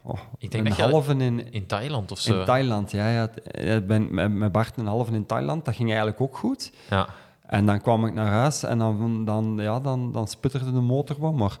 oh, 0.03 0.19
Ik 0.37 0.51
denk 0.51 0.67
een 0.67 0.75
dat 0.77 0.91
halve 0.91 1.15
in, 1.15 1.51
In 1.51 1.65
Thailand 1.65 2.11
of 2.11 2.19
zo. 2.19 2.39
in 2.39 2.45
Thailand. 2.45 2.91
Ja, 2.91 3.09
ja, 3.09 3.29
ik 3.75 3.87
ben 3.87 4.13
met, 4.13 4.31
met 4.31 4.51
Bart 4.51 4.77
een 4.77 4.87
halve 4.87 5.13
in 5.13 5.25
Thailand. 5.25 5.65
Dat 5.65 5.75
ging 5.75 5.89
eigenlijk 5.89 6.21
ook 6.21 6.37
goed. 6.37 6.71
ja. 6.89 7.07
En 7.51 7.65
dan 7.65 7.81
kwam 7.81 8.05
ik 8.05 8.13
naar 8.13 8.31
huis 8.31 8.63
en 8.63 8.77
dan, 8.77 9.25
dan, 9.25 9.57
ja, 9.59 9.79
dan, 9.79 10.11
dan 10.11 10.27
sputterde 10.27 10.71
de 10.71 10.79
motor 10.79 11.15
wat. 11.19 11.33
Maar 11.33 11.57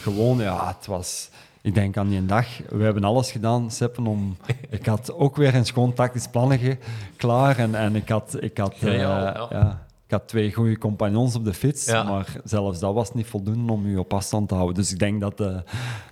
gewoon, 0.00 0.38
ja, 0.38 0.74
het 0.76 0.86
was... 0.86 1.30
Ik 1.62 1.74
denk 1.74 1.96
aan 1.96 2.08
die 2.08 2.26
dag, 2.26 2.46
we 2.68 2.82
hebben 2.84 3.04
alles 3.04 3.32
gedaan, 3.32 3.70
Seppen, 3.70 4.06
om... 4.06 4.36
Ik 4.70 4.86
had 4.86 5.12
ook 5.12 5.36
weer 5.36 5.54
een 5.54 5.64
schoon 5.66 5.92
tactisch 5.92 6.28
plannetje 6.28 6.78
klaar 7.16 7.58
en, 7.58 7.74
en 7.74 7.96
ik 7.96 8.08
had... 8.08 8.36
Ik 8.40 8.58
had, 8.58 8.76
Ja, 8.78 8.88
eh, 8.88 8.98
ja. 9.00 9.46
ja, 9.50 9.86
ik 10.04 10.10
had 10.10 10.28
twee 10.28 10.52
goede 10.52 10.78
compagnons 10.78 11.34
op 11.34 11.44
de 11.44 11.54
fiets, 11.54 11.84
Ja. 11.86 12.02
maar 12.02 12.36
zelfs 12.44 12.78
dat 12.78 12.94
was 12.94 13.12
niet 13.14 13.26
voldoende 13.26 13.72
om 13.72 13.86
u 13.86 13.96
op 13.96 14.14
afstand 14.14 14.48
te 14.48 14.54
houden. 14.54 14.74
Dus 14.74 14.92
ik 14.92 14.98
denk 14.98 15.20
dat, 15.20 15.40
eh 15.40 15.56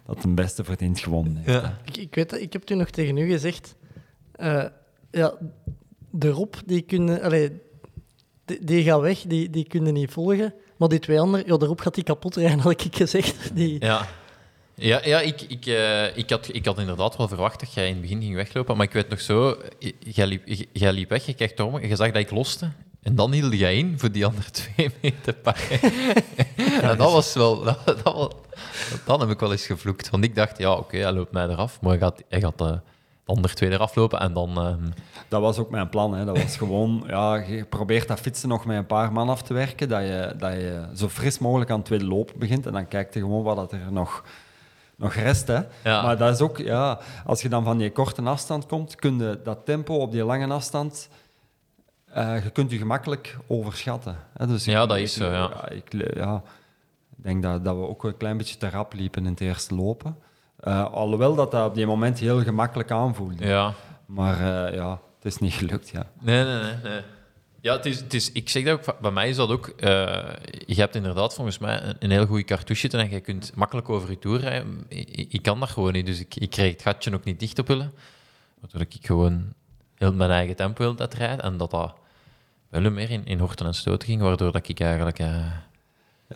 dat 0.07 0.23
de 0.23 0.29
beste 0.29 0.65
verdient 0.65 0.99
gewonnen 1.01 1.37
heeft. 1.37 1.63
Ja. 1.63 1.79
Ik, 1.85 1.97
ik 1.97 2.15
weet 2.15 2.31
dat, 2.31 2.41
ik 2.41 2.53
heb 2.53 2.63
toen 2.63 2.79
nog 2.79 2.91
tegen 2.91 3.17
u 3.17 3.31
gezegd... 3.31 3.75
eh, 4.33 4.65
ja, 5.11 5.33
de 6.11 6.29
Rob, 6.31 6.55
die 6.67 6.83
kunnen... 6.83 7.23
Allee, 7.23 7.61
die, 8.59 8.65
die 8.65 8.83
gaat 8.85 9.01
weg, 9.01 9.19
die, 9.27 9.51
die 9.51 9.65
kunnen 9.67 9.93
niet 9.93 10.11
volgen. 10.11 10.55
Maar 10.77 10.89
die 10.89 10.99
twee 10.99 11.21
anderen, 11.21 11.47
ja, 11.47 11.57
de 11.57 11.67
Rob 11.67 11.81
gaat 11.81 11.95
die 11.95 12.05
kapot 12.05 12.37
rijden, 12.37 12.59
had 12.59 12.85
ik 12.85 12.97
gezegd. 12.97 13.51
Die, 13.55 13.77
Ja, 13.85 14.09
ja, 14.75 15.01
ja 15.05 15.21
ik, 15.21 15.41
ik, 15.41 15.67
eh, 15.67 16.17
ik, 16.17 16.31
had, 16.31 16.49
ik 16.53 16.67
had 16.67 16.79
inderdaad 16.79 17.17
wel 17.17 17.29
verwacht 17.29 17.61
dat 17.61 17.73
jij 17.75 17.87
in 17.87 17.93
het 17.93 18.01
begin 18.01 18.21
ging 18.23 18.35
weglopen. 18.35 18.77
Maar 18.77 18.87
ik 18.87 18.93
weet 18.93 19.09
nog 19.09 19.21
zo, 19.21 19.57
jij 19.99 20.27
liep, 20.27 20.43
j- 20.47 20.67
jij 20.73 20.93
liep 20.93 21.09
weg, 21.09 21.27
je 21.27 21.35
kijkt 21.35 21.61
om, 21.61 21.81
je 21.81 21.97
zag 21.97 22.07
dat 22.11 22.23
ik 22.23 22.31
loste. 22.31 22.71
En 23.03 23.15
dan 23.15 23.33
hield 23.33 23.59
jij 23.59 23.77
in 23.77 23.99
voor 23.99 24.13
die 24.13 24.27
andere 24.27 24.51
twee 24.75 24.91
meter 25.01 25.35
pakken. 25.35 25.81
en 26.91 26.97
dat 26.97 27.13
was 27.13 27.35
wel... 27.35 27.63
Dat, 27.65 27.87
dat 27.87 28.03
was- 28.03 28.33
dan 29.07 29.21
heb 29.21 29.31
ik 29.31 29.41
wel 29.41 29.53
eens 29.53 29.67
gevloekt. 29.67 30.11
Want 30.11 30.25
ik 30.25 30.35
dacht, 30.35 30.59
ja, 30.59 30.73
oké, 30.75 30.97
hij 30.97 31.13
loopt 31.13 31.33
mij 31.33 31.49
eraf. 31.49 31.81
Maar 31.81 31.91
hij 31.91 32.01
gaat, 32.01 32.23
hij 32.29 32.41
gaat 32.41 32.61
eh, 32.61 32.73
de 33.25 33.33
andere 33.33 33.55
twee 33.55 33.71
eraf 33.71 33.95
lopen. 33.95 34.21
En 34.21 34.33
dan... 34.33 34.57
ehm, 34.59 34.91
Dat 35.29 35.41
was 35.41 35.59
ook 35.59 35.71
mijn 35.71 35.89
plan. 35.89 36.15
Hè. 36.15 36.25
Dat 36.25 36.43
was 36.43 36.57
gewoon, 36.57 37.05
ja, 37.07 37.35
je 37.37 37.65
probeert 37.65 38.09
dat 38.09 38.21
fietsen 38.21 38.49
nog 38.49 38.65
met 38.65 38.77
een 38.77 38.87
paar 38.87 39.13
man 39.13 39.29
af 39.29 39.43
te 39.43 39.55
werken, 39.55 39.89
dat 39.89 40.03
je, 40.03 40.35
dat 40.39 40.53
je 40.53 40.87
zo 40.95 41.09
fris 41.09 41.39
mogelijk 41.39 41.71
aan 41.71 41.77
het 41.77 41.87
tweede 41.87 42.07
lopen 42.07 42.39
begint 42.39 42.67
en 42.67 42.73
dan 42.73 42.89
kijk 42.89 43.15
je 43.15 43.21
gewoon 43.21 43.43
wat 43.43 43.73
er 43.73 43.93
nog, 43.93 44.25
nog 44.97 45.15
rest. 45.15 45.47
Hè. 45.47 45.61
Ja. 45.85 46.03
Maar 46.03 46.17
dat 46.19 46.35
is 46.35 46.41
ook, 46.41 46.59
ja, 46.59 46.99
als 47.27 47.43
je 47.43 47.49
dan 47.49 47.65
van 47.65 47.79
die 47.79 47.91
korte 47.93 48.23
afstand 48.23 48.67
komt, 48.67 48.95
kun 48.95 49.19
je 49.19 49.41
dat 49.45 49.59
tempo 49.65 49.95
op 49.95 50.13
die 50.13 50.25
lange 50.25 50.53
afstand, 50.55 51.09
eh, 52.07 52.45
je 52.45 52.51
kunt 52.51 52.71
je 52.71 52.79
gemakkelijk 52.79 53.37
overschatten. 53.47 54.17
Hè. 54.37 54.47
Dus 54.47 54.65
Ja, 54.65 54.83
ik- 54.83 54.89
dat 54.89 54.99
is 54.99 55.15
zo, 55.15 55.31
ja. 55.31 55.69
ik, 55.69 56.15
ja, 56.15 56.43
ik 57.17 57.25
denk 57.25 57.43
dat, 57.43 57.65
dat 57.65 57.77
we 57.77 57.89
ook 57.89 58.05
een 58.05 58.17
klein 58.17 58.37
beetje 58.37 58.57
te 58.57 58.71
rap 58.71 58.93
liepen 58.95 59.25
in 59.25 59.31
het 59.31 59.41
eerste 59.41 59.75
lopen. 59.75 60.17
Eh, 60.63 60.93
alhoewel 60.93 61.35
dat 61.35 61.51
dat 61.51 61.67
op 61.69 61.75
die 61.75 61.87
moment 61.87 62.19
heel 62.19 62.43
gemakkelijk 62.43 62.91
aanvoelde. 62.91 63.47
ja, 63.47 63.75
Maar 64.07 64.67
eh, 64.67 64.75
ja, 64.75 64.91
het 64.91 65.25
is 65.25 65.39
niet 65.39 65.53
gelukt, 65.53 65.89
ja. 65.89 66.07
Nee, 66.21 66.45
nee, 66.45 66.63
nee. 66.63 66.75
nee. 66.83 67.01
Ja, 67.61 67.77
het 67.77 67.87
is, 67.87 68.01
het 68.01 68.15
is, 68.15 68.33
ik 68.33 68.49
zeg 68.49 68.65
dat 68.65 68.73
ook, 68.89 69.01
bij 69.01 69.11
mij 69.11 69.29
is 69.29 69.37
dat 69.37 69.51
ook... 69.51 69.67
eh, 69.69 69.91
je 70.67 70.75
hebt 70.75 70.95
inderdaad 70.95 71.35
volgens 71.35 71.59
mij 71.59 71.83
een, 71.83 71.97
een 71.99 72.11
heel 72.11 72.27
goede 72.27 72.45
cartouche 72.45 72.81
zitten 72.81 73.01
en 73.01 73.11
je 73.11 73.21
kunt 73.21 73.53
makkelijk 73.55 73.89
over 73.89 74.11
je 74.11 74.19
toer 74.19 74.39
rijden. 74.41 74.85
Ik, 74.89 75.33
ik 75.33 75.43
kan 75.43 75.61
dat 75.61 75.71
gewoon 75.71 75.93
niet, 75.93 76.07
dus 76.07 76.21
ik, 76.21 76.35
ik 76.35 76.51
kreeg 76.51 76.73
het 76.73 76.83
gatje 76.83 77.15
ook 77.15 77.25
niet 77.25 77.41
dicht 77.41 77.59
op 77.59 77.67
willen. 77.67 77.93
Waardoor 78.61 78.81
ik 78.81 78.97
gewoon 79.01 79.53
heel 79.95 80.13
mijn 80.13 80.31
eigen 80.31 80.57
tempo 80.57 80.83
wilde 80.83 80.99
dat 80.99 81.15
rijden 81.15 81.45
en 81.45 81.57
dat 81.57 81.71
dat 81.71 81.95
wel 82.69 82.91
meer 82.91 83.11
in, 83.11 83.25
in 83.25 83.39
horten 83.39 83.67
en 83.67 83.75
stoten 83.75 84.09
ging, 84.09 84.21
waardoor 84.21 84.53
dat 84.53 84.69
ik 84.69 84.81
eigenlijk... 84.81 85.19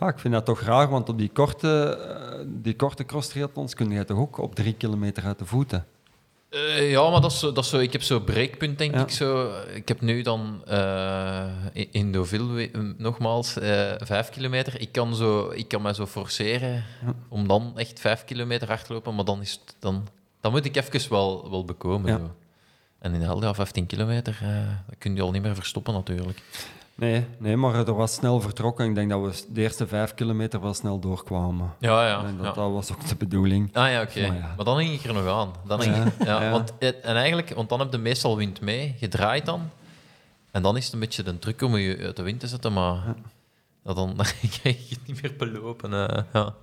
Ja, 0.01 0.09
ik 0.09 0.19
vind 0.19 0.35
dat 0.35 0.45
toch 0.45 0.61
raar, 0.61 0.89
want 0.89 1.09
op 1.09 1.19
die 1.19 1.31
korte, 1.33 1.99
eh, 2.41 2.45
die 2.47 2.77
korte 2.77 3.05
cross 3.05 3.29
triathlons 3.29 3.75
kun 3.75 3.91
je 3.91 4.05
toch 4.05 4.19
ook 4.19 4.39
op 4.39 4.55
drie 4.55 4.73
kilometer 4.75 5.25
uit 5.25 5.39
de 5.39 5.45
voeten. 5.47 5.87
Eh, 6.49 6.91
ja, 6.91 7.11
maar 7.11 7.21
dat 7.21 7.33
is 7.33 7.41
dat 7.41 7.59
is 7.59 7.69
zo, 7.69 7.79
ik 7.79 7.93
heb 7.93 8.03
zo'n 8.03 8.25
breekpunt, 8.25 8.79
denk 8.79 8.95
Ja. 8.95 9.01
ik. 9.01 9.11
Zo. 9.11 9.51
Ik 9.75 9.89
heb 9.89 10.01
nu 10.01 10.23
dan 10.23 10.63
eh, 10.67 11.47
in- 11.91 12.13
Deauville, 12.13 12.71
nogmaals, 12.99 13.59
eh, 13.59 13.93
vijf 13.99 14.29
kilometer. 14.31 14.81
Ik 14.81 14.93
kan, 14.93 15.15
zo, 15.15 15.51
ik 15.51 15.69
kan 15.69 15.83
mij 15.83 15.95
zo 15.95 16.07
forceren 16.07 16.85
om 17.29 17.49
dan 17.49 17.73
echt 17.79 18.01
vijf 18.01 18.25
kilometer 18.25 18.69
hard 18.69 18.85
te 18.87 18.93
lopen, 18.93 19.15
maar 19.15 19.25
dan, 19.25 19.41
is 19.41 19.53
het, 19.53 19.75
dan, 19.79 20.09
dan 20.41 20.53
moet 20.53 20.65
ik 20.65 20.77
even 20.77 21.11
wel, 21.11 21.51
wel 21.51 21.65
bekomen. 21.65 22.11
Ja. 22.11 22.19
Zo. 22.19 22.35
En 22.99 23.13
in 23.13 23.19
de 23.21 23.25
hel, 23.25 23.43
ja, 23.43 23.55
15 23.55 23.87
kilometer, 23.87 24.39
dat 24.87 24.99
kun 24.99 25.15
je 25.17 25.23
al 25.23 25.31
niet 25.31 25.43
meer 25.43 25.55
verstoppen 25.55 25.95
natuurlijk. 25.95 26.43
Nee, 26.97 27.25
nee, 27.39 27.57
maar 27.57 27.75
er 27.75 27.95
was 27.95 28.15
snel 28.15 28.41
vertrokken. 28.41 28.89
Ik 28.89 28.95
denk 28.95 29.11
dat 29.11 29.21
we 29.21 29.45
de 29.53 29.61
eerste 29.61 29.87
vijf 29.87 30.15
kilometer 30.15 30.61
wel 30.61 30.75
snel 30.75 30.99
doorkwamen. 30.99 31.75
Ja, 31.79 32.07
ja. 32.09 32.23
Dat 32.23 32.31
ja. 32.41 32.53
dat 32.53 32.73
was 32.73 32.93
ook 32.93 33.09
de 33.09 33.17
bedoeling. 33.17 33.71
Ah 33.77 33.91
ja, 33.91 34.03
oké. 34.03 34.27
Maar 34.27 34.37
ja. 34.37 34.53
Maar 34.57 34.65
dan 34.65 34.79
hing 34.79 34.93
ik 34.95 35.05
er 35.05 35.13
nog 35.15 35.27
aan. 35.27 35.53
Dan 35.67 35.81
Ja, 35.83 36.05
ik- 36.05 36.25
ja, 36.27 36.43
ja. 36.43 36.51
Want, 36.51 36.73
en 36.79 37.03
eigenlijk, 37.17 37.55
want 37.55 37.69
dan 37.69 37.79
heb 37.81 37.93
je 37.93 37.99
meestal 37.99 38.37
wind 38.37 38.61
mee, 38.61 38.95
je 38.99 39.09
draait 39.09 39.47
dan. 39.47 39.71
En 40.51 40.63
dan 40.63 40.77
is 40.77 40.85
het 40.85 40.93
een 40.95 41.01
beetje 41.01 41.23
de 41.23 41.39
truc 41.39 41.63
om 41.63 41.77
je 41.77 41.99
uit 41.99 42.17
de 42.17 42.23
wind 42.23 42.41
te 42.41 42.47
zetten, 42.47 42.73
maar 42.73 43.15
dat 43.83 43.97
dan, 43.97 44.17
krijg 44.61 44.89
je 44.89 44.95
het 44.95 45.07
niet 45.07 45.23
meer 45.23 45.35
belopen. 45.39 45.93
eh, 46.09 46.23
ja. 46.33 46.55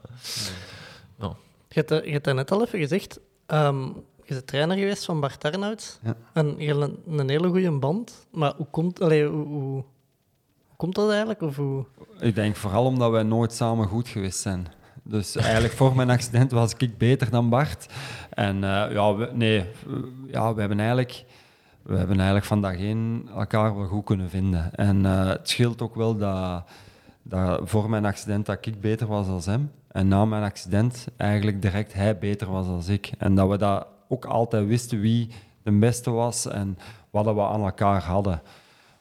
Je 1.68 1.80
hebt, 1.80 1.89
dat- 1.89 2.05
je 2.05 2.11
hebt 2.11 2.26
dat 2.26 2.35
net 2.35 2.51
al 2.51 2.61
even 2.65 2.80
gezegd. 2.80 3.19
ehm, 3.45 3.81
je 4.26 4.34
bent 4.34 4.47
trainer 4.47 4.77
geweest 4.77 5.05
van 5.05 5.19
Bart 5.19 5.43
Arnouds. 5.45 5.99
Ja. 6.03 6.15
En 6.34 6.55
je 6.57 6.68
hebt 6.68 6.81
een, 6.81 7.19
een 7.19 7.30
hele 7.30 7.47
goede 7.47 7.72
band. 7.72 8.27
Maar 8.31 8.53
hoe 8.57 8.68
komt, 8.72 9.01
allee, 9.01 9.26
hoe, 9.27 9.45
hoe 9.47 9.84
komt 10.76 10.95
dat 10.95 11.10
eigenlijk? 11.10 11.41
Of 11.41 11.56
hoe... 11.56 11.86
Ik 12.20 12.36
denk 12.36 12.56
vooral 12.56 12.86
omdat 12.86 13.12
wij 13.12 13.24
nooit 13.24 13.54
samen 13.54 13.88
goed 13.88 14.08
geweest 14.08 14.40
zijn. 14.40 14.68
Dus 15.04 15.36
eigenlijk 15.36 15.74
voor 15.74 15.95
mijn 15.95 16.10
accident 16.10 16.52
was 16.52 16.74
ik 16.78 16.98
beter 16.98 17.30
dan 17.30 17.50
Bart. 17.50 17.94
En 18.30 18.56
eh, 18.56 18.91
ja, 18.91 19.16
we, 19.16 19.30
nee, 19.34 19.66
ja, 20.28 20.54
we 20.54 20.60
hebben 20.60 20.80
eigenlijk... 20.80 21.26
We 21.82 21.98
hebben 21.98 22.16
eigenlijk 22.16 22.45
van 22.45 22.62
dag 22.62 22.76
één 22.76 23.30
elkaar 23.36 23.76
wel 23.76 23.88
goed 23.88 24.06
kunnen 24.06 24.30
vinden. 24.30 24.76
En 24.76 25.06
eh, 25.06 25.28
het 25.28 25.50
scheelt 25.50 25.82
ook 25.82 25.95
wel 25.95 26.18
dat, 26.18 26.64
dat 27.24 27.62
voor 27.64 27.90
mijn 27.90 28.06
accident 28.06 28.45
dat 28.45 28.66
ik 28.66 28.82
beter 28.82 29.08
was 29.08 29.28
dan 29.28 29.54
hem. 29.54 29.72
En 29.88 30.08
na 30.08 30.26
mijn 30.26 30.44
accident 30.44 31.08
eigenlijk 31.18 31.62
direct 31.62 31.94
hij 31.94 32.18
beter 32.18 32.52
was 32.52 32.66
dan 32.66 32.94
ik. 32.94 33.12
En 33.18 33.36
dat 33.36 33.50
we 33.50 33.58
dat 33.58 33.88
ook 34.08 34.26
altijd 34.26 34.68
wisten 34.68 35.00
wie 35.00 35.30
de 35.64 35.72
beste 35.72 36.12
was 36.12 36.48
en 36.48 36.78
wat 37.10 37.26
we 37.26 37.41
aan 37.41 37.64
elkaar 37.64 38.04
hadden. 38.04 38.41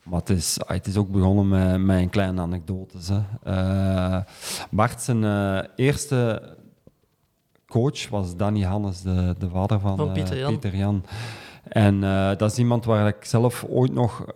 Maar 0.02 0.18
het 0.18 0.30
is, 0.30 0.58
ah, 0.60 0.68
het 0.68 0.86
is 0.86 0.96
ook 0.96 1.10
begonnen 1.10 1.48
met, 1.48 1.80
met 1.80 1.98
een 1.98 2.10
kleine 2.10 2.40
anekdotes. 2.40 3.08
Hè. 3.08 3.20
Eh, 3.42 4.20
Bart 4.70 5.02
zijn 5.02 5.24
eh, 5.24 5.68
eerste 5.76 6.42
coach 7.66 8.08
was 8.08 8.36
Danny 8.36 8.62
Hannes, 8.62 9.02
de, 9.02 9.34
de 9.38 9.48
vader 9.48 9.80
van, 9.80 9.96
Van 9.96 10.06
eh, 10.06 10.12
Pieter 10.12 10.38
Jan. 10.38 10.50
Pieter 10.50 10.76
Jan. 10.76 11.04
En 11.62 12.00
dat 12.38 12.50
is 12.50 12.58
iemand 12.58 12.84
waar 12.84 13.06
ik 13.06 13.24
zelf 13.24 13.64
ooit 13.68 13.92
nog 13.92 14.34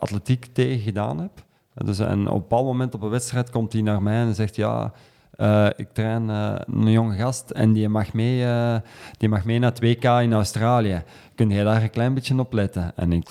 atletiek 0.00 0.46
tegen 0.52 0.80
gedaan 0.80 1.20
heb. 1.20 1.30
Dus, 1.74 1.98
en 1.98 2.28
op 2.28 2.34
een 2.34 2.40
bepaald 2.40 2.64
moment 2.64 2.94
op 2.94 3.02
een 3.02 3.08
wedstrijd 3.08 3.50
komt 3.50 3.72
hij 3.72 3.82
naar 3.82 4.02
mij 4.02 4.20
en 4.20 4.34
zegt: 4.34 4.56
Ja, 4.56 4.92
eh, 5.38 5.66
ik 5.76 5.88
train 5.92 6.30
eh, 6.30 6.54
een 6.66 6.90
jonge 6.90 7.16
gast 7.16 7.50
en 7.50 7.72
die 7.72 7.88
mag, 7.88 8.12
mee, 8.12 8.44
eh, 8.44 8.76
die 9.18 9.28
mag 9.28 9.44
mee 9.44 9.58
naar 9.58 9.70
het 9.70 9.80
WK 9.80 10.04
in 10.04 10.32
Australië. 10.32 11.02
Kun 11.34 11.50
jij 11.50 11.64
daar 11.64 11.82
een 11.82 11.90
klein 11.90 12.14
beetje 12.14 12.38
op 12.38 12.52
letten? 12.52 12.92
En 12.96 13.12
ik, 13.12 13.28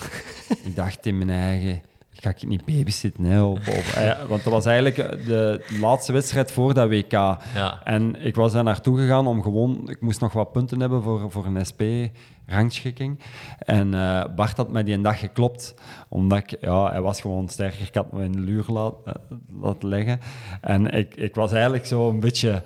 ik 0.64 0.76
dacht 0.76 1.06
in 1.06 1.18
mijn 1.18 1.30
eigen. 1.30 1.82
Ga 2.20 2.30
ik 2.30 2.46
niet 2.46 2.64
babysitten, 2.64 3.24
hè, 3.24 3.42
op, 3.42 3.58
op, 3.58 3.84
eh, 3.94 4.22
want 4.28 4.44
dat 4.44 4.52
was 4.52 4.66
eigenlijk 4.66 5.26
de 5.26 5.64
laatste 5.80 6.12
wedstrijd 6.12 6.52
voor 6.52 6.74
dat 6.74 6.88
WK. 6.88 7.12
Ja. 7.12 7.80
En 7.84 8.24
ik 8.24 8.34
was 8.34 8.52
daar 8.52 8.64
naartoe 8.64 8.98
gegaan 8.98 9.26
om 9.26 9.42
gewoon... 9.42 9.88
Ik 9.90 10.00
moest 10.00 10.20
nog 10.20 10.32
wat 10.32 10.52
punten 10.52 10.80
hebben 10.80 11.02
voor, 11.02 11.30
voor 11.30 11.46
een 11.46 11.66
SP-rangschikking. 11.66 13.20
En 13.58 13.94
eh, 13.94 14.24
Bart 14.36 14.56
had 14.56 14.70
mij 14.70 14.84
die 14.84 14.94
een 14.94 15.02
dag 15.02 15.18
geklopt. 15.18 15.74
Omdat 16.08 16.38
ik... 16.38 16.56
Ja, 16.60 16.90
hij 16.90 17.00
was 17.00 17.20
gewoon 17.20 17.48
sterker. 17.48 17.86
Ik 17.86 17.94
had 17.94 18.12
me 18.12 18.24
in 18.24 18.32
de 18.32 18.40
luur 18.40 18.64
laat, 18.66 18.94
eh, 19.04 19.12
laten 19.60 19.88
leggen. 19.88 20.20
En 20.60 20.90
ik, 20.90 21.14
ik 21.14 21.34
was 21.34 21.52
eigenlijk 21.52 21.86
zo 21.86 22.08
een 22.08 22.20
beetje... 22.20 22.62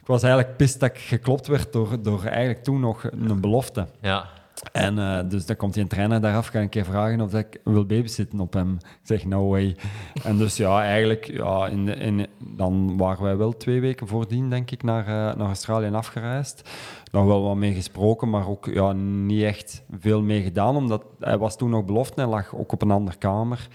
Ik 0.00 0.06
was 0.08 0.22
eigenlijk 0.22 0.56
pist 0.56 0.80
dat 0.80 0.90
ik 0.90 0.98
geklopt 0.98 1.46
werd 1.46 1.72
door, 1.72 2.02
door 2.02 2.24
eigenlijk 2.24 2.64
toen 2.64 2.80
nog 2.80 3.04
een 3.10 3.40
belofte. 3.40 3.86
Ja. 4.00 4.26
En 4.72 4.98
eh, 4.98 5.28
dus 5.28 5.46
dan 5.46 5.56
komt 5.56 5.74
die 5.74 5.86
trainer 5.86 6.20
daar 6.20 6.36
af, 6.36 6.46
ga 6.46 6.58
ik 6.58 6.64
een 6.64 6.68
keer 6.68 6.84
vragen 6.84 7.20
of 7.20 7.34
ik 7.34 7.60
wil 7.64 7.86
babysitten 7.86 8.40
op 8.40 8.52
hem. 8.52 8.74
Ik 8.74 8.98
zeg, 9.02 9.24
no 9.24 9.48
way. 9.48 9.76
en 10.24 10.36
dus 10.36 10.56
ja, 10.56 10.82
eigenlijk, 10.82 11.24
ja, 11.24 11.66
in, 11.66 11.88
in, 11.88 12.26
dan 12.38 12.96
waren 12.96 13.22
wij 13.22 13.36
wel 13.36 13.56
twee 13.56 13.80
weken 13.80 14.06
voordien, 14.06 14.50
denk 14.50 14.70
ik, 14.70 14.82
naar, 14.82 15.06
eh, 15.06 15.36
naar 15.36 15.46
Australië 15.46 15.90
afgereisd. 15.90 16.70
Nog 17.12 17.24
wel 17.24 17.42
wat 17.42 17.56
mee 17.56 17.74
gesproken, 17.74 18.30
maar 18.30 18.48
ook 18.48 18.66
ja, 18.66 18.92
niet 18.92 19.42
echt 19.42 19.84
veel 19.98 20.22
mee 20.22 20.42
gedaan, 20.42 20.76
omdat 20.76 21.04
hij 21.18 21.38
was 21.38 21.56
toen 21.56 21.70
nog 21.70 21.84
belofte 21.84 22.22
en 22.22 22.28
lag 22.28 22.54
ook 22.54 22.72
op 22.72 22.82
een 22.82 22.90
andere 22.90 23.18
kamer. 23.18 23.68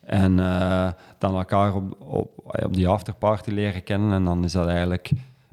En 0.00 0.38
eh, 0.38 0.88
dan 1.18 1.34
elkaar 1.34 1.74
op, 1.74 1.96
op, 1.98 2.30
op 2.64 2.74
die 2.74 2.88
afterparty 2.88 3.50
leren 3.50 3.82
kennen 3.82 4.12
en 4.12 4.24
dan 4.24 4.44
is 4.44 4.52
dat 4.52 4.66
eigenlijk... 4.66 5.10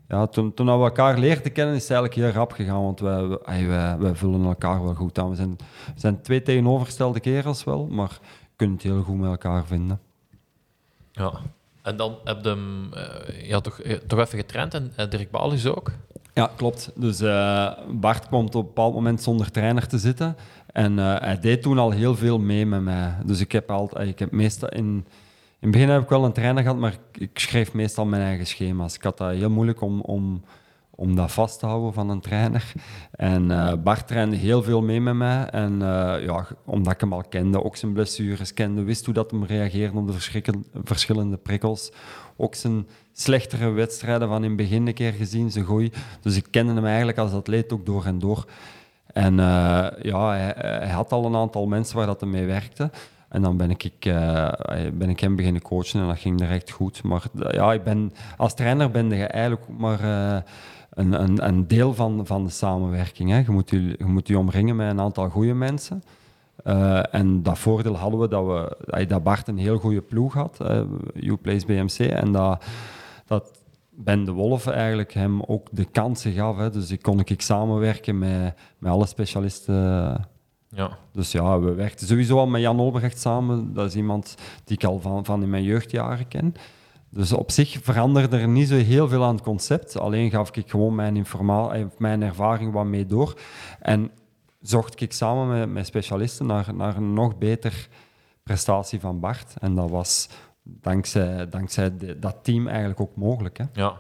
Ja, 0.08 0.28
toen, 0.28 0.54
toen 0.54 0.66
we 0.66 0.72
elkaar 0.72 1.18
leerden 1.18 1.52
kennen, 1.52 1.76
is 1.76 1.82
het 1.82 1.92
eigenlijk 1.92 2.22
heel 2.22 2.40
rap 2.40 2.52
gegaan, 2.52 2.82
want 2.82 3.00
wij, 3.00 3.28
wij, 3.28 3.68
wij, 3.68 3.98
wij 3.98 4.16
vullen 4.16 4.46
elkaar 4.46 4.84
wel 4.84 4.94
goed 4.94 5.20
aan. 5.20 5.30
We 5.30 5.36
zijn, 5.36 5.56
we 5.94 6.00
zijn 6.00 6.22
twee 6.22 6.42
tegenovergestelde 6.42 7.20
kerels 7.20 7.64
wel, 7.64 7.88
maar 7.88 8.20
kunnen 8.56 8.76
het 8.76 8.86
heel 8.86 9.04
goed 9.04 9.18
met 9.18 9.30
elkaar 9.30 9.66
vinden. 9.66 10.00
ja. 11.12 11.32
En 11.88 11.98
dan 11.98 12.18
heb 12.24 12.44
je 12.44 12.50
hem 12.50 12.94
eh, 12.94 13.48
ja, 13.48 13.60
toch, 13.60 13.80
eh, 13.80 13.94
toch 13.94 14.20
even 14.20 14.38
getraind 14.38 14.74
en 14.74 14.92
eh, 14.96 15.10
Dirk 15.10 15.32
Balis 15.32 15.66
ook. 15.66 15.92
Ja, 16.34 16.52
klopt. 16.56 16.92
Dus 16.96 17.20
Bart 17.90 18.30
komt 18.30 18.56
op 18.56 18.62
een 18.62 18.68
bepaald 18.68 18.94
moment 18.94 19.22
zonder 19.24 19.52
trainer 19.52 19.88
te 19.88 19.98
zitten. 19.98 20.36
En 20.74 20.98
hij 20.98 21.40
deed 21.40 21.62
toen 21.62 21.78
al 21.78 21.92
heel 21.92 22.16
veel 22.16 22.40
mee 22.40 22.66
met 22.66 22.82
mij. 22.82 23.16
Dus 23.26 23.40
ik 23.40 23.52
heb, 23.52 23.72
altijd, 23.72 24.10
ik 24.10 24.20
heb 24.20 24.32
meestal 24.32 24.70
in, 24.70 25.06
in 25.60 25.68
het 25.68 25.72
begin 25.72 25.90
heb 25.90 26.02
ik 26.02 26.10
wel 26.10 26.26
een 26.26 26.34
trainer 26.34 26.64
gehad, 26.64 26.78
maar 26.78 26.98
ik, 27.14 27.40
schreef 27.40 27.74
meestal 27.74 28.06
mijn 28.06 28.22
eigen 28.22 28.48
schema's. 28.48 28.96
Ik 28.96 29.04
had 29.04 29.18
dat 29.18 29.32
heel 29.32 29.50
moeilijk 29.50 29.82
om, 29.82 30.02
om, 30.02 30.44
om 30.90 31.16
dat 31.16 31.32
vast 31.32 31.60
te 31.60 31.66
houden 31.66 31.94
van 31.94 32.10
een 32.10 32.20
trainer. 32.20 32.74
En 33.12 33.52
eh, 33.52 33.74
Bart 33.84 34.08
trainde 34.08 34.36
heel 34.36 34.64
veel 34.64 34.82
mee 34.82 35.02
met 35.02 35.16
mij. 35.16 35.46
En 35.46 35.82
eh, 35.82 36.24
ja, 36.24 36.48
omdat 36.66 36.94
ik 36.94 37.00
hem 37.00 37.14
al 37.14 37.24
kende, 37.30 37.64
ook 37.64 37.76
zijn 37.76 37.94
blessures 37.94 38.54
kende, 38.54 38.84
wist 38.84 39.06
hoe 39.06 39.14
dat 39.14 39.32
hem 39.32 39.44
reageerde 39.44 39.98
op 39.98 40.08
de 40.08 40.42
verschillende 40.84 41.38
prikkels. 41.38 41.92
Ook 42.36 42.56
zijn 42.56 42.88
slechtere 43.14 43.70
wedstrijden 43.70 44.28
van 44.28 44.44
in 44.44 44.50
het 44.50 44.58
begin 44.58 44.88
een 44.88 44.94
keer 44.94 45.14
gezien, 45.14 45.52
zijn 45.52 45.66
gooi. 45.66 45.92
Dus 46.22 46.36
ik 46.36 46.48
kende 46.52 46.74
hem 46.74 46.86
eigenlijk 46.86 47.18
als 47.18 47.32
atleet 47.32 47.74
ook 47.74 47.86
door 47.86 48.06
en 48.06 48.20
door. 48.20 48.46
En 49.14 49.40
eh, 49.40 49.88
ja, 50.02 50.30
hij, 50.30 50.54
hij 50.58 50.90
had 50.90 51.12
al 51.12 51.26
een 51.26 51.36
aantal 51.36 51.66
mensen 51.66 51.96
waar 51.96 52.06
dat 52.06 52.22
hij 52.22 52.30
mee 52.30 52.46
werkte. 52.46 52.92
En 53.30 53.42
dan 53.42 53.58
ben 53.58 53.72
ik, 53.72 54.06
eh, 54.06 54.52
ben 54.94 55.10
ik 55.10 55.20
hem 55.20 55.36
beginnen 55.36 55.62
coachen 55.62 56.02
en 56.02 56.08
dat 56.08 56.20
ging 56.20 56.38
direct 56.38 56.72
goed. 56.72 57.04
Maar 57.04 57.24
ja, 57.34 57.74
ik 57.74 57.84
ben, 57.84 58.14
als 58.38 58.54
trainer 58.56 58.92
ben 58.92 59.10
je 59.10 59.26
eigenlijk 59.26 59.68
maar 59.78 60.00
eh, 60.00 60.42
een, 60.90 61.22
een, 61.22 61.48
een 61.48 61.68
deel 61.68 61.94
van, 61.94 62.26
van 62.26 62.44
de 62.44 62.50
samenwerking. 62.50 63.30
Hè. 63.30 63.38
Je, 63.38 63.52
moet 63.52 63.70
je, 63.70 63.96
je 63.98 64.06
moet 64.06 64.28
je 64.28 64.38
omringen 64.38 64.76
met 64.76 64.90
een 64.90 65.00
aantal 65.00 65.30
goede 65.30 65.54
mensen. 65.54 66.04
Eh, 66.64 67.14
en 67.14 67.44
dat 67.44 67.60
voordeel 67.60 67.98
hadden 67.98 68.20
we 68.20 68.28
dat, 68.28 68.46
we 68.46 69.06
dat 69.06 69.24
Bart 69.24 69.48
een 69.48 69.58
heel 69.58 69.78
goede 69.78 70.02
ploeg 70.02 70.34
had, 70.34 70.58
uh, 70.62 70.82
U-Place 71.14 71.66
BMC. 71.66 72.00
En 72.00 72.32
dat, 72.32 72.64
dat 73.26 73.62
Ben 73.90 74.24
de 74.24 74.32
Wolf 74.32 74.68
eigenlijk 74.68 75.14
hem 75.14 75.42
ook 75.42 75.68
de 75.72 75.86
kansen 75.86 76.32
gaf. 76.32 76.58
Hè. 76.58 76.70
Dus 76.70 76.92
ik 76.92 77.02
kon 77.02 77.20
ik 77.20 77.42
samenwerken 77.42 78.20
met, 78.20 78.54
met 78.78 78.92
alle 78.92 79.06
specialisten. 79.06 80.28
Ja. 80.78 80.98
Dus 81.12 81.32
ja, 81.32 81.60
we 81.60 81.74
werkten 81.74 82.08
sowieso 82.08 82.38
al 82.38 82.48
met 82.48 82.62
Jan 82.62 82.80
Olbrecht 82.80 83.20
samen. 83.20 83.74
Dat 83.74 83.86
is 83.86 83.96
iemand 83.96 84.36
die 84.64 84.78
ik 84.78 84.84
al 84.84 85.00
van, 85.00 85.26
van 85.26 85.42
in 85.44 85.50
mijn 85.50 85.64
jeugdjaren 85.64 86.28
ken. 86.28 86.54
Dus 87.10 87.32
op 87.32 87.52
zich 87.52 87.80
veranderde 87.82 88.38
er 88.38 88.48
niet 88.48 88.68
zo 88.68 88.76
heel 88.76 89.08
veel 89.08 89.24
aan 89.24 89.36
het 89.36 89.44
concept. 89.44 90.00
Alleen 90.00 90.30
gaf 90.30 90.56
ik 90.56 90.70
gewoon 90.70 90.96
mijn, 90.96 91.26
eh, 91.26 91.86
mijn 91.98 92.22
ervaring 92.22 92.74
wat 92.74 92.86
mee 92.86 93.06
door. 93.06 93.40
En 93.80 94.12
zocht 94.62 95.02
ik 95.02 95.14
samen 95.14 95.48
met, 95.48 95.70
met 95.70 95.86
specialisten 95.86 96.46
naar, 96.46 96.74
naar 96.74 96.98
een 96.98 97.14
nog 97.14 97.38
beter 97.38 97.88
prestatie 98.44 99.00
van 99.00 99.20
Bart. 99.20 99.54
En 99.60 99.76
dat 99.76 99.90
was 99.90 100.30
dankzij, 100.64 101.50
dankzij 101.50 101.98
de, 101.98 102.20
dat 102.20 102.38
team 102.42 102.68
eigenlijk 102.68 103.00
ook 103.00 103.16
mogelijk. 103.16 103.58
Hè. 103.58 103.66
Ja. 103.74 103.98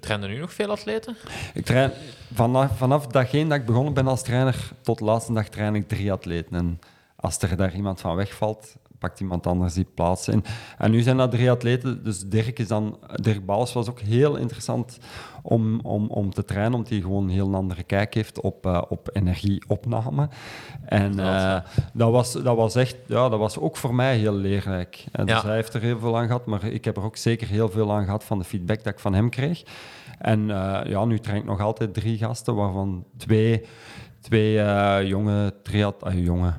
Trainen 0.00 0.28
nu 0.28 0.38
nog 0.38 0.52
veel 0.52 0.70
atleten? 0.70 1.16
Ik 1.54 1.64
train, 1.64 1.90
vanaf, 2.32 2.78
vanaf 2.78 3.06
datgene 3.06 3.48
dat 3.48 3.58
ik 3.58 3.66
begonnen 3.66 3.94
ben 3.94 4.06
als 4.06 4.22
trainer, 4.22 4.70
tot 4.82 4.98
de 4.98 5.04
laatste 5.04 5.32
dag 5.32 5.48
train 5.48 5.74
ik 5.74 5.88
drie 5.88 6.12
atleten. 6.12 6.56
En 6.56 6.80
als 7.16 7.38
er 7.38 7.56
daar 7.56 7.74
iemand 7.74 8.00
van 8.00 8.16
wegvalt, 8.16 8.76
pakt 8.98 9.20
iemand 9.20 9.46
anders 9.46 9.74
die 9.74 9.86
plaats 9.94 10.28
in. 10.28 10.44
En 10.78 10.90
nu 10.90 11.00
zijn 11.00 11.16
dat 11.16 11.30
drie 11.30 11.50
atleten, 11.50 12.04
dus 12.04 12.20
Dirk 12.20 12.58
is 12.58 12.68
dan... 12.68 12.98
Dirk 13.14 13.46
Baals 13.46 13.72
was 13.72 13.90
ook 13.90 14.00
heel 14.00 14.36
interessant 14.36 14.98
om, 15.42 15.80
om, 15.80 16.06
om 16.06 16.30
te 16.30 16.44
trainen, 16.44 16.74
omdat 16.74 16.90
hij 16.90 17.00
gewoon 17.00 17.24
een 17.24 17.30
heel 17.30 17.54
andere 17.54 17.82
kijk 17.82 18.14
heeft 18.14 18.40
op, 18.40 18.66
uh, 18.66 18.82
op 18.88 19.08
energieopname. 19.12 20.28
En 20.84 21.18
uh, 21.18 21.56
dat, 21.92 22.10
was, 22.10 22.32
dat 22.32 22.56
was 22.56 22.74
echt... 22.74 22.96
Ja, 23.06 23.28
dat 23.28 23.38
was 23.38 23.58
ook 23.58 23.76
voor 23.76 23.94
mij 23.94 24.16
heel 24.16 24.34
leerrijk. 24.34 25.04
En 25.12 25.26
dus 25.26 25.40
ja. 25.40 25.46
hij 25.46 25.54
heeft 25.54 25.74
er 25.74 25.80
heel 25.80 25.98
veel 25.98 26.18
aan 26.18 26.26
gehad, 26.26 26.46
maar 26.46 26.64
ik 26.64 26.84
heb 26.84 26.96
er 26.96 27.04
ook 27.04 27.16
zeker 27.16 27.48
heel 27.48 27.68
veel 27.68 27.92
aan 27.92 28.04
gehad 28.04 28.24
van 28.24 28.38
de 28.38 28.44
feedback 28.44 28.84
dat 28.84 28.92
ik 28.92 28.98
van 28.98 29.14
hem 29.14 29.30
kreeg. 29.30 29.62
En 30.18 30.40
uh, 30.40 30.80
ja, 30.84 31.04
nu 31.04 31.18
train 31.18 31.38
ik 31.38 31.44
nog 31.44 31.60
altijd 31.60 31.94
drie 31.94 32.18
gasten, 32.18 32.54
waarvan 32.54 33.04
twee, 33.16 33.64
twee 34.20 34.54
jonge 35.06 35.54
triat... 35.62 36.04
jonge 36.14 36.54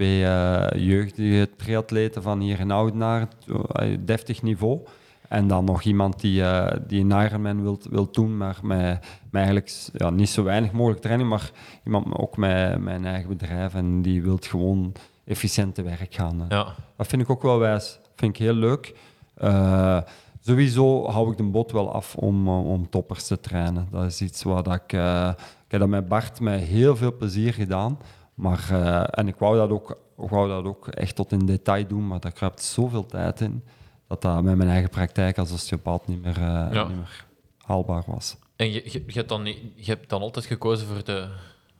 twee 0.00 0.22
uh, 0.22 0.66
jeugdige 0.74 1.48
triatleten 1.56 2.22
van 2.22 2.40
hier 2.40 2.60
in 2.60 2.70
Oudenaar, 2.70 3.28
uh, 3.46 3.96
deftig 4.00 4.42
niveau. 4.42 4.80
En 5.28 5.46
dan 5.46 5.64
nog 5.64 5.82
iemand 5.82 6.20
die, 6.20 6.40
uh, 6.40 6.66
die 6.86 7.00
een 7.00 7.24
Ironman 7.24 7.62
wil, 7.62 7.78
wil 7.90 8.10
doen, 8.10 8.36
maar 8.36 8.58
met, 8.62 9.06
met 9.30 9.42
eigenlijk 9.42 9.72
ja, 9.92 10.10
niet 10.10 10.28
zo 10.28 10.42
weinig 10.42 10.72
mogelijk 10.72 11.00
training, 11.00 11.28
maar 11.28 11.50
iemand 11.84 12.16
ook 12.16 12.36
met, 12.36 12.72
een 12.86 13.06
eigen 13.06 13.28
bedrijf 13.28 13.74
en 13.74 14.02
die 14.02 14.22
wil 14.22 14.38
gewoon 14.40 14.92
efficiënt 15.24 15.74
te 15.74 15.82
werk 15.82 16.14
gaan. 16.14 16.46
Ja. 16.48 16.74
Dat 16.96 17.06
vind 17.06 17.22
ik 17.22 17.30
ook 17.30 17.42
wel 17.42 17.58
wijs. 17.58 17.98
vind 18.16 18.34
ik 18.34 18.42
heel 18.42 18.54
leuk. 18.54 18.94
Uh, 19.42 20.00
sowieso 20.40 21.08
hou 21.10 21.30
ik 21.30 21.36
de 21.36 21.42
bot 21.42 21.72
wel 21.72 21.92
af 21.92 22.16
om, 22.16 22.48
om 22.48 22.90
toppers 22.90 23.26
te 23.26 23.40
trainen. 23.40 23.88
Dat 23.90 24.04
is 24.04 24.20
iets 24.20 24.42
wat 24.42 24.66
ik... 24.66 24.92
ik 24.92 25.68
heb 25.68 25.80
dat 25.80 25.88
met 25.88 26.08
Bart 26.08 26.40
met 26.40 26.60
heel 26.60 26.96
veel 26.96 27.16
plezier 27.16 27.52
gedaan. 27.52 27.98
Maar, 28.40 28.66
eh, 28.70 29.04
en 29.10 29.28
ik 29.28 29.36
wou 29.36 29.56
dat, 29.56 29.70
ook, 29.70 29.90
ik 30.18 30.28
wou 30.30 30.48
dat 30.48 30.64
ook 30.64 30.88
echt 30.88 31.16
tot 31.16 31.32
in 31.32 31.46
detail 31.46 31.86
doen, 31.86 32.06
maar 32.06 32.20
daar 32.20 32.32
kruipt 32.32 32.62
zoveel 32.62 33.06
tijd 33.06 33.40
in 33.40 33.64
dat 34.08 34.22
dat 34.22 34.42
met 34.42 34.56
mijn 34.56 34.70
eigen 34.70 34.90
praktijk 34.90 35.38
als 35.38 35.52
osteopaat 35.52 36.06
niet 36.06 36.22
meer, 36.22 36.36
eh, 36.36 36.68
Ja. 36.72 36.84
niet 36.86 36.96
meer 36.96 37.24
haalbaar 37.58 38.02
was. 38.06 38.36
En 38.56 38.72
je, 38.72 38.82
je, 38.84 39.02
je, 39.06 39.12
hebt 39.12 39.28
dan, 39.28 39.44
je 39.74 39.84
hebt 39.84 40.08
dan 40.08 40.20
altijd 40.20 40.44
gekozen 40.44 40.86
voor 40.86 41.04
de 41.04 41.28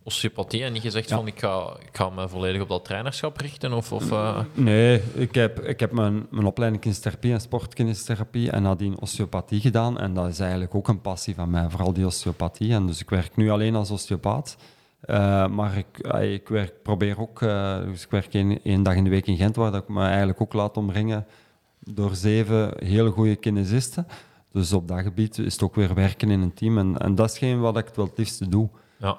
osteopathie 0.02 0.64
en 0.64 0.72
niet 0.72 0.82
gezegd 0.82 1.08
Ja. 1.08 1.16
van 1.16 1.26
ik 1.26 1.38
ga, 1.38 1.76
ik 1.80 1.96
ga 1.96 2.08
me 2.10 2.28
volledig 2.28 2.62
op 2.62 2.68
dat 2.68 2.84
trainerschap 2.84 3.36
richten? 3.36 3.72
Of, 3.72 3.92
of, 3.92 4.10
eh, 4.12 4.40
Nee, 4.54 5.02
ik 5.14 5.34
heb, 5.34 5.60
ik 5.60 5.80
heb 5.80 5.92
mijn, 5.92 6.26
mijn 6.30 6.46
opleiding 6.46 6.82
kinesiotherapie 6.82 7.32
en 7.32 7.40
sportkinesiotherapie 7.40 8.50
en 8.50 8.62
nadien 8.62 9.00
osteopathie 9.00 9.60
gedaan. 9.60 9.98
En 9.98 10.14
dat 10.14 10.28
is 10.28 10.38
eigenlijk 10.40 10.74
ook 10.74 10.88
een 10.88 11.00
passie 11.00 11.34
van 11.34 11.50
mij, 11.50 11.70
vooral 11.70 11.92
die 11.92 12.06
osteopathie. 12.06 12.72
En 12.72 12.86
dus 12.86 13.00
ik 13.00 13.10
werk 13.10 13.36
nu 13.36 13.50
alleen 13.50 13.74
als 13.74 13.90
osteopaat. 13.90 14.56
Eh, 15.00 15.46
maar 15.46 15.76
ik, 15.76 15.98
eh, 15.98 16.32
ik 16.32 16.48
werk, 16.48 16.82
probeer 16.82 17.20
ook, 17.20 17.42
eh, 17.42 17.80
dus 17.84 18.04
ik 18.04 18.10
werk 18.10 18.34
één, 18.34 18.62
één 18.62 18.82
dag 18.82 18.94
in 18.94 19.04
de 19.04 19.10
week 19.10 19.26
in 19.26 19.36
Gent, 19.36 19.56
waar 19.56 19.70
dat 19.72 19.82
ik 19.82 19.88
me 19.88 20.04
eigenlijk 20.04 20.40
ook 20.40 20.52
laat 20.52 20.76
omringen 20.76 21.26
door 21.80 22.14
zeven 22.14 22.72
hele 22.84 23.10
goede 23.10 23.36
kinesisten. 23.36 24.06
Dus 24.52 24.72
op 24.72 24.88
dat 24.88 25.00
gebied 25.00 25.38
is 25.38 25.52
het 25.52 25.62
ook 25.62 25.74
weer 25.74 25.94
werken 25.94 26.30
in 26.30 26.40
een 26.40 26.54
team. 26.54 26.78
En, 26.78 26.98
en 26.98 27.14
dat 27.14 27.30
is 27.30 27.38
geen 27.38 27.60
wat 27.60 27.76
ik 27.76 27.86
het 27.86 27.96
wel 27.96 28.06
het 28.06 28.18
liefste 28.18 28.48
doe. 28.48 28.68
ja. 28.96 29.16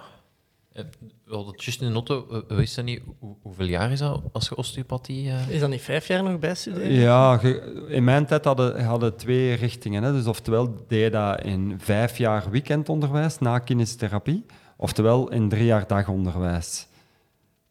Eh, 0.74 0.84
We 1.26 1.36
hadden 1.36 1.54
het 1.54 1.64
juist 1.64 1.82
in 1.82 1.94
de 1.94 2.26
we, 2.30 2.44
we 2.48 2.56
wisten 2.56 2.86
niet 2.86 3.02
hoe, 3.20 3.36
hoeveel 3.42 3.66
jaar 3.66 3.92
is 3.92 4.00
dat 4.00 4.22
als 4.32 4.50
je 4.50 4.56
osteopathie... 4.56 5.30
eh, 5.30 5.50
Is 5.50 5.60
dat 5.60 5.70
niet 5.70 5.82
vijf 5.82 6.08
jaar 6.08 6.24
nog 6.24 6.40
bijstuderen? 6.40 6.92
Ja, 6.92 7.38
ge- 7.38 7.86
in 7.90 8.04
mijn 8.04 8.26
tijd 8.26 8.46
hadden 8.46 8.84
hadden 8.86 9.16
twee 9.16 9.54
richtingen. 9.54 10.04
Hè. 10.04 10.12
Dus 10.12 10.26
oftewel 10.26 10.76
deed 10.88 11.04
je 11.04 11.10
dat 11.10 11.44
in 11.44 11.74
vijf 11.78 12.18
jaar 12.18 12.50
weekendonderwijs 12.50 13.40
na 13.40 13.60
kinesiotherapie, 13.60 14.46
oftewel 14.82 15.30
in 15.32 15.50
drie 15.50 15.66
jaar 15.66 15.88
dagonderwijs. 15.88 16.88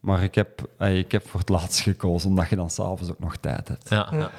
Maar 0.00 0.22
ik 0.22 0.34
heb, 0.34 0.68
eh, 0.78 0.98
ik 0.98 1.12
heb 1.12 1.28
voor 1.28 1.40
het 1.40 1.48
laatst 1.48 1.80
gekozen, 1.80 2.28
omdat 2.28 2.48
je 2.48 2.56
dan 2.56 2.70
s'avonds 2.70 3.10
ook 3.10 3.18
nog 3.18 3.36
tijd 3.36 3.68
hebt. 3.68 3.88
ja, 3.88 4.08
ja. 4.12 4.30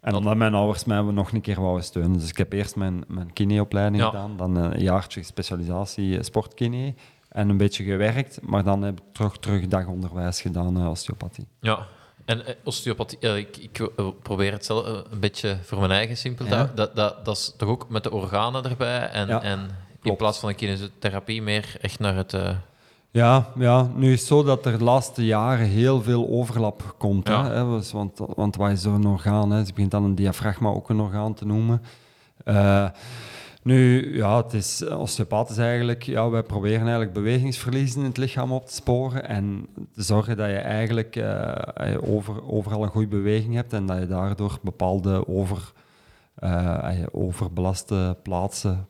En 0.00 0.14
omdat 0.14 0.36
mijn 0.36 0.54
ouders 0.54 0.84
mij 0.84 1.00
nog 1.00 1.32
een 1.32 1.40
keer 1.40 1.60
wouden 1.60 1.84
steunen. 1.84 2.18
Dus 2.18 2.28
ik 2.28 2.36
heb 2.36 2.52
eerst 2.52 2.76
mijn, 2.76 3.04
mijn 3.08 3.32
kineopleiding 3.32 4.02
Ja. 4.02 4.08
gedaan, 4.08 4.36
dan 4.36 4.56
een 4.56 4.80
jaartje 4.80 5.22
specialisatie 5.22 6.16
eh, 6.18 6.22
sportkine 6.22 6.94
en 7.28 7.48
een 7.48 7.56
beetje 7.56 7.84
gewerkt. 7.84 8.38
Maar 8.42 8.64
dan 8.64 8.82
heb 8.82 8.98
ik 9.00 9.04
terug, 9.12 9.36
terug 9.38 9.66
dagonderwijs 9.68 10.40
gedaan, 10.40 10.76
eh, 10.80 10.88
osteopathie. 10.90 11.46
Ja, 11.60 11.86
en 12.24 12.46
eh, 12.46 12.54
osteopathie, 12.64 13.18
eh, 13.18 13.36
ik, 13.36 13.56
ik 13.56 13.78
eh, 13.78 14.08
probeer 14.22 14.52
het 14.52 14.64
zelf 14.64 14.86
eh, 14.86 14.98
een 15.10 15.20
beetje 15.20 15.58
voor 15.62 15.78
mijn 15.78 15.90
eigen 15.90 16.16
simpel 16.16 16.46
Ja. 16.46 16.70
Dat, 16.74 16.96
dat, 16.96 17.24
dat 17.24 17.36
is 17.36 17.54
toch 17.56 17.68
ook 17.68 17.88
met 17.88 18.02
de 18.02 18.10
organen 18.12 18.64
erbij 18.64 19.08
en, 19.08 19.28
Ja, 19.28 19.42
en 19.42 19.70
in 20.04 20.16
plaats 20.16 20.38
van 20.38 20.48
de 20.48 20.54
kinesiotherapie 20.54 21.42
meer 21.42 21.76
echt 21.80 21.98
naar 21.98 22.16
het... 22.16 22.34
eh, 22.34 22.50
Ja, 23.10 23.46
ja, 23.58 23.90
nu 23.94 24.12
is 24.12 24.18
het 24.18 24.28
zo 24.28 24.42
dat 24.42 24.66
er 24.66 24.78
de 24.78 24.84
laatste 24.84 25.24
jaren 25.24 25.66
heel 25.66 26.02
veel 26.02 26.28
overlap 26.28 26.94
komt. 26.98 27.28
Ja. 27.28 27.44
Hè, 27.44 27.54
hè, 27.54 27.76
dus 27.76 27.92
want, 27.92 28.18
want 28.34 28.56
wat 28.56 28.70
is 28.70 28.82
zo'n 28.82 29.06
orgaan? 29.06 29.50
Hè? 29.50 29.64
Ze 29.64 29.72
begint 29.72 29.90
dan 29.90 30.04
een 30.04 30.14
diafragma 30.14 30.68
ook 30.68 30.88
een 30.88 31.00
orgaan 31.00 31.34
te 31.34 31.46
noemen. 31.46 31.82
Eh, 32.44 32.88
nu, 33.62 34.16
ja, 34.16 34.36
het 34.36 34.52
is, 34.52 34.86
osteopaat 34.88 35.50
is 35.50 35.56
eigenlijk, 35.58 36.02
ja, 36.02 36.30
wij 36.30 36.42
proberen 36.42 36.80
eigenlijk 36.80 37.12
bewegingsverlies 37.12 37.96
in 37.96 38.04
het 38.04 38.16
lichaam 38.16 38.52
op 38.52 38.66
te 38.66 38.74
sporen 38.74 39.28
en 39.28 39.66
te 39.94 40.02
zorgen 40.02 40.36
dat 40.36 40.48
je 40.48 40.56
eigenlijk 40.56 41.16
eh, 41.16 41.96
over, 42.06 42.50
overal 42.50 42.82
een 42.82 42.88
goede 42.88 43.06
beweging 43.08 43.54
hebt 43.54 43.72
en 43.72 43.86
dat 43.86 43.98
je 43.98 44.06
daardoor 44.06 44.58
bepaalde 44.62 45.28
over, 45.28 45.72
eh, 46.34 46.88
overbelaste 47.12 48.16
plaatsen 48.22 48.86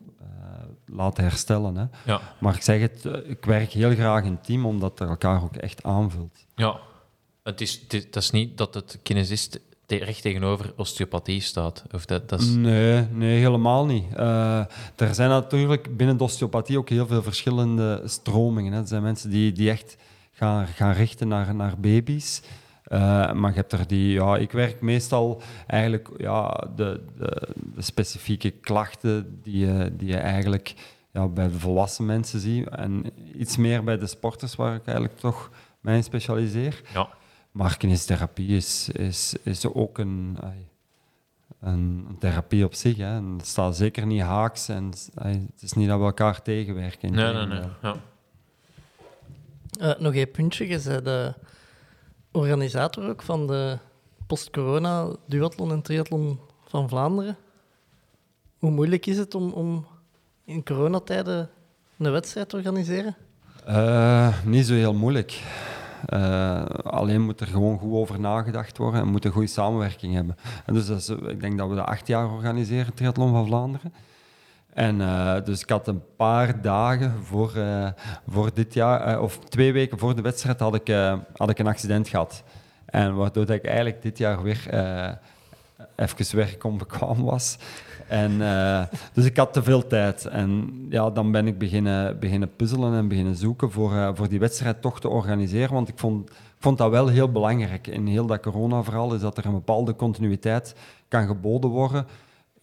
laat 0.95 1.17
herstellen. 1.17 1.77
Hè. 1.77 1.85
ja, 2.13 2.21
Maar 2.39 2.55
ik 2.55 2.63
zeg 2.63 2.81
het, 2.81 3.07
eh, 3.07 3.31
ik 3.31 3.45
werk 3.45 3.71
heel 3.71 3.95
graag 3.95 4.25
in 4.25 4.41
team, 4.41 4.67
omdat 4.67 5.01
er 5.01 5.09
elkaar 5.09 5.43
ook 5.43 5.57
echt 5.57 5.83
aanvult. 5.83 6.47
ja. 6.55 6.81
Het 7.43 7.61
is, 7.61 7.81
het, 7.89 8.07
dat 8.13 8.23
is 8.23 8.31
niet 8.31 8.59
dat 8.59 8.75
het 8.75 8.99
kinesist 9.03 9.61
recht 9.87 10.23
tegenover 10.23 10.73
osteopathie 10.77 11.41
staat. 11.41 11.85
Of 11.93 12.05
dat, 12.05 12.29
dat 12.29 12.41
is, 12.41 12.49
Nee, 12.49 13.07
nee, 13.11 13.39
helemaal 13.39 13.87
niet. 13.87 14.15
Eh, 14.15 14.59
er 14.97 15.15
zijn 15.15 15.29
natuurlijk 15.29 15.97
binnen 15.97 16.17
de 16.17 16.25
osteopathie 16.25 16.79
ook 16.79 16.89
heel 16.89 17.07
veel 17.07 17.23
verschillende 17.23 18.03
stromingen. 18.05 18.73
Hè. 18.73 18.81
Er 18.81 18.87
zijn 18.87 19.03
mensen 19.03 19.31
die, 19.31 19.53
die 19.53 19.71
echt 19.71 19.97
gaan, 20.33 20.67
gaan 20.67 20.93
richten 20.93 21.29
naar, 21.29 21.55
naar 21.55 21.79
baby's. 21.79 22.43
Eh, 22.85 23.33
maar 23.33 23.51
je 23.51 23.57
hebt 23.57 23.73
er 23.73 23.87
die, 23.87 24.13
ja, 24.13 24.37
ik 24.37 24.53
werk 24.53 24.81
meestal 24.81 25.43
eigenlijk 25.67 26.09
ja, 26.17 26.69
de, 26.77 27.05
de, 27.17 27.49
de 27.75 27.83
specifieke 27.83 28.51
klachten 28.51 29.39
die 29.43 29.67
je, 29.67 29.93
die 29.97 30.09
je 30.09 30.17
eigenlijk 30.17 30.75
ja, 31.11 31.29
bij 31.29 31.49
de 31.49 31.59
volwassen 31.59 32.07
mensen 32.07 32.41
ziet. 32.41 32.69
En 32.69 33.05
iets 33.39 33.57
meer 33.57 33.85
bij 33.85 33.99
de 33.99 34.07
sporters, 34.07 34.57
waar 34.57 34.75
ik 34.75 34.87
eigenlijk 34.87 35.19
toch 35.19 35.51
mij 35.81 35.97
in 35.97 36.03
specialiseer. 36.03 36.83
ja. 36.93 37.09
Maar 37.51 37.77
kinesiotherapie 37.77 38.57
is, 38.57 38.89
is, 38.89 39.37
is 39.43 39.67
ook 39.67 39.99
een, 39.99 40.39
een, 41.61 42.07
een 42.09 42.17
therapie 42.19 42.65
op 42.65 42.75
zich. 42.75 42.97
Hè. 42.97 43.17
En 43.17 43.35
het 43.37 43.47
staat 43.47 43.77
zeker 43.77 44.07
niet 44.07 44.21
haaks 44.21 44.69
en 44.69 44.93
het 45.15 45.63
is 45.63 45.73
niet 45.73 45.89
dat 45.89 45.99
we 45.99 46.05
elkaar 46.05 46.43
tegenwerken. 46.43 47.13
Nee, 47.13 47.33
nee, 47.33 47.47
nee. 47.47 47.63
Ja. 47.83 47.97
Eh, 49.79 49.99
nog 49.99 50.15
één 50.15 50.31
puntje. 50.31 50.69
Je 50.69 50.79
de 51.03 51.35
organisator 52.35 53.09
ook 53.09 53.23
van 53.23 53.47
de 53.47 53.79
post-corona 54.27 55.09
duathlon 55.27 55.71
en 55.71 55.83
triathlon 55.83 56.39
van 56.67 56.89
Vlaanderen. 56.89 57.37
Hoe 58.59 58.71
moeilijk 58.71 59.07
is 59.07 59.17
het 59.17 59.35
om, 59.35 59.51
om 59.51 59.87
in 60.45 60.65
coronatijden 60.65 61.51
een 61.99 62.13
wedstrijd 62.13 62.49
te 62.49 62.57
organiseren? 62.57 63.17
Eh, 63.65 64.45
niet 64.45 64.67
zo 64.67 64.75
heel 64.75 64.95
moeilijk. 64.95 65.43
Eh, 66.07 66.65
alleen 66.83 67.21
moet 67.21 67.41
er 67.41 67.47
gewoon 67.47 67.79
goed 67.79 67.93
over 67.93 68.21
nagedacht 68.21 68.79
worden 68.79 69.01
en 69.01 69.09
moet 69.09 69.25
een 69.25 69.33
goede 69.33 69.49
samenwerking 69.49 70.15
hebben. 70.15 70.37
En 70.67 70.75
dus 70.75 71.09
ik 71.09 71.41
denk 71.41 71.59
dat 71.59 71.69
we 71.69 71.75
dat 71.75 71.87
acht 71.87 72.07
jaar 72.07 72.33
organiseren, 72.33 72.95
Triathlon 72.95 73.33
van 73.33 73.47
Vlaanderen. 73.47 73.93
En 74.75 75.01
eh, 75.01 75.37
dus 75.45 75.61
ik 75.61 75.69
had 75.69 75.89
een 75.89 76.03
paar 76.17 76.63
dagen 76.63 77.13
voor, 77.23 77.57
eh, 77.57 77.89
voor 78.27 78.51
dit 78.55 78.75
jaar, 78.75 79.01
eh, 79.01 79.23
of 79.23 79.39
twee 79.39 79.73
weken 79.73 79.99
voor 79.99 80.15
de 80.15 80.23
wedstrijd, 80.23 80.61
had 80.61 80.75
ik, 80.75 80.97
had 81.37 81.51
ik 81.51 81.59
een 81.59 81.67
accident 81.67 82.09
gehad. 82.09 82.43
En 82.85 83.15
waardoor 83.15 83.51
ik 83.51 83.65
eigenlijk 83.65 84.03
dit 84.03 84.19
jaar 84.19 84.43
weer 84.43 84.69
even 85.97 86.37
werk 86.37 86.65
onbekwaam 86.65 87.23
was. 87.23 87.59
En, 88.09 88.39
dus 89.13 89.25
ik 89.25 89.37
had 89.37 89.53
te 89.53 89.63
veel 89.63 89.87
tijd. 89.87 90.27
En 90.27 90.73
ja, 90.91 91.11
dan 91.11 91.33
ben 91.33 91.47
ik 91.47 91.59
beginnen, 91.59 92.19
beginnen 92.19 92.57
puzzelen 92.57 92.95
en 92.95 93.09
beginnen 93.09 93.37
zoeken 93.37 93.71
voor, 93.71 94.11
voor 94.15 94.29
die 94.29 94.39
wedstrijd 94.39 94.83
toch 94.83 95.01
te 95.01 95.09
organiseren. 95.09 95.75
Want 95.75 95.89
ik 95.89 95.99
vond, 95.99 96.31
vond 96.59 96.79
dat 96.79 96.91
wel 96.91 97.09
heel 97.09 97.33
belangrijk. 97.33 97.87
In 97.87 98.07
heel 98.07 98.27
dat 98.27 98.41
corona-verhaal 98.41 99.15
is 99.15 99.21
dat 99.21 99.39
er 99.39 99.47
een 99.47 99.53
bepaalde 99.53 99.97
continuïteit 99.97 100.75
kan 101.09 101.27
geboden 101.27 101.71
worden 101.71 102.07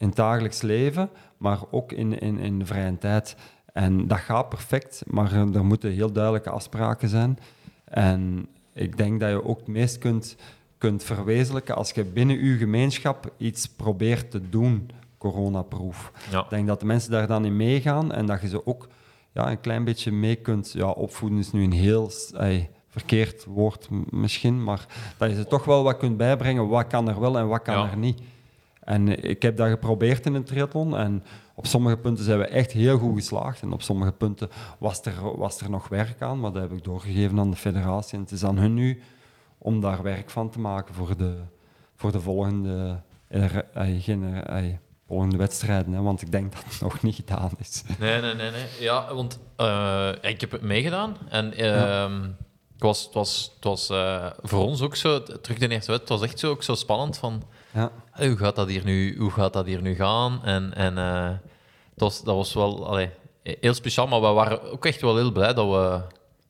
in 0.02 0.08
het 0.08 0.16
dagelijks 0.16 0.62
leven, 0.62 1.10
maar 1.42 1.60
ook 1.72 1.92
in, 1.92 2.20
in, 2.20 2.40
in 2.40 2.60
de 2.60 2.66
vrije 2.66 2.98
tijd. 2.98 3.36
En 3.74 4.08
dat 4.08 4.20
gaat 4.20 4.50
perfect, 4.50 5.04
maar 5.08 5.34
er, 5.34 5.66
moeten 5.66 5.92
heel 5.92 6.12
duidelijke 6.12 6.50
afspraken 6.50 7.10
zijn. 7.10 7.40
En 7.84 8.48
ik 8.74 8.98
denk 8.98 9.20
dat 9.20 9.30
je 9.30 9.46
ook 9.46 9.58
het 9.58 9.68
meest 9.68 9.98
kunt, 9.98 10.36
kunt 10.78 11.04
verwezenlijken 11.04 11.76
als 11.76 11.92
je 11.92 12.04
binnen 12.04 12.46
je 12.46 12.58
gemeenschap 12.58 13.34
iets 13.38 13.68
probeert 13.68 14.32
te 14.32 14.50
doen, 14.50 14.90
coronaproof. 15.18 16.12
Ja. 16.32 16.40
Ik 16.44 16.50
denk 16.50 16.68
dat 16.68 16.80
de 16.80 16.86
mensen 16.86 17.12
daar 17.12 17.28
dan 17.28 17.46
in 17.46 17.56
meegaan 17.56 18.12
en 18.12 18.26
dat 18.26 18.42
je 18.42 18.48
ze 18.48 18.66
ook 18.66 18.88
ja, 19.32 19.52
een 19.52 19.60
klein 19.62 19.84
beetje 19.84 20.12
mee 20.12 20.36
kunt... 20.36 20.72
Ja, 20.72 20.90
opvoeden 20.90 21.40
is 21.40 21.52
nu 21.52 21.64
een 21.64 21.72
heel 21.72 22.12
ey, 22.38 22.70
verkeerd 22.88 23.46
woord 23.46 23.88
misschien, 24.10 24.64
maar 24.64 24.86
dat 25.18 25.30
je 25.30 25.36
ze 25.36 25.48
toch 25.48 25.66
wel 25.66 25.84
wat 25.84 25.98
kunt 25.98 26.18
bijbrengen. 26.18 26.68
Wat 26.68 26.88
kan 26.88 27.10
er 27.10 27.20
wel 27.20 27.38
en 27.38 27.48
wat 27.48 27.62
kan 27.62 27.78
Ja. 27.78 27.90
er 27.90 27.98
niet. 27.98 28.22
En 28.82 29.24
ik 29.24 29.42
heb 29.42 29.58
dat 29.58 29.70
geprobeerd 29.70 30.26
in 30.26 30.34
een 30.34 30.44
triathlon 30.44 30.98
en 30.98 31.24
op 31.56 31.66
sommige 31.66 31.98
punten 31.98 32.24
zijn 32.24 32.40
we 32.40 32.46
echt 32.46 32.72
heel 32.72 32.98
goed 32.98 33.16
geslaagd. 33.16 33.62
En 33.62 33.72
op 33.72 33.82
sommige 33.82 34.12
punten 34.12 34.50
was 34.80 35.02
er, 35.02 35.38
was 35.38 35.62
er 35.62 35.70
nog 35.70 35.88
werk 35.88 36.22
aan, 36.22 36.40
maar 36.40 36.52
dat 36.52 36.62
heb 36.62 36.72
ik 36.72 36.84
doorgegeven 36.84 37.40
aan 37.40 37.52
de 37.52 37.58
federatie. 37.58 38.18
En 38.18 38.24
het 38.24 38.32
is 38.32 38.44
aan 38.44 38.58
hun 38.58 38.74
nu 38.74 39.02
om 39.58 39.82
daar 39.82 40.04
werk 40.04 40.30
van 40.30 40.50
te 40.50 40.60
maken 40.60 40.96
voor 40.96 41.18
de, 41.18 41.38
voor 41.96 42.12
de 42.12 42.22
volgende, 42.22 43.02
er, 43.28 43.66
volgende 45.12 45.38
wedstrijden. 45.38 45.94
Hè, 45.94 46.02
want 46.02 46.22
ik 46.22 46.32
denk 46.32 46.54
dat 46.54 46.64
het 46.64 46.82
nog 46.82 47.02
niet 47.02 47.16
gedaan 47.16 47.52
is. 47.60 47.84
Nee, 48.00 48.22
nee, 48.22 48.34
nee, 48.34 48.52
nee. 48.52 48.66
Ja, 48.80 49.14
want 49.14 49.40
eh, 49.56 50.12
ik 50.22 50.42
heb 50.42 50.52
het 50.52 50.62
meegedaan. 50.62 51.18
En 51.30 51.54
ehm, 51.54 52.22
het 52.74 52.82
was, 52.82 53.04
het 53.04 53.14
was, 53.14 53.52
het 53.56 53.64
was 53.64 53.90
eh, 53.90 54.26
voor 54.42 54.64
ons 54.64 54.82
ook 54.82 54.96
zo, 54.96 55.24
terug 55.24 55.58
de 55.58 55.68
eerste 55.68 55.70
wedstrijd, 55.70 56.00
het 56.00 56.10
was 56.10 56.22
echt 56.22 56.40
zo, 56.40 56.50
ook 56.50 56.64
zo 56.64 56.76
spannend 56.76 57.18
van... 57.18 57.44
Ja. 57.74 57.92
"Hey, 58.12 58.28
Hoe 58.28 58.38
gaat 58.38 58.56
dat 58.56 58.68
hier 58.68 58.84
nu, 58.84 59.18
hoe 59.18 59.32
gaat 59.32 59.54
dat 59.54 59.66
hier 59.66 59.82
nu 59.82 59.96
gaan? 59.96 60.44
En, 60.44 60.74
en 60.76 60.98
eh, 60.98 61.30
het 61.90 62.00
was, 62.00 62.24
dat 62.24 62.36
was 62.36 62.54
wel 62.54 62.88
allee, 62.88 63.10
heel 63.44 63.74
speciaal, 63.74 64.08
maar 64.08 64.22
we 64.22 64.28
waren 64.28 64.72
ook 64.72 64.86
echt 64.86 65.02
wel 65.02 65.16
heel 65.18 65.32
blij 65.32 65.54
dat 65.54 65.70
we, 65.70 66.02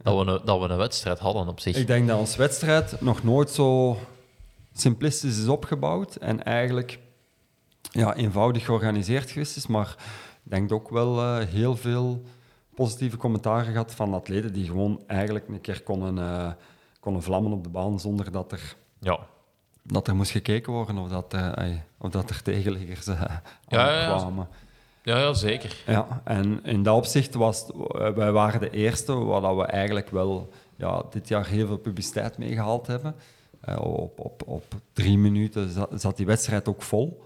dat 0.04 0.26
we, 0.26 0.32
een, 0.32 0.42
dat 0.46 0.60
we 0.60 0.68
een 0.68 0.78
wedstrijd 0.78 1.20
hadden 1.20 1.48
op 1.48 1.60
zich. 1.60 1.76
Ik 1.78 1.88
denk 1.88 2.08
dat 2.08 2.20
onze 2.20 2.38
wedstrijd 2.38 3.02
nog 3.02 3.24
nooit 3.24 3.50
zo 3.50 3.98
simplistisch 4.74 5.40
is 5.40 5.48
opgebouwd 5.48 6.16
en 6.16 6.44
eigenlijk 6.44 7.00
ja, 7.92 8.16
eenvoudig 8.16 8.66
georganiseerd 8.66 9.32
geweest 9.32 9.58
is, 9.58 9.68
maar 9.68 9.96
ik 10.44 10.52
denk 10.52 10.72
ook 10.72 10.90
wel 10.90 11.20
eh, 11.22 11.46
heel 11.48 11.76
veel 11.76 12.24
positieve 12.76 13.18
commentaren 13.18 13.72
gehad 13.72 13.94
van 13.96 14.14
atleten 14.14 14.54
die 14.54 14.66
gewoon 14.66 15.04
eigenlijk 15.08 15.48
een 15.48 15.62
keer 15.62 15.82
konden, 15.84 16.18
eh, 16.18 16.52
konden 17.00 17.24
vlammen 17.24 17.52
op 17.52 17.64
de 17.64 17.70
baan 17.70 18.00
zonder 18.00 18.32
dat 18.32 18.52
er, 18.52 18.76
Ja. 19.00 19.20
Dat 19.92 20.08
er 20.08 20.16
moest 20.16 20.32
gekeken 20.32 20.74
worden 20.74 20.98
of 20.98 21.10
dat, 21.10 21.34
eh, 21.34 21.68
of 21.98 22.10
dat 22.10 22.30
er 22.30 22.42
tegenliggers 22.42 23.08
eh, 23.08 23.22
Ja, 23.68 24.18
kwamen. 24.18 24.48
Ja, 25.04 25.18
ja, 25.18 25.34
zeker. 25.34 25.76
Ja, 25.86 26.22
en 26.24 26.60
in 26.64 26.84
dat 26.84 26.96
opzicht 26.96 27.34
was 27.34 27.66
eh, 27.72 28.10
wij 28.10 28.32
waren 28.32 28.60
de 28.60 28.70
eerste 28.70 29.14
waar 29.14 29.42
dat 29.42 29.56
we 29.56 29.66
eigenlijk 29.66 30.10
wel 30.10 30.50
ja, 30.76 31.04
dit 31.10 31.28
jaar 31.28 31.48
heel 31.48 31.68
veel 31.68 31.78
publiciteit 31.78 32.38
mee 32.38 32.54
gehaald 32.54 32.88
hebben. 32.88 33.16
Op, 33.78 34.20
op, 34.20 34.44
op 34.46 34.64
drie 34.94 35.18
minuten 35.18 35.70
zat, 35.70 35.90
zat 35.96 36.18
die 36.18 36.26
wedstrijd 36.26 36.68
ook 36.68 36.82
vol. 36.82 37.24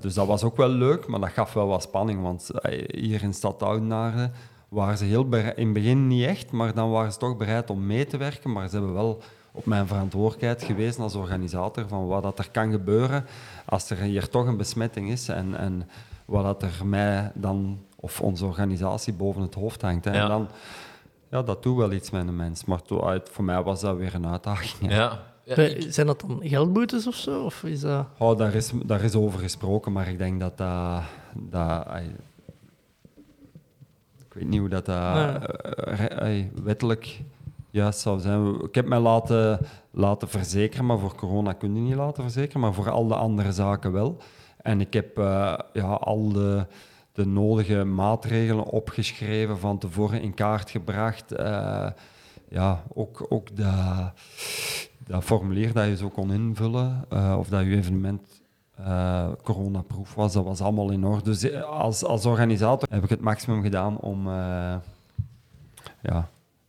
Dus 0.00 0.14
dat 0.14 0.26
was 0.26 0.42
ook 0.42 0.56
wel 0.56 0.68
leuk, 0.68 1.06
maar 1.06 1.20
dat 1.20 1.30
gaf 1.30 1.52
wel 1.52 1.66
wat 1.66 1.82
spanning. 1.82 2.22
Want 2.22 2.50
hier 2.86 3.22
in 3.22 3.34
Stad 3.34 3.62
Oudenaarde 3.62 4.30
waren 4.68 4.98
ze 4.98 5.04
heel 5.04 5.26
in 5.34 5.64
het 5.64 5.72
begin 5.72 6.06
niet 6.06 6.24
echt, 6.24 6.50
maar 6.52 6.74
dan 6.74 6.90
waren 6.90 7.12
ze 7.12 7.18
toch 7.18 7.36
bereid 7.36 7.70
om 7.70 7.86
mee 7.86 8.06
te 8.06 8.16
werken. 8.16 8.52
Maar 8.52 8.68
ze 8.68 8.76
hebben 8.76 8.94
wel 8.94 9.22
op 9.56 9.66
mijn 9.66 9.86
verantwoordelijkheid 9.86 10.62
gewezen 10.62 11.02
als 11.02 11.14
organisator 11.14 11.88
van 11.88 12.06
wat 12.06 12.22
dat 12.22 12.38
er 12.38 12.50
kan 12.50 12.70
gebeuren 12.70 13.24
als 13.64 13.90
er 13.90 13.96
hier 13.98 14.28
toch 14.28 14.46
een 14.46 14.56
besmetting 14.56 15.10
is. 15.10 15.28
En, 15.28 15.54
en 15.58 15.88
wat 16.24 16.44
dat 16.44 16.62
er 16.62 16.86
mij 16.86 17.30
dan, 17.34 17.78
of 17.96 18.20
onze 18.20 18.44
organisatie, 18.44 19.12
boven 19.12 19.42
het 19.42 19.54
hoofd 19.54 19.82
hangt. 19.82 20.04
Hè. 20.04 20.12
Ja. 20.14 20.22
En 20.22 20.28
dan, 20.28 20.48
ja, 21.30 21.42
dat 21.42 21.62
doet 21.62 21.76
wel 21.76 21.92
iets 21.92 22.10
met 22.10 22.28
een 22.28 22.36
mens. 22.36 22.64
Maar 22.64 22.82
to- 22.82 23.04
uit- 23.06 23.28
voor 23.32 23.44
mij 23.44 23.62
was 23.62 23.80
dat 23.80 23.96
weer 23.96 24.14
een 24.14 24.26
uitdaging. 24.26 24.90
hè. 24.90 24.96
Ja. 24.96 25.22
Ja, 25.44 25.54
Bij- 25.54 25.70
ik- 25.70 25.92
Zijn 25.92 26.06
dat 26.06 26.20
dan 26.20 26.40
geldboetes 26.42 27.06
of 27.06 27.14
zo? 27.14 27.44
Of 27.44 27.62
is 27.64 27.80
dat... 27.80 28.06
Oh, 28.18 28.38
daar, 28.38 28.54
is, 28.54 28.72
daar 28.84 29.02
is 29.02 29.14
over 29.14 29.38
gesproken, 29.40 29.92
maar 29.92 30.08
ik 30.08 30.18
denk 30.18 30.40
dat 30.40 30.58
dat... 30.58 31.02
dat 31.34 31.86
ik 34.28 34.32
weet 34.42 34.48
niet 34.48 34.60
hoe 34.60 34.68
dat, 34.68 34.86
dat 34.86 34.94
Ja. 34.96 35.40
eh, 35.40 35.96
re- 35.98 36.20
ai, 36.20 36.50
wettelijk 36.62 37.20
juist 37.76 38.00
zou 38.00 38.20
zijn. 38.20 38.60
Ik 38.60 38.74
heb 38.74 38.86
mij 38.86 38.98
laten, 38.98 39.58
laten 39.90 40.28
verzekeren, 40.28 40.86
maar 40.86 40.98
voor 40.98 41.14
corona 41.14 41.52
kun 41.52 41.74
je 41.74 41.80
niet 41.80 41.94
laten 41.94 42.22
verzekeren, 42.22 42.60
maar 42.60 42.74
voor 42.74 42.90
al 42.90 43.06
de 43.06 43.14
andere 43.14 43.52
zaken 43.52 43.92
wel. 43.92 44.16
En 44.62 44.80
ik 44.80 44.92
heb 44.92 45.18
eh, 45.18 45.58
ja, 45.72 45.92
al 45.92 46.32
de, 46.32 46.66
de 47.12 47.26
nodige 47.26 47.84
maatregelen 47.84 48.64
opgeschreven, 48.64 49.58
van 49.58 49.78
tevoren 49.78 50.22
in 50.22 50.34
kaart 50.34 50.70
gebracht. 50.70 51.32
Eh, 51.32 51.90
ja, 52.48 52.82
ook, 52.94 53.26
ook 53.28 53.56
dat, 53.56 54.12
dat 55.06 55.24
formulier 55.24 55.72
dat 55.72 55.86
je 55.86 55.96
zo 55.96 56.08
kon 56.08 56.32
invullen, 56.32 57.04
eh, 57.08 57.36
of 57.38 57.48
dat 57.48 57.64
je 57.64 57.76
evenement 57.76 58.44
eh 58.76 59.28
coronaproof 59.42 60.14
was, 60.14 60.32
dat 60.32 60.44
was 60.44 60.60
allemaal 60.60 60.90
in 60.90 61.04
orde. 61.04 61.22
Dus 61.22 61.62
als, 61.62 62.04
als 62.04 62.26
organisator 62.26 62.88
heb 62.90 63.04
ik 63.04 63.10
het 63.10 63.20
maximum 63.20 63.62
gedaan 63.62 63.98
om 63.98 64.28
ja, 66.02 66.28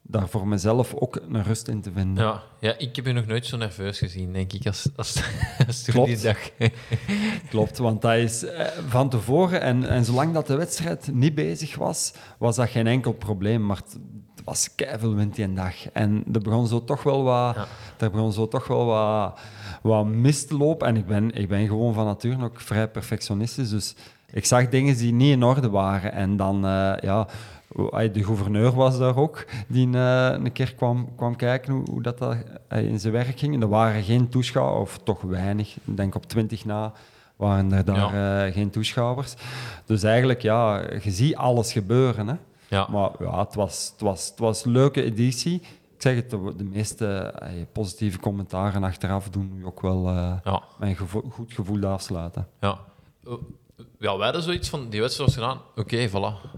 daar 0.09 0.29
voor 0.29 0.47
mezelf 0.47 0.93
ook 0.93 1.19
een 1.29 1.43
rust 1.43 1.67
in 1.67 1.81
te 1.81 1.91
vinden. 1.91 2.23
ja. 2.23 2.43
ja, 2.59 2.77
ik 2.77 2.95
heb 2.95 3.05
je 3.05 3.13
nog 3.13 3.25
nooit 3.25 3.45
zo 3.45 3.57
nerveus 3.57 3.97
gezien, 3.97 4.33
denk 4.33 4.53
ik, 4.53 4.65
als, 4.67 4.89
als, 4.95 5.21
als 5.67 5.83
toen 5.83 5.93
Klopt. 5.93 6.09
die 6.09 6.19
dag. 6.21 6.37
Klopt, 7.49 7.77
want 7.77 8.01
dat 8.01 8.15
is 8.15 8.43
eh, 8.45 8.65
van 8.87 9.09
tevoren, 9.09 9.61
en, 9.61 9.89
en 9.89 10.05
zolang 10.05 10.33
dat 10.33 10.47
de 10.47 10.55
wedstrijd 10.55 11.09
niet 11.13 11.35
bezig 11.35 11.75
was, 11.75 12.13
was 12.37 12.55
dat 12.55 12.69
geen 12.69 12.87
enkel 12.87 13.11
probleem. 13.13 13.65
Maar 13.65 13.77
het, 13.77 13.97
het 14.35 14.45
was 14.45 14.75
keiveel 14.75 15.15
wind 15.15 15.35
die 15.35 15.53
dag. 15.53 15.89
En 15.93 16.23
er 16.33 16.41
begon 16.41 16.67
zo 16.67 16.83
toch 16.83 17.03
wel 17.03 17.23
wat, 17.23 17.55
Ja. 17.55 17.65
er 17.97 18.11
begon 18.11 18.33
zo 18.33 18.47
toch 18.47 18.67
wel 18.67 18.85
wat, 18.85 19.39
wat 19.81 20.05
mis 20.05 20.45
te 20.47 20.57
lopen. 20.57 20.87
En 20.87 20.95
ik 20.97 21.05
ben, 21.05 21.31
ik 21.31 21.47
ben 21.47 21.67
gewoon 21.67 21.93
van 21.93 22.05
nature 22.05 22.43
ook 22.43 22.61
vrij 22.61 22.87
perfectionistisch. 22.87 23.69
Dus 23.69 23.95
ik 24.31 24.45
zag 24.45 24.69
dingen 24.69 24.97
die 24.97 25.13
niet 25.13 25.31
in 25.31 25.43
orde 25.43 25.69
waren. 25.69 26.11
En 26.13 26.37
dan, 26.37 26.65
eh, 26.65 26.93
ja, 27.01 27.27
de 28.13 28.23
gouverneur 28.23 28.71
was 28.75 28.97
daar 28.97 29.15
ook, 29.17 29.45
die 29.67 29.93
eh, 29.97 30.31
een 30.31 30.51
keer 30.51 30.75
kwam, 30.75 31.15
kwam 31.15 31.35
kijken 31.35 31.73
hoe, 31.73 31.89
hoe 31.89 32.01
dat, 32.01 32.17
dat 32.17 32.37
eh, 32.67 32.83
in 32.83 32.99
zijn 32.99 33.13
werk 33.13 33.39
ging. 33.39 33.53
En 33.53 33.61
er 33.61 33.67
waren 33.67 34.03
geen 34.03 34.29
toeschouwers, 34.29 34.81
of 34.81 34.97
toch 35.03 35.21
weinig, 35.21 35.75
ik 35.75 35.97
denk 35.97 36.15
op 36.15 36.25
20 36.25 36.65
na 36.65 36.93
waren 37.35 37.71
er 37.71 37.85
daar 37.85 38.45
eh, 38.45 38.53
geen 38.53 38.69
toeschouwers. 38.69 39.33
Dus 39.85 40.03
eigenlijk, 40.03 40.41
ja, 40.41 40.81
je 41.03 41.11
ziet 41.11 41.35
alles 41.35 41.71
gebeuren. 41.71 42.27
Hè. 42.27 42.35
Ja. 42.67 42.87
Maar 42.89 43.11
ja, 43.19 43.39
het 43.39 43.55
was, 43.55 43.89
het, 43.91 44.01
was, 44.01 44.29
het 44.29 44.39
was 44.39 44.65
een 44.65 44.71
leuke 44.71 45.03
editie. 45.03 45.61
Ik 45.95 46.03
zeg 46.03 46.15
het, 46.15 46.29
de, 46.29 46.63
meeste 46.63 47.33
positieve 47.71 48.19
commentaren 48.19 48.83
achteraf 48.83 49.29
doen 49.29 49.51
nu 49.53 49.65
ook 49.65 49.81
wel 49.81 50.09
Ja. 50.43 50.63
mijn 50.79 50.95
gevo- 50.95 51.23
goed 51.29 51.53
gevoel 51.53 51.85
afsluiten. 51.85 52.47
Ja. 52.59 52.77
Ja, 53.99 54.15
wij 54.15 54.23
hadden 54.25 54.43
zoiets 54.43 54.69
van, 54.69 54.89
die 54.89 55.01
wedstrijd 55.01 55.35
was 55.35 55.43
gedaan, 55.43 55.61
oké, 55.75 56.09
voilà. 56.09 56.49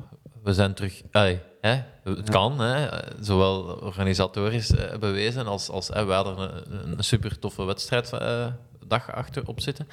We 0.43 0.53
zijn 0.53 0.73
terug. 0.73 1.01
Allee, 1.11 1.39
hè? 1.61 1.81
Het 2.03 2.29
kan, 2.29 2.59
hè? 2.59 2.87
zowel 3.19 3.61
organisatorisch 3.81 4.71
eh, 4.71 4.97
bewezen 4.97 5.47
als, 5.47 5.69
als 5.69 5.87
hè, 5.87 6.05
wij 6.05 6.15
hadden 6.15 6.39
een, 6.39 6.97
een 6.97 7.03
super 7.03 7.39
toffe 7.39 7.63
wedstrijddag 7.63 9.11
achter 9.11 9.47
op 9.47 9.61
zitten. 9.61 9.87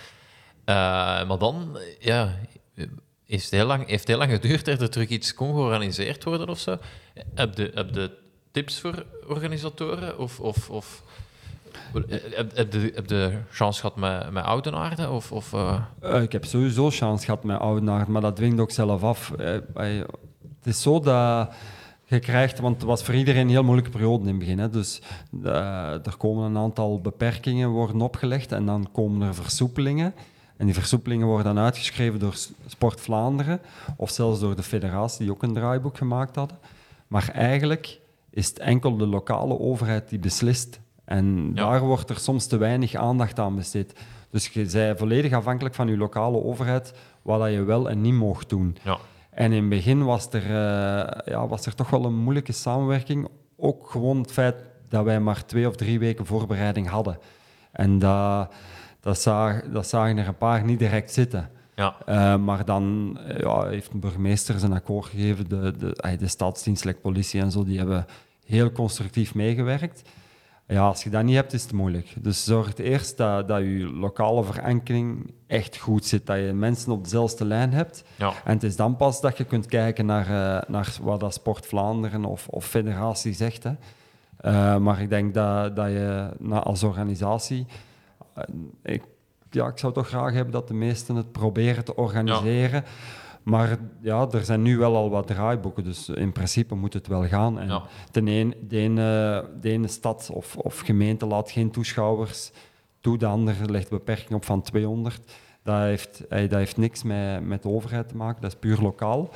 Eh, 0.64 0.74
maar 1.27 1.39
dan, 1.39 1.78
eh, 1.78 1.82
ja, 2.01 2.39
heeft 3.24 3.44
het 3.44 3.52
heel 3.52 3.66
lang, 3.66 3.89
heeft 3.89 4.09
heel 4.09 4.18
lang 4.18 4.31
geduurd 4.31 4.64
dat 4.64 4.81
er 4.81 4.90
terug 4.90 5.09
iets 5.09 5.35
kon 5.35 5.55
georganiseerd 5.55 6.24
worden 6.24 6.48
of 6.48 6.59
zo. 6.59 6.78
Heb 7.35 7.56
je, 7.56 7.70
heb 7.74 7.94
je 7.94 8.10
tips 8.51 8.81
voor 8.81 9.05
organisatoren? 9.27 10.18
Of, 10.18 10.40
of, 10.40 10.70
of 10.70 11.02
heb, 11.93 12.56
heb, 12.56 12.73
je, 12.73 12.93
heb 12.94 13.09
je 13.10 13.39
chance 13.51 13.81
gehad 13.81 13.97
met, 13.97 14.31
met 14.31 14.44
Oudenaarde? 14.44 15.10
Of, 15.10 15.32
of, 15.32 15.52
eh, 15.52 15.81
Eh, 16.01 16.23
ik 16.23 16.32
heb 16.32 16.44
sowieso 16.44 16.90
chance 16.90 17.24
gehad 17.24 17.44
met 17.44 17.59
Oudenaard, 17.59 18.09
maar 18.09 18.20
dat 18.23 18.36
dwingt 18.36 18.60
ook 18.60 18.70
zelf 18.70 19.02
af. 19.02 19.32
Eh, 19.32 19.56
eh, 19.56 20.05
het 20.67 20.75
is 20.75 20.83
zo 20.83 21.01
dat 21.01 21.53
je 22.05 22.19
krijgt, 22.19 22.59
want 22.59 22.77
het 22.77 22.85
was 22.85 23.03
voor 23.03 23.15
iedereen 23.15 23.41
een 23.43 23.49
heel 23.49 23.63
moeilijke 23.65 23.91
periode 23.91 24.23
in 24.23 24.29
het 24.29 24.39
begin. 24.39 24.59
Hè, 24.59 24.71
dus 24.71 25.01
eh, 25.45 26.07
er 26.07 26.17
komen 26.19 26.45
een 26.45 26.57
aantal 26.59 27.01
beperkingen 27.01 27.69
worden 27.69 28.01
opgelegd 28.01 28.53
en 28.53 28.67
dan 28.67 28.89
komen 28.93 29.29
er 29.29 29.35
versoepelingen. 29.35 30.15
En 30.57 30.65
die 30.67 30.75
versoepelingen 30.75 31.27
worden 31.27 31.55
dan 31.55 31.65
uitgeschreven 31.65 32.19
door 32.19 32.35
Sport 32.67 33.01
Vlaanderen 33.01 33.61
of 33.97 34.11
zelfs 34.11 34.41
door 34.41 34.57
de 34.57 34.63
federatie, 34.63 35.19
die 35.19 35.31
ook 35.31 35.43
een 35.43 35.53
draaiboek 35.55 35.97
gemaakt 35.97 36.37
hadden. 36.37 36.59
Maar 37.07 37.31
eigenlijk 37.33 38.01
is 38.31 38.49
het 38.49 38.59
enkel 38.59 38.97
de 38.97 39.07
lokale 39.07 39.59
overheid 39.59 40.09
die 40.09 40.19
beslist. 40.19 40.81
En 41.05 41.51
Ja. 41.55 41.71
daar 41.71 41.81
wordt 41.81 42.11
er 42.11 42.19
soms 42.19 42.47
te 42.47 42.57
weinig 42.57 42.95
aandacht 42.95 43.39
aan 43.39 43.55
besteed. 43.57 43.93
Dus 44.31 44.49
je 44.49 44.67
bent 44.73 44.99
volledig 44.99 45.33
afhankelijk 45.33 45.75
van 45.75 45.89
je 45.89 45.97
lokale 45.97 46.43
overheid 46.45 46.93
wat 47.23 47.51
je 47.51 47.63
wel 47.63 47.91
en 47.91 48.01
niet 48.01 48.15
mocht 48.15 48.49
doen. 48.49 48.77
ja. 48.83 48.99
En 49.37 49.53
in 49.53 49.61
het 49.61 49.69
begin 49.69 50.05
was 50.05 50.29
er, 50.33 50.43
eh, 50.43 51.33
ja, 51.33 51.47
was 51.47 51.67
er 51.67 51.75
toch 51.75 51.91
wel 51.91 52.05
een 52.05 52.15
moeilijke 52.15 52.53
samenwerking. 52.53 53.29
Ook 53.57 53.91
gewoon 53.91 54.19
het 54.21 54.33
feit 54.33 54.55
dat 54.89 55.05
wij 55.05 55.21
maar 55.21 55.45
twee 55.47 55.69
of 55.69 55.77
drie 55.77 55.99
weken 55.99 56.27
voorbereiding 56.27 56.89
hadden. 56.89 57.19
En 57.73 57.99
dat, 57.99 58.55
dat, 59.01 59.21
zag, 59.21 59.63
dat 59.63 59.89
zagen 59.89 60.19
er 60.19 60.29
een 60.29 60.37
paar 60.37 60.65
niet 60.65 60.79
direct 60.79 61.13
zitten. 61.13 61.51
Ja. 61.75 61.97
Eh, 62.07 62.37
maar 62.37 62.65
dan 62.65 63.19
eh, 63.27 63.39
ja, 63.39 63.67
heeft 63.67 63.93
de 63.93 63.99
burgemeester 63.99 64.59
zijn 64.59 64.73
akkoord 64.73 65.07
gegeven. 65.07 65.49
De, 65.49 65.77
de, 65.79 66.17
de 66.19 66.95
politie 67.03 67.41
en 67.41 67.51
zo, 67.51 67.65
die 67.65 67.79
hebben 67.79 68.07
heel 68.45 68.73
constructief 68.73 69.35
meegewerkt. 69.35 70.03
Ja, 70.69 70.87
als 70.87 71.05
je 71.05 71.11
dat 71.11 71.23
niet 71.23 71.35
hebt, 71.35 71.53
is 71.53 71.63
het 71.63 71.73
moeilijk. 71.73 72.15
Dus 72.19 72.45
zorg 72.45 72.77
eerst 72.77 73.17
dat, 73.17 73.49
dat 73.49 73.61
je 73.61 73.91
lokale 73.93 74.45
verankering 74.45 75.33
echt 75.47 75.77
goed 75.77 76.05
zit. 76.05 76.27
Dat 76.27 76.37
je 76.37 76.53
mensen 76.53 76.93
op 76.93 77.05
dezelfde 77.05 77.45
lijn 77.45 77.73
hebt. 77.73 78.05
Ja. 78.17 78.33
En 78.45 78.53
het 78.53 78.63
is 78.63 78.77
dan 78.77 78.97
pas 78.97 79.21
dat 79.21 79.37
je 79.37 79.45
kunt 79.45 79.67
kijken 79.67 80.07
naar, 80.07 80.27
eh, 80.27 80.69
naar 80.69 80.97
wat 81.03 81.21
dat 81.21 81.35
Sport 81.35 81.67
Vlaanderen 81.67 82.25
of, 82.25 82.49
of 82.49 82.67
federatie 82.67 83.33
zegt. 83.33 83.63
Hè. 83.63 83.73
Eh, 84.37 84.77
maar 84.77 85.01
ik 85.01 85.09
denk 85.09 85.35
dat, 85.35 85.77
dat 85.77 85.89
je 85.89 86.31
nou, 86.39 86.65
als 86.65 86.83
organisatie... 86.83 87.67
eh, 88.35 88.45
ik, 88.83 89.03
ja, 89.51 89.67
ik 89.67 89.79
zou 89.79 89.93
toch 89.93 90.09
graag 90.09 90.33
hebben 90.33 90.53
dat 90.53 90.69
de 90.69 90.75
meesten 90.75 91.17
het 91.17 91.33
proberen 91.33 91.85
te 91.85 91.97
organiseren. 91.97 92.85
Maar 93.47 93.78
ja, 94.01 94.28
er 94.31 94.44
zijn 94.44 94.62
nu 94.62 94.78
wel 94.78 94.97
al 94.97 95.10
wat 95.10 95.27
draaiboeken, 95.27 95.85
dus 95.85 96.09
in 96.09 96.32
principe 96.32 96.74
moet 96.74 96.93
het 96.93 97.06
wel 97.06 97.27
gaan. 97.27 97.59
En 97.59 97.68
Ja. 97.68 97.82
ten 98.10 98.27
een, 98.28 98.55
de, 98.68 98.77
ene, 98.78 99.44
de 99.60 99.70
ene 99.70 99.89
stad 99.89 100.31
of, 100.32 100.56
of 100.56 100.78
gemeente 100.78 101.27
laat 101.27 101.51
geen 101.51 101.70
toeschouwers 101.70 102.52
toe, 103.01 103.18
de 103.18 103.27
andere 103.27 103.70
legt 103.70 103.90
beperking 103.90 104.31
op 104.35 104.44
van 104.44 104.62
200. 104.62 105.32
Dat 105.62 105.78
heeft, 105.81 106.24
dat 106.28 106.51
heeft 106.51 106.77
niks 106.77 107.02
met, 107.02 107.47
met 107.47 107.62
de 107.62 107.68
overheid 107.68 108.09
te 108.09 108.16
maken, 108.16 108.43
dat 108.43 108.51
is 108.52 108.59
puur 108.59 108.78
lokaal. 108.81 109.28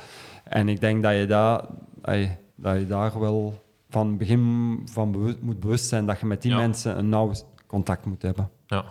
En 0.43 0.69
ik 0.69 0.79
denk 0.79 1.03
dat 1.03 1.15
je, 1.15 1.25
daar 1.25 1.65
dat 2.55 2.79
je 2.79 2.85
daar 2.87 3.19
wel 3.19 3.61
van 3.89 4.17
begin 4.17 4.81
van 4.85 5.11
bewust, 5.11 5.41
moet 5.41 5.59
bewust 5.59 5.85
zijn 5.87 6.05
dat 6.05 6.19
je 6.19 6.25
met 6.25 6.41
die 6.41 6.51
Ja. 6.51 6.57
mensen 6.57 6.97
een 6.97 7.09
nauw 7.09 7.31
contact 7.67 8.05
moet 8.05 8.21
hebben. 8.21 8.49
Ja. 8.65 8.83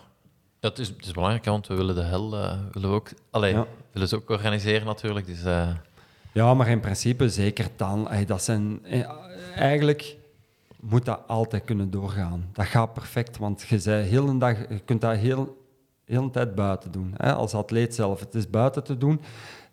Ja, 0.60 0.68
het, 0.68 0.78
is, 0.78 0.88
het 0.88 1.04
is 1.06 1.12
belangrijk, 1.12 1.44
want 1.44 1.66
we 1.66 1.74
willen 1.74 1.94
de 1.94 2.02
hel 2.02 2.36
eh, 2.36 2.58
willen 2.72 2.88
we 2.88 2.94
ook, 2.94 3.08
allee, 3.30 3.52
Ja. 3.54 3.66
willen 3.92 4.08
ze 4.08 4.16
ook 4.16 4.30
organiseren 4.30 4.86
natuurlijk. 4.86 5.26
Dus, 5.26 5.44
eh, 5.44 5.70
Ja, 6.32 6.54
maar 6.54 6.68
in 6.68 6.80
principe 6.80 7.28
zeker 7.28 7.66
dan. 7.76 8.08
dat 8.26 8.42
zijn, 8.42 8.84
eh, 8.84 9.08
eigenlijk 9.54 10.16
moet 10.80 11.04
dat 11.04 11.20
altijd 11.26 11.64
kunnen 11.64 11.90
doorgaan. 11.90 12.48
Dat 12.52 12.66
gaat 12.66 12.92
perfect, 12.92 13.38
want 13.38 13.62
je, 13.68 13.78
zei 13.78 14.02
heel 14.02 14.28
een 14.28 14.38
dag, 14.38 14.56
je 14.68 14.78
kunt 14.84 15.00
dat 15.00 15.16
heel, 15.16 15.66
heel 16.04 16.22
een 16.22 16.30
tijd 16.30 16.54
buiten 16.54 16.90
doen. 16.90 17.14
Hè, 17.16 17.32
als 17.34 17.54
atleet 17.54 17.94
zelf. 17.94 18.20
Het 18.20 18.34
is 18.34 18.50
buiten 18.50 18.84
te 18.84 18.98
doen. 18.98 19.20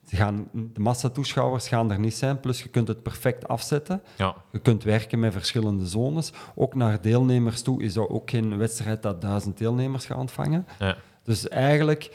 Ze 0.09 0.15
gaan, 0.15 0.47
de 0.53 0.79
massatoeschouwers 0.79 1.67
gaan 1.67 1.91
er 1.91 1.99
niet 1.99 2.13
zijn, 2.15 2.39
plus 2.39 2.61
je 2.63 2.69
kunt 2.69 2.87
het 2.87 3.03
perfect 3.03 3.47
afzetten. 3.47 4.01
Ja. 4.17 4.35
Je 4.51 4.59
kunt 4.59 4.83
werken 4.83 5.19
met 5.19 5.33
verschillende 5.33 5.85
zones. 5.85 6.31
Ook 6.55 6.75
naar 6.75 7.01
deelnemers 7.01 7.61
toe 7.61 7.83
is 7.83 7.93
dat 7.93 8.09
ook 8.09 8.29
geen 8.29 8.57
wedstrijd 8.57 9.01
dat 9.03 9.21
duizend 9.21 9.57
deelnemers 9.57 10.05
gaat 10.05 10.17
ontvangen. 10.17 10.67
Ja. 10.79 10.95
Dus 11.23 11.47
eigenlijk, 11.47 12.11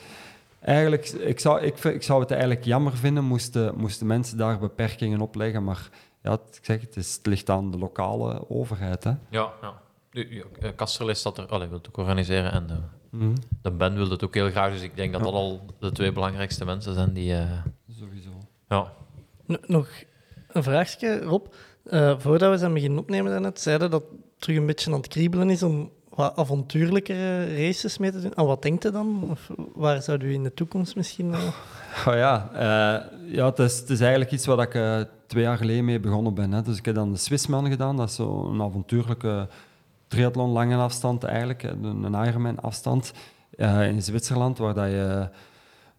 eigenlijk 0.60 1.08
ik, 1.08 1.40
zou, 1.40 1.60
ik, 1.60 1.78
ik 1.84 2.02
zou 2.02 2.20
het 2.20 2.30
eigenlijk 2.30 2.64
jammer 2.64 2.96
vinden 2.96 3.24
moesten, 3.24 3.74
moesten 3.76 4.06
mensen 4.06 4.38
daar 4.38 4.58
beperkingen 4.58 5.20
op 5.20 5.34
leggen. 5.34 5.64
Maar 5.64 5.88
ja, 6.22 6.30
het- 6.30 6.56
ik 6.58 6.64
zeg 6.64 6.80
het, 6.80 6.96
is, 6.96 7.14
het 7.16 7.26
ligt 7.26 7.50
aan 7.50 7.70
de 7.70 7.78
lokale 7.78 8.50
overheid. 8.50 9.04
Hè. 9.04 9.10
Ja, 9.30 9.50
ja. 9.62 9.72
Eh, 10.60 10.70
Kasterlee 10.76 11.14
staat 11.14 11.38
er, 11.38 11.46
allee, 11.46 11.68
wil 11.68 11.76
het 11.78 11.88
ook 11.88 11.96
organiseren 11.96 12.52
en 12.52 12.66
de, 12.66 12.76
Mhm. 13.10 13.34
de 13.62 13.70
Ben 13.70 13.94
wil 13.94 14.10
het 14.10 14.24
ook 14.24 14.34
heel 14.34 14.50
graag. 14.50 14.72
Dus 14.72 14.82
ik 14.82 14.96
denk 14.96 15.12
dat 15.12 15.22
dat 15.22 15.32
al 15.32 15.60
de 15.78 15.92
twee 15.92 16.12
belangrijkste 16.12 16.64
mensen 16.64 16.94
zijn 16.94 17.12
die. 17.12 17.34
eh. 17.34 17.50
Ja. 18.72 18.92
Nog 19.66 19.88
een 20.48 20.62
vraagje, 20.62 21.20
Rob. 21.20 21.46
Eh, 21.84 22.18
voordat 22.18 22.50
we 22.50 22.58
zijn 22.58 22.74
beginnen 22.74 22.98
opnemen 22.98 23.30
daarnet, 23.30 23.60
zeiden 23.60 23.90
dat 23.90 24.02
het 24.02 24.20
terug 24.38 24.56
een 24.56 24.66
beetje 24.66 24.90
aan 24.90 24.96
het 24.96 25.08
kriebelen 25.08 25.50
is 25.50 25.62
om 25.62 25.90
wat 26.08 26.36
avontuurlijkere 26.36 27.56
races 27.56 27.98
mee 27.98 28.10
te 28.10 28.20
doen. 28.20 28.36
Aan 28.36 28.46
wat 28.46 28.62
denkt 28.62 28.84
u 28.84 28.90
dan? 28.90 29.28
Of 29.30 29.50
waar 29.74 30.02
zou 30.02 30.18
u 30.18 30.32
in 30.32 30.42
de 30.42 30.54
toekomst 30.54 30.96
misschien... 30.96 31.34
eh, 31.34 31.40
Oh 32.06 32.14
ja, 32.14 32.50
eh, 32.52 33.32
ja 33.34 33.46
het, 33.46 33.58
is, 33.58 33.78
het 33.78 33.90
is 33.90 34.00
eigenlijk 34.00 34.30
iets 34.30 34.46
waar 34.46 34.58
ik 34.58 34.74
eh, 34.74 35.00
twee 35.26 35.42
jaar 35.42 35.56
geleden 35.56 35.84
mee 35.84 36.00
begonnen 36.00 36.34
ben. 36.34 36.52
Hè. 36.52 36.62
Dus 36.62 36.78
ik 36.78 36.84
heb 36.84 36.94
dan 36.94 37.12
de 37.12 37.18
Swissman 37.18 37.68
gedaan. 37.68 37.96
Dat 37.96 38.08
is 38.08 38.14
zo'n 38.14 38.62
avontuurlijke 38.62 39.48
triathlon, 40.08 40.50
lange 40.50 40.76
afstand 40.76 41.24
eigenlijk. 41.24 41.62
Een, 41.62 42.14
Ironman 42.26 42.60
afstand 42.60 43.12
eh, 43.56 43.86
in 43.88 44.02
Zwitserland, 44.02 44.58
waar, 44.58 44.74
dat 44.74 44.86
je, 44.86 45.28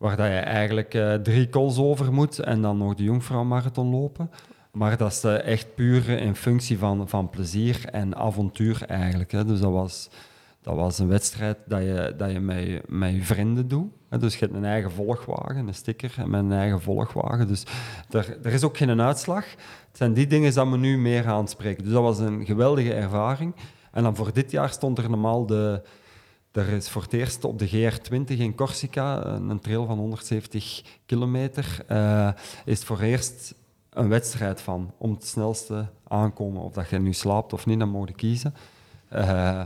waar 0.04 0.18
dat 0.18 0.28
je 0.28 0.34
eigenlijk 0.34 0.94
eh, 0.94 1.14
drie 1.14 1.50
calls 1.50 1.78
over 1.78 2.14
moet 2.14 2.40
en 2.40 2.62
dan 2.62 2.78
nog 2.78 2.96
de 2.96 3.04
Jungfrau-marathon 3.04 3.90
lopen. 3.90 4.32
Maar 4.72 4.98
dat 4.98 5.12
is 5.12 5.24
eh, 5.24 5.46
echt 5.46 5.76
puur 5.76 6.10
in 6.10 6.36
functie 6.36 6.78
van, 6.78 7.10
van 7.10 7.30
plezier 7.30 7.86
en 7.92 8.16
avontuur 8.16 8.86
eigenlijk. 8.88 9.32
Hè. 9.32 9.46
Dus 9.46 9.60
dat 9.60 9.72
was, 9.72 10.10
dat 10.62 10.76
was 10.76 11.00
een 11.00 11.08
wedstrijd 11.08 11.58
dat 11.66 11.82
je, 11.82 12.14
dat 12.18 12.32
je 12.32 12.40
met, 12.40 12.90
met 12.90 13.14
je 13.14 13.24
vrienden 13.24 13.68
doet. 13.68 13.92
Dus 14.20 14.34
je 14.34 14.40
hebt 14.40 14.58
een 14.58 14.66
eigen 14.66 14.92
volgwagen, 14.92 15.68
een 15.68 15.74
sticker 15.74 16.14
met 16.26 16.40
een 16.40 16.52
eigen 16.52 16.82
volgwagen. 16.82 17.48
Dus 17.48 17.64
er, 18.10 18.38
er 18.44 18.54
is 18.54 18.64
ook 18.64 18.78
geen 18.78 19.02
uitslag. 19.02 19.46
Het 19.88 19.98
zijn 19.98 20.14
die 20.14 20.28
dingen 20.28 20.54
dat 20.54 20.68
me 20.68 20.78
nu 20.78 20.98
meer 20.98 21.28
aanspreken. 21.28 21.84
Dus 21.84 21.94
dat 21.94 22.02
was 22.02 22.20
een 22.20 22.46
geweldige 22.46 22.94
ervaring. 22.94 23.56
En 23.92 24.04
dan 24.04 24.16
voor 24.16 24.34
dit 24.34 24.52
jaar 24.52 24.70
stond 24.70 24.98
er 24.98 25.10
normaal 25.10 25.46
de... 25.46 25.82
Er 26.54 26.70
is 26.70 26.90
voor 26.90 27.02
het 27.02 27.14
eerst 27.14 27.44
op 27.44 27.60
de 27.60 27.70
GR20 27.70 28.38
in 28.38 28.56
Corsica, 28.56 29.26
een 29.26 29.50
een 29.50 29.60
trail 29.60 29.86
van 29.86 29.98
170 29.98 30.84
kilometer, 31.06 31.84
eh, 31.88 32.30
is 32.66 32.78
het 32.78 32.88
voor 32.88 33.00
eerst 33.00 33.54
een 33.90 34.10
wedstrijd 34.10 34.62
van 34.62 34.92
om 34.98 35.12
het 35.12 35.26
snelste 35.26 35.88
aankomen. 36.08 36.62
Of 36.62 36.72
dat 36.72 36.90
je 36.90 37.00
nu 37.00 37.14
slaapt 37.14 37.54
of 37.54 37.66
niet, 37.66 37.80
dan 37.80 38.04
je 38.06 38.14
kiezen. 38.14 38.54
Eh, 39.10 39.62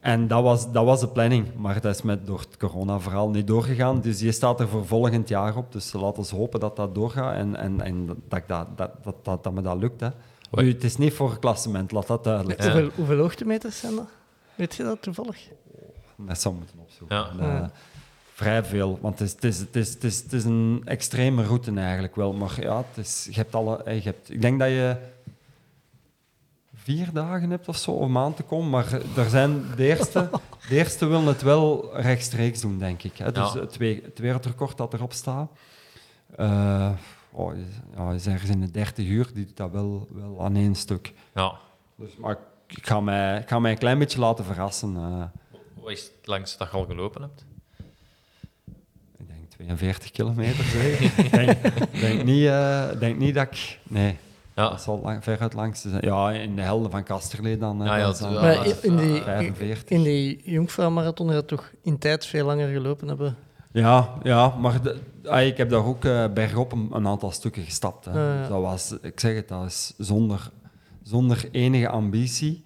en 0.00 0.28
dat 0.28 0.42
was, 0.42 0.72
dat 0.72 0.84
was 0.84 1.00
de 1.00 1.08
planning, 1.08 1.54
maar 1.54 1.80
dat 1.80 1.94
is 1.94 2.02
met, 2.02 2.26
door 2.26 2.38
het 2.38 2.56
corona-verhaal 2.56 3.30
niet 3.30 3.46
doorgegaan. 3.46 4.00
Dus 4.00 4.18
die 4.18 4.32
staat 4.32 4.60
er 4.60 4.68
voor 4.68 4.86
volgend 4.86 5.28
jaar 5.28 5.56
op. 5.56 5.72
Dus 5.72 5.92
laten 5.92 6.22
we 6.22 6.36
hopen 6.36 6.60
dat 6.60 6.76
dat 6.76 6.94
doorgaat 6.94 7.34
en, 7.34 7.56
en, 7.56 7.80
en 7.80 8.06
dat, 8.06 8.38
ik 8.38 8.48
dat, 8.48 8.66
dat, 8.76 8.90
dat, 9.02 9.24
dat, 9.24 9.44
dat 9.44 9.52
me 9.52 9.62
dat 9.62 9.76
lukt. 9.76 10.00
Hè. 10.00 10.08
Nu, 10.50 10.72
het 10.72 10.84
is 10.84 10.96
niet 10.96 11.12
voor 11.12 11.30
een 11.30 11.38
klassement, 11.38 11.92
laat 11.92 12.06
dat 12.06 12.24
duidelijk 12.24 12.62
zijn. 12.62 12.72
hoeveel, 12.72 12.92
hoeveel 12.96 13.18
hoogtemeters 13.18 13.78
zijn 13.78 13.94
dat? 13.96 14.08
Weet 14.54 14.74
je 14.74 14.82
dat 14.82 15.02
toevallig? 15.02 15.48
Dat 16.16 16.40
zou 16.40 16.54
moeten 16.54 16.78
opzoeken. 16.78 17.16
Ja. 17.16 17.60
Eh, 17.62 17.68
vrij 18.32 18.64
veel, 18.64 18.98
want 19.00 19.18
het 19.18 19.28
is, 19.28 19.32
het, 19.34 19.44
is, 19.44 19.58
het, 19.58 19.74
is, 19.76 19.88
het, 19.94 20.04
is, 20.04 20.22
het 20.22 20.32
is 20.32 20.44
een 20.44 20.82
extreme 20.84 21.44
route 21.44 21.72
eigenlijk 21.80 22.16
wel. 22.16 22.32
Maar 22.32 22.60
ja, 22.60 22.76
het 22.76 23.04
is, 23.06 23.26
je 23.30 23.34
hebt 23.36 23.54
alle, 23.54 23.82
eh, 23.82 23.96
je 23.96 24.02
hebt, 24.02 24.30
ik 24.30 24.40
denk 24.42 24.58
dat 24.58 24.68
je 24.68 24.96
vier 26.74 27.12
dagen 27.12 27.50
hebt 27.50 27.68
of 27.68 27.76
zo 27.76 27.90
om 27.90 28.18
aan 28.18 28.34
te 28.34 28.42
komen. 28.42 28.70
Maar 28.70 28.92
er 29.16 29.28
zijn, 29.28 29.64
de, 29.76 29.84
eerste, 29.86 30.30
de 30.68 30.74
eerste 30.74 31.06
willen 31.06 31.26
het 31.26 31.42
wel 31.42 31.90
rechtstreeks 32.00 32.60
doen, 32.60 32.78
denk 32.78 33.02
ik. 33.02 33.16
Hè. 33.16 33.32
Dus 33.32 33.52
Ja. 33.52 33.60
het, 33.60 33.78
het 34.04 34.18
wereldrecord 34.18 34.76
dat 34.76 34.94
erop 34.94 35.12
staat, 35.12 35.50
eh, 36.36 36.90
oh, 37.30 37.54
is, 37.56 37.64
ja, 37.96 38.10
is 38.12 38.26
ergens 38.26 38.50
in 38.50 38.60
de 38.60 38.70
30 38.70 39.06
uur, 39.06 39.30
die 39.34 39.46
doet 39.46 39.56
dat 39.56 39.70
wel, 39.70 40.08
wel 40.10 40.44
aan 40.44 40.56
één 40.56 40.74
stuk. 40.74 41.12
ja. 41.34 41.52
Dus, 41.98 42.16
maar 42.16 42.36
ik, 42.66 42.86
ga 42.86 43.00
mij, 43.00 43.40
ik 43.40 43.48
ga 43.48 43.58
mij 43.58 43.70
een 43.70 43.78
klein 43.78 43.98
beetje 43.98 44.18
laten 44.20 44.44
verrassen. 44.44 44.96
eh. 44.96 45.22
Wat 45.86 45.94
is 45.94 46.02
het 46.02 46.26
langste 46.26 46.58
dat 46.58 46.68
je 46.70 46.76
al 46.76 46.84
gelopen 46.84 47.22
hebt? 47.22 47.44
Ik 49.18 49.26
denk 49.26 49.50
42 49.50 50.10
kilometer, 50.10 50.64
zeg. 50.64 51.00
ik 51.24 51.30
denk, 51.30 51.62
denk, 52.00 52.24
niet, 52.24 52.46
eh, 52.46 52.88
denk 52.98 53.18
niet 53.18 53.34
dat 53.34 53.46
ik... 53.46 53.78
Nee, 53.82 54.16
Ja. 54.54 54.68
dat 54.68 54.82
zal 54.82 55.00
lang, 55.02 55.22
veruit 55.24 55.52
langste 55.52 55.88
zijn. 55.88 56.04
Ja, 56.04 56.30
in 56.32 56.56
de 56.56 56.62
helden 56.62 56.90
van 56.90 57.02
Kasterlee 57.02 57.58
dan. 57.58 57.80
eh, 57.80 57.86
Ja, 57.86 57.96
ja, 57.96 58.04
dat 58.04 58.14
is 58.14 58.20
dan 58.20 58.32
in, 58.82 58.96
die, 58.96 59.22
45. 59.22 59.84
in 59.88 60.02
die 60.02 60.40
Jungfrau-marathon 60.44 61.30
gaat 61.30 61.48
toch 61.48 61.70
in 61.82 61.98
tijd 61.98 62.26
veel 62.26 62.46
langer 62.46 62.68
gelopen 62.72 63.08
hebben. 63.08 63.36
Ja, 63.72 64.14
ja 64.22 64.48
maar 64.56 64.82
de- 64.82 64.98
ah, 65.24 65.46
ik 65.46 65.56
heb 65.56 65.70
daar 65.70 65.84
ook 65.84 66.04
eh, 66.04 66.24
bergop 66.34 66.72
een, 66.72 66.88
een 66.92 67.06
aantal 67.06 67.30
stukken 67.30 67.62
gestapt. 67.64 68.04
Hè. 68.04 68.40
Ja. 68.42 68.48
Dat 68.48 68.60
was, 68.62 68.94
ik 69.02 69.20
zeg 69.20 69.34
het, 69.34 69.48
dat 69.48 69.64
is 69.66 69.92
zonder, 69.98 70.50
zonder 71.02 71.48
enige 71.50 71.88
ambitie. 71.88 72.64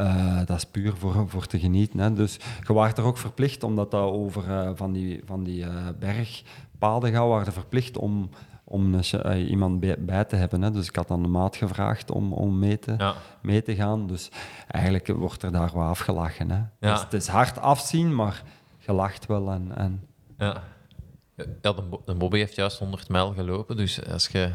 Eh, 0.00 0.36
dat 0.44 0.56
is 0.56 0.64
puur 0.66 0.96
voor, 0.96 1.28
voor 1.28 1.46
te 1.46 1.58
genieten. 1.58 1.98
Hè. 1.98 2.12
Dus 2.12 2.38
je 2.66 2.72
waart 2.72 2.98
er 2.98 3.04
ook 3.04 3.18
verplicht, 3.18 3.62
omdat 3.62 3.90
dat 3.90 4.02
over 4.02 4.50
eh, 4.50 4.70
van 4.74 4.92
die, 4.92 5.20
van 5.24 5.44
die 5.44 5.64
eh, 5.64 5.70
bergpaden 5.98 7.12
gaat, 7.12 7.28
waren 7.28 7.52
verplicht 7.52 7.98
om, 7.98 8.30
om 8.64 8.94
een 8.94 9.46
iemand 9.48 9.80
bij, 9.80 9.96
bij 9.98 10.24
te 10.24 10.36
hebben. 10.36 10.62
Hè. 10.62 10.70
Dus 10.70 10.88
ik 10.88 10.96
had 10.96 11.10
aan 11.10 11.22
de 11.22 11.28
maat 11.28 11.56
gevraagd 11.56 12.10
om, 12.10 12.32
om 12.32 12.58
mee, 12.58 12.78
te, 12.78 12.94
Ja. 12.98 13.14
mee 13.42 13.62
te 13.62 13.74
gaan. 13.74 14.06
Dus 14.06 14.30
eigenlijk 14.68 15.06
wordt 15.06 15.42
er 15.42 15.52
daar 15.52 15.70
wat 15.74 15.88
afgelachen. 15.88 16.50
Hè. 16.50 16.56
Ja. 16.56 16.92
Dus 16.92 17.02
het 17.02 17.12
is 17.12 17.26
hard 17.26 17.58
afzien, 17.58 18.14
maar 18.14 18.42
je 18.78 18.92
lacht 18.92 19.26
wel. 19.26 19.50
En, 19.50 19.70
en 19.76 20.02
Ja. 20.38 20.62
Ja, 21.62 21.72
de, 21.72 21.82
de 22.04 22.14
Bobby 22.14 22.38
heeft 22.38 22.54
juist 22.54 22.78
100 22.78 23.08
mijl 23.08 23.32
gelopen, 23.32 23.76
dus 23.76 24.06
als 24.06 24.28
je... 24.28 24.50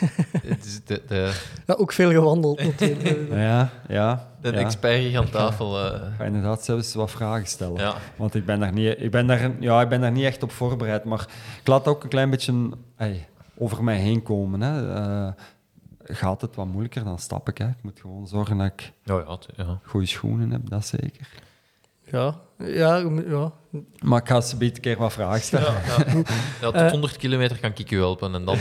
de, 0.84 1.02
de, 1.06 1.32
Ja, 1.66 1.74
ook 1.74 1.92
veel 1.92 2.10
gewandeld 2.10 2.62
natuurlijk. 2.64 3.18
Ja, 3.48 3.70
ja. 3.88 4.28
de 4.40 4.52
ja. 4.52 4.58
expert 4.58 4.98
hier 4.98 5.18
aan 5.18 5.30
tafel... 5.30 5.78
eh, 5.92 5.94
Ik 6.08 6.14
ga 6.16 6.24
inderdaad 6.24 6.64
zelfs 6.64 6.94
wat 6.94 7.10
vragen 7.10 7.46
stellen. 7.46 7.80
ja. 7.80 7.94
Want 8.16 8.34
ik 8.34 8.44
ben, 8.46 8.60
daar 8.60 8.72
niet, 8.72 8.94
ik, 8.98 9.10
ben 9.10 9.26
daar, 9.26 9.50
ja, 9.60 9.80
ik 9.80 9.88
ben 9.88 10.00
daar 10.00 10.12
niet 10.12 10.24
echt 10.24 10.42
op 10.42 10.50
voorbereid. 10.50 11.04
Maar 11.04 11.26
ik 11.60 11.66
laat 11.68 11.86
ook 11.88 12.02
een 12.02 12.08
klein 12.08 12.30
beetje 12.30 12.70
over 13.58 13.84
mij 13.84 13.96
heen 13.96 14.22
komen. 14.22 14.60
Hè. 14.60 14.94
Eh, 14.94 15.32
gaat 16.02 16.40
het 16.40 16.54
wat 16.56 16.66
moeilijker, 16.66 17.04
dan 17.04 17.18
stap 17.18 17.48
ik. 17.48 17.58
Hè. 17.58 17.68
Ik 17.68 17.82
moet 17.82 18.00
gewoon 18.00 18.26
zorgen 18.26 18.58
dat 18.58 18.66
ik 18.66 18.92
Ja, 19.04 19.14
ja, 19.18 19.30
het- 19.30 19.46
ja. 19.56 19.78
goede 19.84 20.06
schoenen 20.06 20.50
heb, 20.50 20.68
dat 20.70 20.86
zeker. 20.86 21.28
Ja, 22.10 22.40
ja, 22.58 22.96
ja. 23.26 23.52
Maar 23.98 24.20
ik 24.20 24.28
ga 24.28 24.40
ze 24.40 24.56
een 24.58 24.80
keer 24.80 24.98
wat 24.98 25.12
vragen 25.12 25.40
stellen. 25.40 25.72
Ja, 25.72 26.04
ja. 26.06 26.22
ja, 26.60 26.70
tot 26.70 26.90
100 26.90 27.16
kilometer 27.16 27.58
kan 27.58 27.70
ik 27.74 27.90
u 27.90 27.96
helpen 27.96 28.34
en 28.34 28.44
dan, 28.44 28.56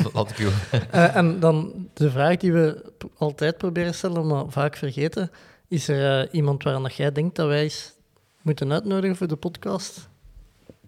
dan 0.00 0.10
laat 0.12 0.30
ik 0.30 0.38
u... 0.38 0.48
Eh, 0.90 1.16
en 1.16 1.40
dan 1.40 1.88
de 1.94 2.10
vraag 2.10 2.36
die 2.36 2.52
we 2.52 2.92
altijd 3.18 3.58
proberen 3.58 3.94
stellen, 3.94 4.26
maar 4.26 4.44
vaak 4.48 4.76
vergeten. 4.76 5.30
Is 5.68 5.88
er 5.88 6.20
eh, 6.20 6.34
iemand 6.34 6.62
waaraan 6.62 6.90
jij 6.94 7.12
denkt 7.12 7.36
dat 7.36 7.46
wij 7.46 7.62
eens 7.62 7.92
moeten 8.42 8.72
uitnodigen 8.72 9.16
voor 9.16 9.28
de 9.28 9.36
podcast? 9.36 10.10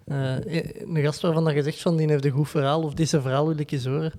Eh, 0.04 0.36
een 0.76 1.02
gast 1.02 1.20
waarvan 1.20 1.44
dat 1.44 1.54
je 1.54 1.62
zegt 1.62 1.82
van 1.82 1.96
die 1.96 2.08
heeft 2.10 2.24
een 2.24 2.30
goed 2.30 2.48
verhaal 2.48 2.82
of 2.82 2.94
deze 2.94 3.20
verhaal 3.20 3.46
wil 3.46 3.58
ik 3.58 3.70
eens 3.70 3.86
horen. 3.86 4.12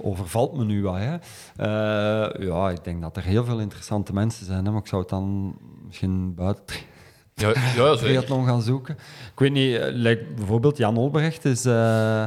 Overvalt 0.00 0.56
me 0.56 0.64
nu 0.64 0.82
wat. 0.82 0.96
Hè. 0.96 1.16
Eh, 1.56 2.46
ja, 2.46 2.70
ik 2.70 2.84
denk 2.84 3.02
dat 3.02 3.16
er 3.16 3.22
heel 3.22 3.44
veel 3.44 3.60
interessante 3.60 4.12
mensen 4.12 4.46
zijn. 4.46 4.64
Hè, 4.64 4.70
maar 4.70 4.80
ik 4.80 4.86
zou 4.86 5.00
het 5.00 5.10
dan 5.10 5.56
misschien 5.86 6.34
buiten 6.34 6.76
Ja, 7.36 7.52
ja, 7.76 7.96
triathlon 7.96 8.46
gaan 8.46 8.62
zoeken. 8.62 8.94
Ik 9.32 9.38
weet 9.38 9.52
niet, 9.52 9.76
eh, 9.76 9.86
like 9.92 10.24
bijvoorbeeld 10.36 10.76
Jan 10.76 10.96
Olbrecht 10.96 11.44
is... 11.44 11.64
eh, 11.64 11.72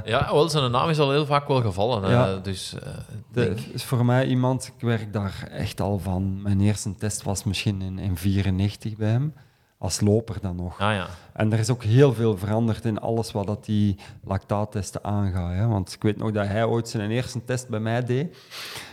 Ja, 0.05 0.27
wel, 0.31 0.49
zijn 0.49 0.71
naam 0.71 0.89
is 0.89 0.99
al 0.99 1.11
heel 1.11 1.25
vaak 1.25 1.47
wel 1.47 1.61
gevallen. 1.61 2.03
hè. 2.03 2.11
Ja. 2.11 2.35
Dus 2.37 2.75
eh, 2.83 2.89
De, 3.31 3.55
is 3.73 3.83
voor 3.83 4.05
mij 4.05 4.25
iemand, 4.25 4.71
ik 4.75 4.81
werk 4.87 5.13
daar 5.13 5.47
echt 5.51 5.81
al 5.81 5.99
van. 5.99 6.41
Mijn 6.41 6.61
eerste 6.61 6.95
test 6.95 7.23
was 7.23 7.43
misschien 7.43 7.81
in 7.81 7.95
1994 7.95 8.95
bij 8.95 9.09
hem, 9.09 9.33
als 9.77 9.99
loper 9.99 10.35
dan 10.41 10.55
nog. 10.55 10.79
Ah 10.79 10.93
ja. 10.93 11.07
En 11.33 11.53
er 11.53 11.59
is 11.59 11.69
ook 11.69 11.83
heel 11.83 12.13
veel 12.13 12.37
veranderd 12.37 12.85
in 12.85 12.99
alles 12.99 13.31
wat 13.31 13.47
dat 13.47 13.65
die 13.65 13.95
lactaattesten 14.23 15.03
aangaat. 15.03 15.53
Hè. 15.53 15.67
Want 15.67 15.93
ik 15.93 16.01
weet 16.01 16.17
nog 16.17 16.31
dat 16.31 16.47
hij 16.47 16.65
ooit 16.65 16.89
zijn 16.89 17.11
eerste 17.11 17.43
test 17.43 17.67
bij 17.69 17.79
mij 17.79 18.03
deed. 18.03 18.37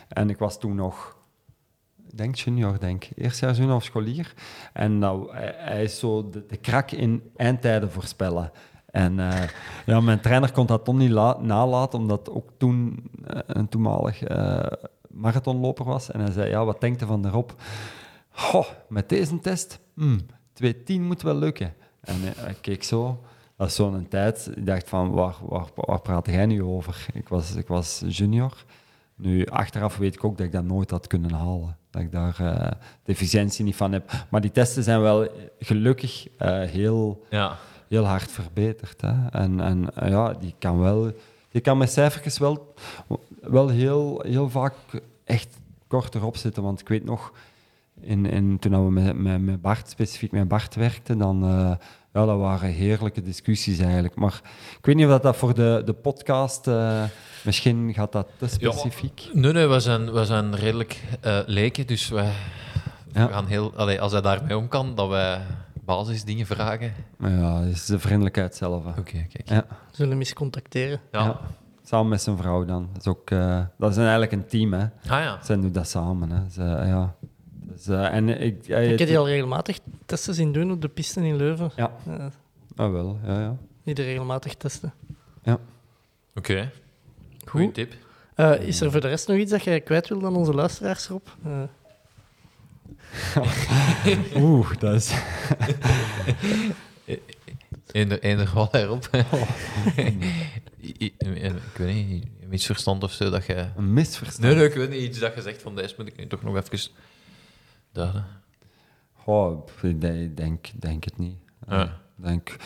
En 0.08 0.30
ik 0.30 0.38
was 0.38 0.58
toen 0.58 0.74
nog, 0.74 1.13
denk 2.16 2.34
junior, 2.34 2.78
denk 2.78 3.04
ik. 3.04 3.10
Eerstjaars 3.16 3.58
junior 3.58 3.76
of 3.76 3.84
scholier. 3.84 4.34
En 4.72 4.98
nou, 4.98 5.36
hij, 5.36 5.82
is 5.82 5.98
zo 5.98 6.30
de, 6.30 6.56
krak 6.56 6.90
in 6.90 7.30
eindtijden 7.36 7.90
voorspellen. 7.90 8.52
En 8.86 9.20
eh, 9.20 9.48
ja, 9.86 10.00
mijn 10.00 10.20
trainer 10.20 10.52
kon 10.52 10.66
dat 10.66 10.84
toch 10.84 10.94
niet 10.94 11.10
la- 11.10 11.38
nalaten, 11.40 11.98
omdat 11.98 12.30
ook 12.30 12.48
toen 12.56 13.10
eh, 13.26 13.38
een 13.46 13.68
toenmalig 13.68 14.22
eh, 14.22 14.66
marathonloper 15.08 15.84
was. 15.84 16.10
En 16.10 16.20
hij 16.20 16.32
zei, 16.32 16.50
ja, 16.50 16.64
wat 16.64 16.80
denkt 16.80 17.02
u 17.02 17.06
van 17.06 17.22
daarop? 17.22 17.54
Goh, 18.30 18.66
met 18.88 19.08
deze 19.08 19.40
test, 19.40 19.80
hmm, 19.94 20.20
2.10 20.64 20.74
moet 21.00 21.22
wel 21.22 21.34
lukken. 21.34 21.74
En 22.00 22.14
hij 22.20 22.56
keek 22.60 22.82
zo, 22.82 23.22
dat 23.56 23.68
is 23.68 23.74
zo'n 23.74 24.08
tijd. 24.08 24.50
Ik 24.56 24.66
dacht 24.66 24.88
van, 24.88 25.10
waar, 25.10 25.34
waar, 25.42 25.66
waar 25.74 26.00
praat 26.00 26.26
jij 26.26 26.46
nu 26.46 26.62
over? 26.62 27.06
Ik 27.12 27.28
was, 27.28 27.54
ik 27.54 27.66
was 27.68 28.02
junior. 28.08 28.64
Nu, 29.16 29.46
achteraf 29.46 29.96
weet 29.96 30.14
ik 30.14 30.24
ook 30.24 30.36
dat 30.36 30.46
ik 30.46 30.52
dat 30.52 30.64
nooit 30.64 30.90
had 30.90 31.06
kunnen 31.06 31.32
halen. 31.32 31.76
Dat 31.94 32.02
ik 32.02 32.12
daar 32.12 32.34
eh, 32.40 32.70
de 33.04 33.12
efficiëntie 33.12 33.64
niet 33.64 33.76
van 33.76 33.92
heb. 33.92 34.10
Maar 34.28 34.40
die 34.40 34.50
testen 34.50 34.82
zijn 34.82 35.00
wel 35.00 35.28
gelukkig 35.58 36.26
eh, 36.38 36.60
heel, 36.62 37.24
Ja. 37.30 37.56
heel 37.88 38.04
hard 38.04 38.30
verbeterd. 38.30 39.00
Hè. 39.00 39.28
En, 39.30 39.60
en 39.60 39.94
eh, 39.94 40.08
ja, 40.08 40.32
die 40.32 40.54
kan 40.58 40.78
wel... 40.78 41.12
Die 41.50 41.60
kan 41.62 41.78
met 41.78 41.92
cijfertjes 41.92 42.38
wel, 42.38 42.74
wel 43.40 43.68
heel, 43.68 44.22
heel 44.26 44.50
vaak 44.50 44.74
echt 45.24 45.56
kort 45.86 46.14
erop 46.14 46.36
zitten. 46.36 46.62
Want 46.62 46.80
ik 46.80 46.88
weet 46.88 47.04
nog, 47.04 47.32
in, 48.00 48.26
in, 48.26 48.58
toen 48.58 48.84
we 48.84 48.90
met, 48.90 49.16
met, 49.16 49.40
met 49.42 49.60
Bart, 49.60 49.88
specifiek 49.88 50.32
met 50.32 50.48
Bart 50.48 50.74
werkten, 50.74 51.18
dan... 51.18 51.78
ja, 52.14 52.24
dat 52.26 52.38
waren 52.38 52.68
heerlijke 52.70 53.22
discussies 53.22 53.78
eigenlijk. 53.78 54.14
Maar 54.14 54.40
ik 54.78 54.86
weet 54.86 54.94
niet 54.94 55.04
of 55.04 55.10
dat, 55.10 55.22
dat 55.22 55.36
voor 55.36 55.54
de, 55.54 55.82
de 55.84 55.92
podcast... 55.92 56.66
eh, 56.68 57.02
misschien 57.44 57.94
gaat 57.94 58.12
dat 58.12 58.28
te 58.38 58.46
specifiek. 58.48 59.28
Nee, 59.32 59.52
nee, 59.52 59.66
we 59.66 59.80
zijn, 59.80 60.12
we 60.12 60.24
zijn 60.24 60.54
redelijk 60.56 61.02
eh, 61.20 61.38
leken, 61.46 61.86
dus 61.86 62.08
we, 62.08 62.30
Ja. 63.12 63.26
we 63.26 63.32
gaan 63.32 63.46
heel... 63.46 63.72
Allee, 63.76 64.00
als 64.00 64.12
hij 64.12 64.20
daarmee 64.20 64.56
om 64.56 64.68
kan, 64.68 64.94
dat 64.94 65.08
wij 65.08 65.40
basisdingen 65.84 66.46
vragen. 66.46 66.92
Ja, 67.18 67.60
dat 67.60 67.68
is 67.70 67.86
de 67.86 67.98
vriendelijkheid 67.98 68.54
zelf. 68.56 68.84
Oké, 68.86 69.02
kijk. 69.02 69.48
Ja. 69.48 69.64
Zullen 69.90 70.10
hem 70.10 70.20
eens 70.20 70.32
contacteren. 70.32 71.00
Ja. 71.12 71.24
Ja. 71.24 71.40
Samen 71.86 72.08
met 72.08 72.22
zijn 72.22 72.36
vrouw 72.36 72.64
dan. 72.64 72.88
Dat 72.92 73.00
is, 73.00 73.06
ook, 73.08 73.30
eh, 73.30 73.60
dat 73.78 73.90
is 73.90 73.96
eigenlijk 73.96 74.32
een 74.32 74.46
team, 74.46 74.72
hè. 74.72 74.82
Ah 74.82 74.90
ja. 75.22 75.38
Zij 75.42 75.56
doen 75.60 75.72
dat 75.72 75.88
samen, 75.88 76.30
hè. 76.30 76.40
Ze, 76.50 76.62
ja. 76.62 77.14
Dus, 77.74 77.86
eh, 77.86 78.14
en 78.14 78.28
ik... 78.28 78.66
ja, 78.66 78.78
heb 78.78 78.98
die 78.98 79.18
al 79.18 79.28
regelmatig 79.28 79.78
testen 80.06 80.34
zien 80.34 80.52
doen 80.52 80.72
op 80.72 80.80
de 80.80 80.88
piste 80.88 81.26
in 81.26 81.36
Leuven. 81.36 81.70
Ja, 81.76 81.92
ah, 82.76 82.92
wel, 82.92 83.18
ja, 83.26 83.40
ja. 83.40 83.56
die 83.84 83.94
er 83.94 84.04
regelmatig 84.04 84.54
testen. 84.54 84.92
Oké. 86.34 86.70
Goeie 87.44 87.66
Goed. 87.66 87.74
tip. 87.74 87.94
Eh, 88.34 88.60
is 88.60 88.80
er 88.80 88.90
voor 88.90 89.00
de 89.00 89.08
rest 89.08 89.28
nog 89.28 89.36
iets 89.36 89.50
dat 89.50 89.64
jij 89.64 89.80
kwijt 89.80 90.08
wil 90.08 90.26
aan 90.26 90.36
onze 90.36 90.54
luisteraars, 90.54 91.06
Rob? 91.06 91.26
Eh, 91.44 91.62
Oeh, 94.42 94.76
dat 94.78 94.94
is... 94.94 95.12
Eender, 97.92 98.22
eender 98.22 98.50
wat 98.54 98.74
erop. 98.74 99.08
Ik 100.80 101.12
weet 101.76 101.94
niet, 102.08 102.26
een 102.40 102.48
misverstand 102.48 103.02
of 103.02 103.12
zo 103.12 103.30
dat 103.30 103.46
je... 103.46 103.66
Een 103.76 103.92
misverstand. 103.92 104.46
Nee, 104.46 104.54
nee, 104.54 104.64
ik 104.64 104.74
weet 104.74 104.90
niet, 104.90 105.02
iets 105.02 105.18
dat 105.18 105.34
je 105.34 105.42
zegt 105.42 105.62
van 105.62 105.76
deze 105.76 105.94
moet 105.98 106.06
ik 106.06 106.16
nu 106.16 106.26
toch 106.26 106.42
nog 106.42 106.56
even 106.56 106.92
Goh, 109.12 109.66
ik 109.82 110.00
denk, 110.36 110.80
denk, 110.80 111.04
het 111.04 111.18
niet. 111.18 111.38
Ja. 111.68 111.82
Ik 112.16 112.24
denk, 112.24 112.56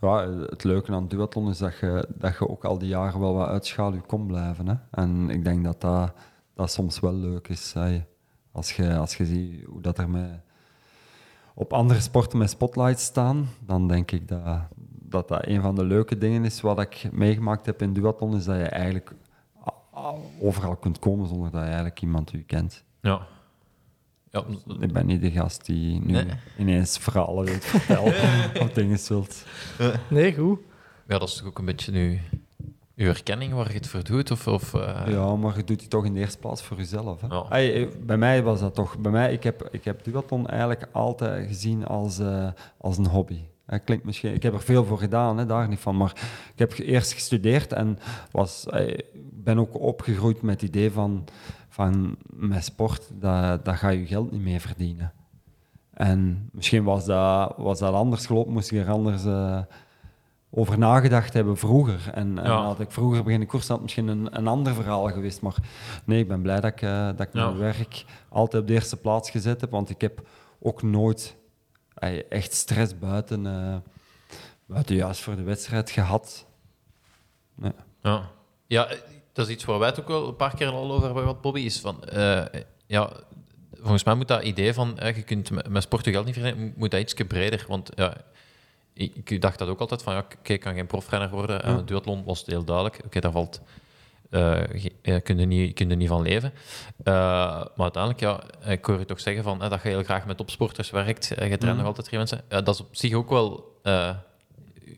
ja, 0.00 0.28
het 0.28 0.64
leuke 0.64 0.92
aan 0.92 1.08
duathlon 1.08 1.48
is 1.48 1.58
dat 1.58 1.78
je, 1.78 2.08
dat 2.14 2.38
je 2.38 2.48
ook 2.48 2.64
al 2.64 2.78
die 2.78 2.88
jaren 2.88 3.20
wel 3.20 3.34
wat 3.34 3.48
uit 3.48 3.66
schaduw 3.66 4.00
kon 4.06 4.26
blijven. 4.26 4.66
Hè? 4.68 4.74
En 4.90 5.30
ik 5.30 5.44
denk 5.44 5.64
dat 5.64 5.80
dat, 5.80 6.12
dat 6.54 6.70
soms 6.70 7.00
wel 7.00 7.14
leuk 7.14 7.48
is. 7.48 7.72
hè. 7.72 8.04
Als, 8.52 8.76
je, 8.76 8.96
als 8.96 9.16
je 9.16 9.26
ziet 9.26 9.64
hoe 9.64 9.80
dat 9.80 9.98
er 9.98 10.10
met, 10.10 10.40
op 11.54 11.72
andere 11.72 12.00
sporten 12.00 12.38
met 12.38 12.50
spotlights 12.50 13.04
staan, 13.04 13.48
dan 13.60 13.88
denk 13.88 14.10
ik 14.10 14.28
dat, 14.28 14.60
dat 14.88 15.28
dat 15.28 15.46
een 15.46 15.60
van 15.62 15.74
de 15.74 15.84
leuke 15.84 16.18
dingen 16.18 16.44
is 16.44 16.60
wat 16.60 16.80
ik 16.80 17.08
meegemaakt 17.12 17.66
heb 17.66 17.82
in 17.82 17.92
duathlon, 17.92 18.36
is 18.36 18.44
dat 18.44 18.56
je 18.56 18.62
eigenlijk 18.62 19.14
overal 20.40 20.76
kunt 20.76 20.98
komen 20.98 21.28
zonder 21.28 21.50
dat 21.50 21.60
je 21.60 21.66
eigenlijk 21.66 22.00
iemand 22.00 22.32
u 22.32 22.42
kent. 22.42 22.84
Ja. 23.00 23.26
Ja, 24.34 24.44
Ik 24.80 24.92
ben 24.92 25.06
niet 25.06 25.20
de 25.20 25.30
gast 25.30 25.66
die 25.66 26.00
nu 26.00 26.12
Nee. 26.12 26.26
ineens 26.58 26.98
verhalen 26.98 27.44
wilt 27.44 27.64
vertellen 27.64 28.14
of 28.62 28.70
dingen 28.72 28.98
zult. 28.98 29.44
nee, 30.08 30.34
goed. 30.34 30.58
ja, 31.08 31.18
dat 31.18 31.28
is 31.28 31.34
toch 31.36 31.46
ook 31.46 31.58
een 31.58 31.64
beetje 31.64 31.92
nu 31.92 32.20
uw 32.96 33.06
erkenning 33.06 33.52
waar 33.52 33.68
je 33.68 33.74
het 33.74 33.88
voor 33.88 34.04
doet? 34.04 34.30
Of, 34.30 34.46
of, 34.46 34.74
eh, 34.74 35.00
Ja, 35.06 35.36
maar 35.36 35.56
je 35.56 35.64
doet 35.64 35.78
die 35.78 35.88
toch 35.88 36.04
in 36.04 36.14
de 36.14 36.20
eerste 36.20 36.38
plaats 36.38 36.62
voor 36.62 36.76
jezelf. 36.76 37.20
Hè? 37.20 37.38
Hey, 37.48 37.82
eh, 37.82 37.88
bij 38.02 38.16
mij 38.16 38.42
was 38.42 38.60
dat 38.60 38.74
toch... 38.74 38.98
Bij 38.98 39.12
mij, 39.12 39.32
ik 39.32 39.42
heb, 39.42 39.68
ik 39.70 39.84
heb 39.84 40.04
duathlon 40.04 40.46
eigenlijk 40.46 40.86
altijd 40.92 41.46
gezien 41.46 41.86
als, 41.86 42.18
eh, 42.18 42.48
als 42.78 42.98
een 42.98 43.06
hobby. 43.06 43.38
Dat 43.66 43.84
klinkt 43.84 44.04
misschien... 44.04 44.34
Ik 44.34 44.42
heb 44.42 44.54
er 44.54 44.62
veel 44.62 44.84
voor 44.84 44.98
gedaan, 44.98 45.38
hè, 45.38 45.46
daar 45.46 45.68
niet 45.68 45.78
van. 45.78 45.96
Maar 45.96 46.12
ik 46.52 46.58
heb 46.58 46.78
eerst 46.78 47.12
gestudeerd 47.12 47.72
en 47.72 47.98
was, 48.30 48.66
ben 49.32 49.58
ook 49.58 49.80
opgegroeid 49.80 50.42
met 50.42 50.60
het 50.60 50.70
idee 50.70 50.90
van, 50.90 51.24
van 51.74 52.16
met 52.30 52.64
sport, 52.64 53.10
dat, 53.20 53.64
dat 53.64 53.76
ga 53.76 53.88
je 53.88 54.06
geld 54.06 54.30
niet 54.32 54.42
mee 54.42 54.60
verdienen. 54.60 55.12
En 55.90 56.48
misschien 56.52 56.84
was 56.84 57.04
dat, 57.04 57.54
was 57.56 57.78
dat 57.78 57.94
anders 57.94 58.26
gelopen, 58.26 58.52
moest 58.52 58.70
ik 58.72 58.78
er 58.86 58.90
anders 58.92 59.24
eh, 59.24 59.60
over 60.50 60.78
nagedacht 60.78 61.32
hebben 61.32 61.56
vroeger. 61.56 62.10
En, 62.12 62.38
en 62.38 62.50
Ja. 62.50 62.62
had 62.62 62.80
ik 62.80 62.90
vroeger 62.90 63.22
beginnen 63.22 63.48
koersen, 63.48 63.72
had 63.72 63.82
misschien 63.82 64.08
een, 64.08 64.36
een 64.36 64.46
ander 64.46 64.74
verhaal 64.74 65.08
geweest. 65.08 65.40
Maar 65.40 65.54
nee, 66.04 66.18
ik 66.20 66.28
ben 66.28 66.42
blij 66.42 66.60
dat 66.60 66.72
ik, 66.72 66.82
eh, 66.82 67.06
dat 67.06 67.20
ik 67.20 67.32
Ja. 67.32 67.44
mijn 67.46 67.58
werk 67.58 68.04
altijd 68.28 68.62
op 68.62 68.68
de 68.68 68.74
eerste 68.74 68.96
plaats 68.96 69.30
gezet 69.30 69.60
heb, 69.60 69.70
want 69.70 69.90
ik 69.90 70.00
heb 70.00 70.28
ook 70.60 70.82
nooit 70.82 71.36
eh, 71.94 72.30
echt 72.30 72.52
stress 72.52 72.98
buiten, 72.98 73.42
buiten 74.66 74.94
juist 74.96 75.20
voor 75.20 75.36
de 75.36 75.42
wedstrijd 75.42 75.90
gehad. 75.90 76.46
Nee. 77.54 77.72
Ja. 78.02 78.30
ja, 78.66 78.88
dat 79.34 79.46
is 79.46 79.52
iets 79.52 79.64
waar 79.64 79.78
wij 79.78 79.88
het 79.88 80.00
ook 80.00 80.08
wel 80.08 80.28
een 80.28 80.36
paar 80.36 80.54
keer 80.56 80.68
al 80.68 80.90
over 80.92 81.04
hebben 81.04 81.22
gehad, 81.22 81.40
Bobby. 81.40 81.60
Is 81.60 81.80
van, 81.80 82.04
eh, 82.04 82.42
ja, 82.86 83.10
volgens 83.80 84.04
mij 84.04 84.14
moet 84.14 84.28
dat 84.28 84.42
idee 84.42 84.74
van 84.74 84.98
eh, 84.98 85.16
je 85.16 85.22
kunt 85.22 85.68
met, 85.68 85.82
sport 85.82 86.04
je 86.04 86.10
geld 86.10 86.24
niet 86.24 86.34
verdienen, 86.34 86.74
moet 86.76 86.90
dat 86.90 87.00
iets 87.00 87.14
breder. 87.14 87.64
Want 87.68 87.90
ja, 87.94 88.14
ik, 88.92 89.30
ik 89.30 89.40
dacht 89.40 89.58
dat 89.58 89.68
ook 89.68 89.80
altijd 89.80 90.02
van 90.02 90.14
ja, 90.14 90.26
ik 90.42 90.60
kan 90.60 90.74
geen 90.74 90.86
profrenner 90.86 91.30
worden. 91.30 91.62
En 91.62 91.74
Ja. 91.76 91.82
duathlon 91.82 92.24
was 92.24 92.38
het 92.38 92.46
heel 92.46 92.64
duidelijk. 92.64 93.00
Oké, 93.04 93.20
daar 93.20 93.32
valt. 93.32 93.60
eh 94.30 94.62
je 95.02 95.34
niet, 95.34 95.74
kun 95.74 95.88
je 95.88 95.96
niet 95.96 96.08
van 96.08 96.22
leven. 96.22 96.52
Maar 97.04 97.68
uiteindelijk, 97.76 98.20
ja, 98.20 98.40
ik 98.72 98.84
hoor 98.84 98.98
je 98.98 99.04
toch 99.04 99.20
zeggen 99.20 99.42
van, 99.42 99.58
dat 99.58 99.82
je 99.82 99.88
heel 99.88 100.02
graag 100.02 100.26
met 100.26 100.36
topsporters 100.36 100.90
werkt. 100.90 101.26
Je 101.28 101.34
traint 101.34 101.62
Mhm. 101.62 101.76
nog 101.76 101.86
altijd 101.86 102.06
drie 102.06 102.18
mensen. 102.18 102.40
Dat 102.48 102.68
is 102.68 102.80
op 102.80 102.96
zich 102.96 103.12
ook 103.14 103.30
wel 103.30 103.72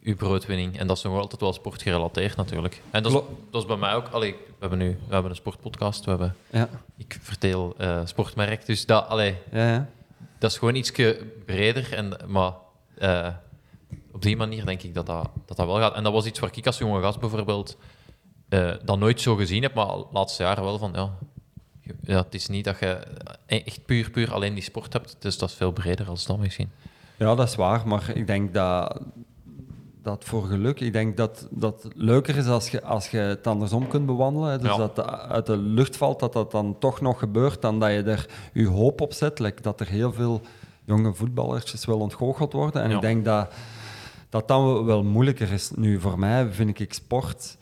uw 0.07 0.17
broodwinning. 0.17 0.79
En 0.79 0.87
dat 0.87 0.97
is 0.97 1.03
nog 1.03 1.21
altijd 1.21 1.41
wel 1.41 1.53
sportgerelateerd 1.53 2.37
natuurlijk. 2.37 2.83
En 2.91 3.03
dat 3.03 3.13
is, 3.13 3.21
dat 3.51 3.63
is 3.63 3.69
bij 3.69 3.77
mij 3.77 3.95
ook. 3.95 4.09
Allee, 4.09 4.33
we, 4.33 4.55
hebben 4.59 4.79
nu, 4.79 4.99
we 5.07 5.13
hebben 5.13 5.31
een 5.31 5.37
sportpodcast, 5.37 6.05
we 6.05 6.11
hebben, 6.11 6.37
Ja, 6.51 6.69
ik 6.97 7.19
vertel 7.21 7.75
eh, 7.79 8.01
sportmerk. 8.05 8.67
Dus 8.67 8.87
dat, 8.87 9.09
allee, 9.09 9.35
ja, 9.53 9.69
ja. 9.69 9.89
dat 10.39 10.51
is 10.51 10.59
gewoon 10.59 10.75
iets 10.75 10.93
breder. 11.45 11.93
En, 11.93 12.17
maar 12.27 12.53
eh, 12.99 13.29
op 14.13 14.23
die 14.23 14.37
manier 14.37 14.65
denk 14.65 14.83
ik 14.83 14.95
dat 14.95 15.07
dat, 15.07 15.29
dat 15.47 15.57
dat 15.57 15.67
wel 15.67 15.79
gaat. 15.79 15.95
En 15.95 16.03
dat 16.03 16.13
was 16.13 16.27
iets 16.27 16.39
waar 16.39 16.51
ik 16.55 16.67
als 16.67 16.79
jonge 16.79 17.01
gast 17.01 17.21
bijvoorbeeld 17.21 17.77
eh 18.49 18.75
dat 18.85 18.99
nooit 18.99 19.21
zo 19.21 19.37
gezien 19.37 19.63
heb, 19.63 19.75
maar 19.75 19.87
de 19.87 20.07
laatste 20.13 20.43
jaren 20.43 20.65
wel 20.65 20.79
van 20.79 20.93
ja. 20.95 21.11
ja, 22.03 22.23
het 22.23 22.35
is 22.35 22.49
niet 22.49 22.65
dat 22.65 22.79
je 22.79 22.99
echt 23.47 23.85
puur, 23.85 24.11
puur 24.11 24.33
alleen 24.33 24.55
die 24.55 24.63
sport 24.63 24.93
hebt. 24.93 25.17
Dus 25.19 25.39
dat 25.39 25.49
is 25.49 25.55
veel 25.55 25.73
breder 25.73 26.09
als 26.09 26.27
dat 26.27 26.39
misschien. 26.39 26.71
Ja, 27.17 27.35
dat 27.35 27.49
is 27.49 27.55
waar, 27.55 27.89
maar 27.89 28.11
ik 28.15 28.27
denk 28.27 28.55
dat, 28.55 29.01
dat 30.07 30.25
voor 30.25 30.45
geluk, 30.45 30.81
ik 30.81 30.93
denk 30.93 31.17
dat 31.17 31.47
dat 31.51 31.83
het 31.83 31.93
leuker 31.97 32.37
is 32.37 32.47
als 32.47 32.69
je, 32.71 32.83
als 32.83 33.11
je 33.11 33.19
het 33.19 33.47
andersom 33.47 33.89
kunt 33.89 34.07
bewandelen. 34.07 34.51
Hè. 34.51 34.59
Dus 34.59 34.71
Ja. 34.71 34.77
dat 34.77 35.07
uit 35.09 35.47
de 35.47 35.57
lucht 35.57 35.97
valt, 35.97 36.21
dat 36.21 36.33
dat 36.33 36.51
dan 36.51 36.79
toch 36.79 37.01
nog 37.01 37.19
gebeurt, 37.19 37.63
dan 37.63 37.81
dat 37.81 37.91
je 37.91 38.03
er 38.03 38.27
je 38.53 38.67
hoop 38.69 39.01
op 39.01 39.13
zet. 39.13 39.39
Like 39.39 39.63
dat 39.63 39.81
er 39.81 39.87
heel 39.89 40.13
veel 40.13 40.41
jonge 40.85 41.15
voetballertjes 41.15 41.85
wel 41.85 41.99
ontgoocheld 41.99 42.53
worden. 42.53 42.83
En 42.83 42.89
Ja. 42.91 42.95
ik 42.97 43.01
denk 43.03 43.25
dat 43.25 43.53
dat 44.29 44.49
dan 44.49 44.85
wel 44.85 45.05
moeilijker 45.05 45.53
is. 45.53 45.71
Nu, 45.71 46.01
voor 46.01 46.19
mij 46.19 46.53
vind 46.53 46.79
ik 46.81 46.93
sport, 46.93 47.57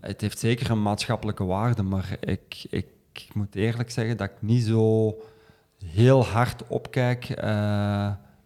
het 0.00 0.20
heeft 0.20 0.38
zeker 0.38 0.70
een 0.70 0.82
maatschappelijke 0.82 1.44
waarde, 1.44 1.82
maar 1.82 2.16
ik, 2.20 2.66
ik, 2.70 2.86
ik 3.12 3.28
moet 3.34 3.54
eerlijk 3.54 3.90
zeggen 3.90 4.16
dat 4.16 4.30
ik 4.30 4.36
niet 4.40 4.62
zo 4.64 5.14
heel 5.84 6.24
hard 6.24 6.62
opkijk. 6.68 7.38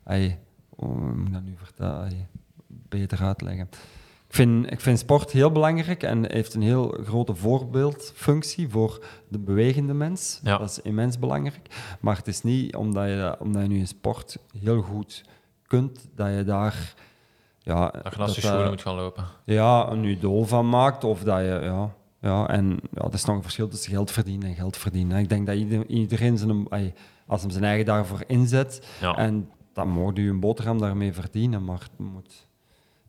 ai, 0.04 0.38
hoe 0.68 0.94
moet 0.96 1.26
ik 1.26 1.32
dat 1.32 1.42
nu 1.42 1.54
vertellen? 1.56 2.28
Beter 2.88 3.22
uitleggen. 3.22 3.68
Ik 4.28 4.34
vind, 4.34 4.70
ik 4.72 4.80
vind 4.80 4.98
sport 4.98 5.30
heel 5.30 5.52
belangrijk 5.52 6.02
en 6.02 6.32
heeft 6.32 6.54
een 6.54 6.62
heel 6.62 6.98
grote 7.04 7.34
voorbeeldfunctie 7.34 8.68
voor 8.68 9.04
de 9.28 9.38
bewegende 9.38 9.94
mens. 9.94 10.40
Ja. 10.42 10.58
Dat 10.58 10.70
is 10.70 10.80
immens 10.82 11.18
belangrijk. 11.18 11.96
Maar 12.00 12.16
het 12.16 12.26
is 12.26 12.42
niet 12.42 12.76
omdat 12.76 13.06
je, 13.08 13.36
omdat 13.38 13.62
je 13.62 13.68
nu 13.68 13.78
in 13.78 13.86
sport 13.86 14.38
heel 14.60 14.80
goed 14.82 15.24
kunt, 15.66 16.08
dat 16.14 16.34
je 16.34 16.44
daar... 16.44 16.94
Ja, 17.58 17.88
Dat 18.02 18.12
je 18.12 18.18
naast 18.18 18.34
schoenen 18.34 18.68
moet 18.68 18.80
gaan 18.82 18.94
lopen. 18.94 19.24
ja, 19.44 19.88
een 19.90 20.04
idool 20.04 20.44
van 20.44 20.68
maakt. 20.68 21.04
Of 21.04 21.22
dat 21.22 21.38
je, 21.38 21.58
ja, 21.62 21.94
ja, 22.20 22.48
en 22.48 22.78
ja, 22.92 23.02
er 23.04 23.14
is 23.14 23.24
nog 23.24 23.36
een 23.36 23.42
verschil 23.42 23.68
tussen 23.68 23.92
geld 23.92 24.10
verdienen 24.10 24.48
en 24.48 24.54
geld 24.54 24.76
verdienen. 24.76 25.18
Ik 25.18 25.28
denk 25.28 25.46
dat 25.46 25.56
ieder- 25.56 25.86
iedereen 25.86 26.38
zijn, 26.38 26.68
als 27.26 27.40
hem 27.42 27.50
zijn 27.50 27.64
eigen 27.64 27.86
daarvoor 27.86 28.22
inzet, 28.26 28.86
Ja. 29.00 29.16
en 29.16 29.50
dan 29.72 29.88
moet 29.88 30.16
je 30.16 30.22
een 30.22 30.40
boterham 30.40 30.78
daarmee 30.78 31.12
verdienen, 31.12 31.64
maar 31.64 31.78
het 31.80 32.06
moet, 32.06 32.47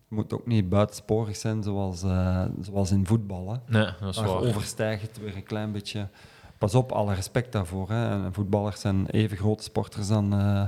moet 0.09 0.33
ook 0.33 0.45
niet 0.47 0.69
buitensporig 0.69 1.35
zijn 1.35 1.63
zoals, 1.63 2.03
eh, 2.03 2.43
zoals 2.61 2.91
in 2.91 3.05
voetbal. 3.05 3.51
Hè. 3.51 3.57
Nee, 3.79 3.89
dat 3.99 4.09
is 4.09 4.15
Daar 4.15 4.25
waar. 4.25 4.35
overstijgt 4.41 5.01
het 5.01 5.19
weer 5.19 5.35
een 5.35 5.43
klein 5.43 5.71
beetje. 5.71 6.07
Pas 6.57 6.75
op, 6.75 6.91
alle 6.91 7.13
respect 7.13 7.51
daarvoor. 7.51 7.89
Hè. 7.89 8.09
En 8.09 8.33
voetballers 8.33 8.81
zijn 8.81 9.07
even 9.09 9.37
grote 9.37 9.63
sporters 9.63 10.07
dan, 10.07 10.33
eh 10.33 10.63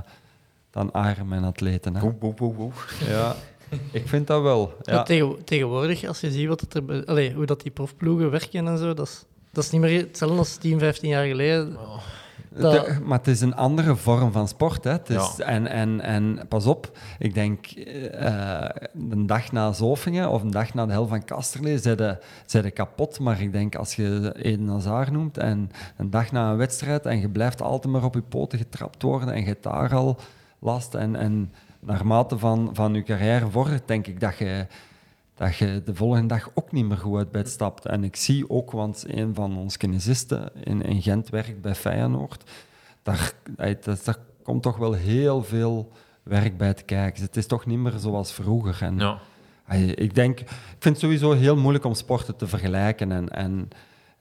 dan 0.70 0.90
Ironman-atleten. 0.94 1.94
hè. 1.94 2.00
Boe, 2.00 2.12
boe, 2.12 2.34
boe, 2.34 2.54
boe. 2.54 2.70
Ja. 3.08 3.34
Ik 3.92 4.08
vind 4.08 4.26
dat 4.26 4.42
wel. 4.42 4.74
Ja. 4.82 4.92
Ja. 4.92 5.02
tegen- 5.02 5.44
tegenwoordig, 5.44 6.04
als 6.04 6.20
je 6.20 6.30
ziet 6.30 6.48
wat 6.48 6.60
het 6.60 6.74
er, 6.74 7.32
hoe 7.34 7.46
dat 7.46 7.60
die 7.60 7.70
profploegen 7.70 8.30
werken 8.30 8.66
en 8.66 8.78
zo, 8.78 8.94
dat 8.94 9.06
is, 9.06 9.24
dat 9.52 9.64
is 9.64 9.70
niet 9.70 9.80
meer 9.80 10.00
hetzelfde 10.00 10.38
als 10.38 10.56
10, 10.56 10.78
15 10.78 11.08
jaar 11.08 11.26
geleden. 11.26 11.76
Dat- 12.56 12.86
De- 12.86 13.00
maar 13.04 13.18
het 13.18 13.26
is 13.26 13.40
een 13.40 13.54
andere 13.56 13.96
vorm 13.96 14.32
van 14.32 14.48
sport. 14.48 14.84
Hè. 14.84 14.90
Het 14.90 15.10
is, 15.10 15.34
Ja. 15.36 15.44
en, 15.44 15.66
en, 15.66 16.00
en 16.00 16.40
pas 16.48 16.66
op, 16.66 16.98
ik 17.18 17.34
denk 17.34 17.66
eh, 17.66 18.68
een 19.10 19.26
dag 19.26 19.52
na 19.52 19.72
Zofingen 19.72 20.30
of 20.30 20.42
een 20.42 20.50
dag 20.50 20.74
na 20.74 20.86
de 20.86 20.92
hel 20.92 21.06
van 21.06 21.24
Kasterlee 21.24 21.78
zijn 21.78 22.62
de 22.62 22.70
kapot. 22.70 23.20
Maar 23.20 23.40
ik 23.40 23.52
denk 23.52 23.74
als 23.74 23.94
je 23.96 24.32
Eden 24.36 24.68
Hazard 24.68 25.10
noemt 25.10 25.38
en 25.38 25.70
een 25.96 26.10
dag 26.10 26.32
na 26.32 26.50
een 26.50 26.56
wedstrijd 26.56 27.06
en 27.06 27.20
je 27.20 27.28
blijft 27.28 27.62
altijd 27.62 27.92
maar 27.92 28.04
op 28.04 28.14
je 28.14 28.22
poten 28.22 28.58
getrapt 28.58 29.02
worden 29.02 29.34
en 29.34 29.40
je 29.40 29.46
hebt 29.46 29.62
daar 29.62 29.94
al 29.94 30.18
last. 30.58 30.94
En, 30.94 31.16
en 31.16 31.52
naarmate 31.80 32.38
van, 32.38 32.70
van 32.72 32.94
je 32.94 33.02
carrière 33.02 33.50
vordert, 33.50 33.88
denk 33.88 34.06
ik 34.06 34.20
dat 34.20 34.36
je, 34.38 34.66
dat 35.42 35.56
je 35.56 35.82
de 35.84 35.94
volgende 35.94 36.26
dag 36.28 36.50
ook 36.54 36.72
niet 36.72 36.84
meer 36.84 36.96
goed 36.96 37.18
uit 37.18 37.30
bed 37.30 37.48
stapt. 37.48 37.86
En 37.86 38.04
ik 38.04 38.16
zie 38.16 38.50
ook, 38.50 38.70
want 38.70 39.04
een 39.06 39.34
van 39.34 39.56
onze 39.56 39.78
kinesisten 39.78 40.50
in, 40.64 40.82
in 40.82 41.02
Gent 41.02 41.28
werkt 41.28 41.60
bij 41.60 41.74
Feyenoord, 41.74 42.50
daar, 43.02 43.32
dat- 43.80 44.04
daar 44.04 44.16
komt 44.42 44.62
toch 44.62 44.76
wel 44.76 44.92
heel 44.92 45.42
veel 45.42 45.92
werk 46.22 46.56
bij 46.56 46.74
te 46.74 46.82
kijken. 46.82 47.22
Het 47.22 47.36
is 47.36 47.46
toch 47.46 47.66
niet 47.66 47.78
meer 47.78 47.92
zoals 47.98 48.32
vroeger. 48.32 48.82
En, 48.82 48.98
Ja. 48.98 49.18
ik, 49.94 50.14
denk, 50.14 50.40
ik 50.40 50.48
vind 50.78 50.84
het 50.94 50.98
sowieso 50.98 51.32
heel 51.32 51.56
moeilijk 51.56 51.84
om 51.84 51.94
sporten 51.94 52.36
te 52.36 52.46
vergelijken 52.46 53.12
en, 53.12 53.28
en 53.28 53.68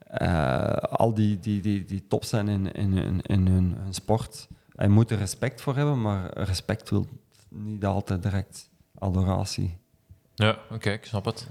eh, 0.08 0.68
al 0.76 1.14
die, 1.14 1.40
die, 1.40 1.62
die, 1.62 1.86
die 1.86 2.08
top 2.08 2.24
zijn 2.24 2.48
in, 2.48 2.72
in, 2.72 2.94
in, 2.98 3.22
in 3.22 3.48
hun, 3.48 3.76
hun 3.84 3.94
sport. 3.94 4.48
Je 4.76 4.88
moet 4.90 5.12
er 5.12 5.18
respect 5.18 5.62
voor 5.62 5.76
hebben, 5.76 6.02
maar 6.02 6.34
respect 6.38 6.90
wil 6.90 7.06
niet 7.50 7.86
altijd 7.86 8.24
direct 8.24 8.70
adoratie. 9.00 9.78
Ja, 10.42 10.58
oké, 10.72 10.90
ik 10.90 11.06
snap 11.06 11.26
het. 11.26 11.48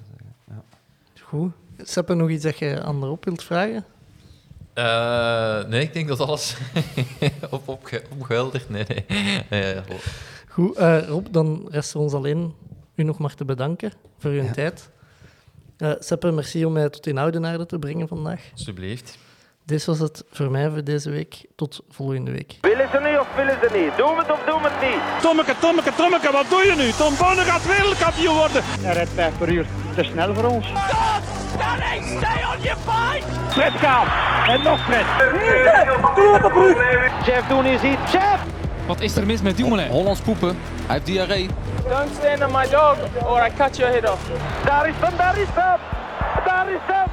Goed. 1.20 1.52
Seppe, 1.78 2.14
nog 2.14 2.30
iets 2.30 2.42
dat 2.42 2.58
je 2.58 2.82
aan 2.82 3.02
erop 3.02 3.24
wilt 3.24 3.42
vragen? 3.42 3.84
Eh, 4.72 5.64
nee, 5.64 5.82
ik 5.82 5.92
denk 5.92 6.08
dat 6.08 6.20
alles 6.20 6.56
op, 7.50 7.68
op, 7.68 8.02
opgehelderd. 8.12 8.68
Nee, 8.68 8.84
nee. 8.88 9.04
nee 9.50 9.74
ja, 9.74 9.82
Goed, 10.48 10.76
eh, 10.76 11.08
Rob, 11.08 11.26
dan 11.30 11.68
rest 11.70 11.94
er 11.94 12.00
ons 12.00 12.12
alleen 12.12 12.54
u 12.94 13.02
nog 13.02 13.18
maar 13.18 13.34
te 13.34 13.44
bedanken 13.44 13.92
voor 14.18 14.30
uw 14.30 14.50
tijd. 14.50 14.90
Eh 15.76 15.92
Seppe, 15.98 16.30
merci 16.30 16.64
om 16.64 16.72
mij 16.72 16.88
tot 16.88 17.06
in 17.06 17.18
Oudenaarde 17.18 17.66
te 17.66 17.78
brengen 17.78 18.08
vandaag. 18.08 18.42
alsjeblieft. 18.52 19.18
Dit 19.70 19.84
was 19.84 19.98
het 19.98 20.24
voor 20.32 20.50
mij 20.50 20.70
voor 20.70 20.84
deze 20.84 21.10
week. 21.10 21.44
Tot 21.56 21.80
volgende 21.90 22.30
week. 22.30 22.58
Willen 22.60 22.88
ze 22.92 22.98
niet 23.00 23.18
of 23.18 23.26
willen 23.36 23.58
ze 23.62 23.68
niet? 23.78 23.96
Doen 23.96 24.14
we 24.14 24.22
het 24.22 24.32
of 24.32 24.42
doen 24.46 24.62
we 24.62 24.68
het 24.70 24.80
niet? 24.88 25.22
Tommeke, 25.22 25.54
Tommeke, 25.60 25.92
Tommeke, 25.96 26.32
wat 26.32 26.48
doe 26.48 26.62
je 26.64 26.74
nu? 26.76 26.90
Tom 26.90 27.14
Bonne 27.18 27.42
gaat 27.50 27.66
wereldkampioen 27.66 28.36
worden. 28.36 28.62
Hij 28.64 28.94
rijdt 28.94 29.10
5 29.14 29.38
per 29.38 29.48
uur. 29.48 29.66
Te 29.94 30.04
snel 30.04 30.34
voor 30.34 30.44
ons. 30.44 30.66
Stop! 30.66 31.22
Stanley, 31.54 31.98
stay 32.02 32.40
on 32.50 32.60
your 32.62 32.78
fight! 32.88 33.24
Fred 33.52 33.72
gaat. 33.72 34.08
En 34.48 34.62
nog 34.62 34.80
Fred. 34.84 35.06
Chef, 37.22 37.46
doen 37.46 37.66
is 37.66 37.82
iets. 37.82 38.10
Chef! 38.10 38.40
Wat 38.86 39.00
is 39.00 39.16
er 39.16 39.26
mis 39.26 39.42
met 39.42 39.56
Dumoulin? 39.56 39.88
Hollands 39.88 40.20
poepen. 40.20 40.48
Hij 40.86 40.94
heeft 40.94 41.06
diarree. 41.06 41.48
Don't 41.88 42.14
stand 42.18 42.42
on 42.42 42.52
my 42.52 42.68
dog 42.68 42.96
or 43.24 43.46
I 43.46 43.50
cut 43.56 43.76
your 43.76 43.92
head 43.92 44.10
off. 44.10 44.20
Daar 44.64 44.88
is 44.88 44.94
hem, 44.98 45.16
daar 45.16 45.38
is 45.38 45.48
hem! 45.54 45.78
Daar 46.44 46.70
is 46.70 46.80
hem! 46.86 47.09